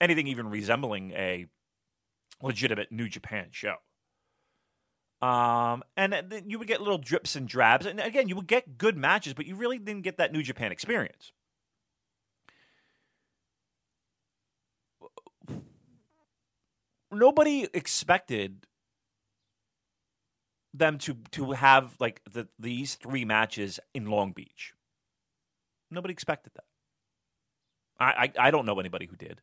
anything 0.00 0.26
even 0.26 0.48
resembling 0.48 1.12
a 1.12 1.46
legitimate 2.42 2.90
New 2.90 3.08
Japan 3.08 3.48
show. 3.50 3.76
Um, 5.20 5.82
and 5.98 6.42
you 6.46 6.58
would 6.58 6.68
get 6.68 6.80
little 6.80 6.96
drips 6.96 7.36
and 7.36 7.46
drabs, 7.46 7.84
and 7.84 8.00
again, 8.00 8.28
you 8.28 8.36
would 8.36 8.46
get 8.46 8.78
good 8.78 8.96
matches, 8.96 9.34
but 9.34 9.44
you 9.44 9.54
really 9.54 9.78
didn't 9.78 10.02
get 10.02 10.16
that 10.16 10.32
New 10.32 10.42
Japan 10.42 10.72
experience. 10.72 11.32
Nobody 17.12 17.68
expected 17.74 18.66
them 20.72 20.98
to 20.98 21.14
to 21.32 21.52
have 21.52 21.96
like 21.98 22.22
the, 22.30 22.48
these 22.58 22.94
three 22.94 23.24
matches 23.24 23.80
in 23.94 24.06
Long 24.06 24.32
Beach. 24.32 24.72
Nobody 25.90 26.12
expected 26.12 26.52
that. 26.54 26.64
I, 27.98 28.32
I 28.38 28.46
I 28.46 28.50
don't 28.50 28.66
know 28.66 28.78
anybody 28.78 29.06
who 29.06 29.16
did. 29.16 29.40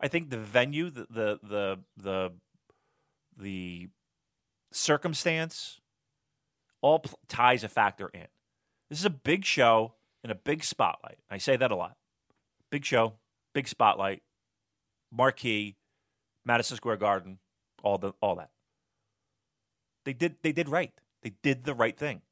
I 0.00 0.08
think 0.08 0.30
the 0.30 0.38
venue, 0.38 0.90
the 0.90 1.06
the 1.08 1.38
the 1.42 1.78
the, 1.96 2.32
the 3.36 3.88
circumstance, 4.72 5.80
all 6.82 6.98
pl- 6.98 7.18
ties 7.28 7.62
a 7.62 7.68
factor 7.68 8.08
in. 8.12 8.26
This 8.90 8.98
is 8.98 9.04
a 9.04 9.10
big 9.10 9.44
show 9.44 9.94
and 10.22 10.32
a 10.32 10.34
big 10.34 10.64
spotlight. 10.64 11.18
I 11.30 11.38
say 11.38 11.56
that 11.56 11.70
a 11.70 11.76
lot. 11.76 11.96
Big 12.70 12.84
show, 12.84 13.14
big 13.54 13.68
spotlight, 13.68 14.22
marquee, 15.12 15.76
Madison 16.44 16.76
Square 16.76 16.98
Garden, 16.98 17.38
all 17.82 17.98
the 17.98 18.12
all 18.20 18.36
that. 18.36 18.50
They 20.04 20.12
did 20.12 20.36
they 20.42 20.52
did 20.52 20.68
right. 20.68 20.92
They 21.22 21.32
did 21.42 21.64
the 21.64 21.74
right 21.74 21.96
thing 21.96 22.22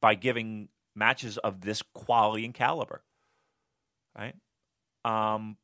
by 0.00 0.14
giving 0.14 0.68
matches 0.94 1.38
of 1.38 1.60
this 1.60 1.82
quality 1.94 2.44
and 2.44 2.54
caliber. 2.54 3.02
Right? 4.16 4.34
Um 5.04 5.56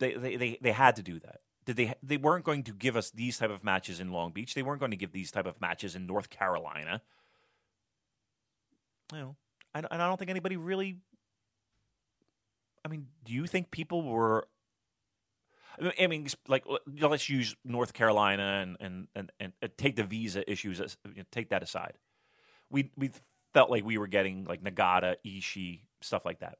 they 0.00 0.14
they 0.14 0.36
they, 0.36 0.58
they 0.60 0.72
had 0.72 0.96
to 0.96 1.02
do 1.02 1.20
that. 1.20 1.40
Did 1.64 1.76
they 1.76 1.94
they 2.02 2.16
weren't 2.16 2.44
going 2.44 2.64
to 2.64 2.72
give 2.72 2.96
us 2.96 3.10
these 3.10 3.38
type 3.38 3.50
of 3.50 3.64
matches 3.64 4.00
in 4.00 4.10
Long 4.10 4.32
Beach. 4.32 4.54
They 4.54 4.62
weren't 4.62 4.80
going 4.80 4.90
to 4.90 4.96
give 4.96 5.12
these 5.12 5.30
type 5.30 5.46
of 5.46 5.60
matches 5.60 5.94
in 5.94 6.06
North 6.06 6.30
Carolina. 6.30 7.00
You 9.12 9.18
know, 9.18 9.36
I, 9.74 9.78
and 9.78 10.02
I 10.02 10.08
don't 10.08 10.18
think 10.18 10.30
anybody 10.30 10.56
really 10.56 10.96
I 12.84 12.88
mean, 12.88 13.06
do 13.24 13.32
you 13.32 13.46
think 13.46 13.70
people 13.70 14.02
were 14.02 14.46
I 15.98 16.06
mean- 16.06 16.28
like 16.48 16.64
let's 17.00 17.28
use 17.28 17.56
North 17.64 17.92
Carolina 17.92 18.60
and 18.62 18.76
and 18.80 19.08
and, 19.14 19.32
and 19.40 19.52
uh, 19.62 19.68
take 19.76 19.96
the 19.96 20.04
visa 20.04 20.48
issues, 20.50 20.78
you 21.06 21.14
know, 21.16 21.22
take 21.30 21.50
that 21.50 21.62
aside. 21.62 21.94
We 22.70 22.90
we 22.96 23.10
felt 23.52 23.70
like 23.70 23.84
we 23.84 23.98
were 23.98 24.06
getting 24.06 24.44
like 24.44 24.62
Nagata, 24.62 25.16
Ishii, 25.26 25.80
stuff 26.00 26.24
like 26.24 26.40
that. 26.40 26.58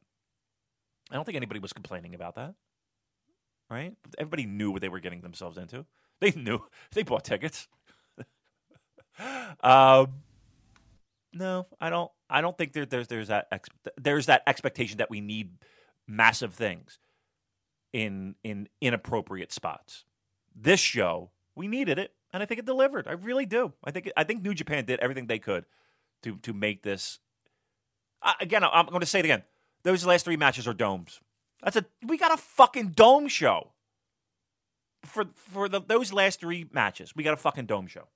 I 1.10 1.14
don't 1.14 1.24
think 1.24 1.36
anybody 1.36 1.60
was 1.60 1.72
complaining 1.72 2.14
about 2.14 2.36
that, 2.36 2.54
right? 3.70 3.94
Everybody 4.18 4.46
knew 4.46 4.70
what 4.70 4.80
they 4.80 4.88
were 4.88 5.00
getting 5.00 5.20
themselves 5.20 5.58
into. 5.58 5.84
They 6.20 6.30
knew. 6.30 6.60
They 6.92 7.02
bought 7.02 7.24
tickets. 7.24 7.66
um, 9.60 10.22
no, 11.32 11.66
I 11.80 11.90
don't. 11.90 12.10
I 12.30 12.40
don't 12.40 12.56
think 12.56 12.72
there, 12.72 12.86
there's 12.86 13.08
there's 13.08 13.28
that 13.28 13.48
ex, 13.52 13.68
there's 13.96 14.26
that 14.26 14.42
expectation 14.46 14.98
that 14.98 15.10
we 15.10 15.20
need 15.20 15.50
massive 16.06 16.54
things 16.54 16.98
in 17.94 18.34
in 18.42 18.68
inappropriate 18.80 19.52
spots. 19.52 20.04
This 20.54 20.80
show, 20.80 21.30
we 21.54 21.68
needed 21.68 21.98
it, 21.98 22.12
and 22.32 22.42
I 22.42 22.46
think 22.46 22.58
it 22.58 22.66
delivered. 22.66 23.06
I 23.06 23.12
really 23.12 23.46
do. 23.46 23.72
I 23.82 23.92
think 23.92 24.10
I 24.16 24.24
think 24.24 24.42
New 24.42 24.52
Japan 24.52 24.84
did 24.84 24.98
everything 25.00 25.28
they 25.28 25.38
could 25.38 25.64
to 26.24 26.36
to 26.38 26.52
make 26.52 26.82
this. 26.82 27.20
Again, 28.40 28.64
I'm 28.64 28.86
going 28.86 29.00
to 29.00 29.06
say 29.06 29.20
it 29.20 29.24
again. 29.24 29.44
Those 29.84 30.04
last 30.04 30.24
three 30.24 30.36
matches 30.36 30.66
are 30.66 30.74
domes. 30.74 31.20
That's 31.62 31.76
a 31.76 31.86
we 32.04 32.18
got 32.18 32.32
a 32.32 32.36
fucking 32.36 32.90
dome 32.90 33.28
show 33.28 33.70
for 35.04 35.26
for 35.36 35.68
the, 35.68 35.80
those 35.80 36.12
last 36.12 36.40
three 36.40 36.66
matches. 36.72 37.14
We 37.14 37.22
got 37.22 37.34
a 37.34 37.38
fucking 37.38 37.66
dome 37.66 37.86
show. 37.86 38.08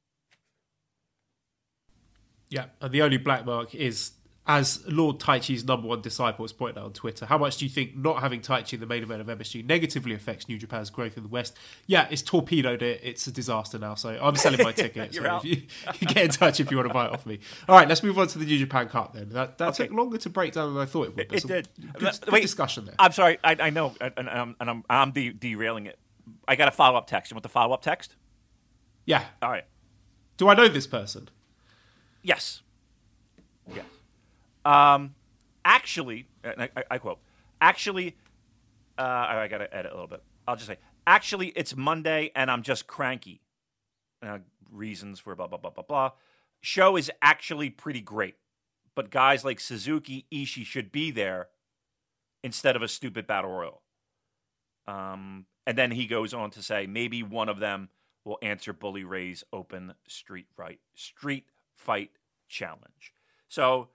Yeah, 2.51 2.67
the 2.83 3.03
only 3.03 3.19
black 3.19 3.45
mark 3.45 3.75
is, 3.75 4.13
as 4.49 4.83
Lord 4.89 5.19
Taichi's 5.19 5.63
number 5.65 5.87
one 5.87 6.01
disciple 6.01 6.43
has 6.45 6.53
pointed 6.55 6.79
out 6.79 6.87
on 6.87 6.93
Twitter, 6.95 7.27
how 7.27 7.37
much 7.37 7.59
do 7.59 7.67
you 7.67 7.71
think 7.71 7.95
not 7.95 8.21
having 8.23 8.41
Taichi 8.41 8.73
in 8.73 8.81
the 8.81 8.87
main 8.87 9.03
event 9.03 9.21
of 9.21 9.27
MSG 9.27 9.65
negatively 9.67 10.15
affects 10.15 10.49
New 10.49 10.57
Japan's 10.57 10.89
growth 10.89 11.19
in 11.19 11.23
the 11.23 11.29
West? 11.29 11.55
Yeah, 11.87 12.09
it's 12.11 12.23
torpedoed 12.23 12.81
it. 12.83 13.01
It's 13.05 13.27
a 13.27 13.31
disaster 13.31 13.79
now, 13.79 13.95
so 13.95 14.19
I'm 14.21 14.37
selling 14.37 14.63
my 14.63 14.73
ticket. 14.85 15.13
You're 15.13 15.25
so 15.25 15.31
out. 15.31 15.45
if 15.45 15.51
you, 15.51 15.63
you 16.01 16.07
get 16.07 16.25
in 16.25 16.31
touch 16.31 16.61
if 16.61 16.71
you 16.71 16.79
want 16.79 16.89
to 16.89 16.95
buy 16.95 17.07
it 17.07 17.13
off 17.13 17.27
me. 17.27 17.41
All 17.69 17.77
right, 17.77 17.87
let's 17.87 18.03
move 18.03 18.19
on 18.19 18.27
to 18.29 18.39
the 18.39 18.47
New 18.47 18.59
Japan 18.59 18.89
Cup 18.89 19.13
then. 19.13 19.29
That, 19.29 19.59
that 19.59 19.69
Okay. 19.69 19.87
took 19.87 19.95
longer 19.97 20.17
to 20.17 20.31
break 20.31 20.55
down 20.55 20.73
than 20.73 20.83
I 20.83 20.87
thought 20.87 21.09
it 21.09 21.17
would. 21.17 21.31
It- 21.33 21.45
it 21.45 21.47
did. 21.47 21.69
Good, 21.79 22.01
But- 22.01 22.21
good 22.31 22.41
discussion 22.41 22.87
there. 22.87 22.95
I'm 22.99 23.13
sorry. 23.13 23.39
I, 23.45 23.55
I 23.61 23.71
know, 23.71 23.95
and, 24.01 24.15
and, 24.17 24.31
I'm- 24.31 24.57
and 24.61 24.71
I'm 24.71 24.85
I'm 24.89 25.11
de- 25.13 25.33
derailing 25.35 25.85
it. 25.87 25.99
I 26.49 26.57
got 26.57 26.69
a 26.69 26.73
follow 26.73 26.97
up 26.97 27.07
text. 27.07 27.31
You 27.31 27.35
want 27.35 27.43
the 27.43 27.49
follow 27.51 27.75
up 27.75 27.83
text? 27.83 28.17
yeah. 29.05 29.25
All 29.43 29.51
right. 29.51 29.65
Do 30.39 30.49
I 30.49 30.55
know 30.55 30.69
this 30.69 30.87
person? 30.87 31.29
Yes. 32.23 32.63
Yes. 33.75 33.85
Um, 34.65 35.15
actually, 35.65 36.27
I, 36.45 36.69
I, 36.91 36.99
quote, 36.99 37.19
actually, 37.61 38.17
uh, 38.99 39.03
I, 39.03 39.43
I 39.43 39.49
got 39.49 39.59
to 39.59 39.75
edit 39.75 39.93
a 39.93 39.95
little 39.95 40.09
bit. 40.09 40.23
I'll 40.47 40.57
just 40.57 40.69
say, 40.69 40.79
actually, 41.07 41.49
it's 41.49 41.77
Monday 41.77 42.31
and 42.35 42.51
I'm 42.51 42.63
just 42.63 42.87
cranky. 42.87 43.41
Uh, 44.23 44.39
reasons 44.71 45.21
for 45.21 45.35
blah, 45.35 45.47
blah, 45.47 45.59
blah, 45.59 45.71
blah, 45.71 45.85
blah. 45.85 46.11
Show 46.61 46.97
is 46.97 47.11
actually 47.23 47.71
pretty 47.71 48.01
great, 48.01 48.35
but 48.95 49.11
guys 49.11 49.45
like 49.45 49.61
Suzuki, 49.61 50.27
Ishii 50.33 50.67
should 50.67 50.91
be 50.91 51.11
there 51.11 51.49
instead 52.43 52.77
of 52.77 52.83
a 52.83 52.89
stupid 52.89 53.27
battle 53.27 53.51
royal. 53.51 53.83
Um, 54.87 55.47
and 55.67 55.77
then 55.77 55.91
he 55.93 56.07
goes 56.07 56.35
on 56.35 56.51
to 56.53 56.63
say, 56.63 56.87
maybe 56.87 57.23
one 57.23 57.49
of 57.49 57.61
them 57.61 57.91
will 58.25 58.39
answer 58.43 58.73
Bully 58.73 59.05
Ray's 59.05 59.45
open 59.53 59.95
street 60.07 60.47
right 60.57 60.81
street 60.95 61.47
fight 61.77 62.11
challenge. 62.49 63.13
So 63.49 63.89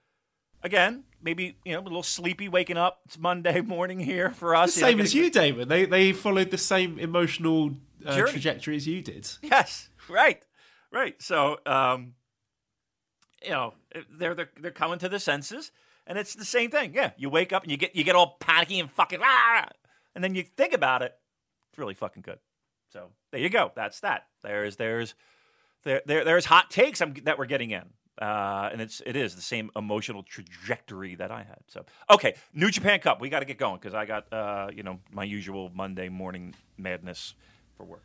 again, 0.64 1.04
maybe 1.22 1.58
you 1.64 1.74
know 1.74 1.82
a 1.82 1.84
little 1.84 2.04
sleepy 2.04 2.48
waking 2.48 2.78
up. 2.78 3.02
It's 3.06 3.18
Monday 3.18 3.62
morning 3.76 4.00
here 4.00 4.32
for 4.32 4.56
us. 4.56 4.76
The 4.76 4.82
know, 4.82 4.88
same 4.88 5.00
as 5.00 5.14
you, 5.14 5.30
Damon. 5.30 5.68
They 5.68 5.86
they 5.86 6.14
followed 6.14 6.52
the 6.52 6.58
same 6.58 6.98
emotional 6.98 7.72
uh, 8.06 8.26
trajectory 8.26 8.76
as 8.76 8.88
you 8.88 9.02
did. 9.02 9.30
Yes, 9.42 9.90
right, 10.10 10.44
right. 10.92 11.22
So 11.22 11.58
um, 11.66 12.14
you 13.44 13.52
know 13.52 13.74
they're 14.18 14.34
they're 14.34 14.50
they're 14.60 14.72
coming 14.72 15.00
to 15.00 15.10
the 15.10 15.20
senses, 15.20 15.72
and 16.08 16.18
it's 16.18 16.34
the 16.34 16.46
same 16.46 16.72
thing. 16.72 16.94
Yeah, 16.94 17.12
you 17.18 17.30
wake 17.30 17.54
up 17.54 17.64
and 17.64 17.72
you 17.72 17.78
get 17.78 17.96
you 17.96 18.04
get 18.04 18.16
all 18.16 18.38
panicky 18.40 18.80
and 18.80 18.90
fucking. 18.90 19.20
Rah! 19.20 19.66
And 20.16 20.24
then 20.24 20.36
you 20.36 20.44
think 20.44 20.74
about 20.74 21.02
it, 21.02 21.16
it's 21.72 21.80
really 21.80 21.96
fucking 21.96 22.22
good. 22.22 22.38
So 22.90 23.10
there 23.32 23.42
you 23.42 23.50
go. 23.50 23.72
That's 23.76 24.00
that. 24.02 24.28
There's 24.44 24.76
there's 24.76 25.16
there, 25.84 26.02
there 26.06 26.24
there's 26.24 26.46
hot 26.46 26.70
takes 26.70 27.02
I'm, 27.02 27.16
that 27.24 27.38
we're 27.40 27.48
getting 27.48 27.72
in. 27.72 27.84
Uh, 28.22 28.70
and 28.72 28.80
it's 28.80 29.02
it 29.06 29.16
is 29.16 29.36
the 29.36 29.42
same 29.42 29.72
emotional 29.76 30.22
trajectory 30.24 31.16
that 31.16 31.32
I 31.32 31.40
had. 31.40 31.60
So 31.68 31.84
okay, 32.12 32.36
New 32.54 32.70
Japan 32.70 33.00
Cup, 33.00 33.20
we 33.20 33.30
got 33.30 33.40
to 33.40 33.46
get 33.46 33.58
going 33.58 33.78
because 33.78 33.96
I 33.96 34.06
got 34.06 34.32
uh, 34.32 34.70
you 34.74 34.84
know 34.84 35.00
my 35.12 35.24
usual 35.24 35.72
Monday 35.74 36.10
morning 36.10 36.54
madness 36.78 37.34
for 37.76 37.86
work. 37.86 38.04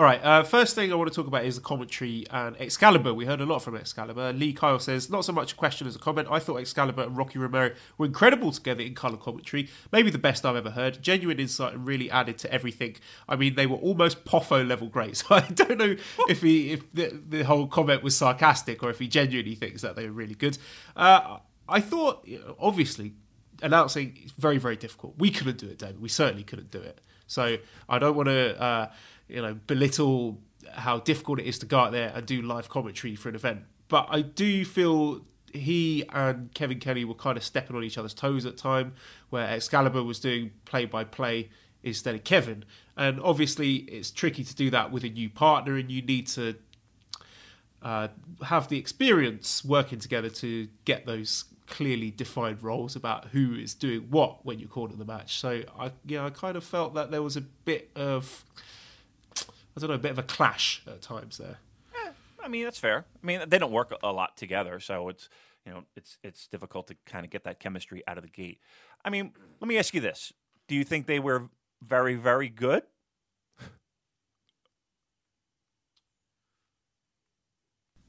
All 0.00 0.06
right. 0.06 0.24
Uh, 0.24 0.42
first 0.42 0.74
thing 0.74 0.90
I 0.90 0.94
want 0.94 1.12
to 1.12 1.14
talk 1.14 1.26
about 1.26 1.44
is 1.44 1.56
the 1.56 1.60
commentary 1.60 2.24
and 2.30 2.56
Excalibur. 2.58 3.12
We 3.12 3.26
heard 3.26 3.42
a 3.42 3.44
lot 3.44 3.58
from 3.58 3.76
Excalibur. 3.76 4.32
Lee 4.32 4.54
Kyle 4.54 4.78
says, 4.78 5.10
not 5.10 5.26
so 5.26 5.32
much 5.34 5.52
a 5.52 5.54
question 5.54 5.86
as 5.86 5.94
a 5.94 5.98
comment. 5.98 6.26
I 6.30 6.38
thought 6.38 6.56
Excalibur 6.56 7.02
and 7.02 7.14
Rocky 7.18 7.38
Romero 7.38 7.72
were 7.98 8.06
incredible 8.06 8.50
together 8.50 8.82
in 8.82 8.94
colour 8.94 9.18
commentary. 9.18 9.68
Maybe 9.92 10.10
the 10.10 10.16
best 10.16 10.46
I've 10.46 10.56
ever 10.56 10.70
heard. 10.70 11.02
Genuine 11.02 11.38
insight 11.38 11.74
and 11.74 11.86
really 11.86 12.10
added 12.10 12.38
to 12.38 12.50
everything. 12.50 12.96
I 13.28 13.36
mean, 13.36 13.56
they 13.56 13.66
were 13.66 13.76
almost 13.76 14.24
Poffo 14.24 14.66
level 14.66 14.88
great. 14.88 15.10
So 15.20 15.34
I 15.34 15.40
don't 15.40 15.76
know 15.76 15.96
if 16.30 16.40
he 16.40 16.72
if 16.72 16.90
the, 16.94 17.20
the 17.28 17.42
whole 17.42 17.66
comment 17.66 18.02
was 18.02 18.16
sarcastic 18.16 18.82
or 18.82 18.88
if 18.88 19.00
he 19.00 19.06
genuinely 19.06 19.54
thinks 19.54 19.82
that 19.82 19.96
they 19.96 20.06
were 20.06 20.12
really 20.12 20.34
good. 20.34 20.56
Uh, 20.96 21.40
I 21.68 21.80
thought, 21.80 22.26
obviously, 22.58 23.12
announcing 23.60 24.16
is 24.24 24.32
very, 24.32 24.56
very 24.56 24.76
difficult. 24.76 25.16
We 25.18 25.30
couldn't 25.30 25.58
do 25.58 25.66
it, 25.66 25.78
David. 25.78 26.00
We 26.00 26.08
certainly 26.08 26.42
couldn't 26.42 26.70
do 26.70 26.80
it. 26.80 27.02
So 27.26 27.58
I 27.88 27.98
don't 27.98 28.16
want 28.16 28.28
to. 28.28 28.60
Uh, 28.60 28.90
you 29.30 29.42
know, 29.42 29.54
belittle 29.66 30.38
how 30.72 30.98
difficult 30.98 31.40
it 31.40 31.46
is 31.46 31.58
to 31.58 31.66
go 31.66 31.78
out 31.78 31.92
there 31.92 32.12
and 32.14 32.26
do 32.26 32.42
live 32.42 32.68
commentary 32.68 33.16
for 33.16 33.28
an 33.28 33.34
event. 33.34 33.62
But 33.88 34.06
I 34.10 34.22
do 34.22 34.64
feel 34.64 35.22
he 35.52 36.04
and 36.10 36.52
Kevin 36.54 36.78
Kelly 36.78 37.04
were 37.04 37.14
kind 37.14 37.36
of 37.36 37.42
stepping 37.42 37.74
on 37.76 37.82
each 37.82 37.98
other's 37.98 38.14
toes 38.14 38.46
at 38.46 38.56
time, 38.56 38.94
where 39.30 39.46
Excalibur 39.48 40.02
was 40.02 40.20
doing 40.20 40.52
play 40.64 40.84
by 40.84 41.04
play 41.04 41.50
instead 41.82 42.14
of 42.14 42.24
Kevin. 42.24 42.64
And 42.96 43.20
obviously, 43.20 43.76
it's 43.76 44.10
tricky 44.10 44.44
to 44.44 44.54
do 44.54 44.70
that 44.70 44.92
with 44.92 45.04
a 45.04 45.08
new 45.08 45.28
partner, 45.30 45.76
and 45.76 45.90
you 45.90 46.02
need 46.02 46.26
to 46.28 46.54
uh, 47.82 48.08
have 48.44 48.68
the 48.68 48.78
experience 48.78 49.64
working 49.64 49.98
together 49.98 50.28
to 50.28 50.68
get 50.84 51.06
those 51.06 51.46
clearly 51.66 52.10
defined 52.10 52.62
roles 52.62 52.96
about 52.96 53.28
who 53.28 53.54
is 53.54 53.74
doing 53.74 54.00
what 54.10 54.44
when 54.44 54.58
you're 54.58 54.68
calling 54.68 54.98
the 54.98 55.04
match. 55.04 55.38
So 55.38 55.62
I, 55.78 55.92
yeah, 56.04 56.26
I 56.26 56.30
kind 56.30 56.56
of 56.56 56.64
felt 56.64 56.94
that 56.94 57.10
there 57.10 57.22
was 57.22 57.36
a 57.36 57.40
bit 57.40 57.90
of 57.94 58.44
I 59.76 59.80
don't 59.80 59.90
know, 59.90 59.94
a 59.94 59.98
bit 59.98 60.10
of 60.10 60.18
a 60.18 60.22
clash 60.22 60.82
at 60.86 61.00
times 61.00 61.38
there. 61.38 61.58
Eh, 61.94 62.10
I 62.42 62.48
mean, 62.48 62.64
that's 62.64 62.78
fair. 62.78 63.04
I 63.22 63.26
mean, 63.26 63.42
they 63.48 63.58
don't 63.58 63.72
work 63.72 63.94
a 64.02 64.12
lot 64.12 64.36
together, 64.36 64.80
so 64.80 65.08
it's 65.08 65.28
you 65.64 65.72
know 65.72 65.84
it's 65.96 66.18
it's 66.22 66.48
difficult 66.48 66.88
to 66.88 66.96
kind 67.06 67.24
of 67.24 67.30
get 67.30 67.44
that 67.44 67.60
chemistry 67.60 68.02
out 68.06 68.18
of 68.18 68.24
the 68.24 68.30
gate. 68.30 68.60
I 69.04 69.10
mean, 69.10 69.32
let 69.60 69.68
me 69.68 69.78
ask 69.78 69.94
you 69.94 70.00
this: 70.00 70.32
Do 70.68 70.74
you 70.74 70.84
think 70.84 71.06
they 71.06 71.20
were 71.20 71.48
very 71.82 72.14
very 72.14 72.48
good? 72.48 72.82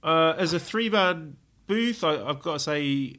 Uh, 0.03 0.33
as 0.35 0.51
a 0.51 0.59
three 0.59 0.89
man 0.89 1.37
booth, 1.67 2.03
I, 2.03 2.13
have 2.25 2.41
got 2.41 2.53
to 2.53 2.59
say, 2.59 3.17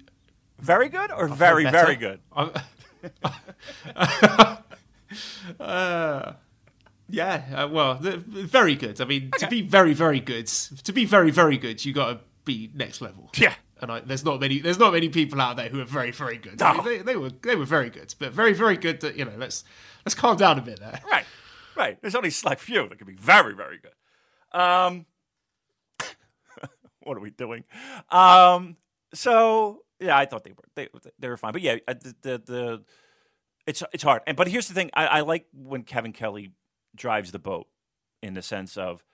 very 0.58 0.88
good 0.88 1.12
or 1.12 1.28
very 1.28 1.62
very 1.62 1.94
good. 1.94 2.18
uh, 5.60 6.32
yeah, 7.08 7.42
uh, 7.54 7.68
well, 7.68 7.98
very 8.00 8.74
good. 8.74 9.00
I 9.00 9.04
mean, 9.04 9.30
okay. 9.34 9.44
to 9.44 9.50
be 9.50 9.62
very, 9.62 9.94
very 9.94 10.20
good, 10.20 10.46
to 10.46 10.92
be 10.92 11.04
very, 11.04 11.30
very 11.30 11.58
good, 11.58 11.84
you 11.84 11.92
got 11.92 12.12
to 12.12 12.20
be 12.44 12.70
next 12.74 13.00
level. 13.00 13.30
Yeah, 13.36 13.54
and 13.80 13.90
I, 13.90 14.00
there's 14.00 14.24
not 14.24 14.40
many, 14.40 14.60
there's 14.60 14.78
not 14.78 14.92
many 14.92 15.08
people 15.08 15.40
out 15.40 15.56
there 15.56 15.68
who 15.68 15.80
are 15.80 15.84
very, 15.84 16.10
very 16.10 16.36
good. 16.36 16.60
No. 16.60 16.66
I 16.66 16.74
mean, 16.74 16.84
they, 16.84 16.98
they, 16.98 17.16
were, 17.16 17.30
they 17.30 17.56
were 17.56 17.64
very 17.64 17.90
good, 17.90 18.14
but 18.18 18.32
very, 18.32 18.52
very 18.52 18.76
good. 18.76 19.00
To, 19.00 19.16
you 19.16 19.24
know, 19.24 19.32
let's 19.36 19.64
let's 20.04 20.14
calm 20.14 20.36
down 20.36 20.58
a 20.58 20.62
bit 20.62 20.80
there. 20.80 21.00
Right, 21.10 21.24
right. 21.76 21.98
There's 22.00 22.14
only 22.14 22.30
select 22.30 22.60
few 22.60 22.88
that 22.88 22.98
can 22.98 23.06
be 23.06 23.14
very, 23.14 23.54
very 23.54 23.78
good. 23.78 24.58
Um, 24.58 25.06
what 27.02 27.16
are 27.16 27.20
we 27.20 27.30
doing? 27.30 27.64
Um, 28.10 28.76
so 29.14 29.82
yeah, 30.00 30.16
I 30.16 30.26
thought 30.26 30.44
they 30.44 30.52
were 30.52 30.64
they 30.74 30.88
they 31.18 31.28
were 31.28 31.36
fine, 31.36 31.52
but 31.52 31.62
yeah, 31.62 31.76
uh, 31.86 31.94
the 31.94 32.14
the, 32.22 32.42
the 32.44 32.82
it's 33.66 33.82
it's 33.92 34.02
hard. 34.02 34.22
And 34.26 34.36
but 34.36 34.48
here's 34.48 34.68
the 34.68 34.74
thing: 34.74 34.90
I, 34.94 35.06
I 35.06 35.20
like 35.20 35.46
when 35.52 35.82
Kevin 35.82 36.12
Kelly 36.12 36.52
drives 36.94 37.32
the 37.32 37.38
boat 37.38 37.66
in 38.22 38.34
the 38.34 38.42
sense 38.42 38.76
of 38.76 39.04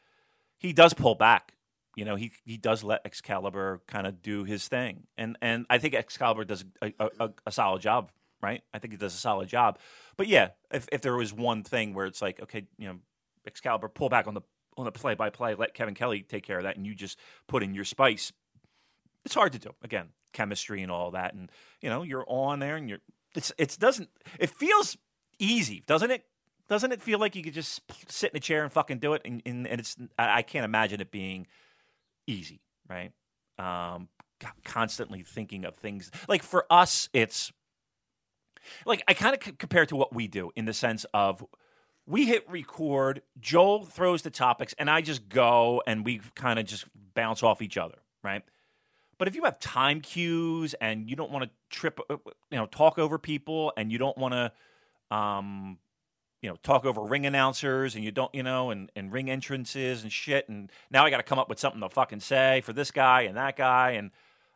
he 0.59 0.73
does 0.73 0.95
pull 0.95 1.15
back. 1.15 1.55
You 1.97 2.05
know, 2.05 2.17
he 2.17 2.33
he 2.45 2.57
does 2.57 2.85
let 2.85 3.05
Excalibur 3.05 3.81
kind 3.89 4.07
of 4.07 4.23
do 4.23 4.45
his 4.45 4.69
thing, 4.69 5.07
and 5.17 5.37
and 5.43 5.67
I 5.69 5.79
think 5.79 5.95
Excalibur 5.95 6.45
does 6.45 6.65
a, 6.81 6.93
a, 7.01 7.31
a, 7.47 7.51
solid 7.51 7.83
job, 7.83 8.13
right? 8.41 8.63
I 8.73 8.79
think 8.79 8.93
he 8.93 8.99
does 8.99 9.15
a 9.15 9.19
solid 9.19 9.49
job. 9.49 9.79
But 10.17 10.29
yeah, 10.29 10.51
if 10.73 10.89
if 10.93 11.01
there 11.01 11.17
was 11.17 11.33
one 11.33 11.65
thing 11.65 11.95
where 11.95 12.07
it's 12.07 12.23
like, 12.23 12.41
okay, 12.41 12.67
you 12.79 12.87
know, 12.87 12.99
Excalibur 13.47 13.89
pull 13.89 14.09
back 14.09 14.29
on 14.29 14.35
the 14.35 14.43
on 14.77 14.85
the 14.85 14.93
play 14.93 15.15
by 15.15 15.31
play, 15.31 15.55
let 15.55 15.75
Kevin 15.75 15.95
Kelly 15.95 16.23
take 16.23 16.45
care 16.45 16.59
of 16.59 16.65
that, 16.65 16.77
and 16.77 16.87
you 16.87 16.95
just 16.95 17.19
put 17.49 17.65
in 17.65 17.75
your 17.75 17.85
spice. 17.85 18.33
It's 19.25 19.35
hard 19.35 19.53
to 19.55 19.59
do. 19.59 19.71
Again, 19.83 20.11
chemistry 20.33 20.83
and 20.83 20.93
all 20.93 21.11
that, 21.13 21.35
and 21.35 21.51
you 21.81 21.89
know, 21.89 22.03
you're 22.03 22.25
on 22.29 22.61
there, 22.61 22.77
and 22.77 22.89
you're 22.89 23.01
it's 23.35 23.53
it 23.59 23.77
doesn't 23.81 24.09
it 24.39 24.51
feels 24.51 24.97
easy, 25.41 25.83
doesn't 25.87 26.13
it? 26.13 26.25
Doesn't 26.69 26.93
it 26.93 27.03
feel 27.03 27.19
like 27.19 27.35
you 27.35 27.43
could 27.43 27.55
just 27.55 27.81
sit 28.09 28.33
in 28.33 28.37
a 28.37 28.41
chair 28.41 28.63
and 28.63 28.73
fucking 28.73 28.99
do 28.99 29.15
it? 29.15 29.23
And, 29.25 29.43
and, 29.47 29.67
and 29.67 29.81
it's 29.81 29.97
I 30.19 30.43
can't 30.43 30.65
imagine 30.65 31.01
it 31.01 31.11
being 31.11 31.47
easy, 32.27 32.61
right? 32.89 33.13
Um, 33.59 34.09
constantly 34.65 35.23
thinking 35.23 35.65
of 35.65 35.75
things 35.75 36.11
like 36.29 36.43
for 36.43 36.67
us, 36.71 37.09
it's 37.13 37.53
like 38.85 39.03
I 39.09 39.15
kind 39.15 39.35
of 39.35 39.43
c- 39.43 39.53
compare 39.53 39.87
to 39.87 39.97
what 39.97 40.15
we 40.15 40.29
do 40.29 40.51
in 40.57 40.65
the 40.65 40.75
sense 40.75 41.05
of 41.15 41.45
we 42.07 42.27
hit 42.27 42.49
record, 42.49 43.23
Joel 43.39 43.85
throws 43.85 44.23
the 44.23 44.31
topics, 44.31 44.75
and 44.79 44.89
I 44.89 45.03
just 45.03 45.29
go 45.29 45.83
and 45.87 46.05
we 46.05 46.21
kind 46.35 46.59
of 46.59 46.65
just 46.65 46.87
bounce 47.15 47.43
off 47.43 47.61
each 47.61 47.77
other, 47.77 47.99
right? 48.25 48.43
But 49.19 49.29
if 49.29 49.35
you 49.35 49.45
have 49.45 49.59
time 49.59 50.01
cues 50.01 50.75
and 50.75 51.11
you 51.11 51.17
don't 51.17 51.31
want 51.31 51.45
to 51.45 51.51
trip, 51.69 52.01
uh, 52.09 52.17
you 52.51 52.57
know, 52.57 52.67
talk 52.67 52.99
over 52.99 53.19
people, 53.19 53.73
and 53.77 53.93
you 53.93 53.99
don't 53.99 54.17
want 54.17 54.33
to, 54.33 55.15
um, 55.15 55.79
you 56.41 56.49
know, 56.49 56.57
talk 56.63 56.85
over 56.85 57.03
ring 57.03 57.27
announcers 57.27 57.95
and 57.95 58.05
you 58.05 58.11
don't, 58.11 58.33
you 58.35 58.43
know, 58.43 58.71
and, 58.71 58.91
and 58.95 59.13
ring 59.13 59.31
entrances 59.31 60.03
and 60.03 60.13
shit. 60.13 60.49
And 60.49 60.71
now 60.91 61.05
I 61.05 61.11
got 61.11 61.17
to 61.17 61.23
come 61.23 61.39
up 61.39 61.49
with 61.49 61.59
something 61.59 61.81
to 61.81 61.89
fucking 61.89 62.21
say 62.21 62.61
for 62.61 62.73
this 62.73 62.91
guy 62.91 63.23
and 63.23 63.37
that 63.37 63.57
guy. 63.57 63.93
And 63.93 64.11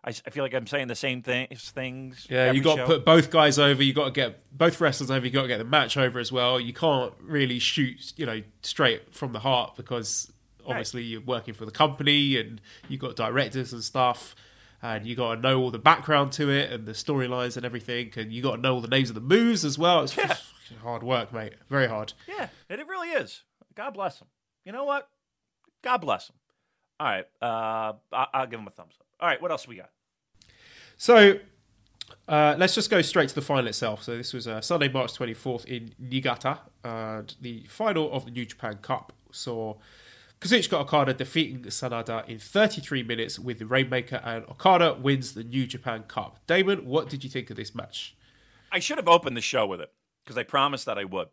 I, 0.04 0.10
I 0.10 0.30
feel 0.30 0.44
like 0.44 0.54
I'm 0.54 0.66
saying 0.66 0.88
the 0.88 0.94
same 0.94 1.22
thing, 1.22 1.48
things. 1.56 2.26
Yeah, 2.30 2.52
you 2.52 2.62
got 2.62 2.76
to 2.76 2.86
put 2.86 3.04
both 3.04 3.30
guys 3.30 3.58
over. 3.58 3.82
You 3.82 3.92
got 3.92 4.06
to 4.06 4.10
get 4.12 4.40
both 4.56 4.80
wrestlers 4.80 5.10
over. 5.10 5.26
You 5.26 5.32
got 5.32 5.42
to 5.42 5.48
get 5.48 5.58
the 5.58 5.64
match 5.64 5.96
over 5.96 6.18
as 6.18 6.30
well. 6.30 6.60
You 6.60 6.72
can't 6.72 7.12
really 7.20 7.58
shoot, 7.58 8.12
you 8.16 8.26
know, 8.26 8.42
straight 8.62 9.14
from 9.14 9.32
the 9.32 9.40
heart 9.40 9.74
because 9.76 10.30
obviously 10.64 11.00
right. 11.00 11.08
you're 11.08 11.20
working 11.22 11.54
for 11.54 11.64
the 11.64 11.72
company 11.72 12.36
and 12.36 12.60
you've 12.88 13.00
got 13.00 13.16
directors 13.16 13.72
and 13.72 13.82
stuff 13.82 14.36
and 14.82 15.06
you 15.06 15.14
got 15.14 15.36
to 15.36 15.40
know 15.40 15.60
all 15.60 15.70
the 15.70 15.78
background 15.78 16.32
to 16.32 16.50
it 16.50 16.72
and 16.72 16.86
the 16.86 16.92
storylines 16.92 17.56
and 17.56 17.64
everything, 17.64 18.12
and 18.16 18.32
you 18.32 18.42
got 18.42 18.56
to 18.56 18.60
know 18.60 18.74
all 18.74 18.80
the 18.80 18.88
names 18.88 19.08
of 19.08 19.14
the 19.14 19.20
moves 19.20 19.64
as 19.64 19.78
well. 19.78 20.02
It's 20.02 20.16
yeah. 20.16 20.36
Hard 20.82 21.02
work, 21.02 21.32
mate. 21.32 21.54
Very 21.68 21.86
hard. 21.86 22.12
Yeah, 22.28 22.48
and 22.68 22.80
it 22.80 22.86
really 22.86 23.08
is. 23.10 23.42
God 23.74 23.94
bless 23.94 24.20
him. 24.20 24.28
You 24.64 24.72
know 24.72 24.84
what? 24.84 25.08
God 25.82 25.98
bless 25.98 26.28
him. 26.30 26.36
All 27.00 27.06
right, 27.08 27.26
uh, 27.40 27.94
I- 28.12 28.40
will 28.40 28.46
give 28.46 28.60
him 28.60 28.66
a 28.66 28.70
thumbs 28.70 28.94
up. 29.00 29.06
All 29.20 29.28
right, 29.28 29.40
what 29.42 29.50
else 29.50 29.66
we 29.66 29.76
got? 29.76 29.90
So 30.96 31.38
uh, 32.28 32.54
let's 32.58 32.74
just 32.74 32.90
go 32.90 33.02
straight 33.02 33.28
to 33.28 33.34
the 33.34 33.40
final 33.42 33.66
itself. 33.66 34.02
So 34.04 34.16
this 34.16 34.32
was 34.32 34.46
uh, 34.46 34.60
Sunday, 34.60 34.88
March 34.88 35.12
24th 35.14 35.64
in 35.64 35.94
Niigata, 35.98 36.60
and 36.84 37.34
the 37.40 37.64
final 37.68 38.12
of 38.12 38.24
the 38.24 38.30
New 38.30 38.44
Japan 38.46 38.78
Cup 38.82 39.12
saw 39.32 39.74
Kazuchika 40.40 40.74
Okada 40.74 41.14
defeating 41.14 41.62
Sanada 41.64 42.28
in 42.28 42.38
33 42.38 43.02
minutes 43.02 43.38
with 43.38 43.58
the 43.58 43.66
Rainmaker, 43.66 44.20
and 44.24 44.44
Okada 44.44 44.94
wins 44.94 45.34
the 45.34 45.44
New 45.44 45.66
Japan 45.66 46.04
Cup. 46.06 46.38
Damon, 46.46 46.86
what 46.86 47.08
did 47.08 47.24
you 47.24 47.30
think 47.30 47.50
of 47.50 47.56
this 47.56 47.74
match? 47.74 48.14
I 48.70 48.78
should 48.78 48.98
have 48.98 49.08
opened 49.08 49.36
the 49.36 49.40
show 49.42 49.66
with 49.66 49.80
it 49.80 49.92
because 50.24 50.38
I 50.38 50.42
promised 50.42 50.86
that 50.86 50.98
I 50.98 51.04
would. 51.04 51.28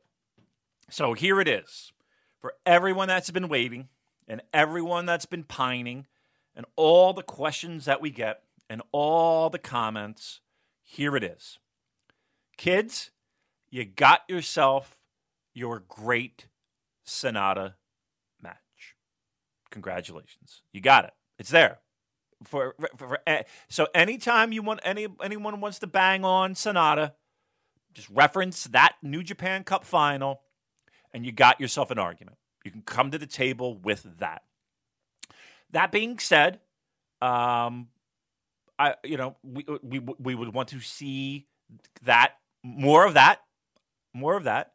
So 0.90 1.14
here 1.14 1.40
it 1.40 1.48
is. 1.48 1.92
For 2.40 2.54
everyone 2.66 3.08
that's 3.08 3.32
been 3.32 3.50
waiting 3.50 3.90
and 4.28 4.42
everyone 4.54 5.06
that's 5.06 5.26
been 5.26 5.44
pining 5.44 6.08
and 6.56 6.66
all 6.76 7.14
the 7.14 7.24
questions 7.24 7.86
that 7.86 8.02
we 8.02 8.10
get 8.10 8.44
and 8.70 8.82
all 8.92 9.50
the 9.50 9.60
comments, 9.60 10.42
here 10.84 11.16
it 11.16 11.24
is. 11.24 11.60
Kids, 12.58 13.12
you 13.70 13.86
got 13.86 14.22
yourself 14.28 14.98
your 15.54 15.84
great 15.88 16.48
Sanada 17.06 17.74
match. 18.42 18.96
Congratulations, 19.70 20.62
you 20.72 20.82
got 20.82 21.06
it. 21.06 21.14
It's 21.38 21.50
there. 21.50 21.80
For, 22.44 22.74
for, 22.80 22.90
for 22.98 23.20
eh, 23.28 23.44
so 23.68 23.88
anytime 23.94 24.54
you 24.54 24.62
want 24.62 24.80
any 24.84 25.08
anyone 25.22 25.60
wants 25.60 25.80
to 25.80 25.88
bang 25.88 26.24
on 26.24 26.54
Sanada, 26.54 27.14
just 28.00 28.10
reference 28.10 28.66
that 28.66 28.96
New 29.02 29.24
Japan 29.24 29.64
Cup 29.64 29.86
final, 29.86 30.42
and 31.14 31.26
you 31.26 31.32
got 31.32 31.60
yourself 31.60 31.92
an 31.92 32.00
argument. 32.00 32.38
You 32.64 32.72
can 32.72 32.82
come 32.82 33.12
to 33.12 33.18
the 33.18 33.26
table 33.26 33.78
with 33.78 34.06
that. 34.20 34.44
That 35.72 35.92
being 35.92 36.18
said, 36.20 36.60
um, 37.22 37.90
I 38.78 38.96
you 39.04 39.18
know 39.18 39.36
we 39.44 39.66
we 39.84 40.00
we 40.00 40.36
would 40.36 40.54
want 40.54 40.70
to 40.70 40.80
see 40.80 41.48
that 42.04 42.34
more 42.64 43.06
of 43.06 43.14
that. 43.16 43.42
More 44.14 44.36
of 44.36 44.46
that. 44.46 44.74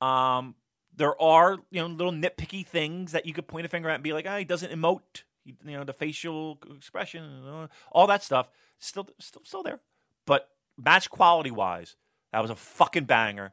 Um, 0.00 0.54
there 0.94 1.20
are 1.20 1.58
you 1.70 1.80
know 1.80 1.86
little 1.86 2.12
nitpicky 2.12 2.66
things 2.66 3.12
that 3.12 3.26
you 3.26 3.32
could 3.32 3.46
point 3.46 3.66
a 3.66 3.68
finger 3.68 3.88
at 3.88 3.94
and 3.94 4.02
be 4.02 4.12
like, 4.12 4.26
ah, 4.28 4.36
he 4.36 4.44
doesn't 4.44 4.72
emote. 4.72 5.22
You 5.44 5.76
know, 5.76 5.84
the 5.84 5.92
facial 5.92 6.58
expression, 6.74 7.22
uh, 7.46 7.66
all 7.92 8.06
that 8.06 8.22
stuff, 8.22 8.48
still, 8.78 9.06
still, 9.18 9.42
still 9.44 9.62
there. 9.62 9.80
But 10.24 10.48
match 10.78 11.10
quality 11.10 11.50
wise, 11.50 11.96
that 12.34 12.42
was 12.42 12.50
a 12.50 12.56
fucking 12.56 13.04
banger. 13.04 13.52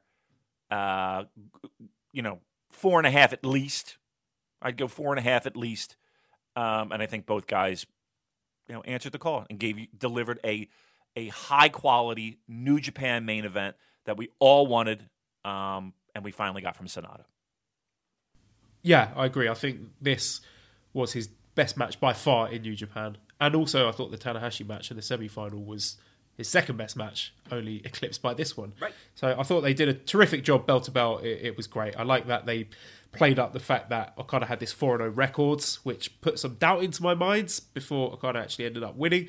Uh, 0.71 1.25
you 2.11 2.23
know, 2.23 2.39
four 2.71 2.99
and 2.99 3.05
a 3.05 3.11
half 3.11 3.31
at 3.31 3.45
least. 3.45 3.99
I'd 4.59 4.75
go 4.75 4.87
four 4.87 5.11
and 5.11 5.19
a 5.19 5.21
half 5.21 5.45
at 5.45 5.55
least. 5.55 5.97
Um, 6.55 6.91
and 6.91 6.99
I 6.99 7.05
think 7.05 7.27
both 7.27 7.45
guys, 7.45 7.85
you 8.67 8.73
know, 8.73 8.81
answered 8.81 9.11
the 9.11 9.19
call 9.19 9.45
and 9.51 9.59
gave 9.59 9.77
you 9.77 9.85
delivered 9.95 10.39
a 10.43 10.67
a 11.15 11.27
high 11.27 11.69
quality 11.69 12.39
New 12.47 12.79
Japan 12.79 13.23
main 13.23 13.45
event 13.45 13.75
that 14.05 14.17
we 14.17 14.29
all 14.39 14.65
wanted, 14.65 15.07
um, 15.45 15.93
and 16.15 16.23
we 16.23 16.31
finally 16.31 16.63
got 16.63 16.75
from 16.75 16.87
Sanada. 16.87 17.25
Yeah, 18.81 19.11
I 19.15 19.27
agree. 19.27 19.47
I 19.47 19.53
think 19.53 19.81
this 20.01 20.41
was 20.91 21.13
his 21.13 21.27
best 21.53 21.77
match 21.77 21.99
by 21.99 22.13
far 22.13 22.49
in 22.49 22.63
New 22.63 22.75
Japan, 22.75 23.19
and 23.39 23.55
also 23.55 23.87
I 23.87 23.91
thought 23.91 24.09
the 24.09 24.17
Tanahashi 24.17 24.67
match 24.67 24.89
in 24.89 24.97
the 24.97 25.03
semi 25.03 25.27
final 25.27 25.63
was 25.63 25.97
his 26.41 26.49
second 26.49 26.77
best 26.77 26.97
match, 26.97 27.33
only 27.51 27.81
eclipsed 27.85 28.21
by 28.21 28.33
this 28.33 28.57
one. 28.57 28.73
Right. 28.81 28.93
So 29.15 29.35
I 29.37 29.43
thought 29.43 29.61
they 29.61 29.73
did 29.73 29.87
a 29.87 29.93
terrific 29.93 30.43
job 30.43 30.65
bell 30.65 30.81
to 30.81 30.91
bell. 30.91 31.19
It, 31.19 31.39
it 31.43 31.57
was 31.57 31.67
great. 31.67 31.95
I 31.97 32.03
like 32.03 32.27
that 32.27 32.45
they 32.45 32.67
played 33.11 33.39
up 33.39 33.53
the 33.53 33.59
fact 33.59 33.89
that 33.89 34.13
Okada 34.17 34.45
had 34.45 34.59
this 34.59 34.71
4 34.71 34.97
0 34.97 35.09
records, 35.11 35.83
which 35.83 36.19
put 36.21 36.39
some 36.39 36.55
doubt 36.55 36.83
into 36.83 37.03
my 37.03 37.13
minds 37.13 37.59
before 37.59 38.11
Okada 38.13 38.39
actually 38.39 38.65
ended 38.65 38.83
up 38.83 38.95
winning. 38.95 39.27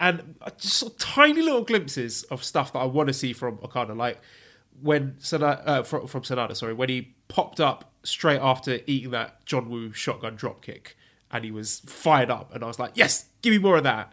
And 0.00 0.36
I 0.40 0.50
just 0.50 0.82
of 0.82 0.98
tiny 0.98 1.42
little 1.42 1.62
glimpses 1.62 2.22
of 2.24 2.44
stuff 2.44 2.72
that 2.72 2.78
I 2.78 2.84
want 2.84 3.08
to 3.08 3.12
see 3.12 3.32
from 3.32 3.58
Okada, 3.62 3.94
like 3.94 4.20
when 4.80 5.12
Sanada, 5.20 5.62
uh, 5.66 5.82
from, 5.82 6.06
from 6.06 6.22
Sanada, 6.22 6.56
sorry, 6.56 6.72
when 6.72 6.88
he 6.88 7.14
popped 7.26 7.60
up 7.60 7.92
straight 8.04 8.40
after 8.40 8.78
eating 8.86 9.10
that 9.10 9.44
John 9.44 9.68
Woo 9.68 9.92
shotgun 9.92 10.36
drop 10.36 10.62
kick, 10.62 10.96
and 11.30 11.44
he 11.44 11.50
was 11.50 11.80
fired 11.80 12.30
up, 12.30 12.54
and 12.54 12.62
I 12.64 12.66
was 12.66 12.78
like, 12.78 12.92
yes, 12.94 13.26
give 13.42 13.50
me 13.52 13.58
more 13.58 13.76
of 13.76 13.84
that. 13.84 14.12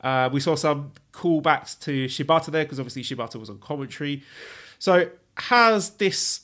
Uh, 0.00 0.28
we 0.32 0.40
saw 0.40 0.54
some 0.54 0.92
callbacks 1.12 1.78
to 1.80 2.06
Shibata 2.06 2.46
there 2.46 2.64
because 2.64 2.78
obviously 2.78 3.02
Shibata 3.02 3.36
was 3.36 3.50
on 3.50 3.58
commentary. 3.58 4.22
So 4.78 5.10
has 5.36 5.90
this 5.90 6.42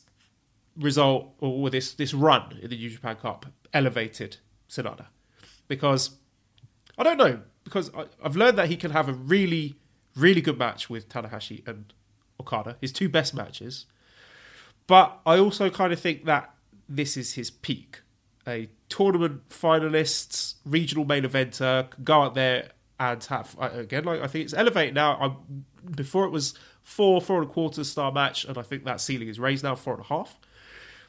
result 0.77 1.35
or 1.39 1.71
this 1.71 1.95
this 1.95 2.13
run 2.13 2.59
in 2.61 2.71
the 2.71 2.77
New 2.77 2.91
Japan 2.91 3.17
Cup 3.17 3.47
elevated 3.73 4.39
Sanada? 4.69 5.07
Because 5.69 6.11
I 6.99 7.03
don't 7.05 7.19
know 7.19 7.41
because 7.63 7.95
I, 7.95 8.07
I've 8.23 8.37
learned 8.37 8.59
that 8.59 8.69
he 8.69 8.77
can 8.77 8.91
have 8.91 9.09
a 9.09 9.13
really 9.13 9.77
really 10.17 10.41
good 10.41 10.59
match 10.59 10.91
with 10.91 11.09
Tanahashi 11.09 11.67
and 11.67 11.93
Okada, 12.41 12.77
his 12.81 12.93
two 12.93 13.09
best 13.09 13.35
matches. 13.35 13.87
But 14.87 15.21
I 15.25 15.39
also 15.39 15.71
kind 15.71 15.93
of 15.93 16.01
think 16.01 16.25
that 16.25 16.55
this 16.89 17.17
is 17.17 17.35
his 17.35 17.51
peak. 17.51 18.01
A 18.47 18.69
tournament 18.89 19.49
finalist, 19.49 20.55
regional 20.67 21.05
main 21.05 21.23
eventer, 21.23 21.89
go 22.03 22.23
out 22.23 22.35
there 22.35 22.73
and 23.01 23.23
have 23.25 23.57
uh, 23.61 23.71
again 23.73 24.05
like 24.05 24.21
I 24.21 24.27
think 24.27 24.45
it's 24.45 24.55
elevated 24.55 24.95
now. 24.95 25.17
I'm, 25.17 25.65
before 25.95 26.25
it 26.25 26.31
was 26.31 26.55
four, 26.83 27.21
four 27.21 27.43
and 27.43 27.51
a 27.51 27.53
quarter 27.53 27.85
star 27.85 28.13
match, 28.13 28.45
and 28.45 28.57
I 28.57 28.63
think 28.63 28.85
that 28.85 29.01
ceiling 29.01 29.29
is 29.29 29.39
raised 29.39 29.65
now 29.65 29.75
four 29.75 29.95
and 29.95 30.03
a 30.03 30.07
half. 30.07 30.39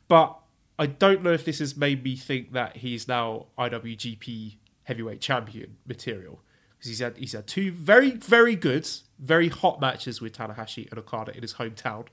But 0.08 0.38
I 0.78 0.88
don't 0.88 1.24
know 1.24 1.32
if 1.32 1.46
this 1.46 1.60
has 1.60 1.78
made 1.78 2.04
me 2.04 2.16
think 2.16 2.54
that 2.54 2.78
he's 2.78 3.08
now 3.08 3.48
IWGP 3.58 4.58
heavyweight 4.84 5.22
champion 5.22 5.78
material 5.88 6.42
because 6.78 6.90
he's 6.90 7.00
had 7.00 7.18
he's 7.18 7.34
had 7.34 7.48
two 7.48 7.72
very 7.72 8.12
very 8.12 8.56
good, 8.56 8.88
very 9.20 9.50
hot 9.50 9.80
matches 9.80 10.22
with 10.22 10.38
Tanahashi 10.38 10.90
and 10.90 11.00
Okada 11.00 11.36
in 11.36 11.42
his 11.42 11.56
hometown. 11.56 12.08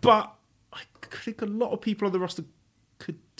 But 0.00 0.34
I 0.72 0.80
think 1.02 1.42
a 1.42 1.46
lot 1.46 1.72
of 1.72 1.80
people 1.80 2.06
on 2.06 2.12
the 2.12 2.18
roster 2.18 2.44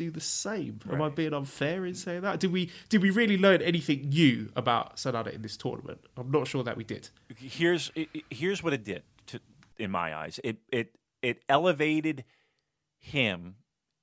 do 0.00 0.10
the 0.10 0.20
same. 0.20 0.80
Am 0.90 1.02
I 1.02 1.10
being 1.10 1.34
unfair 1.34 1.84
in 1.84 1.94
saying 1.94 2.22
that? 2.22 2.40
Did 2.40 2.52
we 2.52 2.70
did 2.88 3.02
we 3.02 3.10
really 3.10 3.36
learn 3.36 3.60
anything 3.60 4.08
new 4.08 4.50
about 4.56 4.96
Sanada 4.96 5.30
in 5.34 5.42
this 5.42 5.58
tournament? 5.58 6.00
I'm 6.16 6.30
not 6.30 6.46
sure 6.46 6.62
that 6.62 6.78
we 6.78 6.84
did. 6.84 7.10
Here's 7.36 7.92
here's 8.30 8.62
what 8.62 8.72
it 8.72 8.82
did 8.82 9.02
to, 9.26 9.40
in 9.78 9.90
my 9.90 10.16
eyes. 10.16 10.40
It 10.42 10.56
it 10.72 10.96
it 11.20 11.42
elevated 11.50 12.24
him 12.98 13.56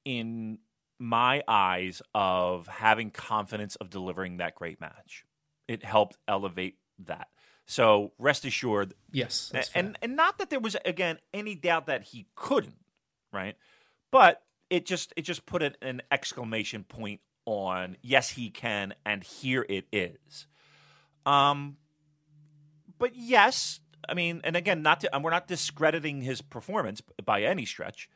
in 0.05 0.59
my 0.99 1.41
eyes 1.47 2.03
of 2.13 2.67
having 2.67 3.09
confidence 3.09 3.75
of 3.77 3.89
delivering 3.89 4.37
that 4.37 4.53
great 4.53 4.79
match. 4.79 5.25
It 5.67 5.83
helped 5.83 6.17
elevate 6.27 6.77
that. 7.05 7.29
So 7.65 8.13
rest 8.19 8.45
assured, 8.45 8.93
yes, 9.11 9.51
and 9.73 9.97
and 10.03 10.15
not 10.15 10.37
that 10.37 10.51
there 10.51 10.59
was 10.59 10.77
again 10.85 11.17
any 11.33 11.55
doubt 11.55 11.87
that 11.87 12.03
he 12.03 12.27
couldn't, 12.35 12.85
right? 13.33 13.55
But 14.11 14.43
it 14.69 14.85
just 14.85 15.13
it 15.15 15.21
just 15.23 15.45
put 15.45 15.63
an 15.81 16.01
exclamation 16.11 16.83
point 16.83 17.21
on 17.45 17.97
yes 18.01 18.31
he 18.31 18.49
can 18.49 18.93
and 19.05 19.23
here 19.23 19.65
it 19.69 19.85
is. 19.91 20.47
Um, 21.25 21.77
but 22.97 23.15
yes, 23.15 23.79
I 24.07 24.13
mean, 24.13 24.41
and 24.43 24.55
again, 24.55 24.81
not 24.81 25.01
to, 25.01 25.09
we're 25.21 25.31
not 25.31 25.47
discrediting 25.47 26.21
his 26.21 26.41
performance 26.41 27.01
by 27.23 27.43
any 27.43 27.65
stretch, 27.65 28.09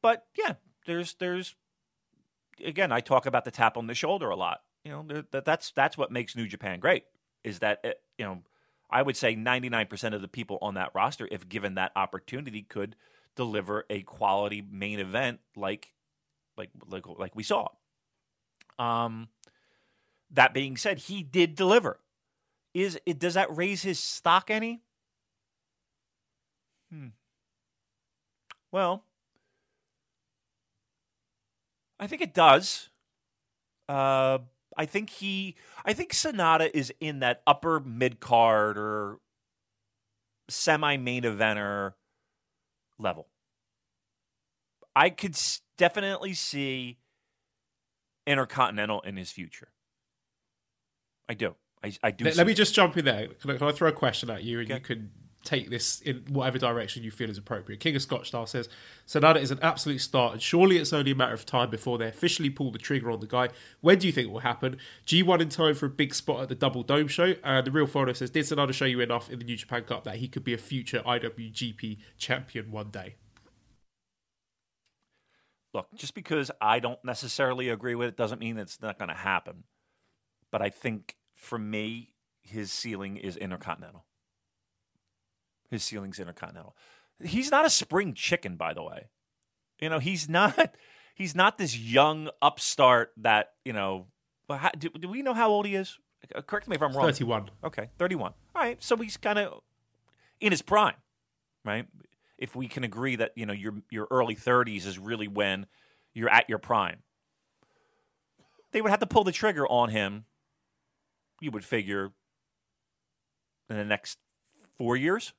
but 0.00 0.26
yeah, 0.38 0.54
there's 0.86 1.14
there's 1.14 1.54
again, 2.64 2.92
I 2.92 3.00
talk 3.00 3.26
about 3.26 3.44
the 3.44 3.50
tap 3.50 3.76
on 3.76 3.86
the 3.86 3.94
shoulder 3.94 4.30
a 4.30 4.36
lot. 4.36 4.60
You 4.84 4.92
know, 4.92 5.22
that 5.30 5.44
that's 5.44 5.70
that's 5.72 5.96
what 5.96 6.10
makes 6.10 6.36
New 6.36 6.46
Japan 6.46 6.80
great. 6.80 7.04
Is 7.44 7.60
that 7.60 7.80
it, 7.84 8.00
you 8.18 8.24
know, 8.24 8.42
I 8.90 9.02
would 9.02 9.16
say 9.16 9.34
99% 9.34 10.14
of 10.14 10.20
the 10.20 10.28
people 10.28 10.58
on 10.60 10.74
that 10.74 10.90
roster, 10.94 11.28
if 11.30 11.48
given 11.48 11.74
that 11.76 11.92
opportunity, 11.96 12.62
could 12.62 12.96
deliver 13.36 13.84
a 13.90 14.02
quality 14.02 14.62
main 14.62 15.00
event 15.00 15.40
like 15.56 15.92
like 16.56 16.70
like 16.86 17.06
like 17.06 17.36
we 17.36 17.42
saw. 17.42 17.68
Um, 18.78 19.28
that 20.30 20.54
being 20.54 20.76
said, 20.76 20.98
he 20.98 21.22
did 21.22 21.54
deliver. 21.54 22.00
Is 22.74 22.98
it 23.06 23.18
does 23.18 23.34
that 23.34 23.54
raise 23.54 23.82
his 23.82 23.98
stock 23.98 24.50
any? 24.50 24.82
Hmm. 26.90 27.08
Well, 28.70 29.04
I 32.00 32.06
think 32.06 32.22
it 32.22 32.34
does. 32.34 32.88
Uh, 33.88 34.38
I 34.76 34.86
think 34.86 35.10
he, 35.10 35.56
I 35.84 35.92
think 35.92 36.12
Sanada 36.12 36.70
is 36.72 36.92
in 36.98 37.20
that 37.20 37.42
upper 37.46 37.78
mid 37.78 38.20
card 38.20 38.78
or 38.78 39.18
semi 40.48 40.96
main 40.96 41.22
eventer 41.22 41.92
level. 43.02 43.28
I 44.94 45.10
could 45.10 45.36
definitely 45.78 46.34
see 46.34 46.98
Intercontinental 48.26 49.00
in 49.00 49.16
his 49.16 49.30
future. 49.30 49.68
I 51.28 51.34
do. 51.34 51.56
I, 51.82 51.92
I 52.02 52.10
do. 52.12 52.24
Let, 52.24 52.36
let 52.36 52.46
me 52.46 52.54
just 52.54 52.74
jump 52.74 52.96
in 52.96 53.04
there. 53.04 53.26
Can 53.40 53.50
I, 53.50 53.56
can 53.56 53.66
I, 53.66 53.72
throw 53.72 53.88
a 53.88 53.92
question 53.92 54.30
at 54.30 54.44
you 54.44 54.60
and 54.60 54.70
okay. 54.70 54.74
you 54.74 54.80
can 54.80 55.10
take 55.44 55.70
this 55.70 56.00
in 56.00 56.24
whatever 56.28 56.58
direction 56.58 57.02
you 57.02 57.10
feel 57.10 57.30
is 57.30 57.38
appropriate. 57.38 57.80
King 57.80 57.96
of 57.96 58.02
Scotch 58.02 58.28
Style 58.28 58.46
says 58.46 58.68
Sanada 59.06 59.36
is 59.36 59.50
an 59.50 59.58
absolute 59.62 60.00
star, 60.00 60.32
and 60.32 60.42
surely 60.42 60.78
it's 60.78 60.92
only 60.92 61.12
a 61.12 61.14
matter 61.14 61.34
of 61.34 61.46
time 61.46 61.70
before 61.70 61.98
they 61.98 62.08
officially 62.08 62.50
pull 62.50 62.70
the 62.70 62.78
trigger 62.78 63.10
on 63.10 63.20
the 63.20 63.26
guy. 63.26 63.48
When 63.80 63.98
do 63.98 64.06
you 64.06 64.12
think 64.12 64.28
it 64.28 64.32
will 64.32 64.40
happen? 64.40 64.76
G1 65.06 65.40
in 65.40 65.48
time 65.48 65.74
for 65.74 65.86
a 65.86 65.90
big 65.90 66.14
spot 66.14 66.42
at 66.42 66.48
the 66.48 66.54
Double 66.54 66.82
Dome 66.82 67.08
show. 67.08 67.34
And 67.42 67.66
the 67.66 67.70
real 67.70 67.86
photo 67.86 68.12
says, 68.12 68.30
Did 68.30 68.44
Sanada 68.44 68.72
show 68.72 68.84
you 68.84 69.00
enough 69.00 69.30
in 69.30 69.38
the 69.38 69.44
New 69.44 69.56
Japan 69.56 69.84
Cup 69.84 70.04
that 70.04 70.16
he 70.16 70.28
could 70.28 70.44
be 70.44 70.54
a 70.54 70.58
future 70.58 71.02
IWGP 71.04 71.98
champion 72.18 72.70
one 72.70 72.90
day? 72.90 73.16
look, 75.74 75.88
just 75.94 76.14
because 76.14 76.50
I 76.60 76.78
don't 76.78 77.02
necessarily 77.04 77.68
agree 77.68 77.94
with 77.94 78.08
it 78.08 78.16
doesn't 78.16 78.40
mean 78.40 78.58
it's 78.58 78.80
not 78.80 78.98
going 78.98 79.08
to 79.08 79.14
happen. 79.14 79.64
But 80.50 80.62
I 80.62 80.70
think 80.70 81.16
for 81.34 81.58
me, 81.58 82.12
his 82.42 82.70
ceiling 82.70 83.16
is 83.16 83.36
intercontinental. 83.36 84.04
His 85.72 85.82
ceiling's 85.82 86.20
intercontinental. 86.20 86.76
He's 87.20 87.50
not 87.50 87.66
a 87.66 87.70
spring 87.70 88.14
chicken, 88.14 88.56
by 88.56 88.74
the 88.74 88.82
way. 88.82 89.08
You 89.80 89.88
know, 89.88 89.98
he's 89.98 90.28
not. 90.28 90.76
He's 91.14 91.34
not 91.34 91.58
this 91.58 91.76
young 91.76 92.30
upstart 92.40 93.12
that 93.18 93.50
you 93.66 93.74
know. 93.74 94.06
How, 94.48 94.70
do, 94.70 94.88
do 94.88 95.08
we 95.08 95.20
know 95.20 95.34
how 95.34 95.50
old 95.50 95.66
he 95.66 95.74
is? 95.74 95.98
Uh, 96.34 96.40
correct 96.40 96.68
me 96.68 96.74
if 96.74 96.80
I'm 96.80 96.96
wrong. 96.96 97.04
Thirty-one. 97.04 97.50
Okay, 97.62 97.90
thirty-one. 97.98 98.32
All 98.56 98.62
right, 98.62 98.82
so 98.82 98.96
he's 98.96 99.18
kind 99.18 99.38
of 99.38 99.60
in 100.40 100.52
his 100.52 100.62
prime, 100.62 100.94
right? 101.66 101.86
if 102.42 102.56
we 102.56 102.66
can 102.66 102.82
agree 102.82 103.14
that 103.14 103.30
you 103.36 103.46
know 103.46 103.52
your 103.52 103.74
your 103.88 104.08
early 104.10 104.34
30s 104.34 104.84
is 104.84 104.98
really 104.98 105.28
when 105.28 105.66
you're 106.12 106.28
at 106.28 106.48
your 106.48 106.58
prime. 106.58 106.98
They 108.72 108.82
would 108.82 108.90
have 108.90 108.98
to 108.98 109.06
pull 109.06 109.22
the 109.22 109.30
trigger 109.30 109.64
on 109.68 109.90
him. 109.90 110.24
You 111.40 111.52
would 111.52 111.64
figure 111.64 112.10
in 113.70 113.76
the 113.76 113.84
next 113.84 114.18
four 114.76 114.96
years, 114.96 115.32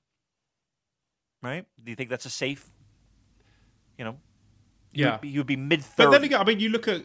right? 1.44 1.66
Do 1.84 1.92
you 1.92 1.96
think 1.96 2.10
that's 2.10 2.26
a 2.26 2.30
safe? 2.30 2.70
You 3.98 4.06
know, 4.06 4.18
yeah, 4.92 5.20
you'd, 5.22 5.34
you'd 5.34 5.48
be 5.48 5.56
mid. 5.56 5.84
But 5.96 6.10
then 6.10 6.24
again, 6.24 6.42
I 6.42 6.44
mean, 6.44 6.60
you 6.60 6.70
look 6.70 6.88
at 6.88 7.04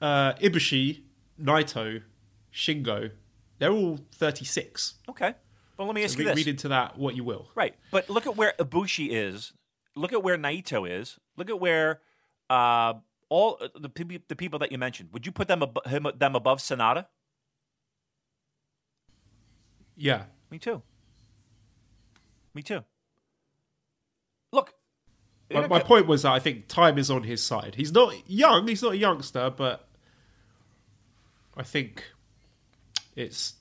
uh, 0.00 0.34
Ibushi, 0.34 1.02
Naito, 1.40 2.02
Shingo. 2.54 3.10
They're 3.58 3.72
all 3.72 3.98
thirty 4.12 4.44
six. 4.44 4.94
Okay. 5.08 5.34
Well, 5.76 5.88
let 5.88 5.96
me 5.96 6.04
ask 6.04 6.14
so 6.14 6.20
you 6.20 6.26
this. 6.26 6.36
Read 6.36 6.46
into 6.48 6.68
that 6.68 6.96
what 6.96 7.16
you 7.16 7.24
will. 7.24 7.48
Right. 7.54 7.74
But 7.90 8.08
look 8.08 8.26
at 8.26 8.36
where 8.36 8.52
Ibushi 8.58 9.08
is 9.10 9.52
look 9.94 10.12
at 10.12 10.22
where 10.22 10.36
Naito 10.36 10.88
is. 10.88 11.18
Look 11.36 11.50
at 11.50 11.60
where 11.60 12.00
uh, 12.48 12.94
all 13.28 13.58
uh, 13.60 13.68
the 13.74 14.20
the 14.28 14.36
people 14.36 14.58
that 14.58 14.72
you 14.72 14.78
mentioned. 14.78 15.10
Would 15.12 15.26
you 15.26 15.32
put 15.32 15.48
them 15.48 15.62
ab- 15.62 15.86
him, 15.86 16.06
them 16.16 16.34
above 16.34 16.58
Sanada? 16.58 17.06
Yeah. 19.96 20.24
Me 20.50 20.58
too. 20.58 20.82
Me 22.54 22.62
too. 22.62 22.82
Look, 24.52 24.74
My, 25.52 25.66
my 25.66 25.80
point 25.80 26.06
was 26.06 26.22
that 26.22 26.32
I 26.32 26.38
think 26.38 26.68
time 26.68 26.98
is 26.98 27.10
on 27.10 27.24
his 27.24 27.42
side. 27.42 27.74
He's 27.76 27.92
not 27.92 28.14
young. 28.28 28.66
He's 28.68 28.82
not 28.82 28.92
a 28.92 28.96
youngster, 28.96 29.50
but 29.50 29.88
I 31.56 31.62
think 31.62 32.04
it's. 33.16 33.54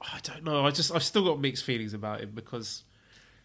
I 0.00 0.20
don't 0.22 0.44
know. 0.44 0.64
I 0.64 0.70
just 0.70 0.94
I've 0.94 1.02
still 1.02 1.24
got 1.24 1.40
mixed 1.40 1.64
feelings 1.64 1.92
about 1.94 2.20
him 2.20 2.30
because 2.34 2.84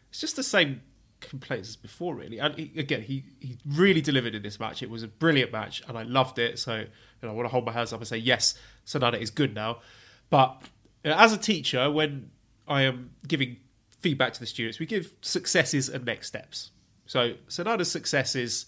it's 0.09 0.21
just 0.21 0.35
the 0.35 0.43
same 0.43 0.81
complaints 1.19 1.69
as 1.69 1.75
before, 1.75 2.15
really. 2.15 2.37
And 2.39 2.53
he, 2.55 2.71
again, 2.77 3.01
he 3.01 3.25
he 3.39 3.57
really 3.65 4.01
delivered 4.01 4.35
in 4.35 4.43
this 4.43 4.59
match. 4.59 4.83
It 4.83 4.89
was 4.89 5.01
a 5.01 5.07
brilliant 5.07 5.51
match, 5.51 5.81
and 5.87 5.97
I 5.97 6.03
loved 6.03 6.37
it. 6.37 6.59
So 6.59 6.75
you 6.77 6.87
know, 7.23 7.29
I 7.29 7.31
want 7.31 7.45
to 7.45 7.51
hold 7.51 7.65
my 7.65 7.71
hands 7.71 7.91
up 7.93 7.99
and 7.99 8.07
say 8.07 8.17
yes, 8.17 8.53
Sanada 8.85 9.19
is 9.19 9.31
good 9.31 9.55
now. 9.55 9.79
But 10.29 10.61
you 11.03 11.09
know, 11.11 11.17
as 11.17 11.33
a 11.33 11.37
teacher, 11.37 11.89
when 11.89 12.29
I 12.67 12.83
am 12.83 13.11
giving 13.27 13.57
feedback 14.03 14.34
to 14.34 14.39
the 14.39 14.45
students, 14.45 14.80
we 14.80 14.85
give 14.85 15.13
successes 15.21 15.89
and 15.89 16.05
next 16.05 16.27
steps. 16.27 16.71
So 17.07 17.34
Sanada's 17.47 17.89
success 17.89 18.35
is 18.35 18.67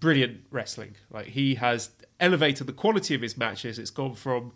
brilliant 0.00 0.40
wrestling. 0.50 0.96
Like 1.10 1.28
he 1.28 1.54
has 1.54 1.90
elevated 2.20 2.66
the 2.66 2.72
quality 2.72 3.14
of 3.14 3.22
his 3.22 3.38
matches. 3.38 3.78
It's 3.78 3.90
gone 3.90 4.14
from 4.14 4.52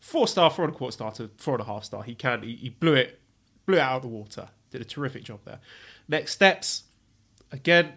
four 0.00 0.26
star, 0.26 0.50
four 0.50 0.64
and 0.64 0.74
a 0.74 0.76
quarter 0.76 0.92
star 0.92 1.12
to 1.12 1.30
four 1.36 1.54
and 1.54 1.62
a 1.62 1.66
half 1.66 1.84
star. 1.84 2.02
He 2.02 2.14
can 2.14 2.42
he, 2.42 2.56
he 2.56 2.68
blew 2.70 2.94
it 2.94 3.20
blew 3.66 3.76
it 3.76 3.80
out 3.80 3.96
of 3.96 4.02
the 4.02 4.08
water. 4.08 4.48
Did 4.70 4.80
a 4.80 4.84
terrific 4.84 5.24
job 5.24 5.40
there. 5.44 5.60
Next 6.08 6.32
steps, 6.32 6.84
again, 7.50 7.92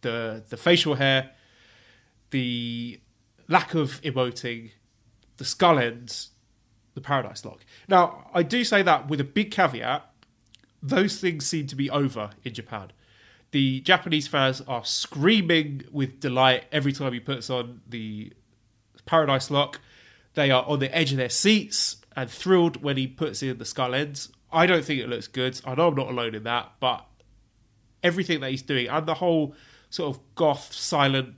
the 0.00 0.44
the 0.48 0.56
facial 0.56 0.94
hair, 0.94 1.32
the 2.30 3.00
lack 3.48 3.74
of 3.74 4.00
emoting, 4.02 4.70
the 5.36 5.44
skull 5.44 5.78
ends, 5.78 6.30
the 6.94 7.00
paradise 7.00 7.44
lock. 7.44 7.64
Now, 7.88 8.30
I 8.32 8.42
do 8.42 8.64
say 8.64 8.82
that 8.82 9.08
with 9.08 9.20
a 9.20 9.24
big 9.24 9.50
caveat. 9.50 10.10
Those 10.82 11.18
things 11.18 11.46
seem 11.46 11.66
to 11.68 11.76
be 11.76 11.90
over 11.90 12.30
in 12.44 12.54
Japan. 12.54 12.92
The 13.52 13.80
Japanese 13.80 14.26
fans 14.26 14.60
are 14.66 14.84
screaming 14.84 15.84
with 15.92 16.20
delight 16.20 16.64
every 16.72 16.92
time 16.92 17.12
he 17.12 17.20
puts 17.20 17.48
on 17.50 17.80
the 17.88 18.32
Paradise 19.06 19.50
Lock. 19.50 19.80
They 20.34 20.50
are 20.50 20.64
on 20.64 20.80
the 20.80 20.94
edge 20.94 21.12
of 21.12 21.18
their 21.18 21.28
seats 21.28 21.98
and 22.16 22.30
thrilled 22.30 22.82
when 22.82 22.96
he 22.96 23.06
puts 23.06 23.42
in 23.42 23.58
the 23.58 23.64
skull 23.64 23.94
ends. 23.94 24.30
I 24.52 24.66
don't 24.66 24.84
think 24.84 25.00
it 25.00 25.08
looks 25.08 25.26
good. 25.26 25.60
I 25.64 25.74
know 25.74 25.88
I'm 25.88 25.94
not 25.94 26.08
alone 26.08 26.34
in 26.34 26.44
that, 26.44 26.72
but 26.80 27.06
everything 28.02 28.40
that 28.40 28.50
he's 28.50 28.62
doing 28.62 28.88
and 28.88 29.06
the 29.06 29.14
whole 29.14 29.54
sort 29.90 30.14
of 30.14 30.22
goth, 30.34 30.72
silent, 30.72 31.34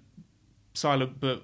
silent 0.74 1.20
but 1.20 1.42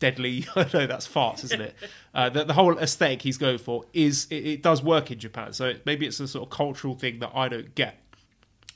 deadly. 0.00 0.46
I 0.56 0.66
know 0.72 0.86
that's 0.86 1.06
farts, 1.06 1.44
isn't 1.44 1.60
it? 1.60 1.76
uh, 2.14 2.28
the, 2.28 2.44
the 2.44 2.54
whole 2.54 2.76
aesthetic 2.78 3.22
he's 3.22 3.38
going 3.38 3.58
for 3.58 3.84
is 3.92 4.26
it, 4.30 4.46
it 4.46 4.62
does 4.62 4.82
work 4.82 5.12
in 5.12 5.20
Japan. 5.20 5.52
So 5.52 5.74
maybe 5.86 6.06
it's 6.06 6.18
a 6.18 6.26
sort 6.26 6.48
of 6.48 6.50
cultural 6.50 6.96
thing 6.96 7.20
that 7.20 7.30
I 7.34 7.48
don't 7.48 7.72
get. 7.76 8.00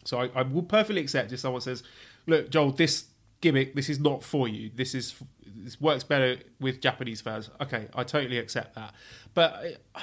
So 0.04 0.20
I, 0.20 0.30
I 0.34 0.42
will 0.42 0.62
perfectly 0.62 1.00
accept 1.00 1.32
if 1.32 1.40
someone 1.40 1.62
says, 1.62 1.82
"Look, 2.26 2.50
Joel, 2.50 2.70
this 2.70 3.06
gimmick, 3.40 3.74
this 3.74 3.88
is 3.88 3.98
not 3.98 4.22
for 4.22 4.46
you. 4.46 4.70
This 4.74 4.94
is 4.94 5.14
this 5.56 5.80
works 5.80 6.04
better 6.04 6.36
with 6.60 6.80
Japanese 6.80 7.20
fans." 7.20 7.50
Okay, 7.60 7.88
I 7.94 8.04
totally 8.04 8.38
accept 8.38 8.74
that. 8.76 8.94
But 9.32 9.78
uh, 9.94 10.00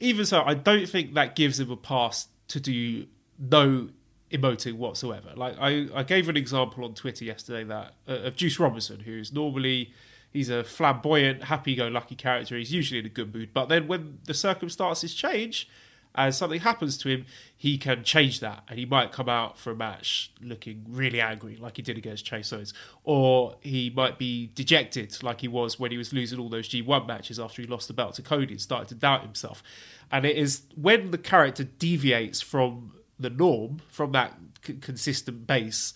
even 0.00 0.24
so, 0.24 0.42
I 0.42 0.54
don't 0.54 0.88
think 0.88 1.14
that 1.14 1.36
gives 1.36 1.60
him 1.60 1.70
a 1.70 1.76
pass 1.76 2.28
to 2.48 2.60
do 2.60 3.06
no 3.38 3.90
emoting 4.32 4.74
whatsoever. 4.74 5.32
Like 5.36 5.56
I, 5.60 5.88
I 5.94 6.02
gave 6.02 6.28
an 6.28 6.36
example 6.36 6.84
on 6.84 6.94
Twitter 6.94 7.24
yesterday 7.24 7.64
that 7.64 7.94
uh, 8.08 8.12
of 8.24 8.36
Juice 8.36 8.58
Robinson, 8.58 9.00
who's 9.00 9.32
normally 9.32 9.92
he's 10.32 10.50
a 10.50 10.64
flamboyant, 10.64 11.44
happy-go-lucky 11.44 12.16
character. 12.16 12.56
He's 12.56 12.72
usually 12.72 13.00
in 13.00 13.06
a 13.06 13.10
good 13.10 13.34
mood, 13.34 13.50
but 13.52 13.68
then 13.68 13.86
when 13.88 14.18
the 14.24 14.34
circumstances 14.34 15.14
change 15.14 15.68
and 16.16 16.34
something 16.34 16.60
happens 16.60 16.96
to 16.98 17.10
him, 17.10 17.26
he 17.54 17.76
can 17.76 18.02
change 18.02 18.40
that, 18.40 18.64
and 18.68 18.78
he 18.78 18.86
might 18.86 19.12
come 19.12 19.28
out 19.28 19.58
for 19.58 19.70
a 19.70 19.76
match 19.76 20.32
looking 20.40 20.84
really 20.88 21.20
angry, 21.20 21.56
like 21.56 21.76
he 21.76 21.82
did 21.82 21.98
against 21.98 22.24
Chase 22.24 22.52
Owens, 22.52 22.72
or 23.04 23.56
he 23.60 23.90
might 23.90 24.18
be 24.18 24.50
dejected, 24.54 25.22
like 25.22 25.42
he 25.42 25.48
was 25.48 25.78
when 25.78 25.90
he 25.90 25.98
was 25.98 26.14
losing 26.14 26.38
all 26.38 26.48
those 26.48 26.68
G1 26.68 27.06
matches 27.06 27.38
after 27.38 27.60
he 27.60 27.68
lost 27.68 27.88
the 27.88 27.94
belt 27.94 28.14
to 28.14 28.22
Cody 28.22 28.54
and 28.54 28.60
started 28.60 28.88
to 28.88 28.94
doubt 28.94 29.22
himself. 29.22 29.62
And 30.10 30.24
it 30.24 30.36
is 30.36 30.62
when 30.74 31.10
the 31.10 31.18
character 31.18 31.64
deviates 31.64 32.40
from 32.40 32.92
the 33.18 33.30
norm, 33.30 33.82
from 33.88 34.12
that 34.12 34.38
c- 34.64 34.74
consistent 34.74 35.46
base, 35.46 35.92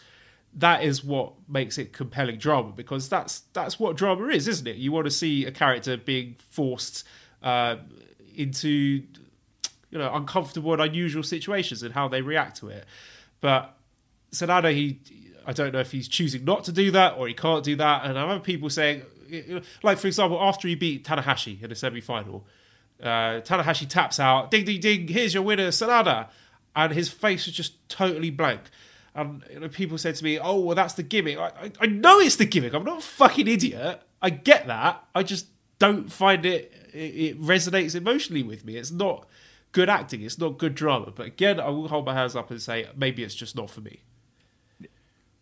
that 0.55 0.83
is 0.83 1.05
what 1.05 1.33
makes 1.49 1.79
it 1.79 1.93
compelling 1.93 2.39
drama 2.39 2.73
because 2.73 3.09
that's 3.09 3.41
that's 3.53 3.79
what 3.79 3.97
drama 3.97 4.27
is, 4.29 4.49
isn't 4.49 4.67
it? 4.67 4.77
You 4.77 4.93
want 4.93 5.07
to 5.07 5.11
see 5.11 5.47
a 5.47 5.53
character 5.53 5.97
being 5.97 6.37
forced 6.51 7.07
uh, 7.43 7.77
into 8.35 9.03
you 9.91 9.99
know 9.99 10.13
uncomfortable 10.13 10.73
and 10.73 10.83
unusual 10.83 11.23
situations 11.23 11.83
and 11.83 11.95
how 11.95 12.09
they 12.09 12.23
react 12.23 12.57
to 12.59 12.69
it. 12.69 12.85
But 13.41 13.77
Sanada, 14.33 14.73
he 14.73 15.01
I 15.47 15.53
don't 15.53 15.73
know 15.73 15.81
if 15.81 15.93
he's 15.93 16.09
choosing 16.09 16.45
not 16.45 16.65
to 16.65 16.73
do 16.73 16.91
that 16.91 17.17
or 17.17 17.29
he 17.29 17.35
can't 17.35 17.65
do 17.65 17.77
that. 17.77 18.05
And 18.05 18.19
I 18.19 18.23
remember 18.23 18.45
people 18.45 18.71
saying, 18.71 19.03
like 19.83 19.99
for 19.99 20.07
example, 20.07 20.39
after 20.41 20.67
he 20.69 20.75
beat 20.75 21.05
Tanahashi 21.05 21.63
in 21.63 21.69
the 21.69 21.75
semi-final, 21.77 22.45
uh, 23.03 23.41
Tanahashi 23.41 23.89
taps 23.89 24.19
out, 24.21 24.51
ding 24.51 24.65
ding 24.65 24.81
ding, 24.81 25.09
here's 25.09 25.33
your 25.33 25.43
winner, 25.43 25.69
Sanada, 25.69 26.29
and 26.75 26.93
his 26.93 27.09
face 27.09 27.47
was 27.47 27.55
just 27.55 27.89
totally 27.89 28.31
blank. 28.31 28.63
And 29.15 29.45
you 29.53 29.61
know, 29.61 29.69
people 29.69 29.99
said 29.99 30.15
to 30.17 30.25
me, 30.25 30.39
"Oh, 30.39 30.61
well, 30.61 30.77
that's 30.77 30.95
the 30.95 31.03
gimmick." 31.03 31.39
I, 31.39 31.49
I, 31.49 31.73
I 31.81 31.87
know 31.87 32.21
it's 32.21 32.37
the 32.37 32.45
gimmick. 32.45 32.75
I'm 32.75 32.85
not 32.85 32.99
a 32.99 33.03
fucking 33.03 33.49
idiot. 33.49 34.03
I 34.23 34.31
get 34.31 34.67
that. 34.67 35.05
I 35.15 35.23
just 35.23 35.47
don't 35.79 36.13
find 36.13 36.47
it, 36.47 36.73
it. 36.93 36.99
It 36.99 37.41
resonates 37.41 37.95
emotionally 37.95 38.43
with 38.43 38.65
me. 38.65 38.77
It's 38.77 38.91
not 38.91 39.27
good 39.73 39.89
acting. 39.89 40.23
It's 40.23 40.39
not 40.39 40.59
good 40.59 40.75
drama. 40.75 41.13
But 41.15 41.27
again, 41.27 41.59
I 41.59 41.69
will 41.71 41.89
hold 41.89 42.07
my 42.07 42.15
hands 42.15 42.37
up 42.37 42.51
and 42.51 42.61
say 42.63 42.87
maybe 42.97 43.23
it's 43.25 43.35
just 43.35 43.57
not 43.57 43.71
for 43.71 43.81
me. 43.81 44.03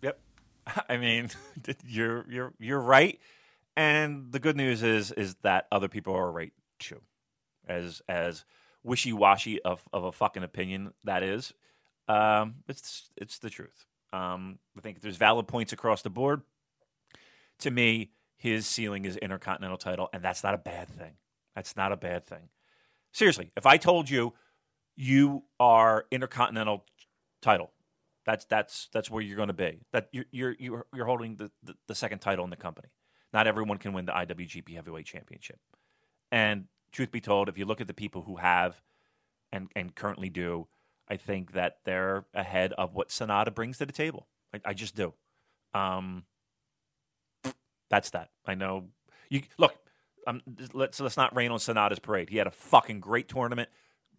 Yep. 0.02 0.18
I 0.88 0.96
mean, 0.96 1.30
you're 1.86 2.24
you're 2.30 2.54
you're 2.58 2.80
right. 2.80 3.18
And 3.76 4.32
the 4.32 4.40
good 4.40 4.56
news 4.56 4.82
is 4.82 5.12
is 5.12 5.34
that 5.42 5.66
other 5.70 5.88
people 5.88 6.14
are 6.14 6.30
right 6.30 6.52
too. 6.78 7.00
As 7.68 8.00
as 8.08 8.44
wishy 8.82 9.12
washy 9.12 9.60
of, 9.62 9.82
of 9.92 10.04
a 10.04 10.12
fucking 10.12 10.42
opinion 10.42 10.92
that 11.04 11.22
is. 11.22 11.52
Um, 12.08 12.56
it's 12.68 13.10
it's 13.16 13.38
the 13.38 13.50
truth. 13.50 13.86
Um, 14.12 14.58
I 14.76 14.80
think 14.80 15.00
there's 15.00 15.16
valid 15.16 15.46
points 15.46 15.72
across 15.72 16.02
the 16.02 16.10
board. 16.10 16.42
To 17.60 17.70
me, 17.70 18.12
his 18.36 18.66
ceiling 18.66 19.04
is 19.04 19.16
intercontinental 19.16 19.76
title, 19.76 20.08
and 20.12 20.22
that's 20.22 20.42
not 20.42 20.54
a 20.54 20.58
bad 20.58 20.88
thing. 20.88 21.14
That's 21.54 21.76
not 21.76 21.92
a 21.92 21.96
bad 21.96 22.26
thing. 22.26 22.48
Seriously, 23.12 23.50
if 23.56 23.66
I 23.66 23.76
told 23.76 24.08
you 24.08 24.32
you 24.96 25.44
are 25.58 26.06
intercontinental 26.10 26.84
title, 27.42 27.72
that's 28.24 28.44
that's 28.44 28.88
that's 28.92 29.10
where 29.10 29.22
you're 29.22 29.36
going 29.36 29.48
to 29.48 29.54
be. 29.54 29.80
That 29.92 30.08
you're 30.12 30.26
you're 30.30 30.86
you're, 30.94 31.06
holding 31.06 31.36
the, 31.36 31.50
the, 31.62 31.74
the 31.86 31.94
second 31.94 32.20
title 32.20 32.44
in 32.44 32.50
the 32.50 32.56
company. 32.56 32.88
Not 33.32 33.46
everyone 33.46 33.78
can 33.78 33.92
win 33.92 34.06
the 34.06 34.12
IWGP 34.12 34.74
Heavyweight 34.74 35.06
Championship. 35.06 35.58
And 36.30 36.66
truth 36.92 37.10
be 37.10 37.20
told, 37.20 37.48
if 37.48 37.58
you 37.58 37.66
look 37.66 37.80
at 37.80 37.86
the 37.86 37.94
people 37.94 38.22
who 38.22 38.36
have 38.36 38.80
and 39.50 39.68
and 39.74 39.94
currently 39.94 40.28
do, 40.28 40.68
I 41.10 41.16
think 41.16 41.52
that 41.52 41.78
they're 41.84 42.24
ahead 42.34 42.72
of 42.74 42.94
what 42.94 43.08
Sanada 43.08 43.54
brings 43.54 43.78
to 43.78 43.86
the 43.86 43.92
table. 43.92 44.26
I, 44.54 44.60
I 44.66 44.74
just 44.74 44.94
do. 44.94 45.14
Um, 45.74 46.24
that's 47.88 48.10
that. 48.10 48.30
I 48.46 48.54
know. 48.54 48.84
You 49.30 49.42
look. 49.56 49.74
Um, 50.26 50.42
let's 50.74 51.00
let's 51.00 51.16
not 51.16 51.34
rain 51.34 51.50
on 51.50 51.58
Sanada's 51.58 51.98
parade. 51.98 52.28
He 52.28 52.36
had 52.36 52.46
a 52.46 52.50
fucking 52.50 53.00
great 53.00 53.28
tournament. 53.28 53.70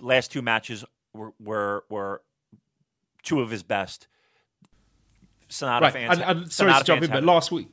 Last 0.01 0.31
two 0.31 0.41
matches 0.41 0.83
were 1.13 1.33
were, 1.39 1.83
were 1.89 2.21
two 3.21 3.41
of 3.41 3.51
his 3.51 3.61
best. 3.61 4.07
Sanada 5.49 5.81
right. 5.81 5.93
fans. 5.93 6.19
And, 6.19 6.39
and 6.39 6.51
sorry 6.51 6.71
Sanada 6.71 6.79
to 6.79 6.83
jump 6.85 7.03
in, 7.03 7.11
but 7.11 7.23
last 7.23 7.51
week, 7.51 7.67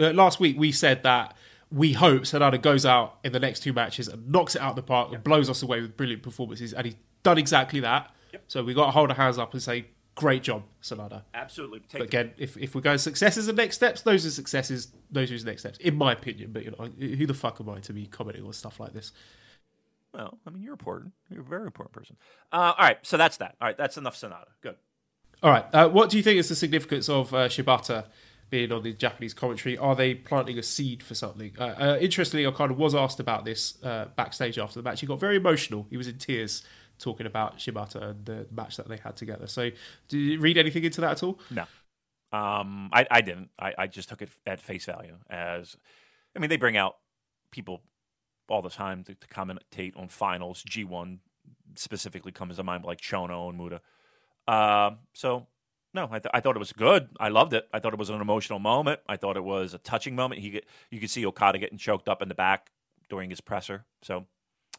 uh, 0.00 0.10
last 0.10 0.40
week 0.40 0.58
we 0.58 0.72
said 0.72 1.02
that 1.04 1.36
we 1.70 1.92
hope 1.92 2.22
Sanada 2.22 2.60
goes 2.60 2.86
out 2.86 3.18
in 3.22 3.32
the 3.32 3.40
next 3.40 3.60
two 3.60 3.72
matches 3.72 4.08
and 4.08 4.30
knocks 4.30 4.54
it 4.54 4.62
out 4.62 4.70
of 4.70 4.76
the 4.76 4.82
park 4.82 5.12
and 5.12 5.22
blows 5.22 5.50
us 5.50 5.62
away 5.62 5.80
with 5.80 5.96
brilliant 5.96 6.22
performances, 6.22 6.72
and 6.72 6.86
he's 6.86 6.96
done 7.22 7.38
exactly 7.38 7.80
that. 7.80 8.12
So 8.48 8.62
we 8.64 8.74
got 8.74 8.86
to 8.86 8.90
hold 8.92 9.10
our 9.10 9.16
hands 9.16 9.38
up 9.38 9.52
and 9.52 9.62
say, 9.62 9.86
"Great 10.14 10.42
job, 10.42 10.62
Sanada." 10.82 11.22
absolutely. 11.34 11.80
Take 11.80 12.00
But 12.00 12.08
again, 12.08 12.32
if, 12.38 12.56
if 12.56 12.74
we're 12.74 12.80
going 12.80 12.98
successes 12.98 13.48
and 13.48 13.56
next 13.56 13.76
steps, 13.76 14.02
those 14.02 14.24
are 14.26 14.30
successes. 14.30 14.88
Those 15.10 15.30
are 15.30 15.34
his 15.34 15.44
next 15.44 15.62
steps, 15.62 15.78
in 15.78 15.96
my 15.96 16.12
opinion. 16.12 16.52
But 16.52 16.64
you 16.64 16.70
know, 16.72 16.86
who 16.98 17.26
the 17.26 17.34
fuck 17.34 17.60
am 17.60 17.68
I 17.68 17.80
to 17.80 17.92
be 17.92 18.06
commenting 18.06 18.44
on 18.44 18.52
stuff 18.52 18.80
like 18.80 18.92
this? 18.92 19.12
Well, 20.12 20.38
I 20.46 20.50
mean, 20.50 20.62
you're 20.62 20.72
important. 20.72 21.12
You're 21.30 21.42
a 21.42 21.44
very 21.44 21.66
important 21.66 21.92
person. 21.92 22.16
Uh, 22.50 22.72
all 22.76 22.84
right, 22.84 22.98
so 23.02 23.16
that's 23.16 23.36
that. 23.36 23.54
All 23.60 23.68
right, 23.68 23.76
that's 23.76 23.98
enough 23.98 24.16
Sanada. 24.16 24.46
Good. 24.62 24.76
All 25.42 25.50
right. 25.50 25.66
Uh, 25.72 25.88
what 25.88 26.08
do 26.08 26.16
you 26.16 26.22
think 26.22 26.38
is 26.38 26.48
the 26.48 26.54
significance 26.54 27.08
of 27.08 27.34
uh, 27.34 27.48
Shibata 27.48 28.06
being 28.48 28.72
on 28.72 28.82
the 28.82 28.92
Japanese 28.92 29.34
commentary? 29.34 29.76
Are 29.76 29.94
they 29.94 30.14
planting 30.14 30.58
a 30.58 30.62
seed 30.62 31.02
for 31.02 31.14
something? 31.14 31.52
Uh, 31.58 31.62
uh, 31.62 31.98
interestingly, 32.00 32.46
I 32.46 32.50
kind 32.52 32.70
of 32.70 32.78
was 32.78 32.94
asked 32.94 33.20
about 33.20 33.44
this 33.44 33.82
uh, 33.82 34.06
backstage 34.16 34.58
after 34.58 34.78
the 34.78 34.82
match. 34.82 35.00
He 35.00 35.06
got 35.06 35.20
very 35.20 35.36
emotional. 35.36 35.86
He 35.90 35.96
was 35.96 36.08
in 36.08 36.18
tears 36.18 36.64
talking 36.98 37.26
about 37.26 37.58
Shibata 37.58 38.10
and 38.10 38.24
the 38.24 38.46
match 38.50 38.76
that 38.76 38.88
they 38.88 38.96
had 38.96 39.16
together. 39.16 39.46
So, 39.46 39.70
did 40.08 40.18
you 40.18 40.40
read 40.40 40.58
anything 40.58 40.84
into 40.84 41.00
that 41.00 41.12
at 41.12 41.22
all? 41.22 41.38
No. 41.50 41.64
Um, 42.32 42.90
I, 42.92 43.06
I 43.10 43.20
didn't. 43.20 43.50
I, 43.58 43.74
I 43.78 43.86
just 43.86 44.08
took 44.08 44.22
it 44.22 44.30
at 44.46 44.60
face 44.60 44.84
value 44.84 45.16
as, 45.30 45.76
I 46.34 46.38
mean, 46.38 46.50
they 46.50 46.56
bring 46.56 46.76
out 46.76 46.96
people 47.50 47.82
all 48.48 48.62
the 48.62 48.70
time 48.70 49.04
to, 49.04 49.14
to 49.14 49.28
commentate 49.28 49.96
on 49.96 50.08
finals. 50.08 50.62
G1 50.68 51.18
specifically 51.74 52.32
comes 52.32 52.56
to 52.56 52.62
mind, 52.62 52.84
like 52.84 53.00
Chono 53.00 53.48
and 53.48 53.58
Muta. 53.58 53.80
Uh, 54.46 54.92
so, 55.14 55.46
no, 55.94 56.08
I, 56.10 56.18
th- 56.18 56.30
I 56.34 56.40
thought 56.40 56.56
it 56.56 56.60
was 56.60 56.72
good. 56.72 57.08
I 57.18 57.28
loved 57.28 57.54
it. 57.54 57.66
I 57.72 57.78
thought 57.78 57.92
it 57.92 57.98
was 57.98 58.10
an 58.10 58.20
emotional 58.20 58.58
moment. 58.58 59.00
I 59.08 59.16
thought 59.16 59.36
it 59.36 59.44
was 59.44 59.72
a 59.72 59.78
touching 59.78 60.14
moment. 60.14 60.40
He 60.40 60.60
you 60.90 61.00
could 61.00 61.10
see 61.10 61.24
Okada 61.24 61.58
getting 61.58 61.78
choked 61.78 62.08
up 62.08 62.22
in 62.22 62.28
the 62.28 62.34
back 62.34 62.70
during 63.08 63.30
his 63.30 63.40
presser. 63.40 63.84
So, 64.02 64.26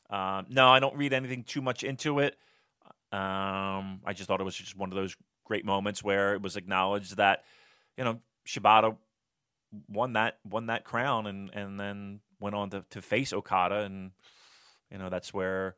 um, 0.10 0.46
no, 0.50 0.68
I 0.70 0.80
don't 0.80 0.96
read 0.96 1.14
anything 1.14 1.44
too 1.44 1.62
much 1.62 1.84
into 1.84 2.20
it. 2.20 2.38
Um, 3.12 4.02
I 4.06 4.14
just 4.14 4.28
thought 4.28 4.42
it 4.42 4.46
was 4.46 4.56
just 4.56 4.78
one 4.78 4.92
of 4.92 4.96
those 4.96 5.16
great 5.46 5.66
moments 5.66 6.04
where 6.04 6.34
it 6.34 6.42
was 6.42 6.58
acknowledged 6.58 7.18
that 7.18 7.44
you 7.98 8.04
know 8.04 8.20
Shibata 8.46 8.98
won 9.88 10.14
that 10.14 10.40
won 10.44 10.68
that 10.68 10.84
crown 10.84 11.28
and 11.28 11.50
and 11.54 11.80
then 11.80 12.20
went 12.40 12.56
on 12.56 12.70
to, 12.72 12.86
to 12.92 13.02
face 13.02 13.34
Okada 13.34 13.82
and 13.82 14.12
you 14.92 14.98
know 14.98 15.10
that's 15.10 15.34
where 15.34 15.76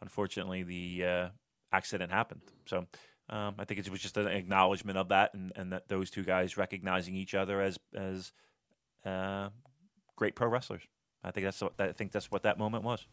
unfortunately 0.00 0.62
the 0.62 1.06
uh, 1.06 1.28
accident 1.72 2.12
happened. 2.12 2.42
So 2.66 2.86
um, 3.30 3.54
I 3.58 3.64
think 3.64 3.80
it 3.80 3.90
was 3.90 4.00
just 4.00 4.16
an 4.16 4.26
acknowledgement 4.26 4.98
of 4.98 5.08
that 5.08 5.34
and, 5.34 5.52
and 5.56 5.72
that 5.72 5.88
those 5.88 6.10
two 6.10 6.24
guys 6.24 6.56
recognizing 6.56 7.14
each 7.14 7.34
other 7.34 7.60
as 7.60 7.78
as 7.94 8.32
uh, 9.04 9.48
great 10.16 10.34
pro 10.34 10.48
wrestlers. 10.48 10.82
I 11.24 11.30
think 11.30 11.46
that's 11.46 11.60
what 11.60 11.74
I 11.78 11.92
think 11.92 12.12
that's 12.12 12.30
what 12.30 12.42
that 12.42 12.58
moment 12.58 12.84
was. 12.84 13.06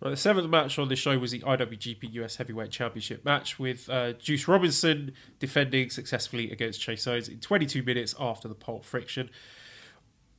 Right, 0.00 0.10
the 0.10 0.16
seventh 0.16 0.48
match 0.48 0.78
on 0.78 0.88
the 0.88 0.96
show 0.96 1.18
was 1.18 1.32
the 1.32 1.40
IWGP 1.40 2.12
US 2.14 2.36
Heavyweight 2.36 2.70
Championship 2.70 3.24
match 3.24 3.58
with 3.58 3.90
uh, 3.90 4.12
Juice 4.12 4.46
Robinson 4.46 5.12
defending 5.40 5.90
successfully 5.90 6.52
against 6.52 6.80
Chase 6.80 7.06
Owens 7.06 7.28
in 7.28 7.40
22 7.40 7.82
minutes 7.82 8.14
after 8.20 8.46
the 8.46 8.54
Pulp 8.54 8.84
Friction. 8.84 9.28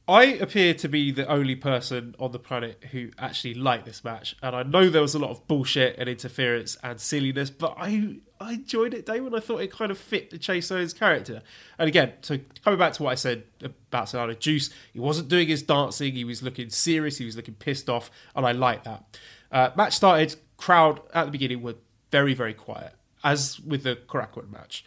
I 0.07 0.23
appear 0.23 0.73
to 0.73 0.87
be 0.87 1.11
the 1.11 1.27
only 1.27 1.55
person 1.55 2.15
on 2.19 2.31
the 2.31 2.39
planet 2.39 2.83
who 2.91 3.09
actually 3.19 3.53
liked 3.53 3.85
this 3.85 4.03
match, 4.03 4.35
and 4.41 4.55
I 4.55 4.63
know 4.63 4.89
there 4.89 5.03
was 5.03 5.13
a 5.13 5.19
lot 5.19 5.29
of 5.29 5.45
bullshit 5.47 5.97
and 5.99 6.09
interference 6.09 6.77
and 6.81 6.99
silliness, 6.99 7.51
but 7.51 7.75
I 7.77 8.21
I 8.41 8.53
enjoyed 8.53 8.93
it, 8.93 9.05
Damon. 9.05 9.35
I 9.35 9.41
thought 9.41 9.61
it 9.61 9.71
kind 9.71 9.91
of 9.91 9.97
fit 9.97 10.29
the 10.29 10.37
Chase 10.37 10.71
Owens 10.71 10.93
character. 10.93 11.41
And 11.77 11.89
again, 11.89 12.13
so 12.21 12.37
coming 12.63 12.79
back 12.79 12.93
to 12.93 13.03
what 13.03 13.11
I 13.11 13.15
said 13.15 13.43
about 13.61 14.05
Solana 14.05 14.37
Juice, 14.39 14.69
he 14.93 14.99
wasn't 14.99 15.27
doing 15.27 15.49
his 15.49 15.61
dancing, 15.61 16.13
he 16.13 16.23
was 16.23 16.41
looking 16.41 16.69
serious, 16.69 17.17
he 17.17 17.25
was 17.25 17.35
looking 17.35 17.55
pissed 17.55 17.89
off, 17.89 18.09
and 18.35 18.45
I 18.45 18.53
like 18.53 18.85
that. 18.85 19.19
Uh, 19.51 19.71
match 19.75 19.93
started, 19.93 20.35
crowd 20.55 21.01
at 21.13 21.25
the 21.25 21.31
beginning 21.31 21.61
were 21.61 21.75
very, 22.11 22.33
very 22.33 22.53
quiet, 22.53 22.93
as 23.23 23.59
with 23.59 23.83
the 23.83 23.95
Korakuen 23.95 24.51
match. 24.51 24.85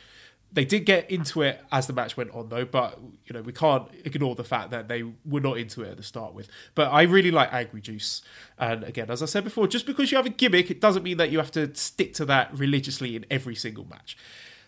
They 0.55 0.67
did 0.67 0.85
get 0.85 1.11
into 1.11 1.41
it 1.43 1.61
as 1.73 1.87
the 1.87 1.95
match 1.95 2.17
went 2.17 2.31
on, 2.33 2.49
though. 2.51 2.65
But 2.65 2.99
you 3.27 3.33
know, 3.33 3.43
we 3.43 3.53
can't 3.53 3.89
ignore 4.05 4.35
the 4.35 4.45
fact 4.45 4.71
that 4.71 4.89
they 4.89 5.03
were 5.25 5.41
not 5.41 5.57
into 5.59 5.83
it 5.83 5.91
at 5.91 5.97
the 5.97 6.03
start 6.03 6.35
with. 6.35 6.49
But 6.75 6.93
I 6.93 7.03
really 7.03 7.31
like 7.31 7.53
Angry 7.53 7.81
Juice, 7.81 8.23
and 8.59 8.85
again, 8.85 9.11
as 9.11 9.23
I 9.23 9.27
said 9.27 9.45
before, 9.45 9.67
just 9.67 9.87
because 9.87 10.11
you 10.11 10.17
have 10.17 10.27
a 10.27 10.31
gimmick, 10.31 10.71
it 10.71 10.81
doesn't 10.81 11.03
mean 11.03 11.17
that 11.17 11.31
you 11.31 11.39
have 11.39 11.53
to 11.53 11.75
stick 11.75 12.15
to 12.15 12.25
that 12.27 12.57
religiously 12.57 13.17
in 13.17 13.25
every 13.31 13.55
single 13.55 13.87
match. 13.87 14.17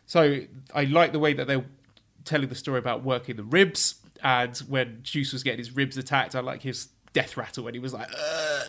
So 0.07 0.41
I 0.75 0.85
like 0.85 1.13
the 1.13 1.19
way 1.19 1.33
that 1.35 1.47
they're 1.47 1.65
telling 2.25 2.49
the 2.49 2.55
story 2.55 2.79
about 2.79 3.05
working 3.05 3.37
the 3.37 3.45
ribs, 3.45 3.97
and 4.23 4.57
when 4.69 5.01
Juice 5.03 5.33
was 5.33 5.43
getting 5.43 5.59
his 5.59 5.77
ribs 5.77 5.99
attacked, 5.99 6.35
I 6.35 6.41
like 6.41 6.63
his 6.63 6.89
death 7.13 7.37
rattle 7.37 7.65
when 7.65 7.75
he 7.75 7.81
was 7.81 7.95
like 7.95 8.09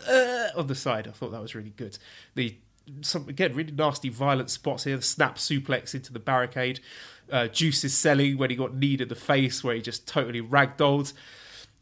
uh, 0.08 0.48
on 0.56 0.68
the 0.68 0.76
side. 0.76 1.08
I 1.08 1.12
thought 1.12 1.32
that 1.32 1.42
was 1.42 1.56
really 1.56 1.74
good. 1.76 1.98
The 2.36 2.56
some 3.02 3.28
again 3.28 3.54
really 3.56 3.72
nasty 3.72 4.10
violent 4.10 4.50
spots 4.50 4.84
here. 4.84 4.98
The 4.98 5.02
snap 5.02 5.38
suplex 5.38 5.94
into 5.94 6.14
the 6.14 6.20
barricade. 6.20 6.80
Uh, 7.32 7.48
Juice 7.48 7.84
is 7.84 7.98
selling 7.98 8.38
when 8.38 8.50
he 8.50 8.56
got 8.56 8.76
kneed 8.76 9.02
in 9.02 9.08
the 9.08 9.16
face, 9.16 9.64
where 9.64 9.76
he 9.76 9.82
just 9.82 10.08
totally 10.08 10.42
ragdolled. 10.42 11.14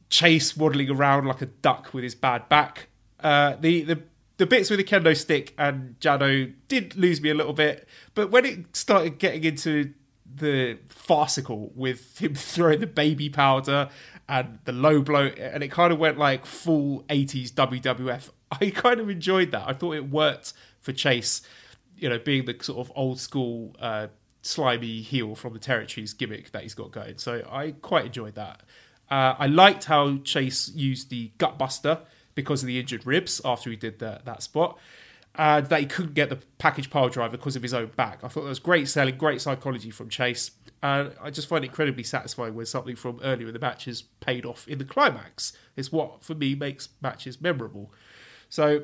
Chase 0.09 0.55
waddling 0.55 0.89
around 0.89 1.25
like 1.25 1.41
a 1.41 1.47
duck 1.47 1.93
with 1.93 2.03
his 2.03 2.15
bad 2.15 2.47
back. 2.49 2.87
Uh, 3.19 3.55
the 3.59 3.83
the 3.83 4.01
the 4.37 4.45
bits 4.45 4.69
with 4.69 4.79
the 4.79 4.83
kendo 4.83 5.15
stick 5.15 5.53
and 5.57 5.95
Jado 5.99 6.53
did 6.67 6.95
lose 6.95 7.21
me 7.21 7.29
a 7.29 7.33
little 7.33 7.53
bit, 7.53 7.87
but 8.15 8.31
when 8.31 8.45
it 8.45 8.75
started 8.75 9.19
getting 9.19 9.43
into 9.43 9.93
the 10.35 10.79
farcical 10.89 11.71
with 11.75 12.19
him 12.19 12.35
throwing 12.35 12.79
the 12.79 12.87
baby 12.87 13.29
powder 13.29 13.89
and 14.27 14.59
the 14.65 14.71
low 14.71 15.01
blow, 15.01 15.27
and 15.27 15.63
it 15.63 15.69
kind 15.69 15.91
of 15.91 15.99
went 15.99 16.17
like 16.17 16.45
full 16.45 17.03
80s 17.03 17.51
WWF. 17.51 18.29
I 18.51 18.69
kind 18.69 18.99
of 18.99 19.09
enjoyed 19.09 19.51
that. 19.51 19.63
I 19.67 19.73
thought 19.73 19.95
it 19.95 20.09
worked 20.09 20.53
for 20.83 20.93
Chase, 20.93 21.41
you 21.97 22.07
know, 22.07 22.19
being 22.19 22.45
the 22.45 22.55
sort 22.61 22.79
of 22.79 22.91
old 22.95 23.19
school 23.19 23.75
uh, 23.79 24.07
slimy 24.43 25.01
heel 25.01 25.33
from 25.33 25.53
the 25.53 25.59
territories 25.59 26.13
gimmick 26.13 26.51
that 26.51 26.61
he's 26.61 26.75
got 26.75 26.91
going. 26.91 27.17
So 27.17 27.47
I 27.49 27.71
quite 27.71 28.05
enjoyed 28.05 28.35
that. 28.35 28.61
Uh, 29.09 29.35
I 29.39 29.47
liked 29.47 29.85
how 29.85 30.17
Chase 30.17 30.69
used 30.75 31.09
the 31.09 31.31
gutbuster 31.39 32.01
because 32.35 32.61
of 32.61 32.67
the 32.67 32.79
injured 32.79 33.05
ribs 33.05 33.41
after 33.43 33.69
he 33.69 33.75
did 33.75 33.99
that 33.99 34.25
that 34.25 34.43
spot. 34.43 34.77
And 35.35 35.65
that 35.67 35.79
he 35.79 35.87
couldn't 35.87 36.13
get 36.13 36.29
the 36.29 36.37
package 36.59 36.91
pile 36.91 37.09
driver 37.09 37.37
because 37.37 37.55
of 37.55 37.63
his 37.63 37.73
own 37.73 37.87
back. 37.95 38.23
I 38.23 38.27
thought 38.27 38.43
that 38.43 38.49
was 38.49 38.59
great 38.59 38.87
selling, 38.87 39.17
great 39.17 39.41
psychology 39.41 39.89
from 39.89 40.07
Chase. 40.07 40.51
And 40.83 41.11
I 41.19 41.31
just 41.31 41.47
find 41.47 41.63
it 41.63 41.69
incredibly 41.69 42.03
satisfying 42.03 42.53
when 42.53 42.67
something 42.67 42.95
from 42.95 43.19
earlier 43.23 43.47
in 43.47 43.53
the 43.53 43.59
match 43.59 43.87
is 43.87 44.03
paid 44.19 44.45
off 44.45 44.67
in 44.67 44.77
the 44.77 44.85
climax. 44.85 45.53
It's 45.75 45.91
what, 45.91 46.23
for 46.23 46.35
me, 46.35 46.53
makes 46.53 46.89
matches 47.01 47.41
memorable. 47.41 47.91
So 48.47 48.83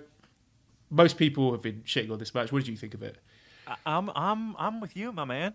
most 0.90 1.18
people 1.18 1.52
have 1.52 1.61
been 1.61 1.82
shitting 1.86 2.11
on 2.11 2.20
this 2.20 2.34
match. 2.34 2.52
What 2.52 2.60
did 2.60 2.70
you 2.70 2.78
think 2.78 2.94
of 2.94 3.03
it? 3.03 3.18
I'm 3.86 4.10
I'm 4.16 4.56
I'm 4.57 4.80
with 4.80 4.95
you, 4.95 5.11
my 5.11 5.26
man. 5.26 5.53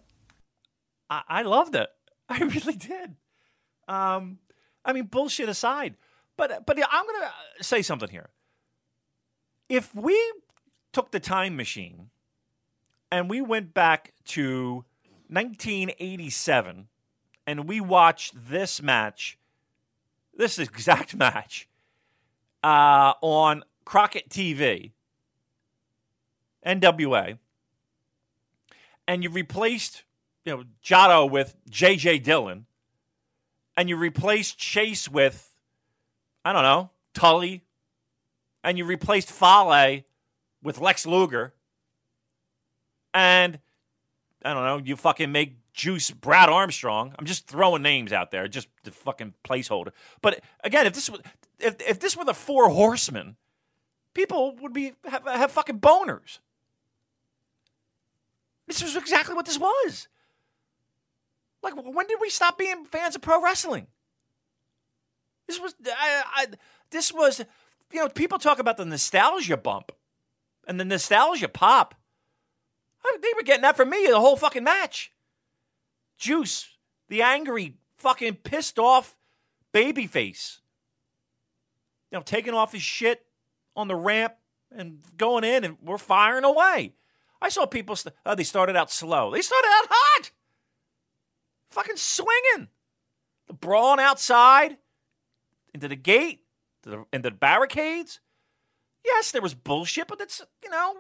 I, 1.11 1.23
I 1.29 1.43
loved 1.43 1.75
it. 1.75 1.89
I 2.29 2.39
really 2.39 2.77
did. 2.77 3.17
Um, 3.89 4.39
I 4.85 4.93
mean, 4.93 5.07
bullshit 5.07 5.49
aside, 5.49 5.97
but 6.37 6.65
but 6.67 6.79
I'm 6.79 7.07
gonna 7.07 7.33
say 7.61 7.83
something 7.83 8.09
here. 8.09 8.31
If 9.69 9.95
we 9.95 10.19
took 10.93 11.11
the 11.11 11.21
time 11.21 11.57
machine 11.57 12.11
and 13.11 13.29
we 13.29 13.41
went 13.41 13.75
back 13.75 14.13
to 14.27 14.85
1987 15.29 16.89
and 17.47 17.69
we 17.69 17.81
watched 17.81 18.49
this 18.49 18.81
match, 18.81 19.39
this 20.35 20.59
exact 20.59 21.17
match, 21.17 21.69
uh, 22.63 23.15
on 23.21 23.65
Crockett 23.85 24.29
TV, 24.31 24.93
NWA, 26.65 27.39
and 29.07 29.23
you 29.23 29.31
replaced 29.31 30.05
you 30.45 30.57
know 30.57 30.65
Jado 30.83 31.31
with 31.31 31.57
J.J. 31.69 32.21
Dillon, 32.21 32.67
and 33.77 33.89
you 33.89 33.97
replaced 33.97 34.59
Chase 34.59 35.09
with 35.09 35.51
I 36.45 36.53
don't 36.53 36.63
know 36.63 36.91
Tully, 37.15 37.63
and 38.63 38.79
you 38.79 38.85
replaced 38.85 39.31
Fale 39.31 40.03
with 40.63 40.81
Lex 40.81 41.07
Luger, 41.07 41.55
and 43.13 43.59
I 44.45 44.55
don't 44.55 44.65
know 44.65 44.79
you 44.79 44.97
fucking 44.97 45.33
make 45.33 45.57
Juice 45.73 46.11
Brad 46.11 46.49
Armstrong. 46.49 47.15
I'm 47.19 47.27
just 47.27 47.47
throwing 47.47 47.83
names 47.83 48.13
out 48.13 48.31
there, 48.31 48.47
just 48.49 48.69
the 48.85 48.91
fucking 48.91 49.35
placeholder. 49.45 49.91
But 50.23 50.41
again, 50.63 50.87
if 50.87 50.95
this 50.95 51.11
was 51.11 51.21
if 51.59 51.77
if 51.81 52.01
this 52.01 52.17
were 52.17 52.25
the 52.25 52.35
Four 52.35 52.71
Horsemen, 52.71 53.37
people 54.15 54.57
would 54.61 54.73
be 54.73 54.93
have, 55.05 55.27
have 55.27 55.51
fucking 55.51 55.81
boners. 55.81 56.39
This 58.67 58.83
was 58.83 58.97
exactly 58.97 59.35
what 59.35 59.47
this 59.47 59.59
was. 59.59 60.09
Like, 61.63 61.75
when 61.77 62.07
did 62.07 62.19
we 62.21 62.31
stop 62.31 62.59
being 62.59 62.85
fans 62.85 63.15
of 63.15 63.23
pro 63.23 63.43
wrestling? 63.43 63.87
This 65.47 65.61
was, 65.61 65.75
I, 65.87 66.23
I, 66.35 66.47
this 66.91 67.13
was, 67.13 67.41
you 67.93 68.01
know, 68.01 68.09
people 68.09 68.39
talk 68.39 68.59
about 68.59 68.77
the 68.77 68.85
nostalgia 68.85 69.57
bump 69.57 69.93
and 70.67 70.79
the 70.79 70.85
nostalgia 70.85 71.49
pop. 71.49 71.95
I, 73.05 73.17
they 73.21 73.33
were 73.37 73.43
getting 73.43 73.63
that 73.63 73.77
from 73.77 73.91
me 73.91 74.07
the 74.07 74.21
whole 74.21 74.37
fucking 74.37 74.65
match. 74.65 75.13
Juice, 76.19 76.69
the 77.09 77.23
angry, 77.23 77.75
fucking 77.99 78.37
pissed 78.37 78.79
off 78.79 79.17
baby 79.73 80.07
face. 80.07 80.61
You 82.11 82.19
know, 82.19 82.23
taking 82.23 82.55
off 82.55 82.73
his 82.73 82.83
shit 82.83 83.27
on 83.77 83.89
the 83.89 83.97
ramp 83.97 84.35
and 84.71 85.01
going 85.17 85.45
in, 85.45 85.65
and 85.65 85.77
we're 85.83 85.99
firing 85.99 86.45
away. 86.45 86.95
I 87.45 87.51
saw 87.51 87.67
people, 87.67 87.95
st- 87.95 88.15
oh, 88.25 88.35
they 88.35 88.43
started 88.43 88.75
out 88.75 88.91
slow. 88.91 89.31
They 89.31 89.43
started 89.43 89.69
out 89.69 89.87
hot. 89.91 90.31
Fucking 91.71 91.97
swinging. 91.97 92.69
The 93.49 93.53
brawling 93.53 94.01
outside, 94.01 94.79
into 95.75 95.89
the 95.89 95.97
gate, 95.97 96.41
to 96.85 96.91
the, 96.91 97.05
into 97.13 97.29
the 97.29 97.37
barricades. 97.37 98.21
Yes, 99.05 99.31
there 99.31 99.43
was 99.43 99.55
bullshit, 99.55 100.09
but 100.09 100.19
that's, 100.19 100.41
you 100.63 100.71
know, 100.71 100.97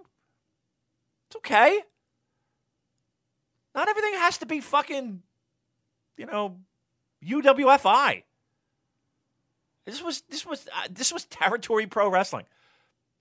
it's 1.29 1.37
okay. 1.37 1.81
Not 3.75 3.89
everything 3.89 4.13
has 4.15 4.37
to 4.39 4.47
be 4.47 4.61
fucking, 4.61 5.23
you 6.19 6.27
know, 6.27 6.59
UWFI. 7.27 8.23
This 9.87 10.03
was 10.03 10.23
this 10.29 10.45
was 10.45 10.67
uh, 10.69 10.89
this 10.91 11.13
was 11.13 11.25
territory 11.25 11.87
pro 11.87 12.09
wrestling. 12.09 12.45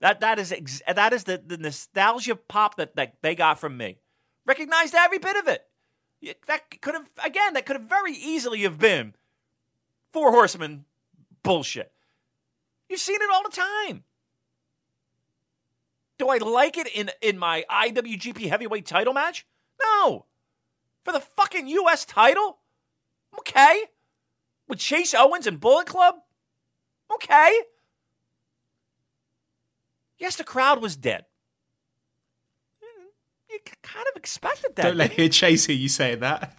That 0.00 0.20
that 0.20 0.38
is 0.38 0.52
ex- 0.52 0.82
that 0.86 1.12
is 1.12 1.24
the, 1.24 1.42
the 1.44 1.56
nostalgia 1.56 2.36
pop 2.36 2.76
that, 2.76 2.96
that 2.96 3.14
they 3.22 3.34
got 3.34 3.58
from 3.58 3.76
me. 3.76 3.98
Recognized 4.46 4.94
every 4.94 5.18
bit 5.18 5.36
of 5.36 5.48
it. 5.48 5.66
That 6.46 6.80
could 6.80 6.94
have 6.94 7.08
again. 7.24 7.54
That 7.54 7.66
could 7.66 7.76
have 7.76 7.88
very 7.88 8.12
easily 8.12 8.62
have 8.62 8.78
been 8.78 9.14
Four 10.12 10.30
Horsemen 10.30 10.84
bullshit. 11.42 11.92
You've 12.88 13.00
seen 13.00 13.20
it 13.20 13.30
all 13.32 13.42
the 13.42 13.50
time. 13.50 14.04
Do 16.18 16.28
I 16.28 16.38
like 16.38 16.76
it 16.76 16.86
in 16.86 17.10
in 17.20 17.38
my 17.38 17.64
IWGP 17.70 18.48
Heavyweight 18.48 18.86
Title 18.86 19.12
match? 19.12 19.46
No. 19.82 20.26
For 21.04 21.12
the 21.12 21.20
fucking 21.20 21.68
U.S. 21.68 22.04
title? 22.04 22.58
Okay. 23.38 23.84
With 24.68 24.78
Chase 24.78 25.14
Owens 25.14 25.46
and 25.46 25.60
Bullet 25.60 25.86
Club? 25.86 26.16
Okay. 27.12 27.60
Yes, 30.18 30.36
the 30.36 30.44
crowd 30.44 30.80
was 30.80 30.96
dead. 30.96 31.26
You 33.50 33.58
kind 33.82 34.06
of 34.12 34.16
expected 34.16 34.74
that. 34.76 34.82
Don't 34.82 34.96
let 34.96 35.12
here 35.12 35.28
Chase 35.28 35.66
hear 35.66 35.76
you 35.76 35.88
saying 35.88 36.20
that. 36.20 36.56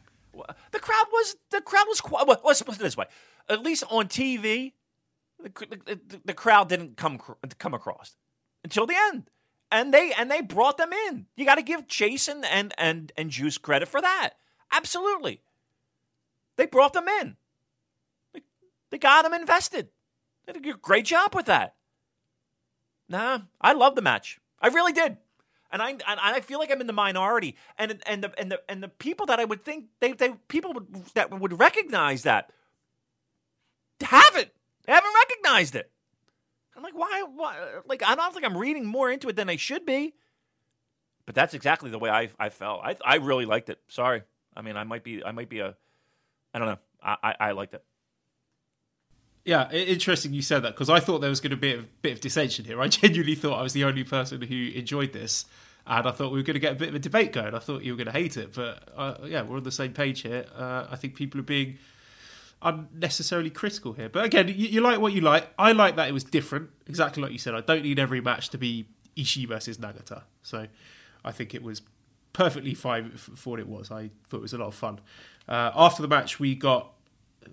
The 0.72 0.80
crowd 0.80 1.06
was 1.12 1.36
the 1.52 1.62
crowd 1.62 1.86
was 1.88 2.00
quiet. 2.00 2.28
Well, 2.28 2.40
let's 2.44 2.62
put 2.62 2.76
it 2.76 2.80
this 2.80 2.96
way: 2.96 3.06
at 3.50 3.62
least 3.62 3.84
on 3.90 4.08
TV, 4.08 4.74
the, 5.42 5.50
the, 5.50 6.00
the, 6.08 6.22
the 6.26 6.34
crowd 6.34 6.70
didn't 6.70 6.98
come 6.98 7.20
come 7.58 7.74
across 7.74 8.16
until 8.64 8.86
the 8.86 8.96
end, 8.96 9.30
and 9.72 9.94
they 9.94 10.14
and 10.14 10.32
they 10.32 10.42
brought 10.42 10.78
them 10.78 10.92
in. 11.08 11.26
You 11.36 11.46
got 11.46 11.56
to 11.56 11.62
give 11.62 11.88
Jason 11.88 12.44
and 12.46 12.74
and 12.78 13.12
and 13.18 13.30
Juice 13.30 13.58
credit 13.58 13.88
for 13.88 14.02
that. 14.02 14.32
Absolutely, 14.72 15.42
they 16.58 16.66
brought 16.66 16.94
them 16.94 17.08
in. 17.08 17.36
They, 18.34 18.42
they 18.92 18.98
got 18.98 19.24
them 19.24 19.34
invested. 19.34 19.90
They 20.46 20.54
did 20.54 20.66
a 20.66 20.78
great 20.78 21.06
job 21.06 21.34
with 21.36 21.46
that. 21.48 21.76
Nah, 23.08 23.40
I 23.62 23.74
love 23.74 23.96
the 23.96 24.02
match. 24.02 24.40
I 24.60 24.68
really 24.68 24.94
did. 24.94 25.18
And 25.72 25.82
I 25.82 25.90
and 25.90 26.02
I 26.08 26.40
feel 26.42 26.60
like 26.60 26.72
I'm 26.72 26.80
in 26.80 26.88
the 26.88 26.94
minority, 26.94 27.56
and 27.78 28.02
and 28.06 28.24
the 28.24 28.40
and 28.40 28.52
the 28.52 28.62
and 28.70 28.82
the 28.82 28.88
people 28.88 29.26
that 29.26 29.40
I 29.40 29.46
would 29.46 29.66
think 29.66 29.88
they 30.00 30.14
they 30.14 30.30
people 30.48 30.74
would, 30.74 31.06
that 31.16 31.38
would 31.38 31.60
recognize 31.60 32.24
that 32.24 32.52
haven't 34.02 34.50
haven't 34.88 35.14
recognized 35.14 35.76
it. 35.76 35.92
I'm 36.76 36.84
like, 36.84 36.96
why? 36.96 37.24
Why? 37.24 37.58
Like, 37.86 38.04
I 38.04 38.16
don't 38.16 38.34
think 38.34 38.46
I'm 38.46 38.58
reading 38.58 38.86
more 38.86 39.10
into 39.10 39.28
it 39.28 39.36
than 39.36 39.50
I 39.50 39.56
should 39.56 39.86
be. 39.86 40.14
But 41.26 41.36
that's 41.36 41.54
exactly 41.54 41.90
the 41.90 42.00
way 42.00 42.10
I 42.10 42.30
I 42.40 42.50
felt. 42.50 42.82
I 42.84 42.96
I 43.04 43.16
really 43.16 43.46
liked 43.46 43.70
it. 43.70 43.80
Sorry, 43.88 44.22
I 44.56 44.62
mean, 44.62 44.78
I 44.78 44.84
might 44.84 45.04
be 45.04 45.24
I 45.24 45.32
might 45.32 45.50
be 45.50 45.60
a 45.60 45.76
I 46.54 46.60
don't 46.60 46.68
know. 46.68 46.80
I 47.02 47.18
I, 47.24 47.36
I 47.40 47.52
liked 47.52 47.74
it. 47.74 47.84
Yeah, 49.46 49.72
interesting 49.72 50.34
you 50.34 50.42
said 50.42 50.64
that 50.64 50.74
because 50.74 50.90
I 50.90 51.00
thought 51.00 51.20
there 51.20 51.30
was 51.30 51.40
going 51.40 51.52
to 51.52 51.58
be 51.58 51.74
a 51.74 51.86
bit 52.02 52.14
of 52.14 52.20
dissension 52.20 52.66
here. 52.66 52.82
I 52.82 52.88
genuinely 52.90 53.36
thought 53.36 53.60
I 53.60 53.62
was 53.62 53.74
the 53.74 53.84
only 53.84 54.04
person 54.04 54.42
who 54.42 54.72
enjoyed 54.74 55.14
this, 55.14 55.46
and 55.86 56.08
I 56.08 56.12
thought 56.12 56.32
we 56.32 56.40
were 56.40 56.44
going 56.44 56.56
to 56.56 56.60
get 56.60 56.72
a 56.72 56.76
bit 56.76 56.90
of 56.90 56.96
a 56.96 57.00
debate 57.00 57.32
going. 57.32 57.54
I 57.54 57.60
thought 57.60 57.84
you 57.84 57.94
were 57.94 57.98
going 57.98 58.08
to 58.08 58.12
hate 58.12 58.38
it, 58.38 58.56
but 58.56 58.90
uh, 58.98 59.16
yeah, 59.26 59.44
we're 59.44 59.58
on 59.58 59.64
the 59.64 59.72
same 59.72 59.94
page 59.94 60.22
here. 60.22 60.46
Uh, 60.58 60.88
I 60.90 60.96
think 60.96 61.14
people 61.14 61.40
are 61.40 61.44
being 61.44 61.78
unnecessarily 62.64 63.52
critical 63.52 63.94
here. 63.94 64.10
But 64.10 64.26
again, 64.26 64.48
you, 64.48 64.54
you 64.56 64.82
like 64.82 65.00
what 65.00 65.14
you 65.14 65.22
like. 65.22 65.48
I 65.60 65.74
like 65.74 65.96
that 65.98 66.10
it 66.10 66.14
was 66.14 66.24
different, 66.24 66.72
exactly 66.88 67.22
like 67.22 67.32
you 67.32 67.38
said. 67.38 67.54
I 67.54 67.62
don't 67.62 67.84
need 67.84 68.00
every 68.00 68.22
match 68.22 68.50
to 68.50 68.58
be 68.58 68.88
Ishii 69.16 69.48
versus 69.48 69.78
Nagata, 69.78 70.24
so 70.42 70.66
I 71.24 71.32
think 71.32 71.54
it 71.54 71.62
was 71.62 71.84
perfectly 72.34 72.74
fine 72.74 73.12
for 73.12 73.52
what 73.52 73.60
it 73.60 73.68
was. 73.68 73.92
I 73.92 74.10
thought 74.28 74.38
it 74.38 74.42
was 74.42 74.54
a 74.54 74.58
lot 74.58 74.70
of 74.70 74.76
fun. 74.76 75.02
Uh, 75.48 75.70
after 75.76 76.02
the 76.02 76.08
match, 76.08 76.40
we 76.40 76.56
got 76.56 76.95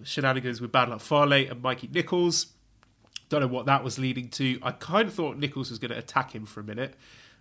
shenanigans 0.03 0.61
with 0.61 0.73
Bad 0.73 0.89
Luck 0.89 1.01
Fale 1.01 1.33
and 1.33 1.63
Mikey 1.63 1.89
Nicholls. 1.93 2.47
Don't 3.29 3.41
know 3.41 3.47
what 3.47 3.67
that 3.67 3.83
was 3.83 3.99
leading 3.99 4.29
to. 4.31 4.59
I 4.63 4.73
kind 4.73 5.09
of 5.09 5.15
thought 5.15 5.39
Nicholls 5.39 5.71
was 5.71 5.79
going 5.79 5.91
to 5.91 5.99
attack 5.99 6.35
him 6.35 6.45
for 6.45 6.61
a 6.61 6.65
minute. 6.65 6.95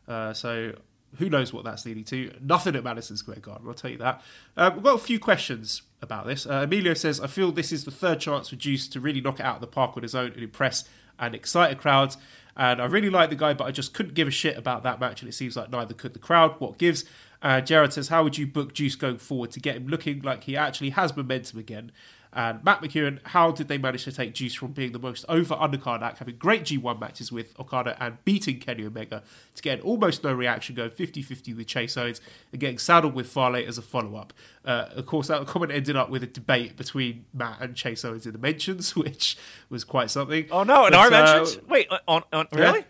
Uh, 0.07 0.34
so 0.34 0.73
who 1.18 1.30
knows 1.30 1.52
what 1.52 1.64
that's 1.64 1.86
leading 1.86 2.03
to? 2.06 2.34
Nothing 2.41 2.76
at 2.76 2.84
Madison 2.84 3.18
Square 3.18 3.40
Garden, 3.41 3.68
I'll 3.68 3.73
tell 3.73 3.91
you 3.91 3.98
that. 3.98 4.22
Uh, 4.56 4.72
we've 4.73 4.84
got 4.84 4.95
a 4.95 4.99
few 5.03 5.19
questions 5.19 5.82
about 6.02 6.26
this. 6.26 6.45
Uh, 6.45 6.61
Emilio 6.64 6.94
says, 6.94 7.19
I 7.19 7.28
feel 7.28 7.52
this 7.52 7.72
is 7.72 7.84
the 7.84 7.91
third 7.91 8.19
chance 8.19 8.49
for 8.49 8.56
Juice 8.56 8.88
to 8.90 8.99
really 8.99 9.22
knock 9.22 9.40
it 9.40 9.45
out 9.45 9.56
of 9.56 9.61
the 9.61 9.68
park 9.68 9.98
on 9.98 10.03
his 10.03 10.15
own 10.15 10.32
and 10.32 10.41
impress 10.41 10.86
and 11.19 11.36
excite 11.36 11.72
a 11.72 11.76
crowd. 11.76 12.15
And 12.56 12.82
I 12.82 12.86
really 12.86 13.10
like 13.10 13.30
the 13.30 13.36
guy, 13.36 13.53
but 13.53 13.65
I 13.65 13.72
just 13.72 13.94
couldn't 13.94 14.14
give 14.14 14.28
a 14.28 14.32
shit 14.32 14.57
about 14.57 14.84
that 14.84 14.99
match, 14.99 15.22
and 15.22 15.30
it 15.30 15.34
seems 15.34 15.56
like 15.56 15.69
neither 15.69 15.94
could 15.94 16.14
the 16.14 16.19
crowd. 16.19 16.56
What 16.60 16.78
gives? 16.78 17.06
Uh, 17.41 17.61
Jared 17.61 17.94
says, 17.94 18.10
How 18.10 18.23
would 18.23 18.38
you 18.38 18.45
book 18.45 18.73
Juice 18.73 18.95
going 18.95 19.18
forward 19.18 19.52
to 19.52 19.60
get 19.60 19.76
him 19.76 19.88
looking 19.88 20.22
like 20.22 20.44
he 20.44 20.57
actually 20.57 20.91
has 20.91 21.15
momentum 21.15 21.60
again? 21.60 21.91
And 22.34 22.64
Matt 22.64 22.82
McEwen, 22.82 23.20
how 23.26 23.52
did 23.52 23.68
they 23.68 23.78
manage 23.78 24.06
to 24.06 24.12
take 24.12 24.34
Juice 24.34 24.53
from 24.53 24.72
being 24.72 24.94
the 24.94 24.99
most 24.99 25.26
over 25.28 25.53
undercard 25.56 26.02
act, 26.02 26.20
having 26.20 26.38
great 26.38 26.64
G1 26.64 26.99
matches 26.99 27.30
with 27.30 27.60
Okada 27.60 28.02
and 28.02 28.24
beating 28.24 28.60
Kenny 28.60 28.86
Omega, 28.86 29.22
to 29.56 29.62
getting 29.62 29.84
almost 29.84 30.24
no 30.24 30.32
reaction, 30.34 30.76
going 30.76 30.91
50 30.91 31.22
50 31.22 31.53
with 31.53 31.68
Chase 31.68 31.98
Owens, 31.98 32.22
and 32.53 32.62
getting 32.62 32.78
saddled 32.78 33.14
with 33.16 33.28
Fale 33.28 33.58
as 33.58 33.78
a 33.78 33.82
follow 33.82 34.16
up? 34.16 34.32
Uh, 34.64 34.86
of 34.95 35.06
course, 35.06 35.28
that 35.28 35.45
comment 35.45 35.74
ended 35.74 35.98
up 35.98 36.10
with 36.10 36.24
a 36.24 36.28
debate 36.28 36.78
between 36.78 37.26
Matt 37.34 37.60
and 37.60 37.76
Chase 37.76 38.06
Owens 38.06 38.26
in 38.26 38.32
the 38.32 38.40
mentions, 38.40 38.95
which 38.95 39.38
was 39.70 39.84
quite 39.84 40.10
something. 40.10 40.48
Oh 40.52 40.64
no, 40.64 40.86
in 40.86 40.91
But, 40.91 40.99
our 40.99 41.08
uh, 41.08 41.10
mentions. 41.10 41.68
Wait, 41.68 41.88
on 42.08 42.24
on 42.32 42.48
really? 42.53 42.86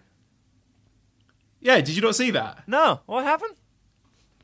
Yeah, 1.61 1.81
did 1.81 1.95
you 1.95 2.01
not 2.01 2.15
see 2.15 2.31
that? 2.31 2.67
No, 2.67 3.01
what 3.05 3.23
happened? 3.23 3.55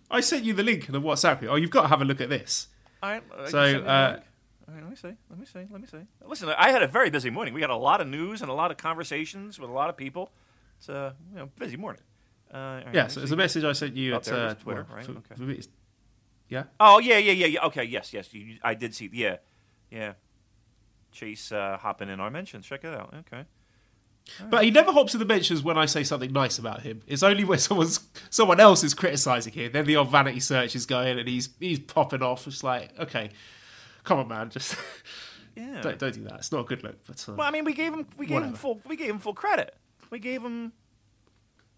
I 0.10 0.22
sent 0.22 0.44
you 0.44 0.53
the 0.53 0.64
link 0.64 0.88
in 0.88 0.94
the 0.94 1.02
WhatsApp. 1.02 1.45
Oh, 1.48 1.56
you've 1.56 1.69
got 1.69 1.84
to 1.84 1.88
have 1.90 2.02
a 2.02 2.06
look 2.06 2.22
at 2.22 2.30
this. 2.30 2.68
All 3.03 3.10
right, 3.10 3.24
uh, 3.38 3.48
So, 3.48 3.64
you 3.64 3.72
send 3.72 3.84
me 3.84 3.84
the 3.84 3.90
uh. 3.90 4.19
All 4.68 4.73
right, 4.73 4.84
let 4.84 4.89
me 4.89 4.95
see. 4.95 5.14
Let 5.30 5.39
me 5.39 5.45
see. 5.45 5.60
Let 5.72 5.81
me 5.81 5.88
see. 5.88 5.99
Listen, 6.26 6.49
I 6.57 6.72
had 6.72 6.84
a 6.84 6.88
very 6.88 7.10
busy 7.10 7.30
morning. 7.30 7.53
We 7.53 7.61
had 7.61 7.69
a 7.69 7.76
lot 7.76 8.02
of 8.02 8.07
news 8.07 8.41
and 8.41 8.52
a 8.52 8.53
lot 8.53 8.69
of 8.72 8.77
conversations 8.77 9.60
with 9.60 9.69
a 9.69 9.73
lot 9.73 9.89
of 9.89 9.95
people. 9.95 10.31
It's 10.77 10.89
a 10.89 11.15
you 11.31 11.38
know, 11.39 11.49
busy 11.57 11.77
morning. 11.77 12.02
Uh, 12.53 12.57
all 12.57 12.73
right, 12.85 12.94
Yeah, 12.94 13.07
so 13.07 13.19
me 13.19 13.23
it's 13.23 13.31
a 13.31 13.35
message 13.38 13.64
I 13.64 13.73
sent 13.73 13.95
you 13.95 14.14
Oh, 14.14 14.18
at 14.18 14.23
there 14.23 14.35
uh, 14.35 14.53
Twitter, 14.56 14.85
well, 14.89 14.98
right? 14.98 15.06
for- 15.06 15.11
Okay. 15.14 15.35
for 15.35 15.69
yeah. 16.49 16.64
Oh 16.80 16.99
yeah, 16.99 17.18
yeah, 17.18 17.34
yeah, 17.34 17.45
yeah. 17.48 17.65
Okay, 17.65 17.84
yes, 17.84 18.14
yes. 18.14 18.34
You, 18.34 18.57
I 18.64 18.73
did 18.73 18.95
see. 18.95 19.10
Yeah, 19.11 19.38
yeah. 19.91 20.14
Chase 21.11 21.52
uh, 21.52 21.77
hopping 21.77 22.10
in 22.10 22.19
our 22.19 22.30
mentions. 22.30 22.65
Check 22.65 22.84
it 22.85 22.94
out. 22.94 23.14
Okay. 23.27 23.44
But 24.49 24.65
he 24.65 24.72
never 24.72 24.91
hops 24.91 25.14
in 25.14 25.19
the 25.19 25.26
mentions 25.26 25.64
when 25.64 25.77
I 25.77 25.85
say 25.85 26.03
something 26.03 26.31
nice 26.34 26.57
about 26.60 26.81
him. 26.81 27.02
It's 27.07 27.23
only 27.23 27.44
when 27.44 27.60
someone's 27.68 28.02
someone 28.30 28.60
else 28.60 28.84
is 28.84 28.94
criticising 28.94 29.53
him. 29.53 29.72
Then 29.72 29.85
the 29.85 29.95
old 29.98 30.10
vanity 30.10 30.39
search 30.41 30.76
is 30.76 30.85
going 30.85 31.18
and 31.19 31.27
he's 31.27 31.49
he's 31.60 31.80
popping 31.80 32.22
off. 32.22 32.45
It's 32.48 32.64
like, 32.64 32.98
okay, 32.99 33.31
come 34.08 34.20
on, 34.20 34.28
man, 34.28 34.50
just 34.50 34.76
Yeah. 35.56 35.82
don't, 35.82 35.98
don't 36.00 36.14
do 36.14 36.24
that. 36.26 36.36
It's 36.36 36.52
not 36.52 36.62
a 36.62 36.64
good 36.64 36.84
look. 36.84 36.96
But 37.08 37.26
uh, 37.28 37.34
Well, 37.34 37.48
I 37.48 37.52
mean, 37.52 37.66
we 37.66 37.74
gave 37.74 37.94
him 37.94 38.08
we 38.18 38.26
gave 38.26 38.42
him 38.42 38.54
full 38.54 38.80
we 38.88 38.96
gave 38.96 39.10
him 39.10 39.20
full 39.20 39.34
credit. 39.34 39.76
We 40.10 40.20
gave 40.20 40.42
him. 40.42 40.72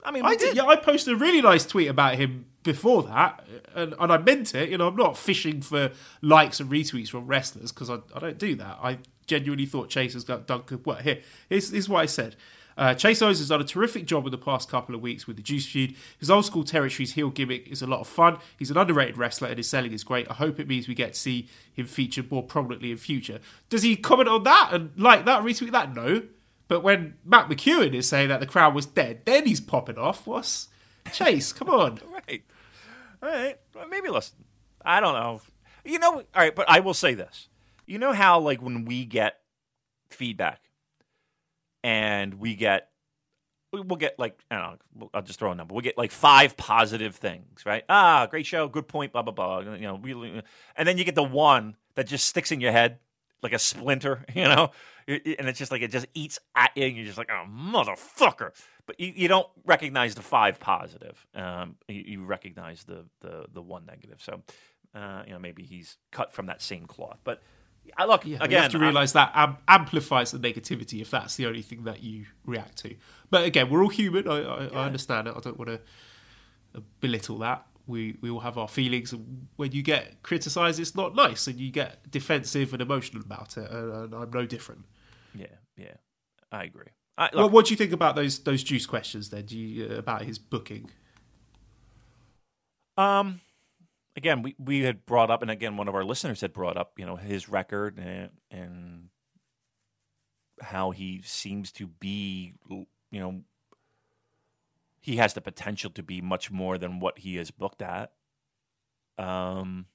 I 0.03 0.11
mean, 0.11 0.23
I 0.23 0.35
did. 0.35 0.55
Yeah, 0.55 0.65
I 0.65 0.75
posted 0.75 1.13
a 1.13 1.17
really 1.17 1.41
nice 1.41 1.65
tweet 1.65 1.89
about 1.89 2.15
him 2.15 2.45
before 2.63 3.03
that, 3.03 3.45
and, 3.75 3.95
and 3.99 4.11
I 4.11 4.17
meant 4.17 4.53
it. 4.53 4.69
You 4.69 4.77
know, 4.77 4.87
I'm 4.87 4.95
not 4.95 5.17
fishing 5.17 5.61
for 5.61 5.91
likes 6.21 6.59
and 6.59 6.69
retweets 6.69 7.09
from 7.09 7.25
wrestlers 7.27 7.71
because 7.71 7.89
I, 7.89 7.97
I 8.15 8.19
don't 8.19 8.37
do 8.37 8.55
that. 8.55 8.77
I 8.81 8.99
genuinely 9.27 9.65
thought 9.65 9.89
Chase 9.89 10.13
has 10.13 10.23
got 10.23 10.47
done 10.47 10.63
good 10.65 10.85
work. 10.85 11.01
Here, 11.01 11.21
here's, 11.49 11.71
here's 11.71 11.89
what 11.89 11.99
I 12.01 12.05
said. 12.05 12.35
Uh, 12.79 12.93
Chase 12.93 13.21
Owens 13.21 13.39
has 13.39 13.49
done 13.49 13.59
a 13.59 13.65
terrific 13.65 14.05
job 14.05 14.25
in 14.25 14.31
the 14.31 14.37
past 14.37 14.69
couple 14.69 14.95
of 14.95 15.01
weeks 15.01 15.27
with 15.27 15.35
the 15.35 15.43
Juice 15.43 15.65
feud. 15.65 15.95
His 16.17 16.31
old 16.31 16.45
school 16.45 16.63
territories 16.63 17.11
heel 17.11 17.29
gimmick 17.29 17.67
is 17.67 17.81
a 17.81 17.87
lot 17.87 17.99
of 17.99 18.07
fun. 18.07 18.37
He's 18.57 18.71
an 18.71 18.77
underrated 18.77 19.17
wrestler 19.17 19.49
and 19.49 19.57
his 19.57 19.69
selling 19.69 19.91
is 19.91 20.05
great. 20.05 20.31
I 20.31 20.35
hope 20.35 20.61
it 20.61 20.67
means 20.69 20.87
we 20.87 20.95
get 20.95 21.11
to 21.13 21.19
see 21.19 21.49
him 21.73 21.87
featured 21.87 22.31
more 22.31 22.41
prominently 22.41 22.91
in 22.91 22.95
future. 22.97 23.41
Does 23.67 23.83
he 23.83 23.97
comment 23.97 24.29
on 24.29 24.43
that 24.43 24.69
and 24.71 24.91
like 24.95 25.25
that, 25.25 25.43
retweet 25.43 25.73
that? 25.73 25.93
No. 25.93 26.23
But 26.69 26.81
when 26.81 27.15
Matt 27.25 27.49
McEwen 27.49 27.93
is 27.93 28.07
saying 28.07 28.29
that 28.29 28.39
the 28.39 28.45
crowd 28.45 28.73
was 28.73 28.85
dead, 28.85 29.25
then 29.25 29.45
he's 29.45 29.59
popping 29.59 29.97
off. 29.97 30.25
What's 30.25 30.69
Chase? 31.11 31.51
Come 31.51 31.69
on. 31.69 31.99
right. 32.13 32.43
All 33.21 33.29
right. 33.29 33.59
Maybe 33.89 34.07
listen. 34.07 34.45
I 34.85 35.01
don't 35.01 35.15
know. 35.15 35.41
You 35.83 35.99
know. 35.99 36.13
All 36.13 36.23
right, 36.33 36.55
but 36.55 36.69
I 36.69 36.79
will 36.79 36.93
say 36.93 37.13
this. 37.13 37.49
You 37.85 37.99
know 37.99 38.13
how 38.13 38.39
like 38.39 38.61
when 38.61 38.85
we 38.85 39.03
get 39.03 39.39
feedback, 40.11 40.61
and 41.83 42.35
we 42.35 42.55
get 42.55 42.89
we- 43.71 43.81
we'll 43.81 43.97
get 43.97 44.17
like 44.17 44.39
I 44.49 44.57
don't 44.57 44.79
know. 44.99 45.09
I'll 45.13 45.21
just 45.21 45.39
throw 45.39 45.51
a 45.51 45.55
number. 45.55 45.73
We'll 45.73 45.83
get 45.83 45.97
like 45.97 46.11
five 46.11 46.57
positive 46.57 47.15
things, 47.15 47.65
right? 47.65 47.83
Ah, 47.89 48.27
great 48.27 48.45
show, 48.45 48.67
good 48.67 48.87
point, 48.87 49.13
blah 49.13 49.21
blah 49.21 49.33
blah. 49.33 49.59
You 49.73 49.81
know, 49.81 49.97
really, 49.97 50.41
and 50.75 50.87
then 50.87 50.97
you 50.97 51.03
get 51.03 51.15
the 51.15 51.23
one 51.23 51.75
that 51.95 52.07
just 52.07 52.27
sticks 52.27 52.51
in 52.51 52.61
your 52.61 52.71
head 52.71 52.99
like 53.41 53.53
a 53.53 53.59
splinter, 53.59 54.25
you 54.35 54.43
know, 54.43 54.71
and 55.07 55.47
it's 55.47 55.59
just 55.59 55.71
like 55.71 55.81
it 55.81 55.91
just 55.91 56.07
eats 56.13 56.39
at 56.55 56.71
you, 56.75 56.85
and 56.85 56.95
you're 56.95 57.05
just 57.05 57.17
like, 57.17 57.29
oh 57.31 57.45
motherfucker. 57.49 58.51
But 58.85 58.99
you, 58.99 59.13
you 59.15 59.27
don't 59.27 59.47
recognize 59.65 60.15
the 60.15 60.23
five 60.23 60.59
positive. 60.59 61.25
Um, 61.35 61.75
you, 61.87 62.03
you 62.05 62.25
recognize 62.25 62.83
the 62.85 63.05
the 63.21 63.45
the 63.53 63.61
one 63.61 63.85
negative. 63.85 64.19
So, 64.19 64.41
uh, 64.95 65.23
you 65.27 65.33
know, 65.33 65.39
maybe 65.39 65.63
he's 65.63 65.97
cut 66.11 66.33
from 66.33 66.47
that 66.47 66.61
same 66.61 66.85
cloth. 66.87 67.19
But 67.23 67.41
look 68.05 68.25
Yeah, 68.25 68.37
again. 68.37 68.51
you 68.51 68.57
have 68.57 68.71
to 68.71 68.79
realise 68.79 69.11
that 69.13 69.31
am- 69.33 69.57
amplifies 69.67 70.31
the 70.31 70.39
negativity 70.39 71.01
if 71.01 71.09
that's 71.11 71.35
the 71.35 71.45
only 71.45 71.61
thing 71.61 71.83
that 71.83 72.03
you 72.03 72.25
react 72.45 72.77
to. 72.79 72.95
But 73.29 73.45
again, 73.45 73.69
we're 73.69 73.83
all 73.83 73.89
human. 73.89 74.27
I, 74.27 74.37
I, 74.41 74.65
I 74.67 74.85
understand 74.85 75.27
it. 75.27 75.33
I 75.35 75.39
don't 75.39 75.57
want 75.57 75.69
to 75.69 76.81
belittle 76.99 77.37
that. 77.39 77.65
We 77.87 78.17
we 78.21 78.29
all 78.29 78.41
have 78.41 78.57
our 78.59 78.67
feelings, 78.67 79.13
and 79.13 79.47
when 79.55 79.71
you 79.71 79.81
get 79.81 80.21
criticised, 80.21 80.79
it's 80.79 80.95
not 80.95 81.15
nice, 81.15 81.47
and 81.47 81.59
you 81.59 81.71
get 81.71 82.09
defensive 82.11 82.71
and 82.73 82.81
emotional 82.83 83.23
about 83.23 83.57
it. 83.57 83.69
And, 83.71 83.91
and 83.93 84.13
I'm 84.13 84.29
no 84.29 84.45
different. 84.45 84.85
Yeah, 85.33 85.47
yeah, 85.75 85.93
I 86.51 86.65
agree. 86.65 86.91
I, 87.17 87.25
look, 87.25 87.33
Well, 87.35 87.49
what 87.49 87.65
do 87.65 87.71
you 87.71 87.77
think 87.77 87.91
about 87.91 88.15
those 88.15 88.39
those 88.39 88.61
juice 88.63 88.85
questions 88.85 89.31
then? 89.31 89.45
Do 89.45 89.57
you 89.57 89.85
uh, 89.87 89.95
about 89.95 90.21
his 90.21 90.37
booking? 90.37 90.91
Um, 92.97 93.41
again, 94.19 94.41
we, 94.41 94.53
we 94.59 94.81
had 94.81 95.05
brought 95.05 95.31
up, 95.31 95.41
and 95.41 95.49
again, 95.49 95.77
one 95.77 95.87
of 95.87 95.95
our 95.95 96.03
listeners 96.03 96.41
had 96.41 96.51
brought 96.51 96.75
up, 96.75 96.99
you 96.99 97.05
know, 97.05 97.15
his 97.15 97.47
record 97.47 97.97
and, 97.97 98.31
and 98.51 99.07
how 100.61 100.91
he 100.91 101.21
seems 101.23 101.71
to 101.71 101.87
be, 101.87 102.53
you 102.69 102.85
know, 103.11 103.41
he 104.99 105.15
has 105.15 105.33
the 105.33 105.39
potential 105.39 105.89
to 105.91 106.03
be 106.03 106.19
much 106.19 106.51
more 106.51 106.77
than 106.77 106.99
what 106.99 107.19
he 107.19 107.37
is 107.37 107.49
booked 107.49 107.81
at. 107.81 108.11
Um, 109.17 109.85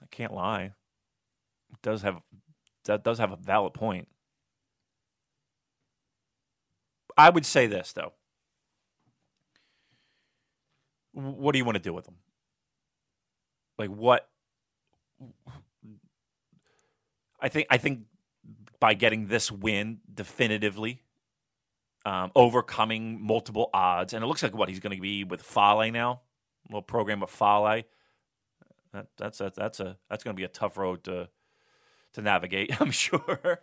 I 0.00 0.06
can't 0.12 0.32
lie. 0.32 0.74
It 1.72 1.82
does 1.82 2.02
have 2.02 2.20
that 2.84 3.02
does 3.02 3.18
have 3.18 3.32
a 3.32 3.36
valid 3.36 3.74
point. 3.74 4.06
I 7.16 7.30
would 7.30 7.46
say 7.46 7.66
this 7.66 7.92
though. 7.92 8.12
What 11.12 11.52
do 11.52 11.58
you 11.58 11.64
want 11.64 11.76
to 11.76 11.82
do 11.82 11.94
with 11.94 12.04
them? 12.04 12.16
Like 13.78 13.90
what? 13.90 14.28
I 17.40 17.48
think 17.48 17.66
I 17.70 17.78
think 17.78 18.00
by 18.80 18.94
getting 18.94 19.28
this 19.28 19.50
win 19.50 19.98
definitively, 20.12 21.02
um, 22.04 22.30
overcoming 22.34 23.24
multiple 23.24 23.70
odds, 23.72 24.12
and 24.12 24.22
it 24.22 24.26
looks 24.26 24.42
like 24.42 24.54
what 24.54 24.68
he's 24.68 24.80
going 24.80 24.94
to 24.94 25.00
be 25.00 25.24
with 25.24 25.42
Fale 25.42 25.90
now, 25.90 26.20
a 26.68 26.72
little 26.72 26.82
program 26.82 27.20
with 27.20 27.30
Fale. 27.30 27.82
That, 28.92 29.06
that's 29.16 29.38
that's 29.38 29.80
a 29.80 29.96
that's 30.08 30.22
going 30.24 30.34
to 30.34 30.38
be 30.38 30.44
a 30.44 30.48
tough 30.48 30.76
road 30.76 31.04
to 31.04 31.28
to 32.14 32.22
navigate. 32.22 32.80
I'm 32.80 32.90
sure 32.90 33.60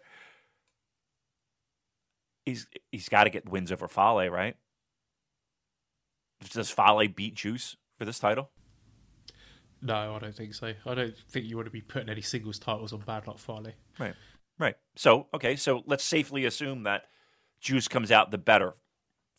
he's 2.45 2.67
he's 2.91 3.09
got 3.09 3.25
to 3.25 3.29
get 3.29 3.49
wins 3.49 3.71
over 3.71 3.87
Fale, 3.87 4.29
right? 4.29 4.55
Does 6.51 6.69
Fale 6.69 7.07
beat 7.07 7.35
Juice 7.35 7.77
for 7.97 8.05
this 8.05 8.19
title? 8.19 8.51
No, 9.81 10.15
I 10.15 10.19
don't 10.19 10.35
think 10.35 10.53
so. 10.53 10.73
I 10.85 10.95
don't 10.95 11.15
think 11.29 11.45
you 11.45 11.55
want 11.55 11.67
to 11.67 11.71
be 11.71 11.81
putting 11.81 12.09
any 12.09 12.21
singles 12.21 12.59
titles 12.59 12.93
on 12.93 13.01
Bad 13.01 13.27
Luck 13.27 13.37
Fale. 13.37 13.67
Right, 13.99 14.15
right. 14.59 14.75
So 14.95 15.27
okay, 15.33 15.55
so 15.55 15.83
let's 15.85 16.03
safely 16.03 16.45
assume 16.45 16.83
that 16.83 17.03
Juice 17.59 17.87
comes 17.87 18.11
out 18.11 18.31
the 18.31 18.37
better 18.37 18.75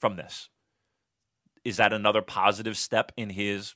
from 0.01 0.17
this. 0.17 0.49
Is 1.65 1.79
that 1.79 1.93
another 1.93 2.21
positive 2.21 2.77
step 2.77 3.13
in 3.17 3.31
his, 3.31 3.75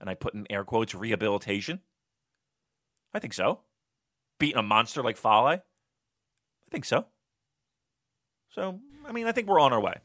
and 0.00 0.08
I 0.08 0.14
put 0.14 0.34
in 0.34 0.46
air 0.48 0.64
quotes, 0.64 0.94
rehabilitation? 0.94 1.80
I 3.12 3.18
think 3.18 3.34
so. 3.34 3.60
Beating 4.38 4.58
a 4.58 4.62
monster 4.62 5.02
like 5.02 5.16
Fale? 5.16 5.46
I 5.46 5.60
think 6.70 6.84
so. 6.84 7.06
So, 8.56 8.80
I 9.06 9.12
mean, 9.12 9.26
I 9.26 9.32
think 9.32 9.48
we're 9.48 9.60
on 9.60 9.74
our 9.74 9.80
way. 9.80 9.96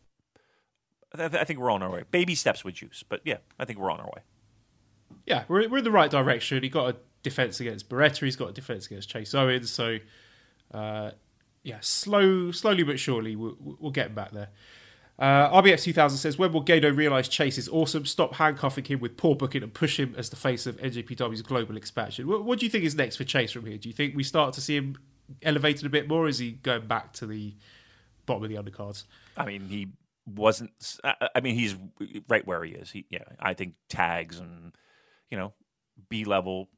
I, 1.14 1.30
th- 1.30 1.42
I 1.42 1.46
think 1.46 1.60
we're 1.60 1.72
on 1.72 1.82
our 1.82 1.90
way. 1.90 2.04
Baby 2.12 2.36
steps 2.36 2.66
with 2.66 2.76
Juice, 2.76 3.02
but 3.08 3.22
yeah, 3.24 3.38
I 3.58 3.64
think 3.64 3.80
we're 3.80 3.90
on 3.90 4.02
our 4.02 4.08
way. 4.08 4.24
Yeah, 5.26 5.46
we're, 5.48 5.70
we're 5.70 5.78
in 5.78 5.84
the 5.86 5.92
right 5.92 6.12
direction. 6.12 6.62
He 6.62 6.68
got 6.68 6.90
a 6.94 6.98
defense 7.24 7.62
against 7.62 7.88
Beretta. 7.88 8.26
He's 8.26 8.36
got 8.36 8.50
a 8.50 8.52
defense 8.52 8.88
against 8.88 9.10
Chase 9.10 9.34
Owens. 9.34 9.72
So, 9.72 10.00
uh, 10.74 11.12
yeah, 11.64 11.78
slow, 11.80 12.52
slowly 12.52 12.84
but 12.84 13.00
surely, 13.00 13.38
we'll, 13.38 13.56
we'll 13.58 13.92
get 13.92 14.14
back 14.14 14.32
there. 14.32 14.50
Uh, 15.18 15.62
RBX 15.62 15.84
2000 15.84 16.18
says, 16.18 16.38
when 16.38 16.52
will 16.52 16.66
Gedo 16.66 16.94
realise 16.96 17.30
Chase 17.30 17.58
is 17.58 17.70
awesome? 17.70 18.06
Stop 18.06 18.36
handcuffing 18.36 18.84
him 18.84 19.00
with 19.00 19.16
poor 19.16 19.34
booking 19.34 19.64
and 19.64 19.74
push 19.74 19.98
him 19.98 20.14
as 20.18 20.30
the 20.30 20.36
face 20.36 20.66
of 20.66 20.76
NJPW's 20.78 21.42
global 21.42 21.78
expansion. 21.78 22.28
What, 22.28 22.44
what 22.44 22.60
do 22.60 22.66
you 22.66 22.70
think 22.70 22.84
is 22.84 22.96
next 22.96 23.16
for 23.16 23.24
Chase 23.24 23.54
from 23.54 23.66
here? 23.66 23.78
Do 23.78 23.88
you 23.88 23.94
think 23.94 24.14
we 24.14 24.24
start 24.24 24.54
to 24.56 24.62
see 24.62 24.76
him 24.76 24.98
elevated 25.42 25.86
a 25.86 25.90
bit 25.90 26.10
more? 26.10 26.28
Is 26.28 26.40
he 26.40 26.52
going 26.52 26.88
back 26.88 27.14
to 27.14 27.26
the 27.26 27.54
bottom 28.26 28.44
of 28.44 28.50
the 28.50 28.56
undercards? 28.56 29.06
I 29.38 29.46
mean, 29.46 29.68
he 29.68 29.90
wasn't. 30.26 30.72
I 31.04 31.40
mean, 31.42 31.56
he's 31.56 31.76
right 32.28 32.46
where 32.46 32.64
he 32.64 32.72
is. 32.72 32.92
He, 32.92 33.06
yeah, 33.10 33.24
I 33.40 33.54
think 33.54 33.74
tags 33.90 34.40
and 34.40 34.74
you 35.30 35.38
know, 35.38 35.54
B 36.10 36.26
level 36.26 36.70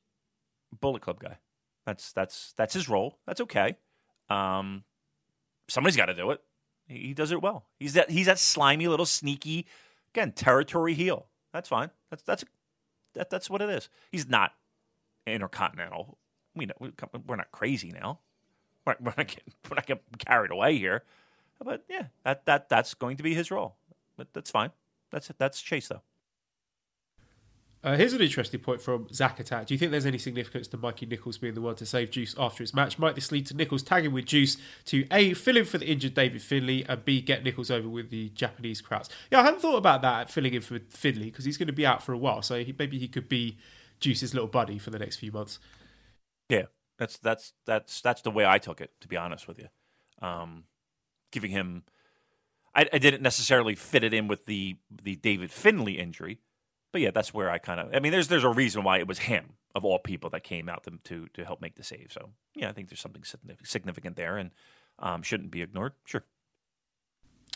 Bullet 0.79 1.01
Club 1.01 1.19
guy. 1.19 1.37
That's 1.85 2.13
that's 2.13 2.53
that's 2.55 2.73
his 2.73 2.87
role. 2.87 3.17
That's 3.27 3.41
okay. 3.41 3.75
Um, 4.29 4.83
somebody's 5.67 5.97
got 5.97 6.05
to 6.05 6.13
do 6.13 6.31
it. 6.31 6.41
He, 6.87 7.13
does 7.13 7.31
it 7.31 7.41
well. 7.41 7.65
He's 7.79 7.93
that 7.93 8.09
he's 8.09 8.27
that 8.27 8.39
slimy 8.39 8.87
little 8.87 9.05
sneaky, 9.05 9.65
again 10.13 10.31
territory 10.31 10.93
heel. 10.93 11.27
That's 11.51 11.69
fine. 11.69 11.89
That's 12.09 12.23
that's 12.23 12.43
that, 13.15 13.29
that's 13.29 13.49
what 13.49 13.61
it 13.61 13.69
is. 13.69 13.89
He's 14.11 14.27
not 14.27 14.51
intercontinental. 15.25 16.17
We 16.55 16.67
know 16.67 16.73
we're 16.79 17.35
not 17.35 17.51
crazy 17.51 17.91
now. 17.91 18.19
We're 18.85 18.95
not 19.01 19.15
getting, 19.15 19.53
we're 19.69 19.75
not 19.75 19.85
getting 19.85 20.03
carried 20.19 20.51
away 20.51 20.77
here. 20.77 21.03
But 21.63 21.83
yeah, 21.89 22.07
that 22.23 22.45
that 22.45 22.69
that's 22.69 22.93
going 22.93 23.17
to 23.17 23.23
be 23.23 23.33
his 23.33 23.51
role. 23.51 23.75
But 24.17 24.33
that's 24.33 24.51
fine. 24.51 24.71
That's 25.11 25.31
that's 25.37 25.61
Chase 25.61 25.87
though. 25.87 26.01
Uh, 27.83 27.97
here's 27.97 28.13
an 28.13 28.21
interesting 28.21 28.61
point 28.61 28.81
from 28.81 29.07
Zach 29.13 29.41
Attack. 29.41 29.67
Do 29.67 29.73
you 29.73 29.77
think 29.77 29.91
there's 29.91 30.05
any 30.05 30.17
significance 30.17 30.69
to 30.69 30.77
Mikey 30.77 31.05
Nicholls 31.05 31.37
being 31.37 31.53
the 31.53 31.59
one 31.59 31.75
to 31.75 31.85
save 31.85 32.11
Juice 32.11 32.33
after 32.37 32.63
his 32.63 32.73
match? 32.73 32.97
Might 32.97 33.15
this 33.15 33.29
lead 33.29 33.45
to 33.47 33.53
Nicholls 33.57 33.83
tagging 33.83 34.13
with 34.13 34.23
Juice 34.23 34.55
to 34.85 35.05
A, 35.11 35.33
fill 35.33 35.57
in 35.57 35.65
for 35.65 35.79
the 35.79 35.85
injured 35.85 36.13
David 36.13 36.41
Finlay, 36.41 36.85
and 36.87 37.03
B, 37.03 37.19
get 37.19 37.43
Nicholls 37.43 37.69
over 37.69 37.89
with 37.89 38.09
the 38.09 38.29
Japanese 38.29 38.79
crowds? 38.79 39.09
Yeah, 39.29 39.41
I 39.41 39.43
hadn't 39.43 39.59
thought 39.59 39.75
about 39.75 40.01
that, 40.01 40.29
filling 40.29 40.53
in 40.53 40.61
for 40.61 40.79
Finlay, 40.79 41.25
because 41.25 41.43
he's 41.43 41.57
going 41.57 41.67
to 41.67 41.73
be 41.73 41.85
out 41.85 42.01
for 42.01 42.13
a 42.13 42.17
while. 42.17 42.41
So 42.41 42.63
he, 42.63 42.73
maybe 42.79 42.97
he 42.97 43.09
could 43.09 43.27
be 43.27 43.57
Juice's 43.99 44.33
little 44.33 44.47
buddy 44.47 44.79
for 44.79 44.89
the 44.89 44.99
next 44.99 45.17
few 45.17 45.33
months. 45.33 45.59
Yeah, 46.47 46.67
that's 46.97 47.17
that's 47.17 47.51
that's 47.65 47.99
that's 47.99 48.21
the 48.21 48.31
way 48.31 48.45
I 48.45 48.59
took 48.59 48.79
it. 48.79 48.91
To 49.01 49.09
be 49.09 49.17
honest 49.17 49.45
with 49.45 49.59
you, 49.59 49.67
um, 50.25 50.63
giving 51.33 51.51
him, 51.51 51.83
I, 52.73 52.87
I 52.93 52.97
didn't 52.97 53.21
necessarily 53.21 53.75
fit 53.75 54.05
it 54.05 54.13
in 54.13 54.29
with 54.29 54.45
the 54.45 54.77
the 54.89 55.17
David 55.17 55.51
Finlay 55.51 55.93
injury, 55.93 56.39
but 56.93 57.01
yeah, 57.01 57.11
that's 57.11 57.33
where 57.33 57.49
I 57.49 57.57
kind 57.57 57.81
of. 57.81 57.93
I 57.93 57.99
mean, 57.99 58.13
there's 58.13 58.29
there's 58.29 58.45
a 58.45 58.49
reason 58.49 58.83
why 58.83 58.99
it 58.99 59.07
was 59.07 59.19
him 59.19 59.55
of 59.75 59.83
all 59.83 59.99
people 59.99 60.29
that 60.29 60.43
came 60.43 60.69
out 60.69 60.85
to 60.85 60.91
to, 61.03 61.27
to 61.33 61.43
help 61.43 61.59
make 61.59 61.75
the 61.75 61.83
save. 61.83 62.11
So 62.11 62.29
yeah, 62.55 62.69
I 62.69 62.71
think 62.71 62.87
there's 62.89 63.01
something 63.01 63.23
significant- 63.63 64.15
there, 64.15 64.37
and 64.37 64.51
um, 64.99 65.21
shouldn't 65.23 65.51
be 65.51 65.61
ignored. 65.61 65.93
Sure. 66.05 66.23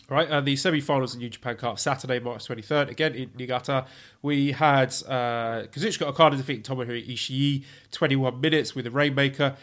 All 0.10 0.16
right, 0.16 0.30
and 0.30 0.48
the 0.48 0.56
semi-finals 0.56 1.16
in 1.16 1.20
New 1.20 1.30
Japan 1.30 1.58
Cup 1.58 1.78
Saturday, 1.78 2.20
March 2.20 2.48
23rd, 2.48 2.90
again 2.90 3.14
in 3.14 3.32
Niigata. 3.36 3.88
We 4.22 4.54
had 4.54 4.90
uh, 5.06 5.68
Kazuchika 5.68 6.04
Okada 6.04 6.38
defeating 6.38 6.64
Tomohiro 6.64 7.06
Ishii, 7.06 7.66
21 7.92 8.40
minutes 8.40 8.74
with 8.74 8.88
a 8.88 8.92
Rainmaker. 8.92 9.58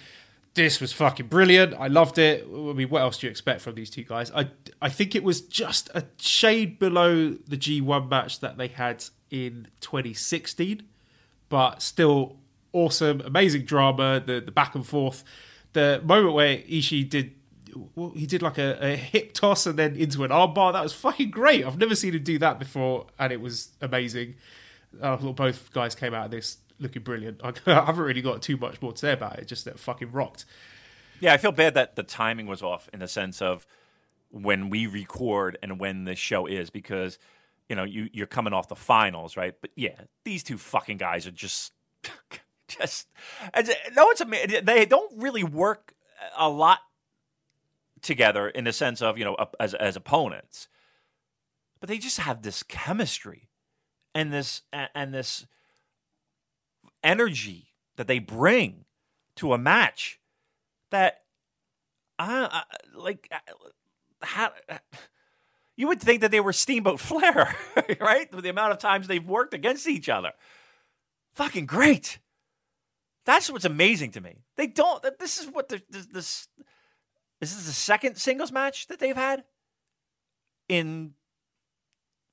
This 0.55 0.81
was 0.81 0.93
fucking 0.93 1.27
brilliant. 1.27 1.75
I 1.75 1.89
loved 1.89 2.17
it. 2.19 2.47
I 2.47 2.73
mean, 2.73 2.89
what 2.89 3.03
else 3.03 3.19
do 3.19 3.27
you 3.27 3.31
expect 3.31 3.61
from 3.61 3.75
these 3.75 3.91
two 3.91 4.05
guys? 4.05 4.31
I, 4.31 4.51
I 4.81 4.89
think 4.89 5.17
it 5.17 5.25
was 5.25 5.41
just 5.41 5.91
a 5.95 6.05
shade 6.19 6.79
below 6.79 7.31
the 7.31 7.57
G1 7.57 8.09
match 8.09 8.39
that 8.41 8.57
they 8.57 8.69
had 8.69 9.05
in 9.31 9.67
2016, 9.81 10.85
but 11.49 11.83
still 11.83 12.37
awesome, 12.73 13.21
amazing 13.23 13.63
drama, 13.63 14.23
the, 14.25 14.41
the 14.41 14.53
back 14.53 14.77
and 14.77 14.87
forth. 14.87 15.25
The 15.73 16.01
moment 16.05 16.35
where 16.35 16.59
Ishii 16.59 17.09
did 17.09 17.35
well, 17.95 18.11
he 18.11 18.27
did 18.27 18.43
like 18.43 18.59
a, 18.59 18.79
a 18.81 18.97
hip 18.97 19.35
toss 19.35 19.67
and 19.67 19.79
then 19.79 19.97
into 19.97 20.25
an 20.25 20.31
armbar. 20.31 20.73
That 20.73 20.83
was 20.83 20.93
fucking 20.93 21.31
great. 21.31 21.65
I've 21.65 21.79
never 21.79 21.95
seen 21.95 22.15
him 22.15 22.23
do 22.23 22.39
that 22.39 22.59
before, 22.59 23.07
and 23.19 23.33
it 23.33 23.41
was 23.41 23.71
amazing. 23.81 24.37
Uh, 25.03 25.15
I 25.15 25.17
thought 25.17 25.37
both 25.37 25.73
guys 25.73 25.95
came 25.95 26.15
out 26.15 26.27
of 26.27 26.31
this 26.31 26.59
looking 26.85 27.03
brilliant. 27.03 27.41
I, 27.45 27.53
haven't 27.67 28.05
really 28.05 28.23
got 28.23 28.43
too 28.43 28.57
much 28.57 28.81
more 28.81 28.93
to 28.93 28.99
say 28.99 29.13
about 29.13 29.39
it. 29.41 29.49
Just 29.49 29.65
that 29.65 29.81
fucking 29.81 30.13
rocked. 30.13 30.45
Yeah, 31.21 31.33
I 31.33 31.39
feel 31.39 31.53
bad 31.53 31.75
that 31.75 31.97
the 31.97 32.03
timing 32.03 32.47
was 32.47 32.63
off 32.63 32.89
in 32.93 33.01
the 33.01 33.09
sense 33.09 33.43
of 33.43 33.67
when 34.31 34.69
we 34.69 34.87
record 34.87 35.59
and 35.63 35.79
when 35.81 36.05
the 36.05 36.15
show 36.15 36.47
is 36.47 36.71
because 36.71 37.19
you 37.69 37.77
know 37.77 37.85
you 37.85 38.09
you're 38.13 38.27
coming 38.27 38.53
off 38.53 38.69
the 38.69 38.77
finals, 38.77 39.37
right? 39.37 39.55
But 39.61 39.71
yeah, 39.75 40.01
these 40.25 40.43
two 40.43 40.59
fucking 40.59 40.99
guys 40.99 41.27
are 41.27 41.33
just 41.33 41.73
just 42.69 43.09
and, 43.53 43.69
uh, 43.69 43.75
no, 43.97 44.11
it's 44.11 44.21
ama- 44.21 44.63
they 44.63 44.85
don't 44.85 45.13
really 45.21 45.45
work 45.45 45.95
a 46.37 46.49
lot 46.49 46.81
together 48.03 48.49
in 48.49 48.65
the 48.65 48.73
sense 48.73 49.01
of 49.01 49.19
you 49.19 49.25
know 49.25 49.37
as 49.59 49.75
as 49.75 49.97
opponents, 49.97 50.69
but 51.81 51.89
they 51.89 51.99
just 51.99 52.19
have 52.19 52.43
this 52.43 52.63
chemistry 52.63 53.49
and 54.15 54.33
this 54.33 54.63
and 54.73 55.15
this 55.15 55.47
energy 57.05 57.69
that 57.97 58.09
they 58.09 58.19
bring 58.19 58.87
to 59.37 59.53
a 59.53 59.59
match 59.59 60.19
that 60.91 61.23
I, 62.19 62.49
I 62.51 62.63
like 62.97 63.31
how 64.23 64.53
you 65.77 65.89
would 65.89 66.01
think 66.01 66.23
that 66.23 66.31
they 66.31 66.41
were 66.41 66.53
Steamboat 66.53 67.01
Flair, 67.01 67.55
right? 68.01 68.33
With 68.33 68.45
the 68.45 68.51
amount 68.51 68.73
of 68.73 68.79
times 68.79 69.07
they've 69.07 69.27
worked 69.27 69.55
against 69.55 69.87
each 69.87 70.09
other. 70.09 70.33
Fucking 71.35 71.67
great. 71.67 72.19
That's 73.27 73.51
what's 73.51 73.65
amazing 73.65 74.13
to 74.13 74.21
me. 74.21 74.45
They 74.57 74.67
don't. 74.67 75.05
This 75.19 75.39
is 75.39 75.47
what 75.47 75.69
the, 75.69 75.83
this, 75.91 76.07
this. 76.07 76.49
This 77.41 77.57
is 77.57 77.67
the 77.67 77.73
second 77.73 78.17
singles 78.17 78.53
match 78.53 78.87
that 78.87 79.01
they've 79.01 79.17
had 79.17 79.45
in 80.69 81.13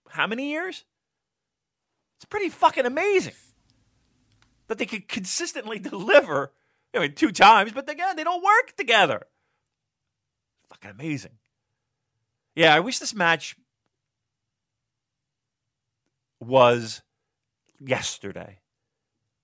how 0.08 0.28
many 0.28 0.52
years? 0.52 0.86
It's 2.18 2.26
pretty 2.26 2.50
fucking 2.50 2.86
amazing 2.86 3.34
that 4.72 4.78
they 4.78 4.86
could 4.86 5.08
consistently 5.08 5.80
deliver 5.94 6.52
I 6.94 7.00
mean, 7.00 7.14
two 7.14 7.32
times, 7.32 7.72
but 7.72 7.90
again, 7.90 8.16
they 8.16 8.24
don't 8.24 8.44
work 8.44 8.76
together. 8.76 9.24
Fucking 10.70 10.92
amazing. 10.92 11.38
Yeah, 12.56 12.76
I 12.76 12.82
wish 12.82 13.00
this 13.00 13.16
match 13.16 13.56
was 16.42 17.02
yesterday, 17.80 18.60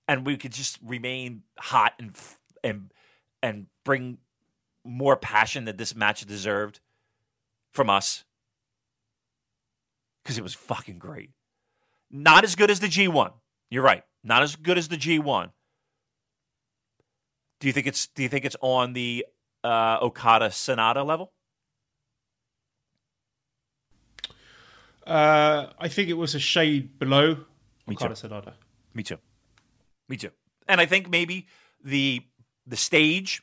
and 0.06 0.26
we 0.26 0.36
could 0.36 0.52
just 0.52 0.78
remain 0.84 1.42
hot 1.58 1.94
and 1.98 2.14
and 2.62 2.92
and 3.42 3.66
bring 3.84 4.18
more 4.84 5.16
passion 5.16 5.64
that 5.64 5.78
this 5.78 5.94
match 5.94 6.24
deserved 6.26 6.80
from 7.72 7.88
us 7.88 8.24
because 10.22 10.36
it 10.36 10.42
was 10.42 10.54
fucking 10.54 10.98
great. 10.98 11.30
Not 12.10 12.44
as 12.44 12.56
good 12.56 12.70
as 12.70 12.80
the 12.80 12.88
G1. 12.88 13.32
You're 13.70 13.82
right. 13.82 14.02
Not 14.24 14.42
as 14.42 14.56
good 14.56 14.78
as 14.78 14.88
the 14.88 14.96
G1. 14.96 15.50
Do 17.60 17.66
you 17.66 17.72
think 17.72 17.86
it's 17.86 18.06
Do 18.08 18.22
you 18.22 18.28
think 18.28 18.44
it's 18.44 18.56
on 18.60 18.92
the 18.92 19.26
uh, 19.64 19.98
Okada 20.00 20.48
Sanada 20.48 21.04
level? 21.04 21.32
Uh, 25.06 25.72
I 25.78 25.88
think 25.88 26.08
it 26.08 26.14
was 26.14 26.34
a 26.34 26.38
shade 26.38 26.98
below 26.98 27.36
Me 27.86 27.94
Okada 27.94 28.14
too. 28.14 28.28
Sanada. 28.28 28.52
Me 28.94 29.02
too. 29.02 29.18
Me 30.08 30.16
too. 30.16 30.30
And 30.68 30.80
I 30.80 30.86
think 30.86 31.08
maybe 31.08 31.46
the 31.82 32.22
the 32.66 32.76
stage 32.76 33.42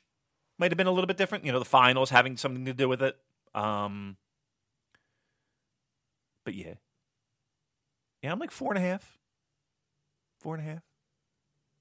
might 0.60 0.72
have 0.72 0.77
been 0.77 0.88
a 0.88 0.91
little 0.91 1.07
bit 1.07 1.18
different. 1.18 1.45
You 1.45 1.52
know, 1.52 1.60
the 1.60 1.65
finals 1.65 2.10
having 2.10 2.38
something 2.38 2.65
to 2.65 2.73
do 2.73 2.88
with 2.88 3.02
it. 3.02 3.18
Um, 3.53 4.18
but 6.45 6.53
yeah, 6.53 6.76
yeah, 8.22 8.31
I'm 8.31 8.39
like 8.39 8.52
four 8.52 8.73
and 8.73 8.84
a 8.84 8.88
half. 8.88 9.18
Four 10.45 10.57
and 10.57 10.67
a 10.67 10.72
half. 10.73 10.81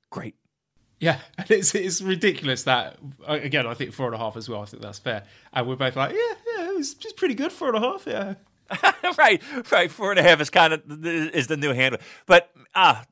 Great. 0.09 0.37
Yeah, 0.99 1.19
and 1.39 1.51
it's 1.51 1.75
it's 1.75 2.01
ridiculous 2.01 2.63
that 2.65 2.97
again. 3.27 3.67
I 3.67 3.75
think 3.75 3.93
four 3.93 4.07
and 4.07 4.15
a 4.15 4.19
half 4.19 4.39
as 4.39 4.49
well. 4.49 4.63
I 4.63 4.65
think 4.65 4.83
that's 4.83 4.99
fair. 4.99 5.25
And 5.53 5.69
we're 5.69 5.77
both 5.77 5.97
like, 5.97 6.13
yeah, 6.13 6.35
yeah, 6.57 6.71
it 6.71 6.77
was 6.79 6.95
just 6.95 7.19
pretty 7.19 7.35
good. 7.35 7.53
Four 7.53 7.75
and 7.75 7.77
a 7.77 7.81
half, 7.81 8.07
yeah. 8.07 8.37
right, 9.19 9.43
right. 9.71 9.91
Four 9.91 10.13
and 10.13 10.19
a 10.19 10.23
half 10.23 10.41
is 10.41 10.49
kind 10.49 10.73
of 10.73 11.05
is 11.05 11.47
the 11.47 11.59
new 11.59 11.75
handle. 11.75 12.01
But 12.25 12.53
ah, 12.75 13.03
uh, 13.03 13.05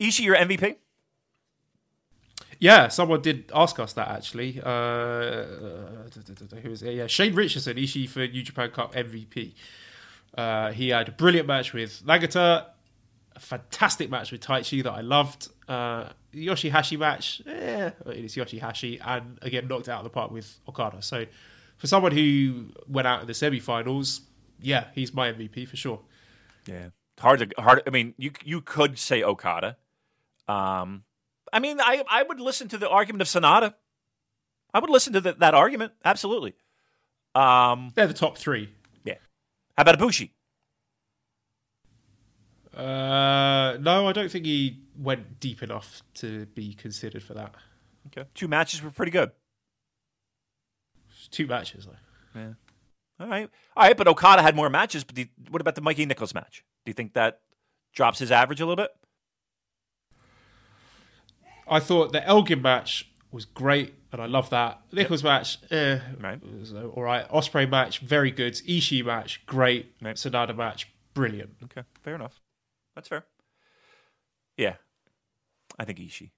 Ishii, 0.00 0.24
your 0.24 0.34
MVP. 0.34 0.74
Yeah, 2.58 2.88
someone 2.88 3.22
did 3.22 3.52
ask 3.54 3.78
us 3.78 3.92
that 3.92 4.08
actually. 4.08 4.60
Uh, 4.60 5.44
who 6.60 6.70
was 6.70 6.82
it? 6.82 6.94
Yeah, 6.94 7.06
Shane 7.06 7.36
Richardson, 7.36 7.76
Ishii 7.76 8.08
for 8.08 8.26
New 8.26 8.42
Japan 8.42 8.72
Cup 8.72 8.96
MVP. 8.96 9.54
Uh, 10.36 10.72
he 10.72 10.88
had 10.88 11.08
a 11.08 11.12
brilliant 11.12 11.46
match 11.46 11.72
with 11.72 12.04
Nagata, 12.04 12.64
a 12.64 12.66
fantastic 13.38 14.10
match 14.10 14.32
with 14.32 14.40
Taichi 14.40 14.82
that 14.82 14.92
I 14.92 15.00
loved. 15.00 15.48
Uh, 15.66 16.10
Yoshihashi 16.34 16.98
match, 16.98 17.42
yeah, 17.46 17.90
it's 18.06 18.36
Yoshihashi, 18.36 19.00
and 19.04 19.38
again 19.42 19.68
knocked 19.68 19.88
out 19.88 19.98
of 19.98 20.04
the 20.04 20.10
park 20.10 20.30
with 20.30 20.60
Okada. 20.68 21.02
So 21.02 21.26
for 21.76 21.86
someone 21.86 22.12
who 22.12 22.66
went 22.86 23.06
out 23.06 23.20
in 23.20 23.26
the 23.26 23.34
semi-finals, 23.34 24.22
yeah, 24.60 24.84
he's 24.94 25.12
my 25.12 25.32
MVP 25.32 25.68
for 25.68 25.76
sure. 25.76 26.00
Yeah, 26.66 26.88
hard 27.18 27.40
to 27.40 27.62
hard. 27.62 27.82
I 27.86 27.90
mean, 27.90 28.14
you 28.18 28.32
you 28.44 28.60
could 28.60 28.98
say 28.98 29.22
Okada. 29.22 29.76
Um, 30.46 31.04
I 31.52 31.60
mean, 31.60 31.80
I 31.80 32.04
I 32.08 32.22
would 32.22 32.40
listen 32.40 32.68
to 32.68 32.78
the 32.78 32.88
argument 32.88 33.22
of 33.22 33.28
Sanada. 33.28 33.74
I 34.74 34.80
would 34.80 34.90
listen 34.90 35.12
to 35.14 35.20
the, 35.20 35.32
that 35.32 35.54
argument 35.54 35.92
absolutely. 36.04 36.54
Um, 37.34 37.92
They're 37.94 38.06
the 38.06 38.14
top 38.14 38.36
three. 38.36 38.70
Yeah. 39.04 39.14
How 39.76 39.82
about 39.82 39.98
Ibushi? 39.98 40.30
Uh, 42.78 43.76
no, 43.80 44.06
I 44.06 44.12
don't 44.12 44.30
think 44.30 44.46
he 44.46 44.78
went 44.96 45.40
deep 45.40 45.62
enough 45.62 46.02
to 46.14 46.46
be 46.46 46.74
considered 46.74 47.22
for 47.22 47.34
that. 47.34 47.54
Okay. 48.06 48.28
Two 48.34 48.46
matches 48.48 48.82
were 48.82 48.90
pretty 48.90 49.10
good. 49.12 49.32
Two 51.30 51.46
matches, 51.46 51.86
though. 51.86 52.40
Yeah. 52.40 52.52
All 53.20 53.26
right. 53.26 53.50
All 53.76 53.82
right, 53.84 53.96
but 53.96 54.06
Okada 54.06 54.42
had 54.42 54.54
more 54.54 54.70
matches. 54.70 55.02
But 55.04 55.18
you, 55.18 55.26
what 55.50 55.60
about 55.60 55.74
the 55.74 55.80
Mikey 55.80 56.06
Nicholls 56.06 56.32
match? 56.34 56.64
Do 56.84 56.90
you 56.90 56.94
think 56.94 57.14
that 57.14 57.40
drops 57.92 58.20
his 58.20 58.30
average 58.30 58.60
a 58.60 58.64
little 58.66 58.76
bit? 58.82 58.90
I 61.68 61.80
thought 61.80 62.12
the 62.12 62.24
Elgin 62.26 62.62
match 62.62 63.10
was 63.30 63.44
great, 63.44 63.94
and 64.12 64.22
I 64.22 64.26
love 64.26 64.48
that. 64.50 64.80
Nicholls 64.92 65.22
match, 65.22 65.58
eh, 65.70 65.98
Right. 66.18 66.40
was 66.58 66.72
all 66.72 67.02
right. 67.02 67.28
Ospreay 67.28 67.68
match, 67.68 67.98
very 67.98 68.30
good. 68.30 68.54
Ishii 68.54 69.04
match, 69.04 69.44
great. 69.44 69.92
Right. 70.00 70.16
Sanada 70.16 70.56
match, 70.56 70.88
brilliant. 71.12 71.56
Okay, 71.64 71.82
fair 72.02 72.14
enough. 72.14 72.40
That's 72.98 73.06
fair. 73.06 73.24
Yeah, 74.56 74.74
I 75.78 75.84
think 75.84 76.00
Ishii. 76.00 76.30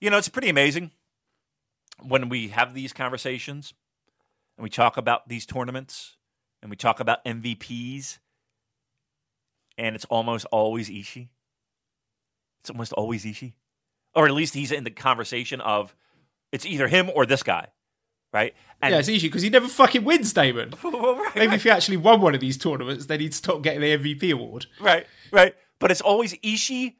You 0.00 0.10
know, 0.10 0.18
it's 0.18 0.28
pretty 0.28 0.48
amazing 0.48 0.90
when 2.02 2.28
we 2.28 2.48
have 2.48 2.74
these 2.74 2.92
conversations 2.92 3.74
and 4.56 4.64
we 4.64 4.70
talk 4.70 4.96
about 4.96 5.28
these 5.28 5.46
tournaments 5.46 6.16
and 6.62 6.68
we 6.68 6.76
talk 6.76 6.98
about 6.98 7.24
MVPs, 7.24 8.18
and 9.78 9.94
it's 9.94 10.04
almost 10.06 10.46
always 10.46 10.90
Ishii. 10.90 11.28
It's 12.62 12.70
almost 12.70 12.92
always 12.94 13.24
Ishii, 13.24 13.52
or 14.12 14.26
at 14.26 14.32
least 14.32 14.54
he's 14.54 14.72
in 14.72 14.82
the 14.82 14.90
conversation 14.90 15.60
of 15.60 15.94
it's 16.50 16.66
either 16.66 16.88
him 16.88 17.08
or 17.14 17.24
this 17.24 17.44
guy, 17.44 17.68
right? 18.32 18.52
And 18.82 18.92
yeah, 18.92 18.98
it's 18.98 19.08
Ishii 19.08 19.22
because 19.22 19.42
he 19.42 19.48
never 19.48 19.68
fucking 19.68 20.02
wins, 20.02 20.32
Damon. 20.32 20.74
Right, 20.82 21.36
Maybe 21.36 21.46
right. 21.50 21.54
if 21.54 21.62
he 21.62 21.70
actually 21.70 21.98
won 21.98 22.20
one 22.20 22.34
of 22.34 22.40
these 22.40 22.58
tournaments, 22.58 23.06
then 23.06 23.20
he'd 23.20 23.34
stop 23.34 23.62
getting 23.62 23.80
the 23.82 23.96
MVP 23.96 24.32
award. 24.32 24.66
Right, 24.80 25.06
right. 25.30 25.54
But 25.80 25.90
it's 25.90 26.00
always 26.00 26.34
Ishii 26.34 26.94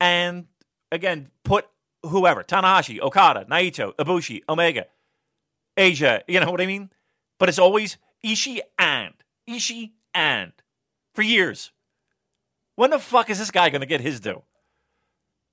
and 0.00 0.46
again, 0.90 1.28
put 1.42 1.66
whoever, 2.02 2.42
Tanahashi, 2.42 3.00
Okada, 3.00 3.44
Naito, 3.44 3.94
Ibushi, 3.96 4.42
Omega, 4.48 4.86
Asia, 5.76 6.22
you 6.26 6.40
know 6.40 6.50
what 6.50 6.60
I 6.60 6.66
mean? 6.66 6.90
But 7.38 7.48
it's 7.50 7.58
always 7.58 7.98
Ishii 8.24 8.60
and 8.78 9.14
Ishii 9.48 9.90
and 10.14 10.52
for 11.12 11.22
years. 11.22 11.72
When 12.76 12.90
the 12.90 12.98
fuck 12.98 13.28
is 13.28 13.38
this 13.38 13.50
guy 13.50 13.68
going 13.70 13.80
to 13.80 13.86
get 13.86 14.00
his 14.00 14.20
due? 14.20 14.42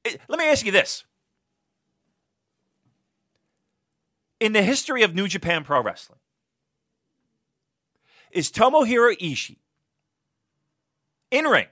It- 0.03 0.21
let 0.27 0.39
me 0.39 0.45
ask 0.45 0.65
you 0.65 0.71
this. 0.71 1.03
In 4.39 4.53
the 4.53 4.63
history 4.63 5.03
of 5.03 5.13
New 5.13 5.27
Japan 5.27 5.63
Pro 5.63 5.81
Wrestling, 5.81 6.19
is 8.31 8.51
Tomohiro 8.51 9.15
Ishii 9.19 9.57
in 11.31 11.45
ring 11.45 11.67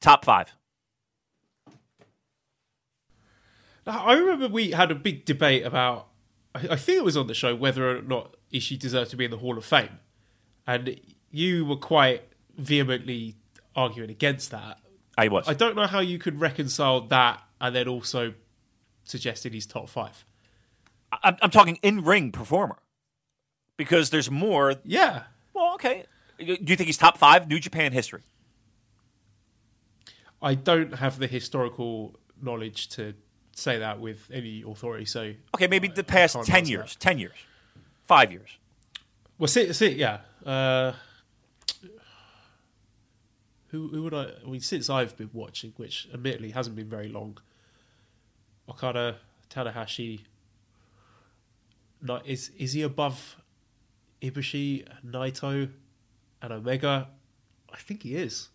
top 0.00 0.24
five? 0.24 0.54
I 3.86 4.12
remember 4.14 4.48
we 4.48 4.70
had 4.72 4.90
a 4.90 4.94
big 4.94 5.24
debate 5.24 5.64
about, 5.64 6.08
I 6.54 6.76
think 6.76 6.98
it 6.98 7.04
was 7.04 7.16
on 7.16 7.26
the 7.26 7.34
show, 7.34 7.54
whether 7.54 7.98
or 7.98 8.02
not 8.02 8.36
Ishii 8.52 8.78
deserved 8.78 9.10
to 9.12 9.16
be 9.16 9.24
in 9.24 9.30
the 9.30 9.38
Hall 9.38 9.56
of 9.56 9.64
Fame. 9.64 9.98
And 10.66 11.00
you 11.30 11.64
were 11.64 11.76
quite 11.76 12.22
vehemently 12.56 13.36
arguing 13.74 14.10
against 14.10 14.50
that. 14.50 14.78
I 15.16 15.28
was. 15.28 15.48
I 15.48 15.54
don't 15.54 15.76
know 15.76 15.86
how 15.86 16.00
you 16.00 16.18
could 16.18 16.40
reconcile 16.40 17.00
that 17.02 17.42
and 17.60 17.74
then 17.74 17.88
also 17.88 18.34
suggesting 19.04 19.52
he's 19.52 19.66
top 19.66 19.88
five. 19.88 20.24
I'm, 21.22 21.36
I'm 21.42 21.50
talking 21.50 21.78
in 21.82 22.04
ring 22.04 22.30
performer 22.30 22.78
because 23.76 24.10
there's 24.10 24.30
more. 24.30 24.76
Yeah. 24.84 25.24
Well, 25.52 25.74
okay. 25.74 26.04
Do 26.38 26.56
you 26.58 26.76
think 26.76 26.86
he's 26.86 26.96
top 26.96 27.18
five 27.18 27.48
New 27.48 27.58
Japan 27.58 27.92
history? 27.92 28.22
I 30.42 30.54
don't 30.54 30.94
have 30.94 31.18
the 31.18 31.26
historical 31.26 32.18
knowledge 32.40 32.88
to 32.90 33.14
say 33.52 33.78
that 33.78 34.00
with 34.00 34.30
any 34.32 34.62
authority. 34.66 35.04
So, 35.04 35.34
Okay, 35.54 35.66
maybe 35.66 35.88
the 35.88 36.04
past 36.04 36.36
ten 36.44 36.66
years, 36.66 36.96
ten 36.96 37.18
years, 37.18 37.36
five 38.04 38.32
years. 38.32 38.48
well, 39.38 39.48
see, 39.48 39.72
see 39.72 39.90
yeah. 39.90 40.20
Uh, 40.44 40.92
who, 43.68 43.88
who 43.88 44.02
would 44.02 44.14
I? 44.14 44.30
I 44.44 44.48
mean, 44.50 44.60
since 44.60 44.90
I've 44.90 45.16
been 45.16 45.30
watching, 45.32 45.72
which 45.76 46.08
admittedly 46.12 46.50
hasn't 46.50 46.74
been 46.74 46.88
very 46.88 47.08
long, 47.08 47.38
Okada, 48.68 49.16
Tanahashi. 49.48 50.20
Not 52.02 52.26
is 52.26 52.50
is 52.56 52.72
he 52.72 52.82
above 52.82 53.36
Ibushi, 54.22 54.86
Naito, 55.06 55.70
and 56.42 56.52
Omega? 56.52 57.08
I 57.72 57.76
think 57.76 58.02
he 58.02 58.16
is. 58.16 58.48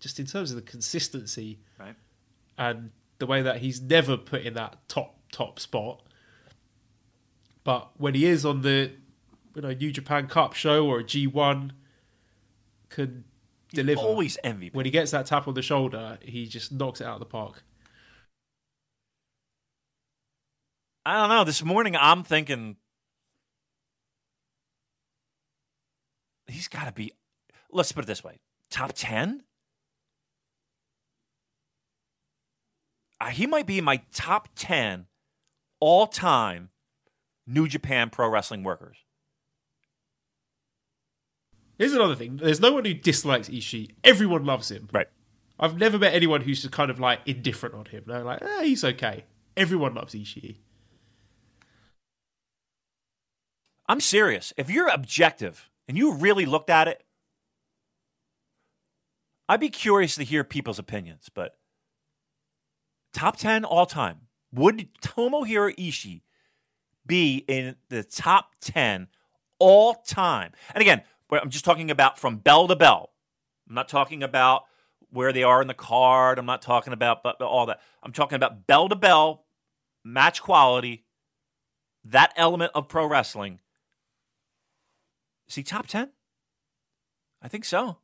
Just 0.00 0.20
in 0.20 0.26
terms 0.26 0.50
of 0.50 0.56
the 0.56 0.62
consistency 0.62 1.58
Right. 1.78 1.96
and 2.56 2.90
the 3.18 3.26
way 3.26 3.42
that 3.42 3.58
he's 3.58 3.80
never 3.80 4.16
put 4.16 4.42
in 4.42 4.54
that 4.54 4.88
top 4.88 5.16
top 5.32 5.58
spot. 5.58 6.02
But 7.64 7.90
when 8.00 8.14
he 8.14 8.24
is 8.24 8.44
on 8.44 8.62
the 8.62 8.92
you 9.54 9.62
know 9.62 9.72
New 9.72 9.90
Japan 9.90 10.28
Cup 10.28 10.54
show 10.54 10.86
or 10.86 11.00
a 11.00 11.04
G 11.04 11.26
one, 11.26 11.72
can 12.90 13.24
deliver. 13.72 14.00
Always 14.00 14.38
MVP. 14.44 14.72
When 14.74 14.84
he 14.84 14.90
gets 14.90 15.10
that 15.10 15.26
tap 15.26 15.48
on 15.48 15.54
the 15.54 15.62
shoulder, 15.62 16.18
he 16.22 16.46
just 16.46 16.70
knocks 16.72 17.00
it 17.00 17.06
out 17.06 17.14
of 17.14 17.20
the 17.20 17.26
park. 17.26 17.64
I 21.04 21.16
don't 21.16 21.28
know. 21.30 21.44
This 21.44 21.64
morning, 21.64 21.96
I'm 21.96 22.22
thinking 22.22 22.76
he's 26.46 26.68
got 26.68 26.84
to 26.84 26.92
be. 26.92 27.12
Let's 27.70 27.92
put 27.92 28.04
it 28.04 28.06
this 28.06 28.22
way: 28.22 28.38
top 28.70 28.92
ten. 28.94 29.42
He 33.32 33.46
might 33.46 33.66
be 33.66 33.78
in 33.78 33.84
my 33.84 34.02
top 34.12 34.48
10 34.56 35.06
all 35.80 36.06
time 36.06 36.70
New 37.46 37.66
Japan 37.66 38.10
Pro 38.10 38.28
Wrestling 38.28 38.62
workers. 38.62 38.96
Here's 41.78 41.92
another 41.92 42.16
thing. 42.16 42.36
There's 42.36 42.60
no 42.60 42.72
one 42.72 42.84
who 42.84 42.94
dislikes 42.94 43.48
Ishii. 43.48 43.90
Everyone 44.02 44.44
loves 44.44 44.70
him. 44.70 44.88
Right. 44.92 45.08
I've 45.60 45.78
never 45.78 45.98
met 45.98 46.14
anyone 46.14 46.40
who's 46.42 46.62
just 46.62 46.72
kind 46.72 46.90
of 46.90 47.00
like 47.00 47.20
indifferent 47.26 47.74
on 47.74 47.86
him. 47.86 48.04
They're 48.06 48.24
like, 48.24 48.42
eh, 48.42 48.62
he's 48.64 48.84
okay. 48.84 49.24
Everyone 49.56 49.94
loves 49.94 50.14
Ishii. 50.14 50.56
I'm 53.88 54.00
serious. 54.00 54.52
If 54.56 54.70
you're 54.70 54.88
objective 54.88 55.70
and 55.88 55.96
you 55.96 56.12
really 56.12 56.46
looked 56.46 56.70
at 56.70 56.88
it, 56.88 57.02
I'd 59.48 59.60
be 59.60 59.70
curious 59.70 60.14
to 60.16 60.24
hear 60.24 60.44
people's 60.44 60.78
opinions, 60.78 61.30
but 61.32 61.56
top 63.18 63.36
10 63.36 63.64
all 63.64 63.84
time. 63.84 64.20
Would 64.52 64.88
Tomohiro 65.02 65.74
Ishii 65.76 66.22
be 67.04 67.44
in 67.48 67.74
the 67.88 68.04
top 68.04 68.52
10 68.60 69.08
all 69.58 69.94
time? 69.94 70.52
And 70.72 70.80
again, 70.80 71.02
I'm 71.30 71.50
just 71.50 71.64
talking 71.64 71.90
about 71.90 72.18
from 72.18 72.36
bell 72.36 72.68
to 72.68 72.76
bell. 72.76 73.10
I'm 73.68 73.74
not 73.74 73.88
talking 73.88 74.22
about 74.22 74.62
where 75.10 75.32
they 75.32 75.42
are 75.42 75.60
in 75.60 75.66
the 75.66 75.74
card. 75.74 76.38
I'm 76.38 76.46
not 76.46 76.62
talking 76.62 76.92
about 76.92 77.24
all 77.40 77.66
that. 77.66 77.80
I'm 78.04 78.12
talking 78.12 78.36
about 78.36 78.68
bell 78.68 78.88
to 78.88 78.94
bell, 78.94 79.44
match 80.04 80.40
quality, 80.40 81.04
that 82.04 82.32
element 82.36 82.70
of 82.74 82.88
pro 82.88 83.04
wrestling. 83.04 83.58
Is 85.48 85.56
he 85.56 85.64
top 85.64 85.88
10? 85.88 86.10
I 87.42 87.48
think 87.48 87.64
so. 87.64 87.98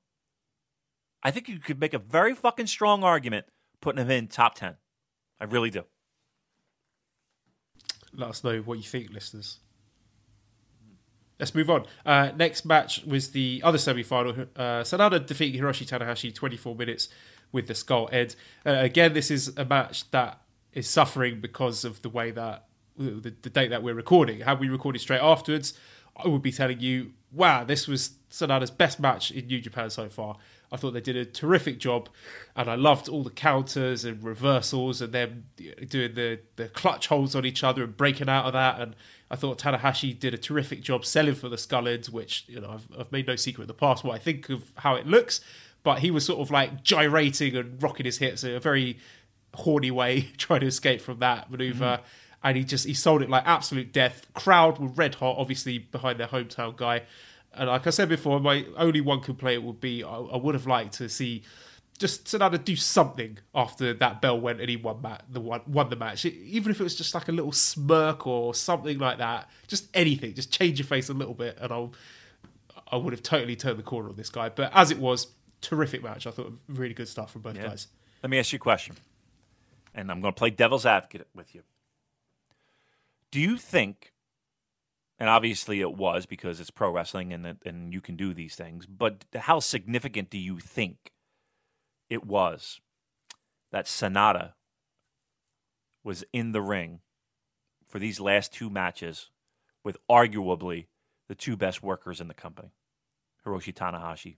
I 1.22 1.30
think 1.30 1.48
you 1.48 1.58
could 1.58 1.78
make 1.78 1.94
a 1.94 1.98
very 1.98 2.34
fucking 2.34 2.66
strong 2.66 3.04
argument 3.04 3.46
putting 3.80 4.04
him 4.04 4.10
in 4.10 4.26
top 4.26 4.56
10. 4.56 4.76
I 5.40 5.44
really 5.44 5.70
do. 5.70 5.84
Let 8.12 8.30
us 8.30 8.44
know 8.44 8.58
what 8.60 8.78
you 8.78 8.84
think, 8.84 9.10
listeners. 9.10 9.58
Let's 11.38 11.54
move 11.54 11.68
on. 11.68 11.84
Uh, 12.06 12.30
next 12.36 12.64
match 12.64 13.04
was 13.04 13.30
the 13.32 13.60
other 13.64 13.78
semi-final. 13.78 14.46
Uh, 14.54 14.82
Sanada 14.82 15.24
defeating 15.24 15.60
Hiroshi 15.60 15.86
Tanahashi 15.86 16.32
24 16.32 16.76
minutes 16.76 17.08
with 17.50 17.66
the 17.66 17.74
Skull 17.74 18.08
End. 18.12 18.36
Uh, 18.64 18.70
again, 18.70 19.14
this 19.14 19.30
is 19.30 19.56
a 19.56 19.64
match 19.64 20.10
that 20.12 20.40
is 20.72 20.88
suffering 20.88 21.40
because 21.40 21.84
of 21.84 22.02
the 22.02 22.08
way 22.08 22.30
that 22.30 22.66
the, 22.96 23.34
the 23.42 23.50
date 23.50 23.68
that 23.70 23.82
we're 23.82 23.94
recording. 23.94 24.40
Had 24.40 24.60
we 24.60 24.68
recorded 24.68 25.00
straight 25.00 25.20
afterwards, 25.20 25.74
I 26.16 26.28
would 26.28 26.42
be 26.42 26.52
telling 26.52 26.80
you, 26.80 27.12
wow, 27.32 27.64
this 27.64 27.88
was 27.88 28.10
Sanada's 28.30 28.70
best 28.70 29.00
match 29.00 29.30
in 29.30 29.46
New 29.46 29.60
Japan 29.60 29.90
so 29.90 30.08
far. 30.08 30.36
I 30.72 30.76
thought 30.76 30.92
they 30.92 31.00
did 31.00 31.16
a 31.16 31.24
terrific 31.24 31.78
job, 31.78 32.08
and 32.56 32.68
I 32.68 32.74
loved 32.74 33.08
all 33.08 33.22
the 33.22 33.30
counters 33.30 34.04
and 34.04 34.22
reversals 34.22 35.00
and 35.00 35.12
them 35.12 35.44
doing 35.88 36.14
the, 36.14 36.40
the 36.56 36.68
clutch 36.68 37.06
holds 37.06 37.34
on 37.34 37.44
each 37.44 37.62
other 37.62 37.84
and 37.84 37.96
breaking 37.96 38.28
out 38.28 38.46
of 38.46 38.52
that. 38.54 38.80
And 38.80 38.96
I 39.30 39.36
thought 39.36 39.58
Tanahashi 39.58 40.18
did 40.18 40.34
a 40.34 40.38
terrific 40.38 40.82
job 40.82 41.04
selling 41.04 41.34
for 41.34 41.48
the 41.48 41.58
Skull 41.58 41.88
Ends, 41.88 42.10
which 42.10 42.44
you 42.48 42.60
know 42.60 42.70
I've, 42.70 42.88
I've 42.98 43.12
made 43.12 43.26
no 43.26 43.36
secret 43.36 43.64
in 43.64 43.68
the 43.68 43.74
past 43.74 44.04
what 44.04 44.14
I 44.14 44.18
think 44.18 44.48
of 44.48 44.72
how 44.76 44.94
it 44.96 45.06
looks. 45.06 45.40
But 45.82 45.98
he 45.98 46.10
was 46.10 46.24
sort 46.24 46.40
of 46.40 46.50
like 46.50 46.82
gyrating 46.82 47.56
and 47.56 47.82
rocking 47.82 48.06
his 48.06 48.18
hips 48.18 48.42
in 48.42 48.54
a 48.54 48.60
very 48.60 48.98
horny 49.54 49.90
way, 49.90 50.22
trying 50.38 50.60
to 50.60 50.66
escape 50.66 51.00
from 51.00 51.18
that 51.20 51.50
maneuver. 51.50 51.84
Mm-hmm. 51.84 52.04
And 52.42 52.56
he 52.58 52.64
just 52.64 52.86
he 52.86 52.94
sold 52.94 53.22
it 53.22 53.30
like 53.30 53.46
absolute 53.46 53.92
death. 53.92 54.26
Crowd 54.34 54.78
were 54.78 54.88
red 54.88 55.16
hot, 55.16 55.36
obviously 55.38 55.78
behind 55.78 56.20
their 56.20 56.26
hometown 56.26 56.76
guy. 56.76 57.02
And 57.56 57.68
like 57.68 57.86
I 57.86 57.90
said 57.90 58.08
before, 58.08 58.40
my 58.40 58.66
only 58.76 59.00
one 59.00 59.20
complaint 59.20 59.62
would 59.62 59.80
be 59.80 60.02
I, 60.02 60.16
I 60.16 60.36
would 60.36 60.54
have 60.54 60.66
liked 60.66 60.94
to 60.94 61.08
see 61.08 61.42
just 61.98 62.24
Sanada 62.24 62.62
do 62.62 62.74
something 62.74 63.38
after 63.54 63.94
that 63.94 64.20
bell 64.20 64.40
went 64.40 64.60
and 64.60 64.68
he 64.68 64.76
won 64.76 65.00
that 65.02 65.24
the 65.30 65.40
one 65.40 65.60
won 65.66 65.90
the 65.90 65.96
match. 65.96 66.24
even 66.24 66.72
if 66.72 66.80
it 66.80 66.82
was 66.82 66.96
just 66.96 67.14
like 67.14 67.28
a 67.28 67.32
little 67.32 67.52
smirk 67.52 68.26
or 68.26 68.54
something 68.54 68.98
like 68.98 69.18
that, 69.18 69.48
just 69.68 69.88
anything, 69.94 70.34
just 70.34 70.52
change 70.52 70.78
your 70.78 70.86
face 70.86 71.08
a 71.08 71.14
little 71.14 71.34
bit, 71.34 71.56
and 71.60 71.72
I'll 71.72 71.94
I 72.90 72.96
would 72.96 73.12
have 73.12 73.22
totally 73.22 73.56
turned 73.56 73.78
the 73.78 73.82
corner 73.82 74.08
on 74.08 74.16
this 74.16 74.30
guy. 74.30 74.48
But 74.48 74.72
as 74.74 74.90
it 74.90 74.98
was, 74.98 75.28
terrific 75.60 76.02
match. 76.02 76.26
I 76.26 76.30
thought 76.30 76.52
really 76.68 76.94
good 76.94 77.08
stuff 77.08 77.32
from 77.32 77.42
both 77.42 77.56
yeah. 77.56 77.68
guys. 77.68 77.86
Let 78.22 78.30
me 78.30 78.38
ask 78.38 78.52
you 78.52 78.56
a 78.56 78.60
question, 78.60 78.96
and 79.94 80.10
I'm 80.10 80.20
going 80.20 80.34
to 80.34 80.38
play 80.38 80.50
devil's 80.50 80.86
advocate 80.86 81.28
with 81.34 81.54
you. 81.54 81.62
Do 83.30 83.40
you 83.40 83.56
think 83.56 84.12
and 85.18 85.28
obviously 85.28 85.80
it 85.80 85.94
was 85.94 86.26
because 86.26 86.60
it's 86.60 86.70
pro 86.70 86.90
wrestling 86.90 87.32
and 87.32 87.56
and 87.64 87.92
you 87.92 88.00
can 88.00 88.16
do 88.16 88.34
these 88.34 88.54
things. 88.54 88.86
But 88.86 89.24
how 89.34 89.60
significant 89.60 90.30
do 90.30 90.38
you 90.38 90.58
think 90.58 91.12
it 92.10 92.24
was 92.24 92.80
that 93.72 93.86
Sanada 93.86 94.52
was 96.02 96.24
in 96.32 96.52
the 96.52 96.62
ring 96.62 97.00
for 97.86 97.98
these 97.98 98.20
last 98.20 98.52
two 98.52 98.68
matches 98.68 99.30
with 99.82 99.96
arguably 100.10 100.86
the 101.28 101.34
two 101.34 101.56
best 101.56 101.82
workers 101.82 102.20
in 102.20 102.28
the 102.28 102.34
company, 102.34 102.72
Hiroshi 103.46 103.72
Tanahashi, 103.72 104.36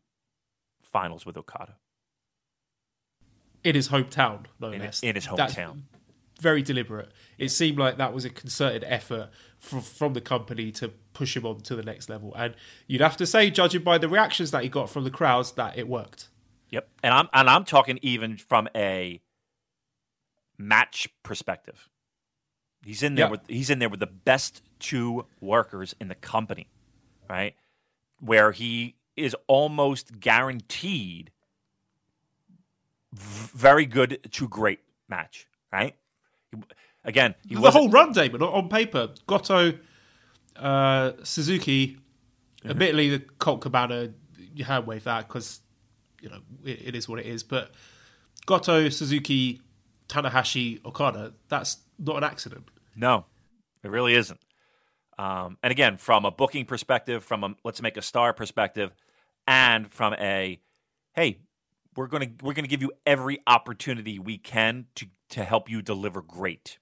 finals 0.83 1.27
with 1.27 1.37
Okada. 1.37 1.77
In 3.65 3.75
his 3.75 3.89
hometown, 3.89 4.47
no 4.61 4.71
in. 4.71 4.83
In 5.03 5.15
his 5.15 5.27
hometown. 5.27 5.37
That's 5.37 5.57
very 6.41 6.63
deliberate. 6.63 7.11
It 7.39 7.51
seemed 7.51 7.79
like 7.79 7.97
that 7.99 8.13
was 8.13 8.25
a 8.25 8.31
concerted 8.31 8.85
effort 8.87 9.31
from, 9.59 9.81
from 9.81 10.13
the 10.13 10.21
company 10.21 10.71
to 10.73 10.89
push 11.13 11.37
him 11.37 11.47
on 11.47 11.61
to 11.63 11.77
the 11.77 11.83
next 11.83 12.09
level. 12.09 12.35
And 12.37 12.55
you'd 12.87 13.01
have 13.01 13.17
to 13.19 13.27
say, 13.27 13.51
judging 13.51 13.83
by 13.83 13.99
the 13.99 14.09
reactions 14.09 14.51
that 14.51 14.63
he 14.63 14.69
got 14.69 14.91
from 14.91 15.05
the 15.05 15.11
crowds, 15.11 15.53
that 15.53 15.79
it 15.79 15.89
worked. 15.89 16.29
Yep, 16.71 16.89
and 17.03 17.15
I'm 17.15 17.29
and 17.33 17.49
I'm 17.49 17.65
talking 17.65 17.99
even 18.03 18.37
from 18.37 18.69
a 18.75 19.21
match 20.59 21.09
perspective. 21.23 21.89
He's 22.85 23.03
in 23.03 23.15
there 23.15 23.27
yep. 23.27 23.31
with 23.31 23.41
he's 23.49 23.71
in 23.71 23.79
there 23.79 23.89
with 23.89 24.01
the 24.01 24.07
best 24.07 24.63
two 24.79 25.27
workers 25.41 25.95
in 26.01 26.09
the 26.09 26.15
company, 26.15 26.69
right? 27.31 27.55
Where 28.21 28.53
he 28.53 28.97
is 29.17 29.37
almost 29.47 30.19
guaranteed 30.21 31.31
very 33.13 33.87
good 33.87 34.29
to 34.33 34.49
great 34.49 34.81
match, 35.09 35.47
right? 35.73 35.95
Again, 37.05 37.35
the 37.49 37.71
whole 37.71 37.89
run, 37.89 38.13
Damon, 38.13 38.43
on 38.43 38.69
paper, 38.69 39.11
Goto, 39.27 39.75
uh, 40.57 41.13
Suzuki, 41.23 41.99
admittedly 42.65 43.11
the 43.11 43.21
Colt 43.39 43.61
Cabana, 43.61 44.13
you 44.55 44.65
hand 44.65 44.87
wave 44.87 45.05
that 45.05 45.29
because 45.29 45.61
you 46.21 46.29
know 46.29 46.41
it, 46.65 46.89
it 46.89 46.95
is 46.97 47.09
what 47.09 47.21
it 47.21 47.27
is. 47.27 47.43
But 47.43 47.71
Goto, 48.47 48.89
Suzuki, 48.89 49.61
Tanahashi, 50.09 50.85
Okada, 50.85 51.35
that's 51.49 51.79
not 51.99 52.17
an 52.17 52.25
accident. 52.25 52.69
No, 52.97 53.27
it 53.83 53.91
really 53.91 54.15
isn't. 54.15 54.41
Um, 55.19 55.59
and 55.63 55.71
again, 55.71 55.97
from 55.97 56.25
a 56.25 56.31
booking 56.31 56.65
perspective, 56.65 57.25
from 57.25 57.45
a 57.45 57.55
let's 57.65 57.81
make 57.81 57.97
a 57.97 58.03
star 58.03 58.33
perspective, 58.33 58.93
and 59.47 59.91
from 59.91 60.15
a 60.15 60.61
hey, 61.15 61.39
we're 61.97 62.07
gonna 62.07 62.29
we're 62.43 62.55
gonna 62.55 62.69
give 62.69 62.83
you 62.83 62.93
every 63.07 63.41
opportunity 63.47 64.19
we 64.19 64.39
can 64.39 64.87
to 64.97 65.07
to 65.31 65.45
help 65.45 65.69
you 65.69 65.83
deliver 65.83 66.23
great, 66.23 66.79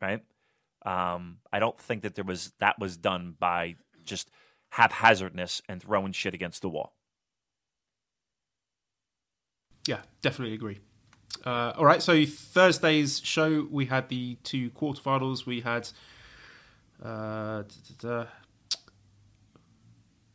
right? 0.00 0.22
Um, 0.86 1.38
I 1.52 1.58
don't 1.58 1.78
think 1.78 2.02
that 2.02 2.14
there 2.14 2.24
was 2.24 2.52
that 2.60 2.78
was 2.78 2.96
done 2.96 3.34
by 3.38 3.76
just 4.04 4.30
haphazardness 4.70 5.62
and 5.68 5.82
throwing 5.82 6.12
shit 6.12 6.34
against 6.34 6.62
the 6.62 6.68
wall. 6.68 6.94
Yeah, 9.86 10.00
definitely 10.22 10.54
agree. 10.54 10.80
Uh, 11.44 11.72
all 11.76 11.84
right, 11.84 12.02
so 12.02 12.24
Thursday's 12.24 13.20
show 13.22 13.66
we 13.70 13.86
had 13.86 14.08
the 14.08 14.36
two 14.44 14.70
quarterfinals. 14.70 15.46
We 15.46 15.60
had. 15.60 15.88
Uh, 17.02 17.64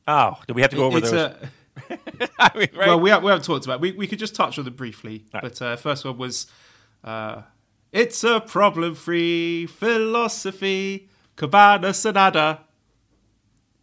oh, 0.07 0.37
do 0.47 0.53
we 0.53 0.61
have 0.61 0.71
to 0.71 0.77
go 0.77 0.85
over 0.85 0.99
those? 0.99 1.13
A, 1.13 1.49
I 2.39 2.57
mean, 2.57 2.67
right? 2.75 2.87
Well, 2.87 2.99
we, 2.99 3.09
have, 3.09 3.23
we 3.23 3.29
haven't 3.29 3.45
talked 3.45 3.65
about. 3.65 3.75
It. 3.75 3.81
We 3.81 3.91
we 3.93 4.07
could 4.07 4.19
just 4.19 4.35
touch 4.35 4.57
on 4.57 4.65
them 4.65 4.75
briefly. 4.75 5.25
Right. 5.33 5.43
But 5.43 5.61
uh, 5.61 5.75
first 5.75 6.05
one 6.05 6.17
was 6.17 6.47
uh, 7.03 7.43
it's 7.91 8.23
a 8.23 8.39
problem 8.39 8.95
free 8.95 9.65
philosophy. 9.65 11.09
Cabana 11.35 11.89
Sanada. 11.89 12.59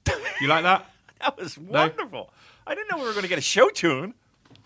You 0.38 0.48
like 0.48 0.64
that? 0.64 0.84
that 1.20 1.38
was 1.38 1.56
wonderful. 1.56 2.30
No? 2.30 2.30
I 2.66 2.74
didn't 2.74 2.90
know 2.90 2.98
we 2.98 3.04
were 3.04 3.12
going 3.12 3.22
to 3.22 3.28
get 3.28 3.38
a 3.38 3.42
show 3.42 3.70
tune. 3.70 4.12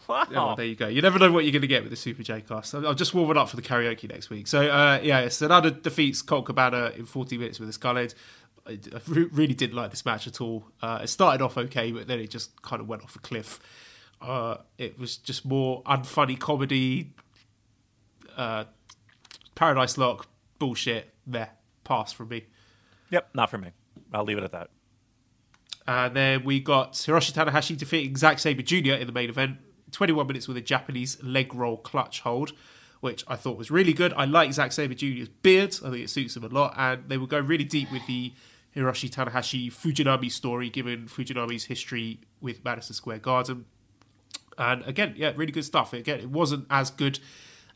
Wow. 0.09 0.27
Yeah, 0.29 0.37
well, 0.39 0.57
there 0.57 0.67
you 0.67 0.75
go. 0.75 0.89
You 0.89 1.01
never 1.01 1.21
know 1.21 1.31
what 1.31 1.45
you're 1.45 1.53
going 1.53 1.63
to 1.63 1.69
get 1.69 1.83
with 1.85 1.91
the 1.91 1.97
Super 1.97 2.25
J 2.25 2.41
cast. 2.41 2.75
I'll 2.75 2.95
just 2.95 3.15
warm 3.15 3.31
it 3.31 3.37
up 3.37 3.49
for 3.49 3.55
the 3.55 3.63
karaoke 3.63 4.09
next 4.11 4.29
week. 4.29 4.49
So, 4.49 4.69
uh, 4.69 4.99
yeah, 5.01 5.27
Sanada 5.27 5.81
defeats 5.81 6.21
Colt 6.23 6.47
Cabana 6.47 6.93
in 6.97 7.07
40 7.07 7.39
minutes 7.39 7.61
with 7.61 7.69
a 7.69 7.73
Skull 7.73 7.97
End. 7.97 8.15
I 8.71 9.01
really 9.07 9.55
didn't 9.55 9.77
like 9.77 9.91
this 9.91 10.05
match 10.05 10.27
at 10.27 10.41
all. 10.41 10.65
Uh, 10.81 11.01
it 11.03 11.09
started 11.09 11.43
off 11.43 11.57
okay, 11.59 11.93
but 11.93 12.07
then 12.07 12.19
it 12.21 12.31
just 12.31 12.61
kind 12.63 12.81
of 12.81 12.89
went 12.89 13.03
off 13.03 13.17
a 13.17 13.19
cliff. 13.19 13.61
Uh, 14.21 14.57
it 14.79 14.99
was 14.99 15.17
just 15.17 15.45
more 15.45 15.83
unfunny 15.85 16.39
comedy, 16.39 17.15
uh, 18.37 18.65
Paradise 19.55 19.97
Lock, 19.97 20.29
bullshit, 20.59 21.15
there, 21.27 21.51
pass 21.85 22.13
from 22.13 22.29
me. 22.29 22.45
Yep, 23.11 23.31
not 23.35 23.51
for 23.51 23.59
me. 23.59 23.71
I'll 24.13 24.25
leave 24.25 24.39
it 24.39 24.45
at 24.45 24.53
that. 24.53 24.71
And 25.87 26.15
then 26.15 26.45
we 26.45 26.61
got 26.61 26.93
Hiroshi 26.93 27.33
Tanahashi 27.33 27.77
defeating 27.77 28.17
Zack 28.17 28.39
Sabre 28.39 28.63
Jr. 28.63 28.93
in 28.93 29.07
the 29.07 29.13
main 29.13 29.29
event. 29.29 29.59
21 29.91 30.27
minutes 30.27 30.47
with 30.47 30.57
a 30.57 30.61
Japanese 30.61 31.21
leg 31.23 31.55
roll 31.55 31.77
clutch 31.77 32.21
hold. 32.21 32.53
which 33.01 33.25
I 33.27 33.37
thought 33.37 33.57
was 33.57 33.71
really 33.71 33.93
good. 33.93 34.13
I 34.15 34.27
like 34.27 34.53
Zack 34.53 34.73
Sabre 34.73 34.95
Jr.'s 34.95 35.29
beard. 35.29 35.75
I 35.85 35.91
think 35.91 36.05
it 36.05 36.11
suits 36.11 36.37
him 36.37 36.45
a 36.45 36.49
lot. 36.49 36.75
And 36.77 37.09
they 37.09 37.17
would 37.17 37.31
go 37.31 37.41
really 37.41 37.65
deep 37.65 37.91
with 37.91 38.07
the 38.07 38.33
Hiroshi 38.75 39.11
Tanahashi 39.11 39.73
Fujinami 39.73 40.31
story, 40.31 40.71
given 40.71 41.07
Fujinami's 41.07 41.65
history 41.65 42.21
with 42.41 42.65
Madison 42.65 42.95
Square 42.95 43.19
Garden. 43.19 43.65
And 44.59 44.85
again, 44.85 45.15
yeah, 45.17 45.33
really 45.37 45.53
good 45.53 45.65
stuff. 45.65 45.93
Again, 45.93 46.21
it 46.21 46.31
wasn't 46.31 46.67
as 46.71 46.91
good 46.91 47.19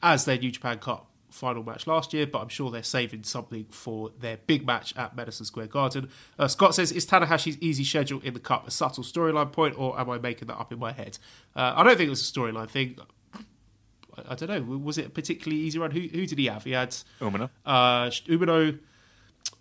as 0.03 0.25
their 0.25 0.39
New 0.39 0.51
Japan 0.51 0.79
Cup 0.79 1.11
final 1.35 1.65
match 1.65 1.87
last 1.87 2.12
year, 2.15 2.27
but 2.27 2.41
I'm 2.41 2.49
sure 2.49 2.71
they're 2.71 2.83
saving 2.83 3.25
something 3.25 3.66
for 3.69 4.11
their 4.21 4.37
big 4.37 4.66
match 4.66 4.97
at 4.97 5.16
Madison 5.16 5.45
Square 5.45 5.66
Garden. 5.66 6.09
Uh, 6.39 6.49
Scott 6.49 6.75
says, 6.75 6.93
Is 6.93 7.07
Tanahashi's 7.07 7.59
easy 7.59 7.85
schedule 7.85 8.21
in 8.21 8.35
the 8.35 8.41
Cup 8.41 8.66
a 8.66 8.71
subtle 8.71 9.03
storyline 9.03 9.53
point, 9.53 9.77
or 9.77 9.99
am 9.99 10.09
I 10.11 10.19
making 10.19 10.49
that 10.49 10.59
up 10.59 10.73
in 10.73 10.79
my 10.79 10.93
head? 10.93 11.19
Uh, 11.57 11.75
I 11.77 11.83
don't 11.83 11.97
think 11.97 12.07
it 12.07 12.11
was 12.11 12.29
a 12.29 12.33
storyline 12.33 12.71
thing. 12.71 12.97
I, 13.35 14.23
I, 14.31 14.35
don't 14.37 14.49
know. 14.49 14.79
Was 14.79 14.97
it 14.97 15.07
a 15.07 15.11
particularly 15.11 15.62
easy 15.62 15.79
run? 15.79 15.91
Who, 15.91 16.01
who 16.01 16.27
did 16.27 16.39
he 16.39 16.47
have? 16.47 16.65
He 16.65 16.71
had 16.71 16.97
Umino. 17.21 17.51
Uh, 17.66 18.07
Umino, 18.29 18.79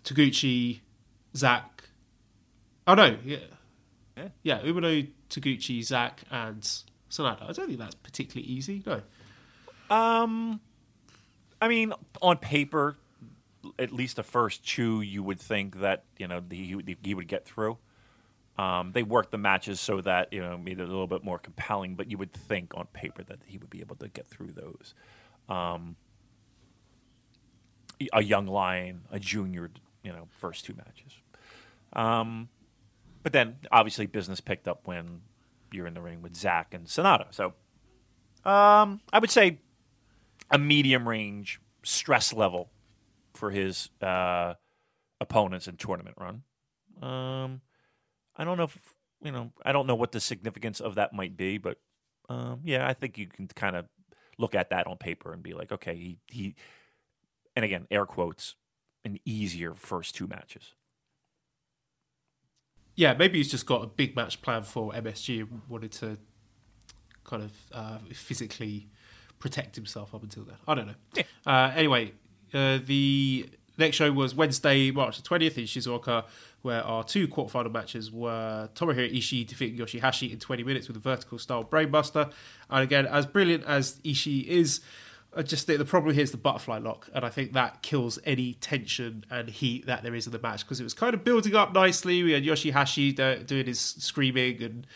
Taguchi, 0.04 0.80
Zack. 1.36 1.84
Oh, 2.86 2.94
no. 2.94 3.16
Yeah. 3.24 3.38
Yeah, 4.16 4.28
yeah 4.42 4.60
Umino, 4.60 5.08
Taguchi, 5.28 5.82
Zack, 5.82 6.22
and 6.30 6.62
Sanada. 7.10 7.42
I 7.42 7.52
don't 7.52 7.66
think 7.66 7.78
that's 7.78 7.94
particularly 7.94 8.48
easy. 8.48 8.82
No. 8.86 9.00
Um, 9.90 10.60
I 11.60 11.68
mean, 11.68 11.92
on 12.22 12.38
paper, 12.38 12.96
at 13.78 13.92
least 13.92 14.16
the 14.16 14.22
first 14.22 14.66
two, 14.66 15.00
you 15.00 15.22
would 15.22 15.40
think 15.40 15.80
that 15.80 16.04
you 16.18 16.28
know 16.28 16.42
he 16.50 16.96
he 17.02 17.14
would 17.14 17.28
get 17.28 17.44
through. 17.44 17.78
Um, 18.56 18.92
they 18.92 19.02
worked 19.02 19.32
the 19.32 19.38
matches 19.38 19.80
so 19.80 20.00
that 20.02 20.32
you 20.32 20.40
know 20.40 20.56
made 20.56 20.78
it 20.78 20.84
a 20.84 20.86
little 20.86 21.06
bit 21.06 21.24
more 21.24 21.38
compelling, 21.38 21.94
but 21.94 22.10
you 22.10 22.18
would 22.18 22.32
think 22.32 22.74
on 22.74 22.86
paper 22.92 23.22
that 23.24 23.40
he 23.46 23.58
would 23.58 23.70
be 23.70 23.80
able 23.80 23.96
to 23.96 24.08
get 24.08 24.28
through 24.28 24.52
those. 24.52 24.94
Um, 25.48 25.96
a 28.12 28.22
young 28.22 28.46
lion, 28.46 29.02
a 29.10 29.18
junior, 29.18 29.70
you 30.02 30.12
know, 30.12 30.28
first 30.30 30.64
two 30.64 30.74
matches. 30.74 31.12
Um, 31.94 32.48
but 33.22 33.32
then 33.32 33.56
obviously 33.72 34.06
business 34.06 34.40
picked 34.40 34.68
up 34.68 34.86
when 34.86 35.22
you're 35.72 35.86
in 35.86 35.94
the 35.94 36.00
ring 36.00 36.22
with 36.22 36.36
Zack 36.36 36.74
and 36.74 36.86
Sanada. 36.86 37.26
So 37.30 37.54
um, 38.48 39.00
I 39.12 39.18
would 39.20 39.30
say 39.30 39.60
a 40.50 40.58
medium 40.58 41.08
range 41.08 41.60
stress 41.82 42.32
level 42.32 42.70
for 43.34 43.50
his 43.50 43.90
uh, 44.00 44.54
opponents 45.20 45.68
in 45.68 45.76
tournament 45.76 46.16
run. 46.18 46.42
Um, 47.02 47.60
I 48.36 48.44
don't 48.44 48.56
know 48.56 48.64
if 48.64 48.78
you 49.22 49.32
know. 49.32 49.52
I 49.64 49.72
don't 49.72 49.86
know 49.86 49.94
what 49.94 50.12
the 50.12 50.20
significance 50.20 50.80
of 50.80 50.96
that 50.96 51.12
might 51.12 51.36
be, 51.36 51.58
but 51.58 51.78
um, 52.28 52.60
yeah, 52.64 52.86
I 52.86 52.94
think 52.94 53.18
you 53.18 53.26
can 53.26 53.48
kind 53.48 53.76
of 53.76 53.86
look 54.38 54.54
at 54.54 54.70
that 54.70 54.86
on 54.86 54.96
paper 54.96 55.32
and 55.32 55.42
be 55.42 55.54
like, 55.54 55.72
okay, 55.72 55.94
he 55.94 56.18
he, 56.28 56.54
and 57.56 57.64
again, 57.64 57.86
air 57.90 58.06
quotes, 58.06 58.54
an 59.04 59.18
easier 59.24 59.74
first 59.74 60.14
two 60.14 60.26
matches. 60.26 60.74
Yeah, 62.96 63.14
maybe 63.14 63.38
he's 63.38 63.50
just 63.50 63.66
got 63.66 63.82
a 63.82 63.86
big 63.86 64.14
match 64.14 64.40
plan 64.42 64.62
for 64.62 64.92
MSG 64.92 65.40
and 65.40 65.62
wanted 65.68 65.92
to 65.92 66.16
kind 67.24 67.42
of 67.42 67.52
uh, 67.72 67.98
physically 68.12 68.88
protect 69.38 69.74
himself 69.76 70.14
up 70.14 70.22
until 70.22 70.44
then. 70.44 70.56
I 70.68 70.74
don't 70.74 70.86
know. 70.86 70.94
Yeah. 71.14 71.22
Uh, 71.44 71.72
anyway, 71.74 72.12
uh, 72.52 72.78
the 72.84 73.48
next 73.76 73.96
show 73.96 74.12
was 74.12 74.34
Wednesday, 74.34 74.90
March 74.90 75.20
the 75.20 75.28
20th 75.28 75.58
in 75.58 75.64
Shizuoka, 75.64 76.24
where 76.62 76.82
our 76.82 77.04
two 77.04 77.28
quarterfinal 77.28 77.72
matches 77.72 78.10
were 78.10 78.68
Tomohiro 78.74 79.12
Ishii 79.14 79.46
defeating 79.46 79.78
Yoshihashi 79.78 80.32
in 80.32 80.38
20 80.38 80.62
minutes 80.62 80.88
with 80.88 80.96
a 80.96 81.00
vertical 81.00 81.38
style 81.38 81.64
brainbuster. 81.64 82.32
And 82.70 82.82
again, 82.82 83.06
as 83.06 83.26
brilliant 83.26 83.64
as 83.64 83.96
Ishii 84.04 84.46
is, 84.46 84.80
I 85.36 85.42
just 85.42 85.66
think 85.66 85.78
the 85.78 85.84
problem 85.84 86.14
here 86.14 86.22
is 86.22 86.30
the 86.30 86.36
butterfly 86.36 86.78
lock, 86.78 87.08
and 87.12 87.24
I 87.24 87.28
think 87.28 87.52
that 87.54 87.82
kills 87.82 88.18
any 88.24 88.54
tension 88.54 89.24
and 89.30 89.48
heat 89.48 89.86
that 89.86 90.02
there 90.02 90.14
is 90.14 90.26
in 90.26 90.32
the 90.32 90.38
match 90.38 90.64
because 90.64 90.80
it 90.80 90.84
was 90.84 90.94
kind 90.94 91.14
of 91.14 91.24
building 91.24 91.56
up 91.56 91.72
nicely. 91.72 92.22
We 92.22 92.32
had 92.32 92.44
Yoshihashi 92.44 93.46
doing 93.46 93.66
his 93.66 93.80
screaming 93.80 94.62
and 94.62 94.86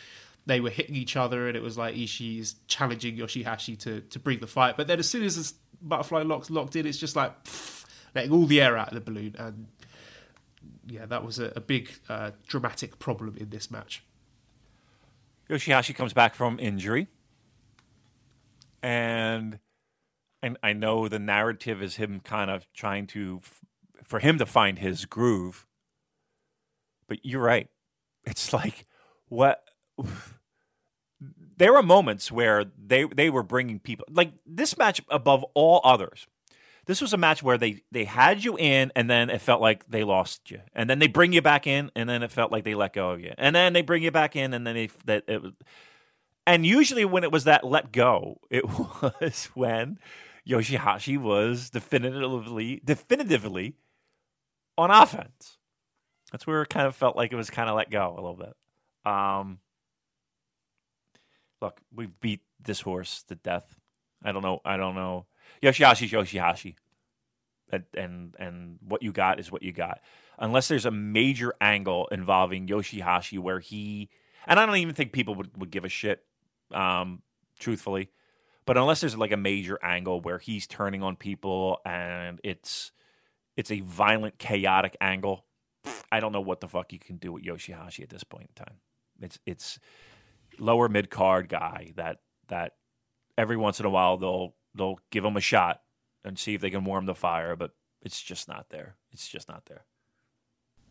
they 0.47 0.61
were 0.61 0.71
hitting 0.71 0.95
each 0.95 1.17
other, 1.17 1.47
and 1.47 1.57
it 1.57 1.63
was 1.63 1.77
like 1.77 1.95
Ishii's 1.95 2.57
challenging 2.69 3.17
Yoshihashi 3.17 3.79
to 3.81 4.01
to 4.01 4.19
bring 4.19 4.41
the 4.41 4.47
fight. 4.47 4.77
But 4.77 4.87
then 4.87 4.99
as 4.99 5.09
soon 5.09 5.23
as 5.23 5.37
the 5.37 5.53
butterfly 5.83 6.23
locks 6.23 6.51
locked 6.51 6.75
in, 6.77 6.87
it's 6.87 6.99
just 6.99 7.17
like 7.17 7.45
pff, 7.45 7.85
letting 8.15 8.33
all 8.33 8.47
the 8.47 8.61
air 8.61 8.77
out 8.77 8.89
of 8.89 8.95
the 8.95 9.01
balloon, 9.01 9.35
and 9.39 9.67
yeah, 10.87 11.05
that 11.07 11.25
was 11.25 11.39
a, 11.39 11.53
a 11.55 11.61
big 11.61 11.91
uh, 12.09 12.31
dramatic 12.47 12.99
problem 12.99 13.37
in 13.37 13.51
this 13.51 13.71
match. 13.71 14.03
Yoshihashi 15.51 15.95
comes 15.95 16.13
back 16.13 16.35
from 16.35 16.59
injury, 16.59 17.09
and 18.83 19.59
and 20.43 20.57
I 20.63 20.73
know 20.73 21.09
the 21.09 21.19
narrative 21.19 21.83
is 21.83 21.97
him 21.97 22.21
kind 22.21 22.51
of 22.51 22.67
trying 22.73 23.07
to 23.09 23.41
for 24.05 24.21
him 24.21 24.39
to 24.39 24.47
find 24.47 24.79
his 24.79 25.05
groove. 25.05 25.67
But 27.09 27.19
you're 27.23 27.43
right. 27.43 27.69
It's 28.25 28.53
like 28.53 28.87
what 29.29 29.63
there 31.57 31.73
were 31.73 31.83
moments 31.83 32.31
where 32.31 32.65
they 32.65 33.05
they 33.05 33.31
were 33.31 33.43
bringing 33.43 33.81
people 33.81 34.07
like 34.11 34.33
this 34.47 34.77
match 34.79 35.01
above 35.09 35.45
all 35.55 35.81
others. 35.85 36.27
This 36.87 37.03
was 37.03 37.13
a 37.13 37.19
match 37.19 37.43
where 37.43 37.59
they 37.59 37.83
they 37.93 38.05
had 38.05 38.43
you 38.43 38.57
in, 38.57 38.93
and 38.97 39.11
then 39.11 39.29
it 39.29 39.43
felt 39.43 39.61
like 39.61 39.91
they 39.91 40.05
lost 40.05 40.51
you, 40.51 40.61
and 40.75 40.89
then 40.89 41.01
they 41.01 41.07
bring 41.07 41.35
you 41.35 41.43
back 41.43 41.67
in, 41.67 41.91
and 41.95 42.09
then 42.09 42.23
it 42.23 42.33
felt 42.33 42.51
like 42.51 42.65
they 42.65 42.75
let 42.75 42.95
go 42.95 43.11
of 43.11 43.21
you, 43.21 43.35
and 43.37 43.55
then 43.55 43.75
they 43.75 43.83
bring 43.83 44.03
you 44.03 44.11
back 44.11 44.37
in, 44.37 44.55
and 44.55 44.67
then 44.67 44.75
they 44.75 44.89
that 45.05 45.25
it 45.27 45.43
was. 45.43 45.53
And 46.47 46.65
usually, 46.65 47.05
when 47.05 47.25
it 47.25 47.31
was 47.31 47.45
that 47.45 47.63
let 47.63 47.93
go, 47.93 48.41
it 48.49 48.65
was 49.03 49.51
when 49.53 49.99
Yoshihashi 50.49 51.19
was 51.19 51.71
definitively 51.71 52.81
definitively 52.85 53.75
on 54.77 54.91
offense. 54.91 55.59
That's 56.33 56.47
where 56.47 56.63
it 56.63 56.69
kind 56.69 56.87
of 56.87 56.95
felt 56.95 57.17
like 57.17 57.33
it 57.33 57.37
was 57.37 57.51
kind 57.51 57.69
of 57.69 57.77
let 57.77 57.91
go 57.91 58.13
a 58.13 58.21
little 58.21 58.37
bit. 58.37 58.55
Um, 59.11 59.59
look, 61.61 61.81
we've 61.95 62.19
beat 62.21 62.41
this 62.61 62.81
horse 62.81 63.23
to 63.25 63.35
death. 63.35 63.77
I 64.23 64.33
don't 64.33 64.43
know. 64.43 64.61
I 64.65 64.77
don't 64.77 64.95
know. 64.95 65.27
Yoshihashi's 65.63 66.13
Yoshihashi. 66.13 66.77
And, 67.71 67.85
and 67.95 68.35
and 68.39 68.79
what 68.81 69.03
you 69.03 69.13
got 69.13 69.39
is 69.39 69.53
what 69.53 69.63
you 69.63 69.73
got. 69.73 70.01
Unless 70.39 70.69
there's 70.69 70.87
a 70.87 70.91
major 70.91 71.55
angle 71.61 72.09
involving 72.11 72.67
Yoshihashi 72.67 73.39
where 73.39 73.61
he 73.61 74.09
and 74.47 74.59
I 74.59 74.65
don't 74.65 74.77
even 74.77 74.95
think 74.95 75.13
people 75.13 75.35
would, 75.35 75.55
would 75.59 75.71
give 75.71 75.85
a 75.85 75.91
shit, 75.91 76.25
um, 76.73 77.21
truthfully. 77.59 78.11
But 78.69 78.77
unless 78.77 79.01
there's 79.01 79.17
like 79.17 79.33
a 79.33 79.39
major 79.39 79.79
angle 79.83 80.21
where 80.21 80.39
he's 80.39 80.67
turning 80.67 81.03
on 81.03 81.17
people 81.17 81.81
and 81.87 82.39
it's 82.45 82.93
it's 83.57 83.71
a 83.71 83.81
violent, 83.81 84.39
chaotic 84.39 84.95
angle, 85.01 85.47
I 86.13 86.21
don't 86.21 86.33
know 86.33 86.43
what 86.43 86.61
the 86.61 86.69
fuck 86.69 86.93
you 86.93 86.99
can 86.99 87.17
do 87.17 87.33
with 87.33 87.45
Yoshihashi 87.45 88.03
at 88.03 88.11
this 88.11 88.25
point 88.25 88.51
in 88.51 88.67
time. 88.67 88.77
It's 89.23 89.39
it's 89.47 89.79
lower 90.59 90.87
mid 90.91 91.09
card 91.09 91.49
guy 91.49 91.95
that 91.97 92.19
that 92.49 92.75
every 93.39 93.57
once 93.57 93.81
in 93.81 93.87
a 93.87 93.91
while 93.91 94.19
they'll 94.19 94.55
they'll 94.75 95.01
give 95.11 95.25
him 95.25 95.39
a 95.39 95.41
shot 95.41 95.81
and 96.23 96.39
see 96.39 96.53
if 96.53 96.61
they 96.61 96.69
can 96.69 96.85
warm 96.85 97.07
the 97.07 97.15
fire, 97.15 97.57
but 97.57 97.71
it's 98.03 98.21
just 98.21 98.49
not 98.49 98.67
there. 98.69 98.97
It's 99.13 99.27
just 99.27 99.49
not 99.49 99.65
there. 99.65 99.87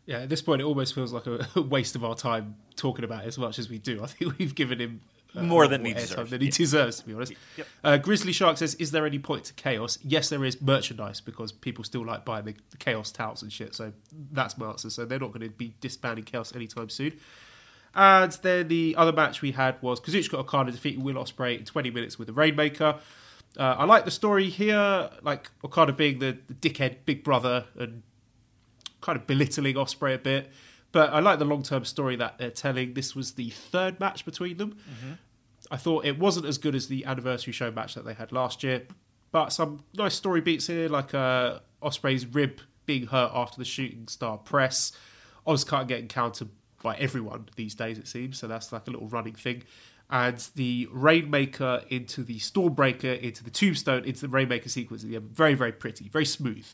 Yeah, 0.04 0.22
at 0.22 0.30
this 0.30 0.42
point, 0.42 0.60
it 0.60 0.64
almost 0.64 0.96
feels 0.96 1.12
like 1.12 1.28
a 1.28 1.60
waste 1.60 1.94
of 1.94 2.04
our 2.04 2.16
time 2.16 2.56
talking 2.74 3.04
about 3.04 3.22
it 3.22 3.28
as 3.28 3.38
much 3.38 3.56
as 3.56 3.70
we 3.70 3.78
do. 3.78 4.02
I 4.02 4.06
think 4.06 4.36
we've 4.36 4.56
given 4.56 4.80
him 4.80 5.02
more 5.34 5.66
than 5.66 5.84
he 5.84 5.94
deserves. 5.94 6.30
Than 6.30 6.40
he 6.40 6.46
yeah. 6.46 6.52
deserves, 6.52 7.00
to 7.00 7.06
be 7.06 7.14
honest. 7.14 7.32
Yep. 7.56 7.66
Uh, 7.84 7.96
Grizzly 7.98 8.32
Shark 8.32 8.56
says, 8.58 8.74
"Is 8.76 8.90
there 8.90 9.06
any 9.06 9.18
point 9.18 9.44
to 9.44 9.54
chaos?" 9.54 9.98
Yes, 10.02 10.28
there 10.28 10.44
is 10.44 10.60
merchandise 10.60 11.20
because 11.20 11.52
people 11.52 11.84
still 11.84 12.04
like 12.04 12.24
buying 12.24 12.44
the, 12.44 12.54
the 12.70 12.76
chaos 12.76 13.12
towels 13.12 13.42
and 13.42 13.52
shit. 13.52 13.74
So 13.74 13.92
that's 14.32 14.56
my 14.58 14.68
answer. 14.68 14.90
So 14.90 15.04
they're 15.04 15.18
not 15.18 15.32
going 15.32 15.48
to 15.48 15.50
be 15.50 15.74
disbanding 15.80 16.24
chaos 16.24 16.54
anytime 16.54 16.88
soon. 16.88 17.12
And 17.94 18.32
then 18.42 18.68
the 18.68 18.94
other 18.96 19.12
match 19.12 19.42
we 19.42 19.52
had 19.52 19.80
was 19.82 20.00
Kazuchika 20.00 20.34
Okada 20.34 20.70
defeating 20.70 21.02
Will 21.02 21.14
Ospreay 21.14 21.58
in 21.58 21.64
20 21.64 21.90
minutes 21.90 22.18
with 22.18 22.28
the 22.28 22.34
Rainmaker. 22.34 22.96
Uh, 23.56 23.76
I 23.78 23.84
like 23.84 24.04
the 24.04 24.10
story 24.10 24.50
here, 24.50 25.10
like 25.22 25.50
Okada 25.64 25.92
being 25.92 26.18
the, 26.18 26.38
the, 26.46 26.54
dickhead 26.54 26.98
big 27.06 27.24
brother 27.24 27.64
and 27.78 28.02
kind 29.00 29.18
of 29.18 29.26
belittling 29.26 29.74
Ospreay 29.74 30.14
a 30.14 30.18
bit. 30.18 30.52
But 30.92 31.12
I 31.12 31.20
like 31.20 31.38
the 31.38 31.44
long 31.44 31.62
term 31.62 31.84
story 31.84 32.16
that 32.16 32.38
they're 32.38 32.50
telling. 32.50 32.94
This 32.94 33.14
was 33.14 33.32
the 33.32 33.50
third 33.50 34.00
match 34.00 34.24
between 34.24 34.56
them. 34.56 34.72
Mm-hmm. 34.72 35.12
I 35.70 35.76
thought 35.76 36.06
it 36.06 36.18
wasn't 36.18 36.46
as 36.46 36.56
good 36.56 36.74
as 36.74 36.88
the 36.88 37.04
anniversary 37.04 37.52
show 37.52 37.70
match 37.70 37.94
that 37.94 38.04
they 38.04 38.14
had 38.14 38.32
last 38.32 38.62
year, 38.62 38.86
but 39.32 39.52
some 39.52 39.84
nice 39.94 40.14
story 40.14 40.40
beats 40.40 40.66
here, 40.66 40.88
like 40.88 41.12
uh, 41.12 41.58
Ospreay's 41.82 42.24
rib 42.26 42.60
being 42.86 43.06
hurt 43.06 43.30
after 43.34 43.58
the 43.58 43.64
shooting 43.64 44.08
star 44.08 44.38
press. 44.38 44.92
OsCutter 45.46 45.88
getting 45.88 46.08
countered 46.08 46.48
by 46.82 46.96
everyone 46.96 47.48
these 47.56 47.74
days, 47.74 47.98
it 47.98 48.06
seems. 48.06 48.38
So 48.38 48.46
that's 48.46 48.72
like 48.72 48.86
a 48.86 48.90
little 48.90 49.08
running 49.08 49.34
thing. 49.34 49.62
And 50.10 50.38
the 50.54 50.88
Rainmaker 50.90 51.82
into 51.88 52.22
the 52.22 52.38
Stormbreaker, 52.38 53.20
into 53.20 53.44
the 53.44 53.50
Tombstone, 53.50 54.04
into 54.04 54.22
the 54.22 54.28
Rainmaker 54.28 54.68
sequence. 54.68 55.04
Yeah, 55.04 55.18
very, 55.22 55.54
very 55.54 55.72
pretty, 55.72 56.08
very 56.08 56.24
smooth. 56.24 56.66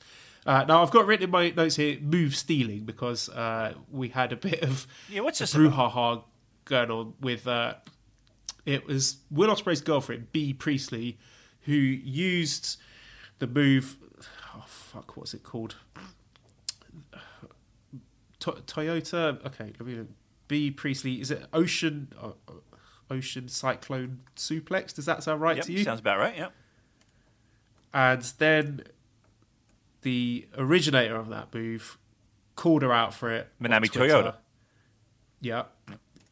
Uh, 0.47 0.65
now 0.69 0.83
I've 0.83 0.91
got 0.91 1.07
written 1.07 1.25
in 1.25 1.31
my 1.31 1.51
notes 1.51 1.77
here 1.77 1.99
move 2.01 2.37
stealing 2.37 2.85
because 2.85 3.29
uh, 3.31 3.75
we 3.91 4.09
had 4.11 4.33
a 4.33 4.37
bit 4.37 4.63
of 4.63 4.87
yeah, 5.09 5.21
what's 5.21 5.39
this 5.39 5.55
brouhaha 5.55 6.23
going 6.67 6.91
on 6.91 7.15
with 7.21 7.47
uh, 7.47 7.75
it 8.67 8.87
was 8.87 9.17
Will 9.31 9.49
Ospreay's 9.49 9.81
girlfriend 9.81 10.33
Bea 10.33 10.53
Priestley 10.53 11.19
who 11.63 11.73
used 11.73 12.77
the 13.39 13.47
move. 13.47 13.97
Oh 14.55 14.65
fuck, 14.67 15.17
what's 15.17 15.33
it 15.35 15.43
called? 15.43 15.77
To- 18.41 18.53
Toyota. 18.53 19.45
Okay, 19.47 19.73
let 19.79 19.81
me. 19.87 20.05
Bea 20.49 20.71
Priestley. 20.71 21.21
Is 21.21 21.31
it 21.31 21.47
Ocean? 21.53 22.09
Uh, 22.21 22.33
Ocean 23.11 23.49
Cyclone 23.49 24.21
Suplex. 24.37 24.95
Does 24.95 25.07
that 25.07 25.23
sound 25.23 25.41
right 25.41 25.57
Yep, 25.57 25.67
to 25.67 25.73
you? 25.73 25.85
sounds 25.85 26.01
about 26.01 26.19
right. 26.19 26.37
Yeah. 26.37 26.49
and 27.93 28.23
then 28.39 28.83
the 30.05 30.47
originator 30.57 31.17
of 31.17 31.29
that 31.31 31.53
move 31.53 31.99
called 32.55 32.83
her 32.83 32.93
out 32.93 33.13
for 33.13 33.31
it. 33.31 33.49
Manami 33.61 33.87
Toyota. 33.87 34.37
Yeah. 35.41 35.65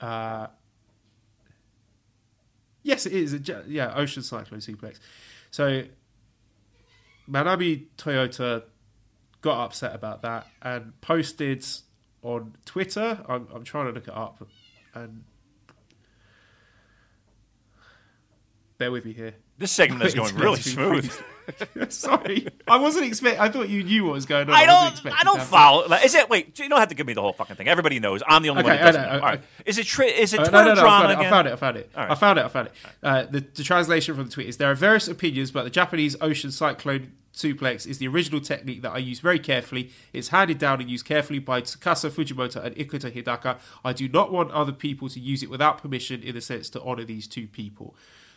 Uh, 0.01 0.47
yes, 2.83 3.07
it 3.07 3.13
is. 3.13 3.37
Yeah, 3.67 3.93
Ocean 3.95 4.23
Cyclone 4.23 4.61
Suplex. 4.61 5.01
So 5.51 5.85
Manami 7.29 7.87
Toyota 7.99 8.65
got 9.41 9.65
upset 9.65 9.95
about 9.95 10.23
that 10.23 10.47
and 10.61 10.99
posted 11.01 11.67
on 12.23 12.55
Twitter. 12.65 13.25
I'm, 13.29 13.49
I'm 13.53 13.65
trying 13.65 13.87
to 13.87 13.93
look 13.93 14.07
it 14.07 14.17
up 14.17 14.47
and 14.95 15.25
bear 18.79 18.93
with 18.93 19.05
me 19.05 19.13
here. 19.13 19.35
This 19.59 19.73
segment 19.73 20.03
is 20.03 20.15
going 20.15 20.35
really 20.35 20.53
meant 20.53 20.63
to 20.63 21.03
be 21.03 21.09
smooth. 21.09 21.23
Sorry, 21.89 22.49
I 22.67 22.77
wasn't 22.79 23.07
expect. 23.07 23.41
I 23.41 23.49
thought 23.49 23.69
you 23.69 23.83
knew 23.83 24.05
what 24.05 24.15
was 24.15 24.27
going 24.27 24.49
on. 24.49 24.55
I 24.55 24.67
don't. 24.67 24.93
expecting 24.93 25.19
I 25.21 25.25
don't 25.25 25.43
follow. 25.43 25.87
like, 25.89 26.05
Is 26.05 26.15
it? 26.15 26.29
Wait, 26.29 26.59
you 26.59 26.69
don't 26.69 26.79
have 26.79 26.89
to 26.89 26.95
give 26.95 27.07
me 27.07 27.15
the 27.15 27.21
whole 27.23 27.33
fucking 27.33 27.57
thing. 27.57 27.69
Everybody 27.69 28.01
knows. 28.01 28.23
I'm 28.27 28.43
the 28.43 28.51
only 28.51 28.63
one 28.63 28.73
Okay, 28.73 28.81
who 28.81 28.87
doesn't 28.87 29.03
know. 29.03 29.15
All 29.15 29.21
right. 29.21 29.41
Is 29.67 29.79
it? 29.79 29.87
Tri- 29.87 30.07
is 30.07 30.33
it 30.35 30.41
Uh, 30.41 30.45
Twitter 30.45 30.65
no, 30.65 30.75
no, 30.75 30.83
no, 30.83 30.87
I 30.87 30.91
found, 30.91 31.11
it? 31.13 31.19
I 31.19 31.31
found 31.31 31.49
it. 31.49 31.53
I 31.53 31.57
found 31.57 31.77
it. 31.77 31.91
Right. 31.97 32.11
I 32.11 32.15
found 32.15 32.39
it. 32.39 32.45
I 32.45 32.49
found 32.49 32.67
it. 32.69 32.73
Uh, 33.03 33.23
the, 33.25 33.41
the 33.41 33.63
translation 33.63 34.15
from 34.15 34.25
the 34.25 34.31
tweet 34.31 34.49
is: 34.49 34.57
There 34.57 34.71
are 34.71 34.75
various 34.75 35.09
opinions, 35.09 35.51
but 35.51 35.65
the 35.65 35.71
Japanese 35.71 36.17
ocean 36.21 36.51
cyclone 36.51 37.13
suplex 37.33 37.87
is 37.87 37.99
the 37.99 38.07
original 38.09 38.41
technique 38.41 38.83
that 38.83 38.93
I 38.93 38.99
use 38.99 39.21
very 39.21 39.39
carefully. 39.39 39.91
It's 40.13 40.29
handed 40.29 40.59
down 40.59 40.81
and 40.81 40.91
used 40.91 41.07
carefully 41.07 41.39
by 41.39 41.63
Tsukasa 41.63 42.11
Fujimoto 42.11 42.63
and 42.63 42.77
Ikuto 42.77 43.11
Hidaka. 43.11 43.59
I 43.85 43.93
do 43.93 44.09
not 44.09 44.31
want 44.33 44.51
other 44.51 44.73
people 44.73 45.09
to 45.09 45.21
use 45.21 45.43
it 45.43 45.51
without 45.51 45.83
permission, 45.83 46.23
in 46.23 46.35
the 46.35 46.41
sense 46.41 46.69
to 46.71 46.83
honor 46.83 47.05
these 47.05 47.27
two 47.27 47.47
people. 47.47 47.95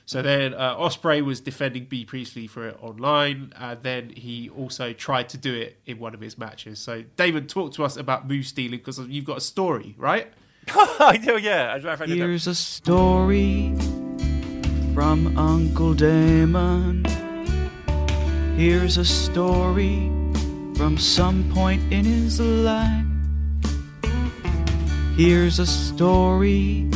So 0.07 0.21
then 0.21 0.53
uh, 0.53 0.75
Ospreay 0.77 1.23
was 1.23 1.39
defending 1.39 1.85
Bea 1.85 2.05
Priestley 2.05 2.45
for 2.45 2.67
it 2.67 2.77
online, 2.79 3.53
and 3.57 3.81
then 3.81 4.09
he 4.09 4.49
also 4.49 4.93
tried 4.93 5.29
to 5.29 5.37
do 5.37 5.53
it 5.53 5.79
in 5.87 5.97
one 5.97 6.13
of 6.13 6.21
his 6.21 6.37
matches. 6.37 6.77
So 6.77 7.03
Damon, 7.17 7.47
talk 7.47 7.73
to 7.73 7.83
us 7.83 7.97
about 7.97 8.27
move 8.27 8.45
stealing 8.45 8.79
because 8.79 8.99
you've 8.99 9.25
got 9.25 9.37
a 9.37 9.41
story, 9.41 9.95
right? 9.97 10.31
I 10.69 11.17
do. 11.17 11.37
Yeah. 11.37 11.73
As 11.75 11.83
a 11.85 11.97
fact, 11.97 12.11
I. 12.11 12.13
Here's 12.13 12.45
a 12.45 12.55
story 12.55 13.73
from 14.93 15.35
Uncle 15.37 15.93
Damon. 15.95 17.03
Here's 18.55 18.97
a 18.97 19.05
story 19.05 20.11
from 20.75 20.97
some 20.99 21.51
point 21.51 21.81
in 21.91 22.05
his 22.05 22.39
life. 22.39 23.05
Here's 25.17 25.59
a 25.59 25.65
story 25.65 26.89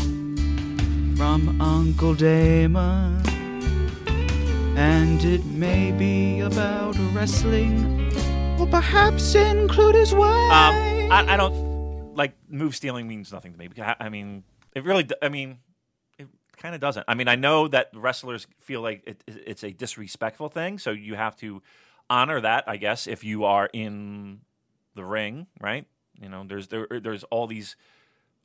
from 1.20 1.60
Uncle 1.60 2.14
Damon. 2.14 3.22
And 4.78 5.22
it 5.26 5.44
may 5.44 5.92
be 5.92 6.40
about 6.40 6.96
wrestling, 7.14 8.10
or 8.58 8.66
perhaps 8.68 9.36
include 9.36 9.96
his 9.96 10.14
wife. 10.16 10.32
Um, 10.32 11.12
I, 11.12 11.26
I 11.34 11.36
don't 11.36 12.16
like 12.16 12.36
move 12.48 12.74
stealing 12.74 13.06
means 13.06 13.34
nothing 13.34 13.52
to 13.52 13.60
me. 13.60 13.68
Because 13.68 13.84
I, 14.00 14.06
I 14.06 14.08
mean, 14.08 14.46
it 14.74 14.86
really. 14.86 15.06
I 15.22 15.28
mean, 15.28 15.58
it 16.18 16.30
kind 16.56 16.74
of 16.74 16.80
doesn't. 16.80 17.04
I 17.10 17.16
mean, 17.16 17.28
I 17.28 17.36
know 17.36 17.68
that 17.68 17.90
wrestlers 17.94 18.48
feel 18.62 18.80
like 18.80 19.04
it, 19.06 19.22
it- 19.28 19.44
it's 19.46 19.64
a 19.66 19.72
disrespectful 19.72 20.48
thing, 20.48 20.80
so 20.80 20.92
you 20.92 21.16
have 21.16 21.36
to 21.38 21.62
honor 22.10 22.40
that. 22.40 22.64
I 22.66 22.78
guess 22.78 23.08
if 23.08 23.26
you 23.26 23.44
are 23.44 23.70
in 23.74 24.40
the 24.96 25.04
ring, 25.04 25.48
right? 25.60 25.86
You 26.22 26.30
know, 26.30 26.46
there's 26.48 26.70
there, 26.70 26.88
there's 26.90 27.26
all 27.26 27.46
these 27.46 27.76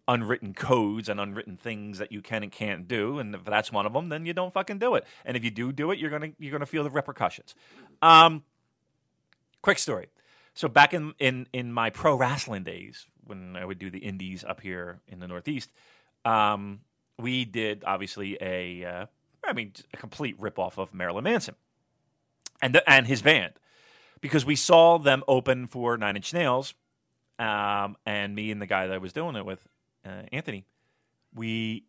unwritten 0.06 0.54
codes 0.54 1.08
and 1.08 1.18
unwritten 1.18 1.56
things 1.56 1.98
that 1.98 2.12
you 2.12 2.20
can 2.20 2.42
and 2.42 2.52
can't 2.52 2.86
do, 2.86 3.18
and 3.18 3.34
if 3.34 3.44
that's 3.44 3.72
one 3.72 3.86
of 3.86 3.92
them, 3.92 4.08
then 4.08 4.26
you 4.26 4.32
don't 4.32 4.52
fucking 4.52 4.78
do 4.78 4.94
it. 4.94 5.04
And 5.24 5.36
if 5.36 5.44
you 5.44 5.50
do 5.50 5.72
do 5.72 5.90
it, 5.90 5.98
you're 5.98 6.10
gonna 6.10 6.32
you're 6.38 6.52
gonna 6.52 6.66
feel 6.66 6.84
the 6.84 6.90
repercussions. 6.90 7.54
Um, 8.02 8.42
quick 9.62 9.78
story. 9.78 10.08
So 10.54 10.68
back 10.68 10.94
in, 10.94 11.14
in, 11.18 11.48
in 11.52 11.72
my 11.72 11.90
pro 11.90 12.14
wrestling 12.14 12.62
days, 12.62 13.06
when 13.24 13.56
I 13.56 13.64
would 13.64 13.78
do 13.78 13.90
the 13.90 13.98
indies 13.98 14.44
up 14.44 14.60
here 14.60 15.00
in 15.08 15.18
the 15.18 15.26
Northeast, 15.26 15.72
um, 16.24 16.80
we 17.18 17.44
did 17.44 17.82
obviously 17.84 18.38
a, 18.40 18.84
uh, 18.84 19.06
I 19.42 19.52
mean, 19.52 19.72
a 19.92 19.96
complete 19.96 20.40
ripoff 20.40 20.78
of 20.78 20.94
Marilyn 20.94 21.24
Manson 21.24 21.56
and 22.62 22.74
the, 22.76 22.88
and 22.88 23.06
his 23.06 23.20
band, 23.20 23.54
because 24.20 24.44
we 24.44 24.54
saw 24.54 24.98
them 24.98 25.24
open 25.26 25.66
for 25.66 25.96
Nine 25.96 26.16
Inch 26.16 26.32
Nails, 26.32 26.74
um, 27.40 27.96
and 28.06 28.34
me 28.34 28.52
and 28.52 28.62
the 28.62 28.66
guy 28.66 28.86
that 28.86 28.94
I 28.94 28.98
was 28.98 29.12
doing 29.12 29.34
it 29.34 29.44
with, 29.44 29.66
Anthony, 30.32 30.64
we 31.34 31.84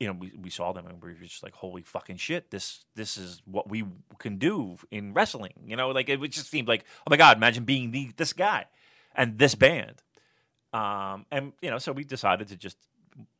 you 0.00 0.06
know, 0.06 0.14
we, 0.14 0.32
we 0.40 0.48
saw 0.48 0.72
them 0.72 0.86
and 0.86 1.00
we 1.02 1.10
were 1.10 1.18
just 1.20 1.42
like, 1.42 1.54
holy 1.54 1.82
fucking 1.82 2.16
shit, 2.16 2.50
this 2.50 2.84
this 2.96 3.18
is 3.18 3.42
what 3.44 3.68
we 3.68 3.84
can 4.18 4.38
do 4.38 4.78
in 4.90 5.12
wrestling. 5.12 5.52
You 5.66 5.76
know, 5.76 5.90
like 5.90 6.08
it 6.08 6.18
just 6.30 6.50
seemed 6.50 6.68
like, 6.68 6.84
oh 7.00 7.10
my 7.10 7.18
god, 7.18 7.36
imagine 7.36 7.64
being 7.64 7.90
the 7.90 8.10
this 8.16 8.32
guy 8.32 8.64
and 9.14 9.38
this 9.38 9.54
band. 9.54 10.02
Um, 10.72 11.26
and 11.30 11.52
you 11.60 11.70
know, 11.70 11.78
so 11.78 11.92
we 11.92 12.04
decided 12.04 12.48
to 12.48 12.56
just 12.56 12.78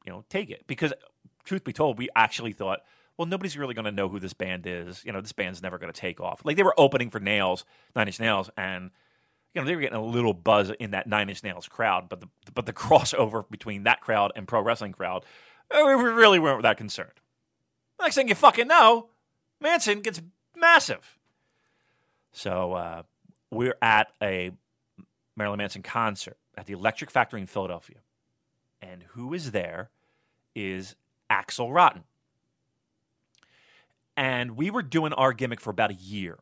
you 0.05 0.13
know 0.13 0.25
take 0.29 0.51
it 0.51 0.67
because, 0.67 0.93
truth 1.45 1.65
be 1.65 1.73
told, 1.73 1.97
we 1.97 2.11
actually 2.15 2.53
thought, 2.53 2.81
well, 3.17 3.27
nobody's 3.27 3.57
really 3.57 3.75
going 3.75 3.87
to 3.87 3.93
know 3.93 4.09
who 4.09 4.21
this 4.21 4.35
band 4.35 4.67
is. 4.67 5.03
You 5.05 5.13
know, 5.13 5.23
this 5.23 5.33
band's 5.33 5.63
never 5.63 5.79
going 5.79 5.93
to 5.93 5.99
take 5.99 6.21
off. 6.21 6.43
Like 6.45 6.57
they 6.57 6.63
were 6.63 6.79
opening 6.79 7.09
for 7.09 7.21
Nails, 7.21 7.65
Nine 7.97 8.09
Inch 8.09 8.21
Nails, 8.21 8.51
and 8.59 8.91
you 9.55 9.61
know 9.61 9.67
they 9.67 9.75
were 9.75 9.81
getting 9.81 9.99
a 9.99 10.05
little 10.05 10.35
buzz 10.35 10.71
in 10.79 10.93
that 10.93 11.07
Nine 11.07 11.29
Inch 11.29 11.43
Nails 11.43 11.69
crowd, 11.69 12.09
but 12.09 12.21
the 12.21 12.29
but 12.55 12.67
the 12.67 12.73
crossover 12.75 13.49
between 13.51 13.85
that 13.85 14.01
crowd 14.01 14.33
and 14.37 14.47
pro 14.47 14.63
wrestling 14.63 14.93
crowd, 14.93 15.25
uh, 15.71 15.83
we 15.85 15.93
really 15.93 16.39
weren't 16.39 16.63
that 16.63 16.77
concerned. 16.77 17.21
Next 18.01 18.15
thing 18.15 18.29
you 18.29 18.35
fucking 18.35 18.69
know, 18.69 19.09
Manson 19.61 20.01
gets 20.01 20.23
massive. 20.57 21.19
So 22.33 22.73
uh, 22.75 23.03
we're 23.51 23.77
at 23.83 24.13
a 24.23 24.53
Marilyn 25.37 25.59
Manson 25.59 25.83
concert 25.83 26.37
at 26.57 26.67
the 26.67 26.73
Electric 26.73 27.11
Factory 27.11 27.41
in 27.41 27.47
Philadelphia, 27.47 27.99
and 28.81 29.05
who 29.11 29.35
is 29.35 29.51
there 29.51 29.91
is 30.55 30.95
Axl 31.31 31.73
Rotten. 31.73 32.05
And 34.17 34.57
we 34.57 34.71
were 34.71 34.83
doing 34.83 35.13
our 35.15 35.33
gimmick 35.33 35.61
for 35.61 35.71
about 35.71 35.91
a 35.91 35.95
year. 35.95 36.39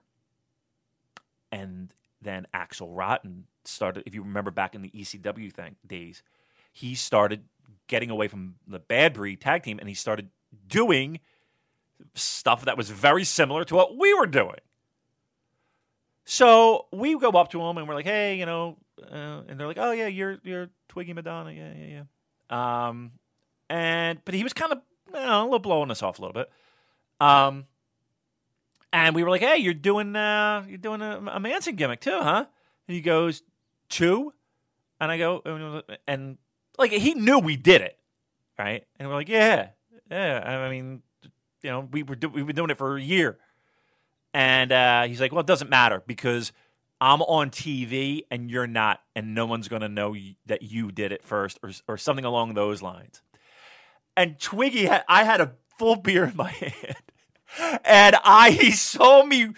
And 1.52 1.94
then 2.20 2.46
Axl 2.54 2.88
Rotten 2.90 3.44
started, 3.64 4.04
if 4.06 4.14
you 4.14 4.22
remember 4.22 4.50
back 4.50 4.74
in 4.74 4.82
the 4.82 4.90
ECW 4.90 5.52
thing, 5.52 5.76
days, 5.86 6.22
he 6.72 6.94
started 6.94 7.44
getting 7.86 8.10
away 8.10 8.28
from 8.28 8.56
the 8.66 8.78
Bad 8.78 9.14
Breed 9.14 9.40
tag 9.40 9.62
team 9.62 9.78
and 9.78 9.88
he 9.88 9.94
started 9.94 10.28
doing 10.66 11.20
stuff 12.14 12.64
that 12.64 12.76
was 12.76 12.90
very 12.90 13.24
similar 13.24 13.64
to 13.64 13.74
what 13.74 13.96
we 13.96 14.14
were 14.14 14.26
doing. 14.26 14.60
So 16.24 16.86
we 16.92 17.18
go 17.18 17.30
up 17.30 17.50
to 17.52 17.62
him 17.62 17.78
and 17.78 17.88
we're 17.88 17.94
like, 17.94 18.04
"Hey, 18.04 18.36
you 18.36 18.44
know," 18.44 18.76
uh, 19.02 19.42
and 19.48 19.58
they're 19.58 19.66
like, 19.66 19.78
"Oh 19.78 19.92
yeah, 19.92 20.08
you're 20.08 20.38
you're 20.44 20.68
Twiggy 20.88 21.14
Madonna, 21.14 21.52
yeah, 21.52 21.72
yeah, 21.74 22.04
yeah." 22.50 22.88
Um, 22.88 23.12
and 23.70 24.22
but 24.24 24.34
he 24.34 24.42
was 24.42 24.52
kind 24.52 24.72
of 24.72 24.82
you 25.08 25.14
know, 25.14 25.42
a 25.42 25.44
little 25.44 25.58
blowing 25.58 25.90
us 25.90 26.02
off 26.02 26.18
a 26.18 26.22
little 26.22 26.34
bit. 26.34 26.50
Um, 27.18 27.66
and 28.92 29.14
we 29.14 29.22
were 29.24 29.30
like, 29.30 29.42
"Hey, 29.42 29.58
you're 29.58 29.74
doing 29.74 30.14
uh, 30.16 30.64
you're 30.68 30.78
doing 30.78 31.02
a, 31.02 31.18
a 31.32 31.40
Manson 31.40 31.76
gimmick 31.76 32.00
too, 32.00 32.18
huh?" 32.20 32.46
And 32.86 32.94
he 32.94 33.00
goes, 33.00 33.42
two? 33.88 34.32
And 35.00 35.10
I 35.12 35.18
go, 35.18 35.42
and 36.06 36.38
like 36.76 36.90
he 36.90 37.14
knew 37.14 37.38
we 37.38 37.56
did 37.56 37.82
it, 37.82 37.98
right? 38.58 38.84
And 38.98 39.08
we're 39.08 39.14
like, 39.14 39.28
yeah, 39.28 39.68
yeah. 40.10 40.64
I 40.64 40.70
mean, 40.70 41.02
you 41.62 41.70
know, 41.70 41.88
we 41.90 42.02
were 42.02 42.16
do- 42.16 42.28
we've 42.28 42.46
been 42.46 42.56
doing 42.56 42.70
it 42.70 42.78
for 42.78 42.96
a 42.96 43.00
year. 43.02 43.38
And 44.34 44.72
uh, 44.72 45.04
he's 45.04 45.20
like, 45.20 45.32
well, 45.32 45.40
it 45.40 45.46
doesn't 45.46 45.70
matter 45.70 46.02
because 46.06 46.52
I'm 47.00 47.22
on 47.22 47.50
TV 47.50 48.22
and 48.30 48.50
you're 48.50 48.66
not, 48.66 49.00
and 49.14 49.34
no 49.34 49.46
one's 49.46 49.68
going 49.68 49.82
to 49.82 49.88
know 49.88 50.16
that 50.46 50.62
you 50.62 50.90
did 50.90 51.12
it 51.12 51.24
first, 51.24 51.58
or 51.62 51.70
or 51.86 51.96
something 51.96 52.24
along 52.24 52.54
those 52.54 52.82
lines. 52.82 53.22
And 54.16 54.38
Twiggy, 54.38 54.88
I 54.88 55.22
had 55.22 55.40
a 55.40 55.52
full 55.78 55.96
beer 55.96 56.24
in 56.24 56.36
my 56.36 56.50
hand, 56.50 56.96
and 57.84 58.16
I 58.24 58.50
he 58.60 58.70
saw 58.70 59.24
me 59.24 59.52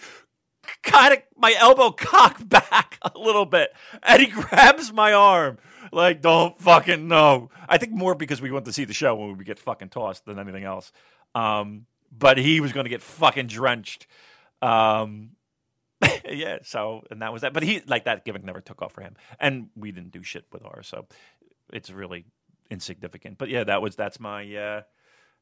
kind 0.83 1.15
of 1.15 1.23
my 1.37 1.55
elbow 1.59 1.91
cocked 1.97 2.49
back 2.49 2.99
a 3.03 3.19
little 3.19 3.47
bit, 3.47 3.73
and 4.03 4.21
he 4.21 4.29
grabs 4.29 4.93
my 4.93 5.13
arm 5.13 5.59
like, 5.93 6.23
"Don't 6.23 6.59
fucking 6.59 7.09
know." 7.09 7.51
I 7.69 7.79
think 7.79 7.93
more 7.93 8.15
because 8.15 8.41
we 8.41 8.51
went 8.51 8.67
to 8.67 8.73
see 8.73 8.85
the 8.85 8.95
show 8.95 9.15
when 9.15 9.37
we 9.37 9.45
get 9.45 9.59
fucking 9.59 9.91
tossed 9.91 10.25
than 10.25 10.39
anything 10.39 10.65
else. 10.65 10.93
Um, 11.35 11.87
but 12.17 12.39
he 12.39 12.61
was 12.61 12.73
going 12.73 12.85
to 12.85 12.91
get 12.91 13.03
fucking 13.03 13.47
drenched. 13.47 14.07
Um, 14.63 15.31
yeah. 16.29 16.59
So 16.63 17.05
and 17.11 17.23
that 17.23 17.33
was 17.33 17.43
that. 17.43 17.53
But 17.53 17.63
he 17.63 17.83
like 17.87 18.05
that 18.05 18.25
gimmick 18.25 18.45
never 18.45 18.61
took 18.61 18.83
off 18.83 18.93
for 18.93 19.03
him, 19.03 19.17
and 19.39 19.69
we 19.77 19.93
didn't 19.93 20.13
do 20.13 20.23
shit 20.23 20.47
with 20.53 20.65
ours, 20.65 20.87
so 20.89 21.07
it's 21.73 21.91
really 21.91 22.25
insignificant. 22.71 23.39
But 23.39 23.49
yeah, 23.49 23.65
that 23.65 23.83
was 23.83 23.97
that's 23.97 24.21
my 24.21 24.55
uh, 24.55 24.83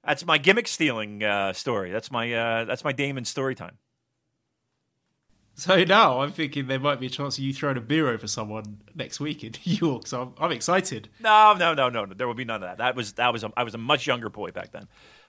that's 0.09 0.25
my 0.25 0.39
gimmick 0.39 0.67
stealing 0.67 1.23
uh, 1.23 1.53
story. 1.53 1.91
That's 1.91 2.11
my 2.11 2.33
uh, 2.33 2.65
that's 2.65 2.83
my 2.83 2.93
Damon 2.93 3.27
story 3.27 3.55
time. 3.55 3.77
So 5.55 5.85
now 5.85 6.21
I'm 6.21 6.33
thinking 6.33 6.67
there 6.69 6.79
might 6.79 6.99
be 6.99 7.07
a 7.07 7.11
chance 7.11 7.37
of 7.37 7.45
you 7.45 7.53
throwing 7.53 7.77
a 7.77 7.81
beer 7.81 8.09
over 8.09 8.27
someone 8.27 8.81
next 8.95 9.21
week 9.21 9.45
in 9.45 9.53
New 9.67 9.75
York. 9.75 10.07
So 10.07 10.23
I'm, 10.23 10.45
I'm 10.45 10.53
excited. 10.53 11.11
No, 11.21 11.55
no, 11.59 11.75
no, 11.75 11.91
no, 11.91 12.07
no. 12.07 12.15
There 12.15 12.27
will 12.27 12.35
be 12.35 12.47
none 12.47 12.63
of 12.63 12.69
that. 12.69 12.79
That 12.79 12.97
was 12.97 13.13
that 13.15 13.33
was 13.33 13.45
a, 13.45 13.53
I 13.55 13.65
was 13.65 13.75
a 13.75 13.79
much 13.79 14.07
younger 14.07 14.31
boy 14.31 14.51
back 14.51 14.73
then. 14.73 14.89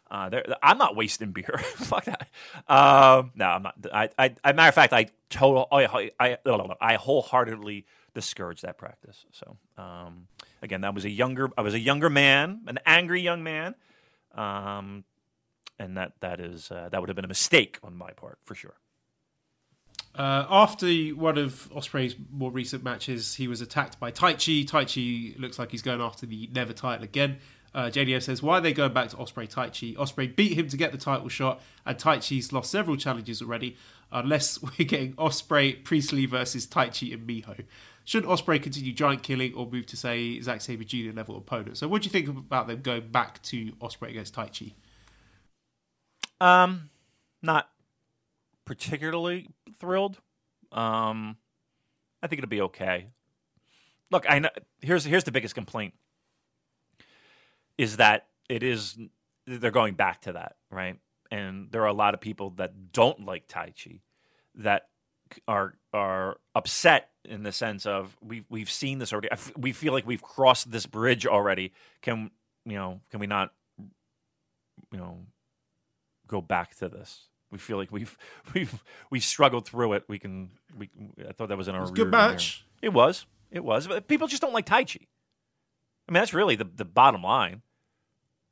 Uh, 0.10 0.30
there, 0.30 0.46
I'm 0.64 0.78
not 0.78 0.96
wasting 0.96 1.32
beer. 1.32 1.58
Fuck 1.76 2.06
that. 2.06 2.30
Um, 2.68 3.32
no, 3.36 3.46
I'm 3.46 3.64
not. 3.64 3.76
I, 3.94 4.10
I, 4.18 4.36
I, 4.44 4.54
matter 4.54 4.70
of 4.70 4.76
fact, 4.76 4.94
I 4.94 5.08
total, 5.30 5.68
I, 5.72 6.12
I, 6.20 6.38
I 6.82 6.96
wholeheartedly 6.96 7.86
discourage 8.16 8.62
that 8.62 8.80
practice. 8.80 9.26
So, 9.34 9.58
um, 9.78 10.28
again, 10.64 10.82
that 10.82 10.96
was 10.96 11.06
a 11.06 11.12
younger, 11.12 11.52
I 11.56 11.62
was 11.62 11.76
a 11.76 11.80
younger 11.80 12.10
man, 12.10 12.62
an 12.66 12.80
angry 12.88 13.22
young 13.22 13.44
man, 13.44 13.76
um, 14.40 15.04
and 15.78 15.98
that 15.98 16.14
that 16.22 16.40
is 16.40 16.72
uh, 16.72 16.90
that 16.92 17.00
would 17.00 17.10
have 17.10 17.16
been 17.16 17.26
a 17.26 17.30
mistake 17.30 17.78
on 17.84 17.96
my 17.96 18.12
part 18.12 18.40
for 18.44 18.56
sure. 18.56 18.76
Uh, 20.16 20.46
after 20.50 20.88
one 21.10 21.38
of 21.38 21.70
Ospreay's 21.74 22.16
more 22.32 22.52
recent 22.52 22.84
matches, 22.84 23.36
he 23.36 23.48
was 23.48 23.62
attacked 23.62 24.00
by 24.00 24.12
Taichi. 24.12 24.66
Taichi 24.66 25.40
looks 25.40 25.60
like 25.60 25.72
he's 25.72 25.84
going 25.84 26.02
after 26.02 26.26
the 26.26 26.50
Never 26.52 26.74
title 26.74 27.04
again. 27.04 27.38
Uh, 27.76 27.84
JDO 27.84 28.24
says, 28.24 28.42
why 28.42 28.58
are 28.58 28.62
they 28.62 28.74
going 28.74 28.92
back 28.92 29.10
to 29.10 29.18
Ospreay 29.18 29.48
Taichi? 29.48 29.96
Ospreay 29.96 30.36
beat 30.36 30.58
him 30.58 30.68
to 30.70 30.76
get 30.76 30.92
the 30.92 30.98
title 30.98 31.30
shot, 31.30 31.62
and 31.86 31.98
Taichi's 31.98 32.52
lost 32.52 32.72
several 32.72 32.98
challenges 32.98 33.42
already, 33.42 33.78
unless 34.12 34.60
we're 34.80 34.86
getting 34.86 35.14
Ospreay, 35.14 35.84
Priestley 35.84 36.26
versus 36.26 36.66
Taichi 36.66 37.14
and 37.14 37.28
Miho. 37.28 37.64
Should 38.10 38.24
Ospreay 38.24 38.60
continue 38.60 38.92
giant 38.92 39.22
killing 39.22 39.54
or 39.54 39.70
move 39.70 39.86
to, 39.86 39.96
say, 39.96 40.42
Zack 40.42 40.62
Sabre 40.62 40.84
Jr. 40.84 41.12
level 41.14 41.38
opponent? 41.38 41.78
So, 41.78 41.88
what 41.88 42.02
do 42.02 42.08
you 42.08 42.12
think 42.12 42.28
about 42.28 42.66
them 42.66 42.82
going 42.82 43.10
back 43.10 43.40
to 43.44 43.72
Ospreay 43.74 44.10
against 44.10 44.34
Taichi? 44.34 44.74
Um, 46.42 46.90
not 47.44 47.70
particularly 48.66 49.50
thrilled. 49.80 50.18
Um, 50.72 51.38
I 52.24 52.26
think 52.26 52.40
it'll 52.40 52.50
be 52.50 52.62
okay. 52.62 53.10
Look, 54.10 54.26
I 54.28 54.40
know. 54.40 54.50
Here's 54.82 55.06
here's 55.06 55.26
the 55.26 55.32
biggest 55.32 55.54
complaint 55.54 55.94
is 57.78 57.98
that 57.98 58.26
it 58.50 58.64
is 58.64 58.98
they're 59.46 59.70
going 59.70 59.94
back 59.94 60.22
to 60.22 60.34
that, 60.34 60.56
right? 60.72 60.98
And 61.30 61.70
there 61.70 61.84
are 61.84 61.86
a 61.86 61.94
lot 61.94 62.16
of 62.16 62.22
people 62.22 62.50
that 62.58 62.92
don't 62.92 63.24
like 63.24 63.48
Taichi 63.48 64.00
that 64.56 64.88
are 65.48 65.76
are 65.94 66.38
upset 66.56 67.10
in 67.26 67.44
the 67.44 67.52
sense 67.52 67.86
of 67.86 68.16
we 68.22 68.44
we've 68.50 68.70
seen 68.70 69.00
this 69.00 69.12
already. 69.12 69.30
We 69.58 69.72
feel 69.72 69.94
like 69.94 70.06
we've 70.06 70.22
crossed 70.22 70.72
this 70.72 70.86
bridge 70.86 71.26
already. 71.26 71.74
Can 72.02 72.32
you 72.66 72.78
know? 72.78 73.02
Can 73.12 73.20
we 73.20 73.28
not 73.28 73.52
you 73.78 74.98
know 74.98 75.20
go 76.28 76.42
back 76.42 76.76
to 76.78 76.90
this? 76.90 77.28
We 77.52 77.58
feel 77.58 77.78
like 77.78 77.92
we've 77.92 78.18
we've 78.54 78.84
we 79.10 79.20
struggled 79.20 79.68
through 79.68 79.94
it. 79.94 80.04
We 80.08 80.20
can 80.20 80.52
we. 80.78 80.90
I 81.28 81.34
thought 81.34 81.50
that 81.50 81.58
was 81.58 81.68
in 81.68 81.76
our 81.76 81.82
it 81.82 81.84
was 81.84 81.92
good 81.92 82.12
match. 82.12 82.66
It 82.82 82.94
was. 82.94 83.26
It 83.52 83.64
was. 83.64 83.88
But 83.88 84.08
people 84.08 84.28
just 84.28 84.42
don't 84.42 84.54
like 84.54 84.66
Taichi. 84.66 85.08
I 86.08 86.12
mean, 86.12 86.22
that's 86.22 86.34
really 86.34 86.56
the 86.56 86.70
the 86.76 86.86
bottom 86.86 87.24
line. 87.24 87.62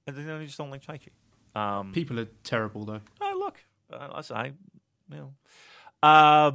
They 0.06 0.46
just 0.46 0.58
don't 0.58 0.72
like 0.72 0.86
Taichi. 0.86 1.10
Um, 1.54 1.92
people 1.92 2.20
are 2.20 2.28
terrible, 2.44 2.86
though. 2.86 3.02
Oh, 3.20 3.36
look, 3.38 3.58
I, 3.92 4.22
I 4.34 4.46
you 4.46 4.54
know, 5.10 5.34
uh, 6.04 6.52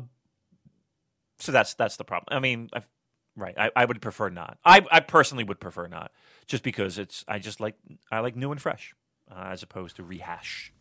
so 1.43 1.51
that's 1.51 1.75
that's 1.75 1.97
the 1.97 2.05
problem. 2.05 2.35
I 2.35 2.41
mean, 2.41 2.71
I've, 2.73 2.89
right? 3.37 3.55
I, 3.59 3.71
I 3.75 3.85
would 3.85 4.01
prefer 4.01 4.29
not. 4.31 4.59
I 4.65 4.87
I 4.93 5.01
personally 5.01 5.43
would 5.45 5.59
prefer 5.59 5.89
not, 5.89 6.13
just 6.47 6.63
because 6.63 6.99
it's 6.99 7.25
I 7.27 7.41
just 7.41 7.61
like 7.61 7.75
I 8.13 8.21
like 8.21 8.37
new 8.37 8.53
and 8.53 8.63
fresh, 8.63 8.95
uh, 9.31 9.49
as 9.51 9.63
opposed 9.63 9.97
to 9.97 10.05
rehash. 10.05 10.73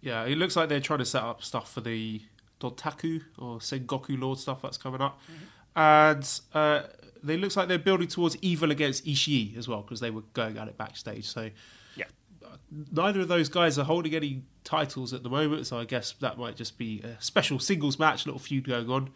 Yeah, 0.00 0.24
it 0.24 0.38
looks 0.38 0.56
like 0.56 0.70
they're 0.70 0.80
trying 0.80 1.00
to 1.00 1.04
set 1.04 1.22
up 1.22 1.42
stuff 1.42 1.70
for 1.70 1.82
the 1.82 2.22
Dontaku 2.60 3.22
or 3.36 3.58
Sengoku 3.58 4.18
Lord 4.18 4.38
stuff 4.38 4.62
that's 4.62 4.78
coming 4.78 5.02
up, 5.02 5.20
mm-hmm. 5.24 5.44
and 5.76 6.40
uh, 6.54 6.88
they 7.22 7.36
looks 7.36 7.56
like 7.56 7.68
they're 7.68 7.78
building 7.78 8.08
towards 8.08 8.36
evil 8.40 8.70
against 8.70 9.04
Ishii 9.04 9.58
as 9.58 9.68
well 9.68 9.82
because 9.82 10.00
they 10.00 10.10
were 10.10 10.22
going 10.32 10.56
at 10.56 10.68
it 10.68 10.78
backstage. 10.78 11.26
So 11.26 11.42
yeah, 11.42 11.50
neither 12.92 13.20
of 13.20 13.28
those 13.28 13.48
guys 13.48 13.78
are 13.78 13.84
holding 13.84 14.14
any 14.14 14.42
titles 14.64 15.12
at 15.12 15.22
the 15.22 15.30
moment. 15.30 15.66
So 15.66 15.78
I 15.78 15.84
guess 15.84 16.12
that 16.20 16.38
might 16.38 16.56
just 16.56 16.78
be 16.78 17.00
a 17.02 17.20
special 17.22 17.58
singles 17.58 17.98
match, 17.98 18.26
little 18.26 18.38
feud 18.38 18.66
going 18.66 18.90
on, 18.90 19.10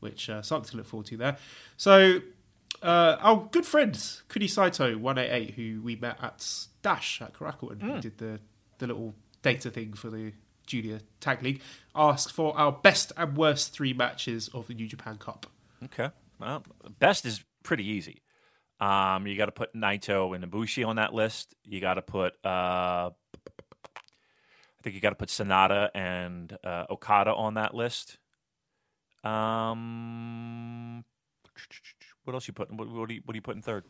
which 0.00 0.28
uh, 0.28 0.42
something 0.42 0.70
to 0.70 0.76
look 0.78 0.86
forward 0.86 1.06
to 1.06 1.16
there. 1.16 1.36
So. 1.76 2.20
Uh, 2.80 3.16
our 3.20 3.48
good 3.50 3.66
friend 3.66 3.98
Kuni 4.28 4.46
Saito 4.46 4.96
one 4.98 5.18
eight 5.18 5.30
eight, 5.32 5.54
who 5.54 5.80
we 5.82 5.96
met 5.96 6.16
at 6.22 6.46
Dash 6.82 7.20
at 7.20 7.32
Korakuen, 7.32 7.80
mm. 7.80 8.00
did 8.00 8.18
the 8.18 8.38
the 8.76 8.86
little 8.86 9.16
data 9.42 9.68
thing 9.68 9.94
for 9.94 10.10
the 10.10 10.32
Junior 10.64 11.00
Tag 11.18 11.42
League, 11.42 11.60
asked 11.96 12.30
for 12.30 12.56
our 12.56 12.70
best 12.70 13.10
and 13.16 13.36
worst 13.36 13.72
three 13.72 13.92
matches 13.92 14.48
of 14.54 14.68
the 14.68 14.74
New 14.74 14.86
Japan 14.86 15.16
Cup. 15.16 15.46
Okay, 15.82 16.10
well, 16.38 16.62
best 17.00 17.24
is 17.24 17.42
pretty 17.64 17.84
easy. 17.84 18.20
Um, 18.80 19.26
you 19.26 19.36
got 19.36 19.46
to 19.46 19.52
put 19.52 19.74
Naito 19.74 20.34
and 20.34 20.44
Ibushi 20.44 20.86
on 20.86 20.96
that 20.96 21.12
list. 21.12 21.54
You 21.64 21.80
got 21.80 21.94
to 21.94 22.02
put, 22.02 22.34
uh, 22.44 23.10
I 23.10 23.10
think 24.82 24.94
you 24.94 25.00
got 25.00 25.10
to 25.10 25.16
put 25.16 25.28
Sanada 25.28 25.90
and 25.94 26.56
uh, 26.62 26.86
Okada 26.88 27.34
on 27.34 27.54
that 27.54 27.74
list. 27.74 28.18
Um, 29.24 31.04
what 32.24 32.34
else 32.34 32.46
you 32.46 32.54
put? 32.54 32.72
What, 32.72 32.88
what 32.88 33.08
do 33.08 33.14
you 33.16 33.22
what 33.24 33.32
do 33.32 33.36
you 33.36 33.42
put 33.42 33.56
in 33.56 33.62
third? 33.62 33.84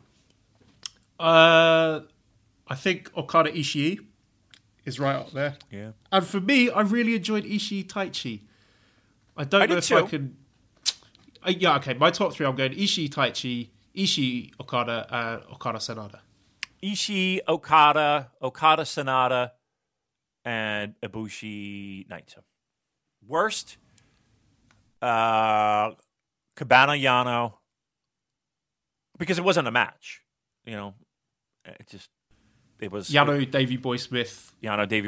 Uh, 1.21 2.01
I 2.67 2.75
think 2.75 3.11
Okada 3.15 3.51
Ishii 3.51 3.99
is 4.87 4.99
right 4.99 5.17
up 5.17 5.33
there. 5.33 5.57
Yeah. 5.71 5.91
And 6.11 6.27
for 6.27 6.41
me, 6.41 6.71
I 6.71 6.81
really 6.81 7.15
enjoyed 7.15 7.45
Ishii 7.45 7.87
Taichi. 7.87 8.41
I 9.37 9.45
don't 9.45 9.63
I 9.63 9.67
know 9.67 9.77
if 9.77 9.87
too. 9.87 9.99
I 9.99 10.03
can 10.03 10.37
uh, 11.49 11.53
yeah, 11.57 11.77
okay. 11.77 11.95
My 11.95 12.11
top 12.11 12.33
three, 12.33 12.47
I'm 12.47 12.57
going 12.57 12.73
Ishii, 12.73 13.09
Taichi, 13.09 13.69
Ishii, 13.99 14.53
Okada, 14.61 15.07
uh, 15.11 15.53
Okada, 15.55 15.79
Sanada. 15.79 16.21
Ishii, 16.83 17.41
Okada, 17.49 18.31
Okada, 18.41 18.83
Sanada, 18.83 19.51
and 20.45 20.95
Ibushi, 21.03 22.07
Naito. 22.07 22.43
Worst, 23.27 23.77
uh, 25.03 25.91
Cabana, 26.55 26.93
Yano, 26.93 27.55
because 29.19 29.39
it 29.39 29.45
wasn't 29.45 29.67
a 29.67 29.73
match. 29.73 30.23
You 30.65 30.77
know, 30.77 30.95
it 31.65 31.89
just 31.89 32.09
it 32.81 32.93
was 32.93 33.11
Yano, 33.11 33.51
Davey 33.51 33.77
Boy 33.77 33.97
Smith, 33.97 34.55
Yano, 34.63 34.89
Davy 34.89 34.97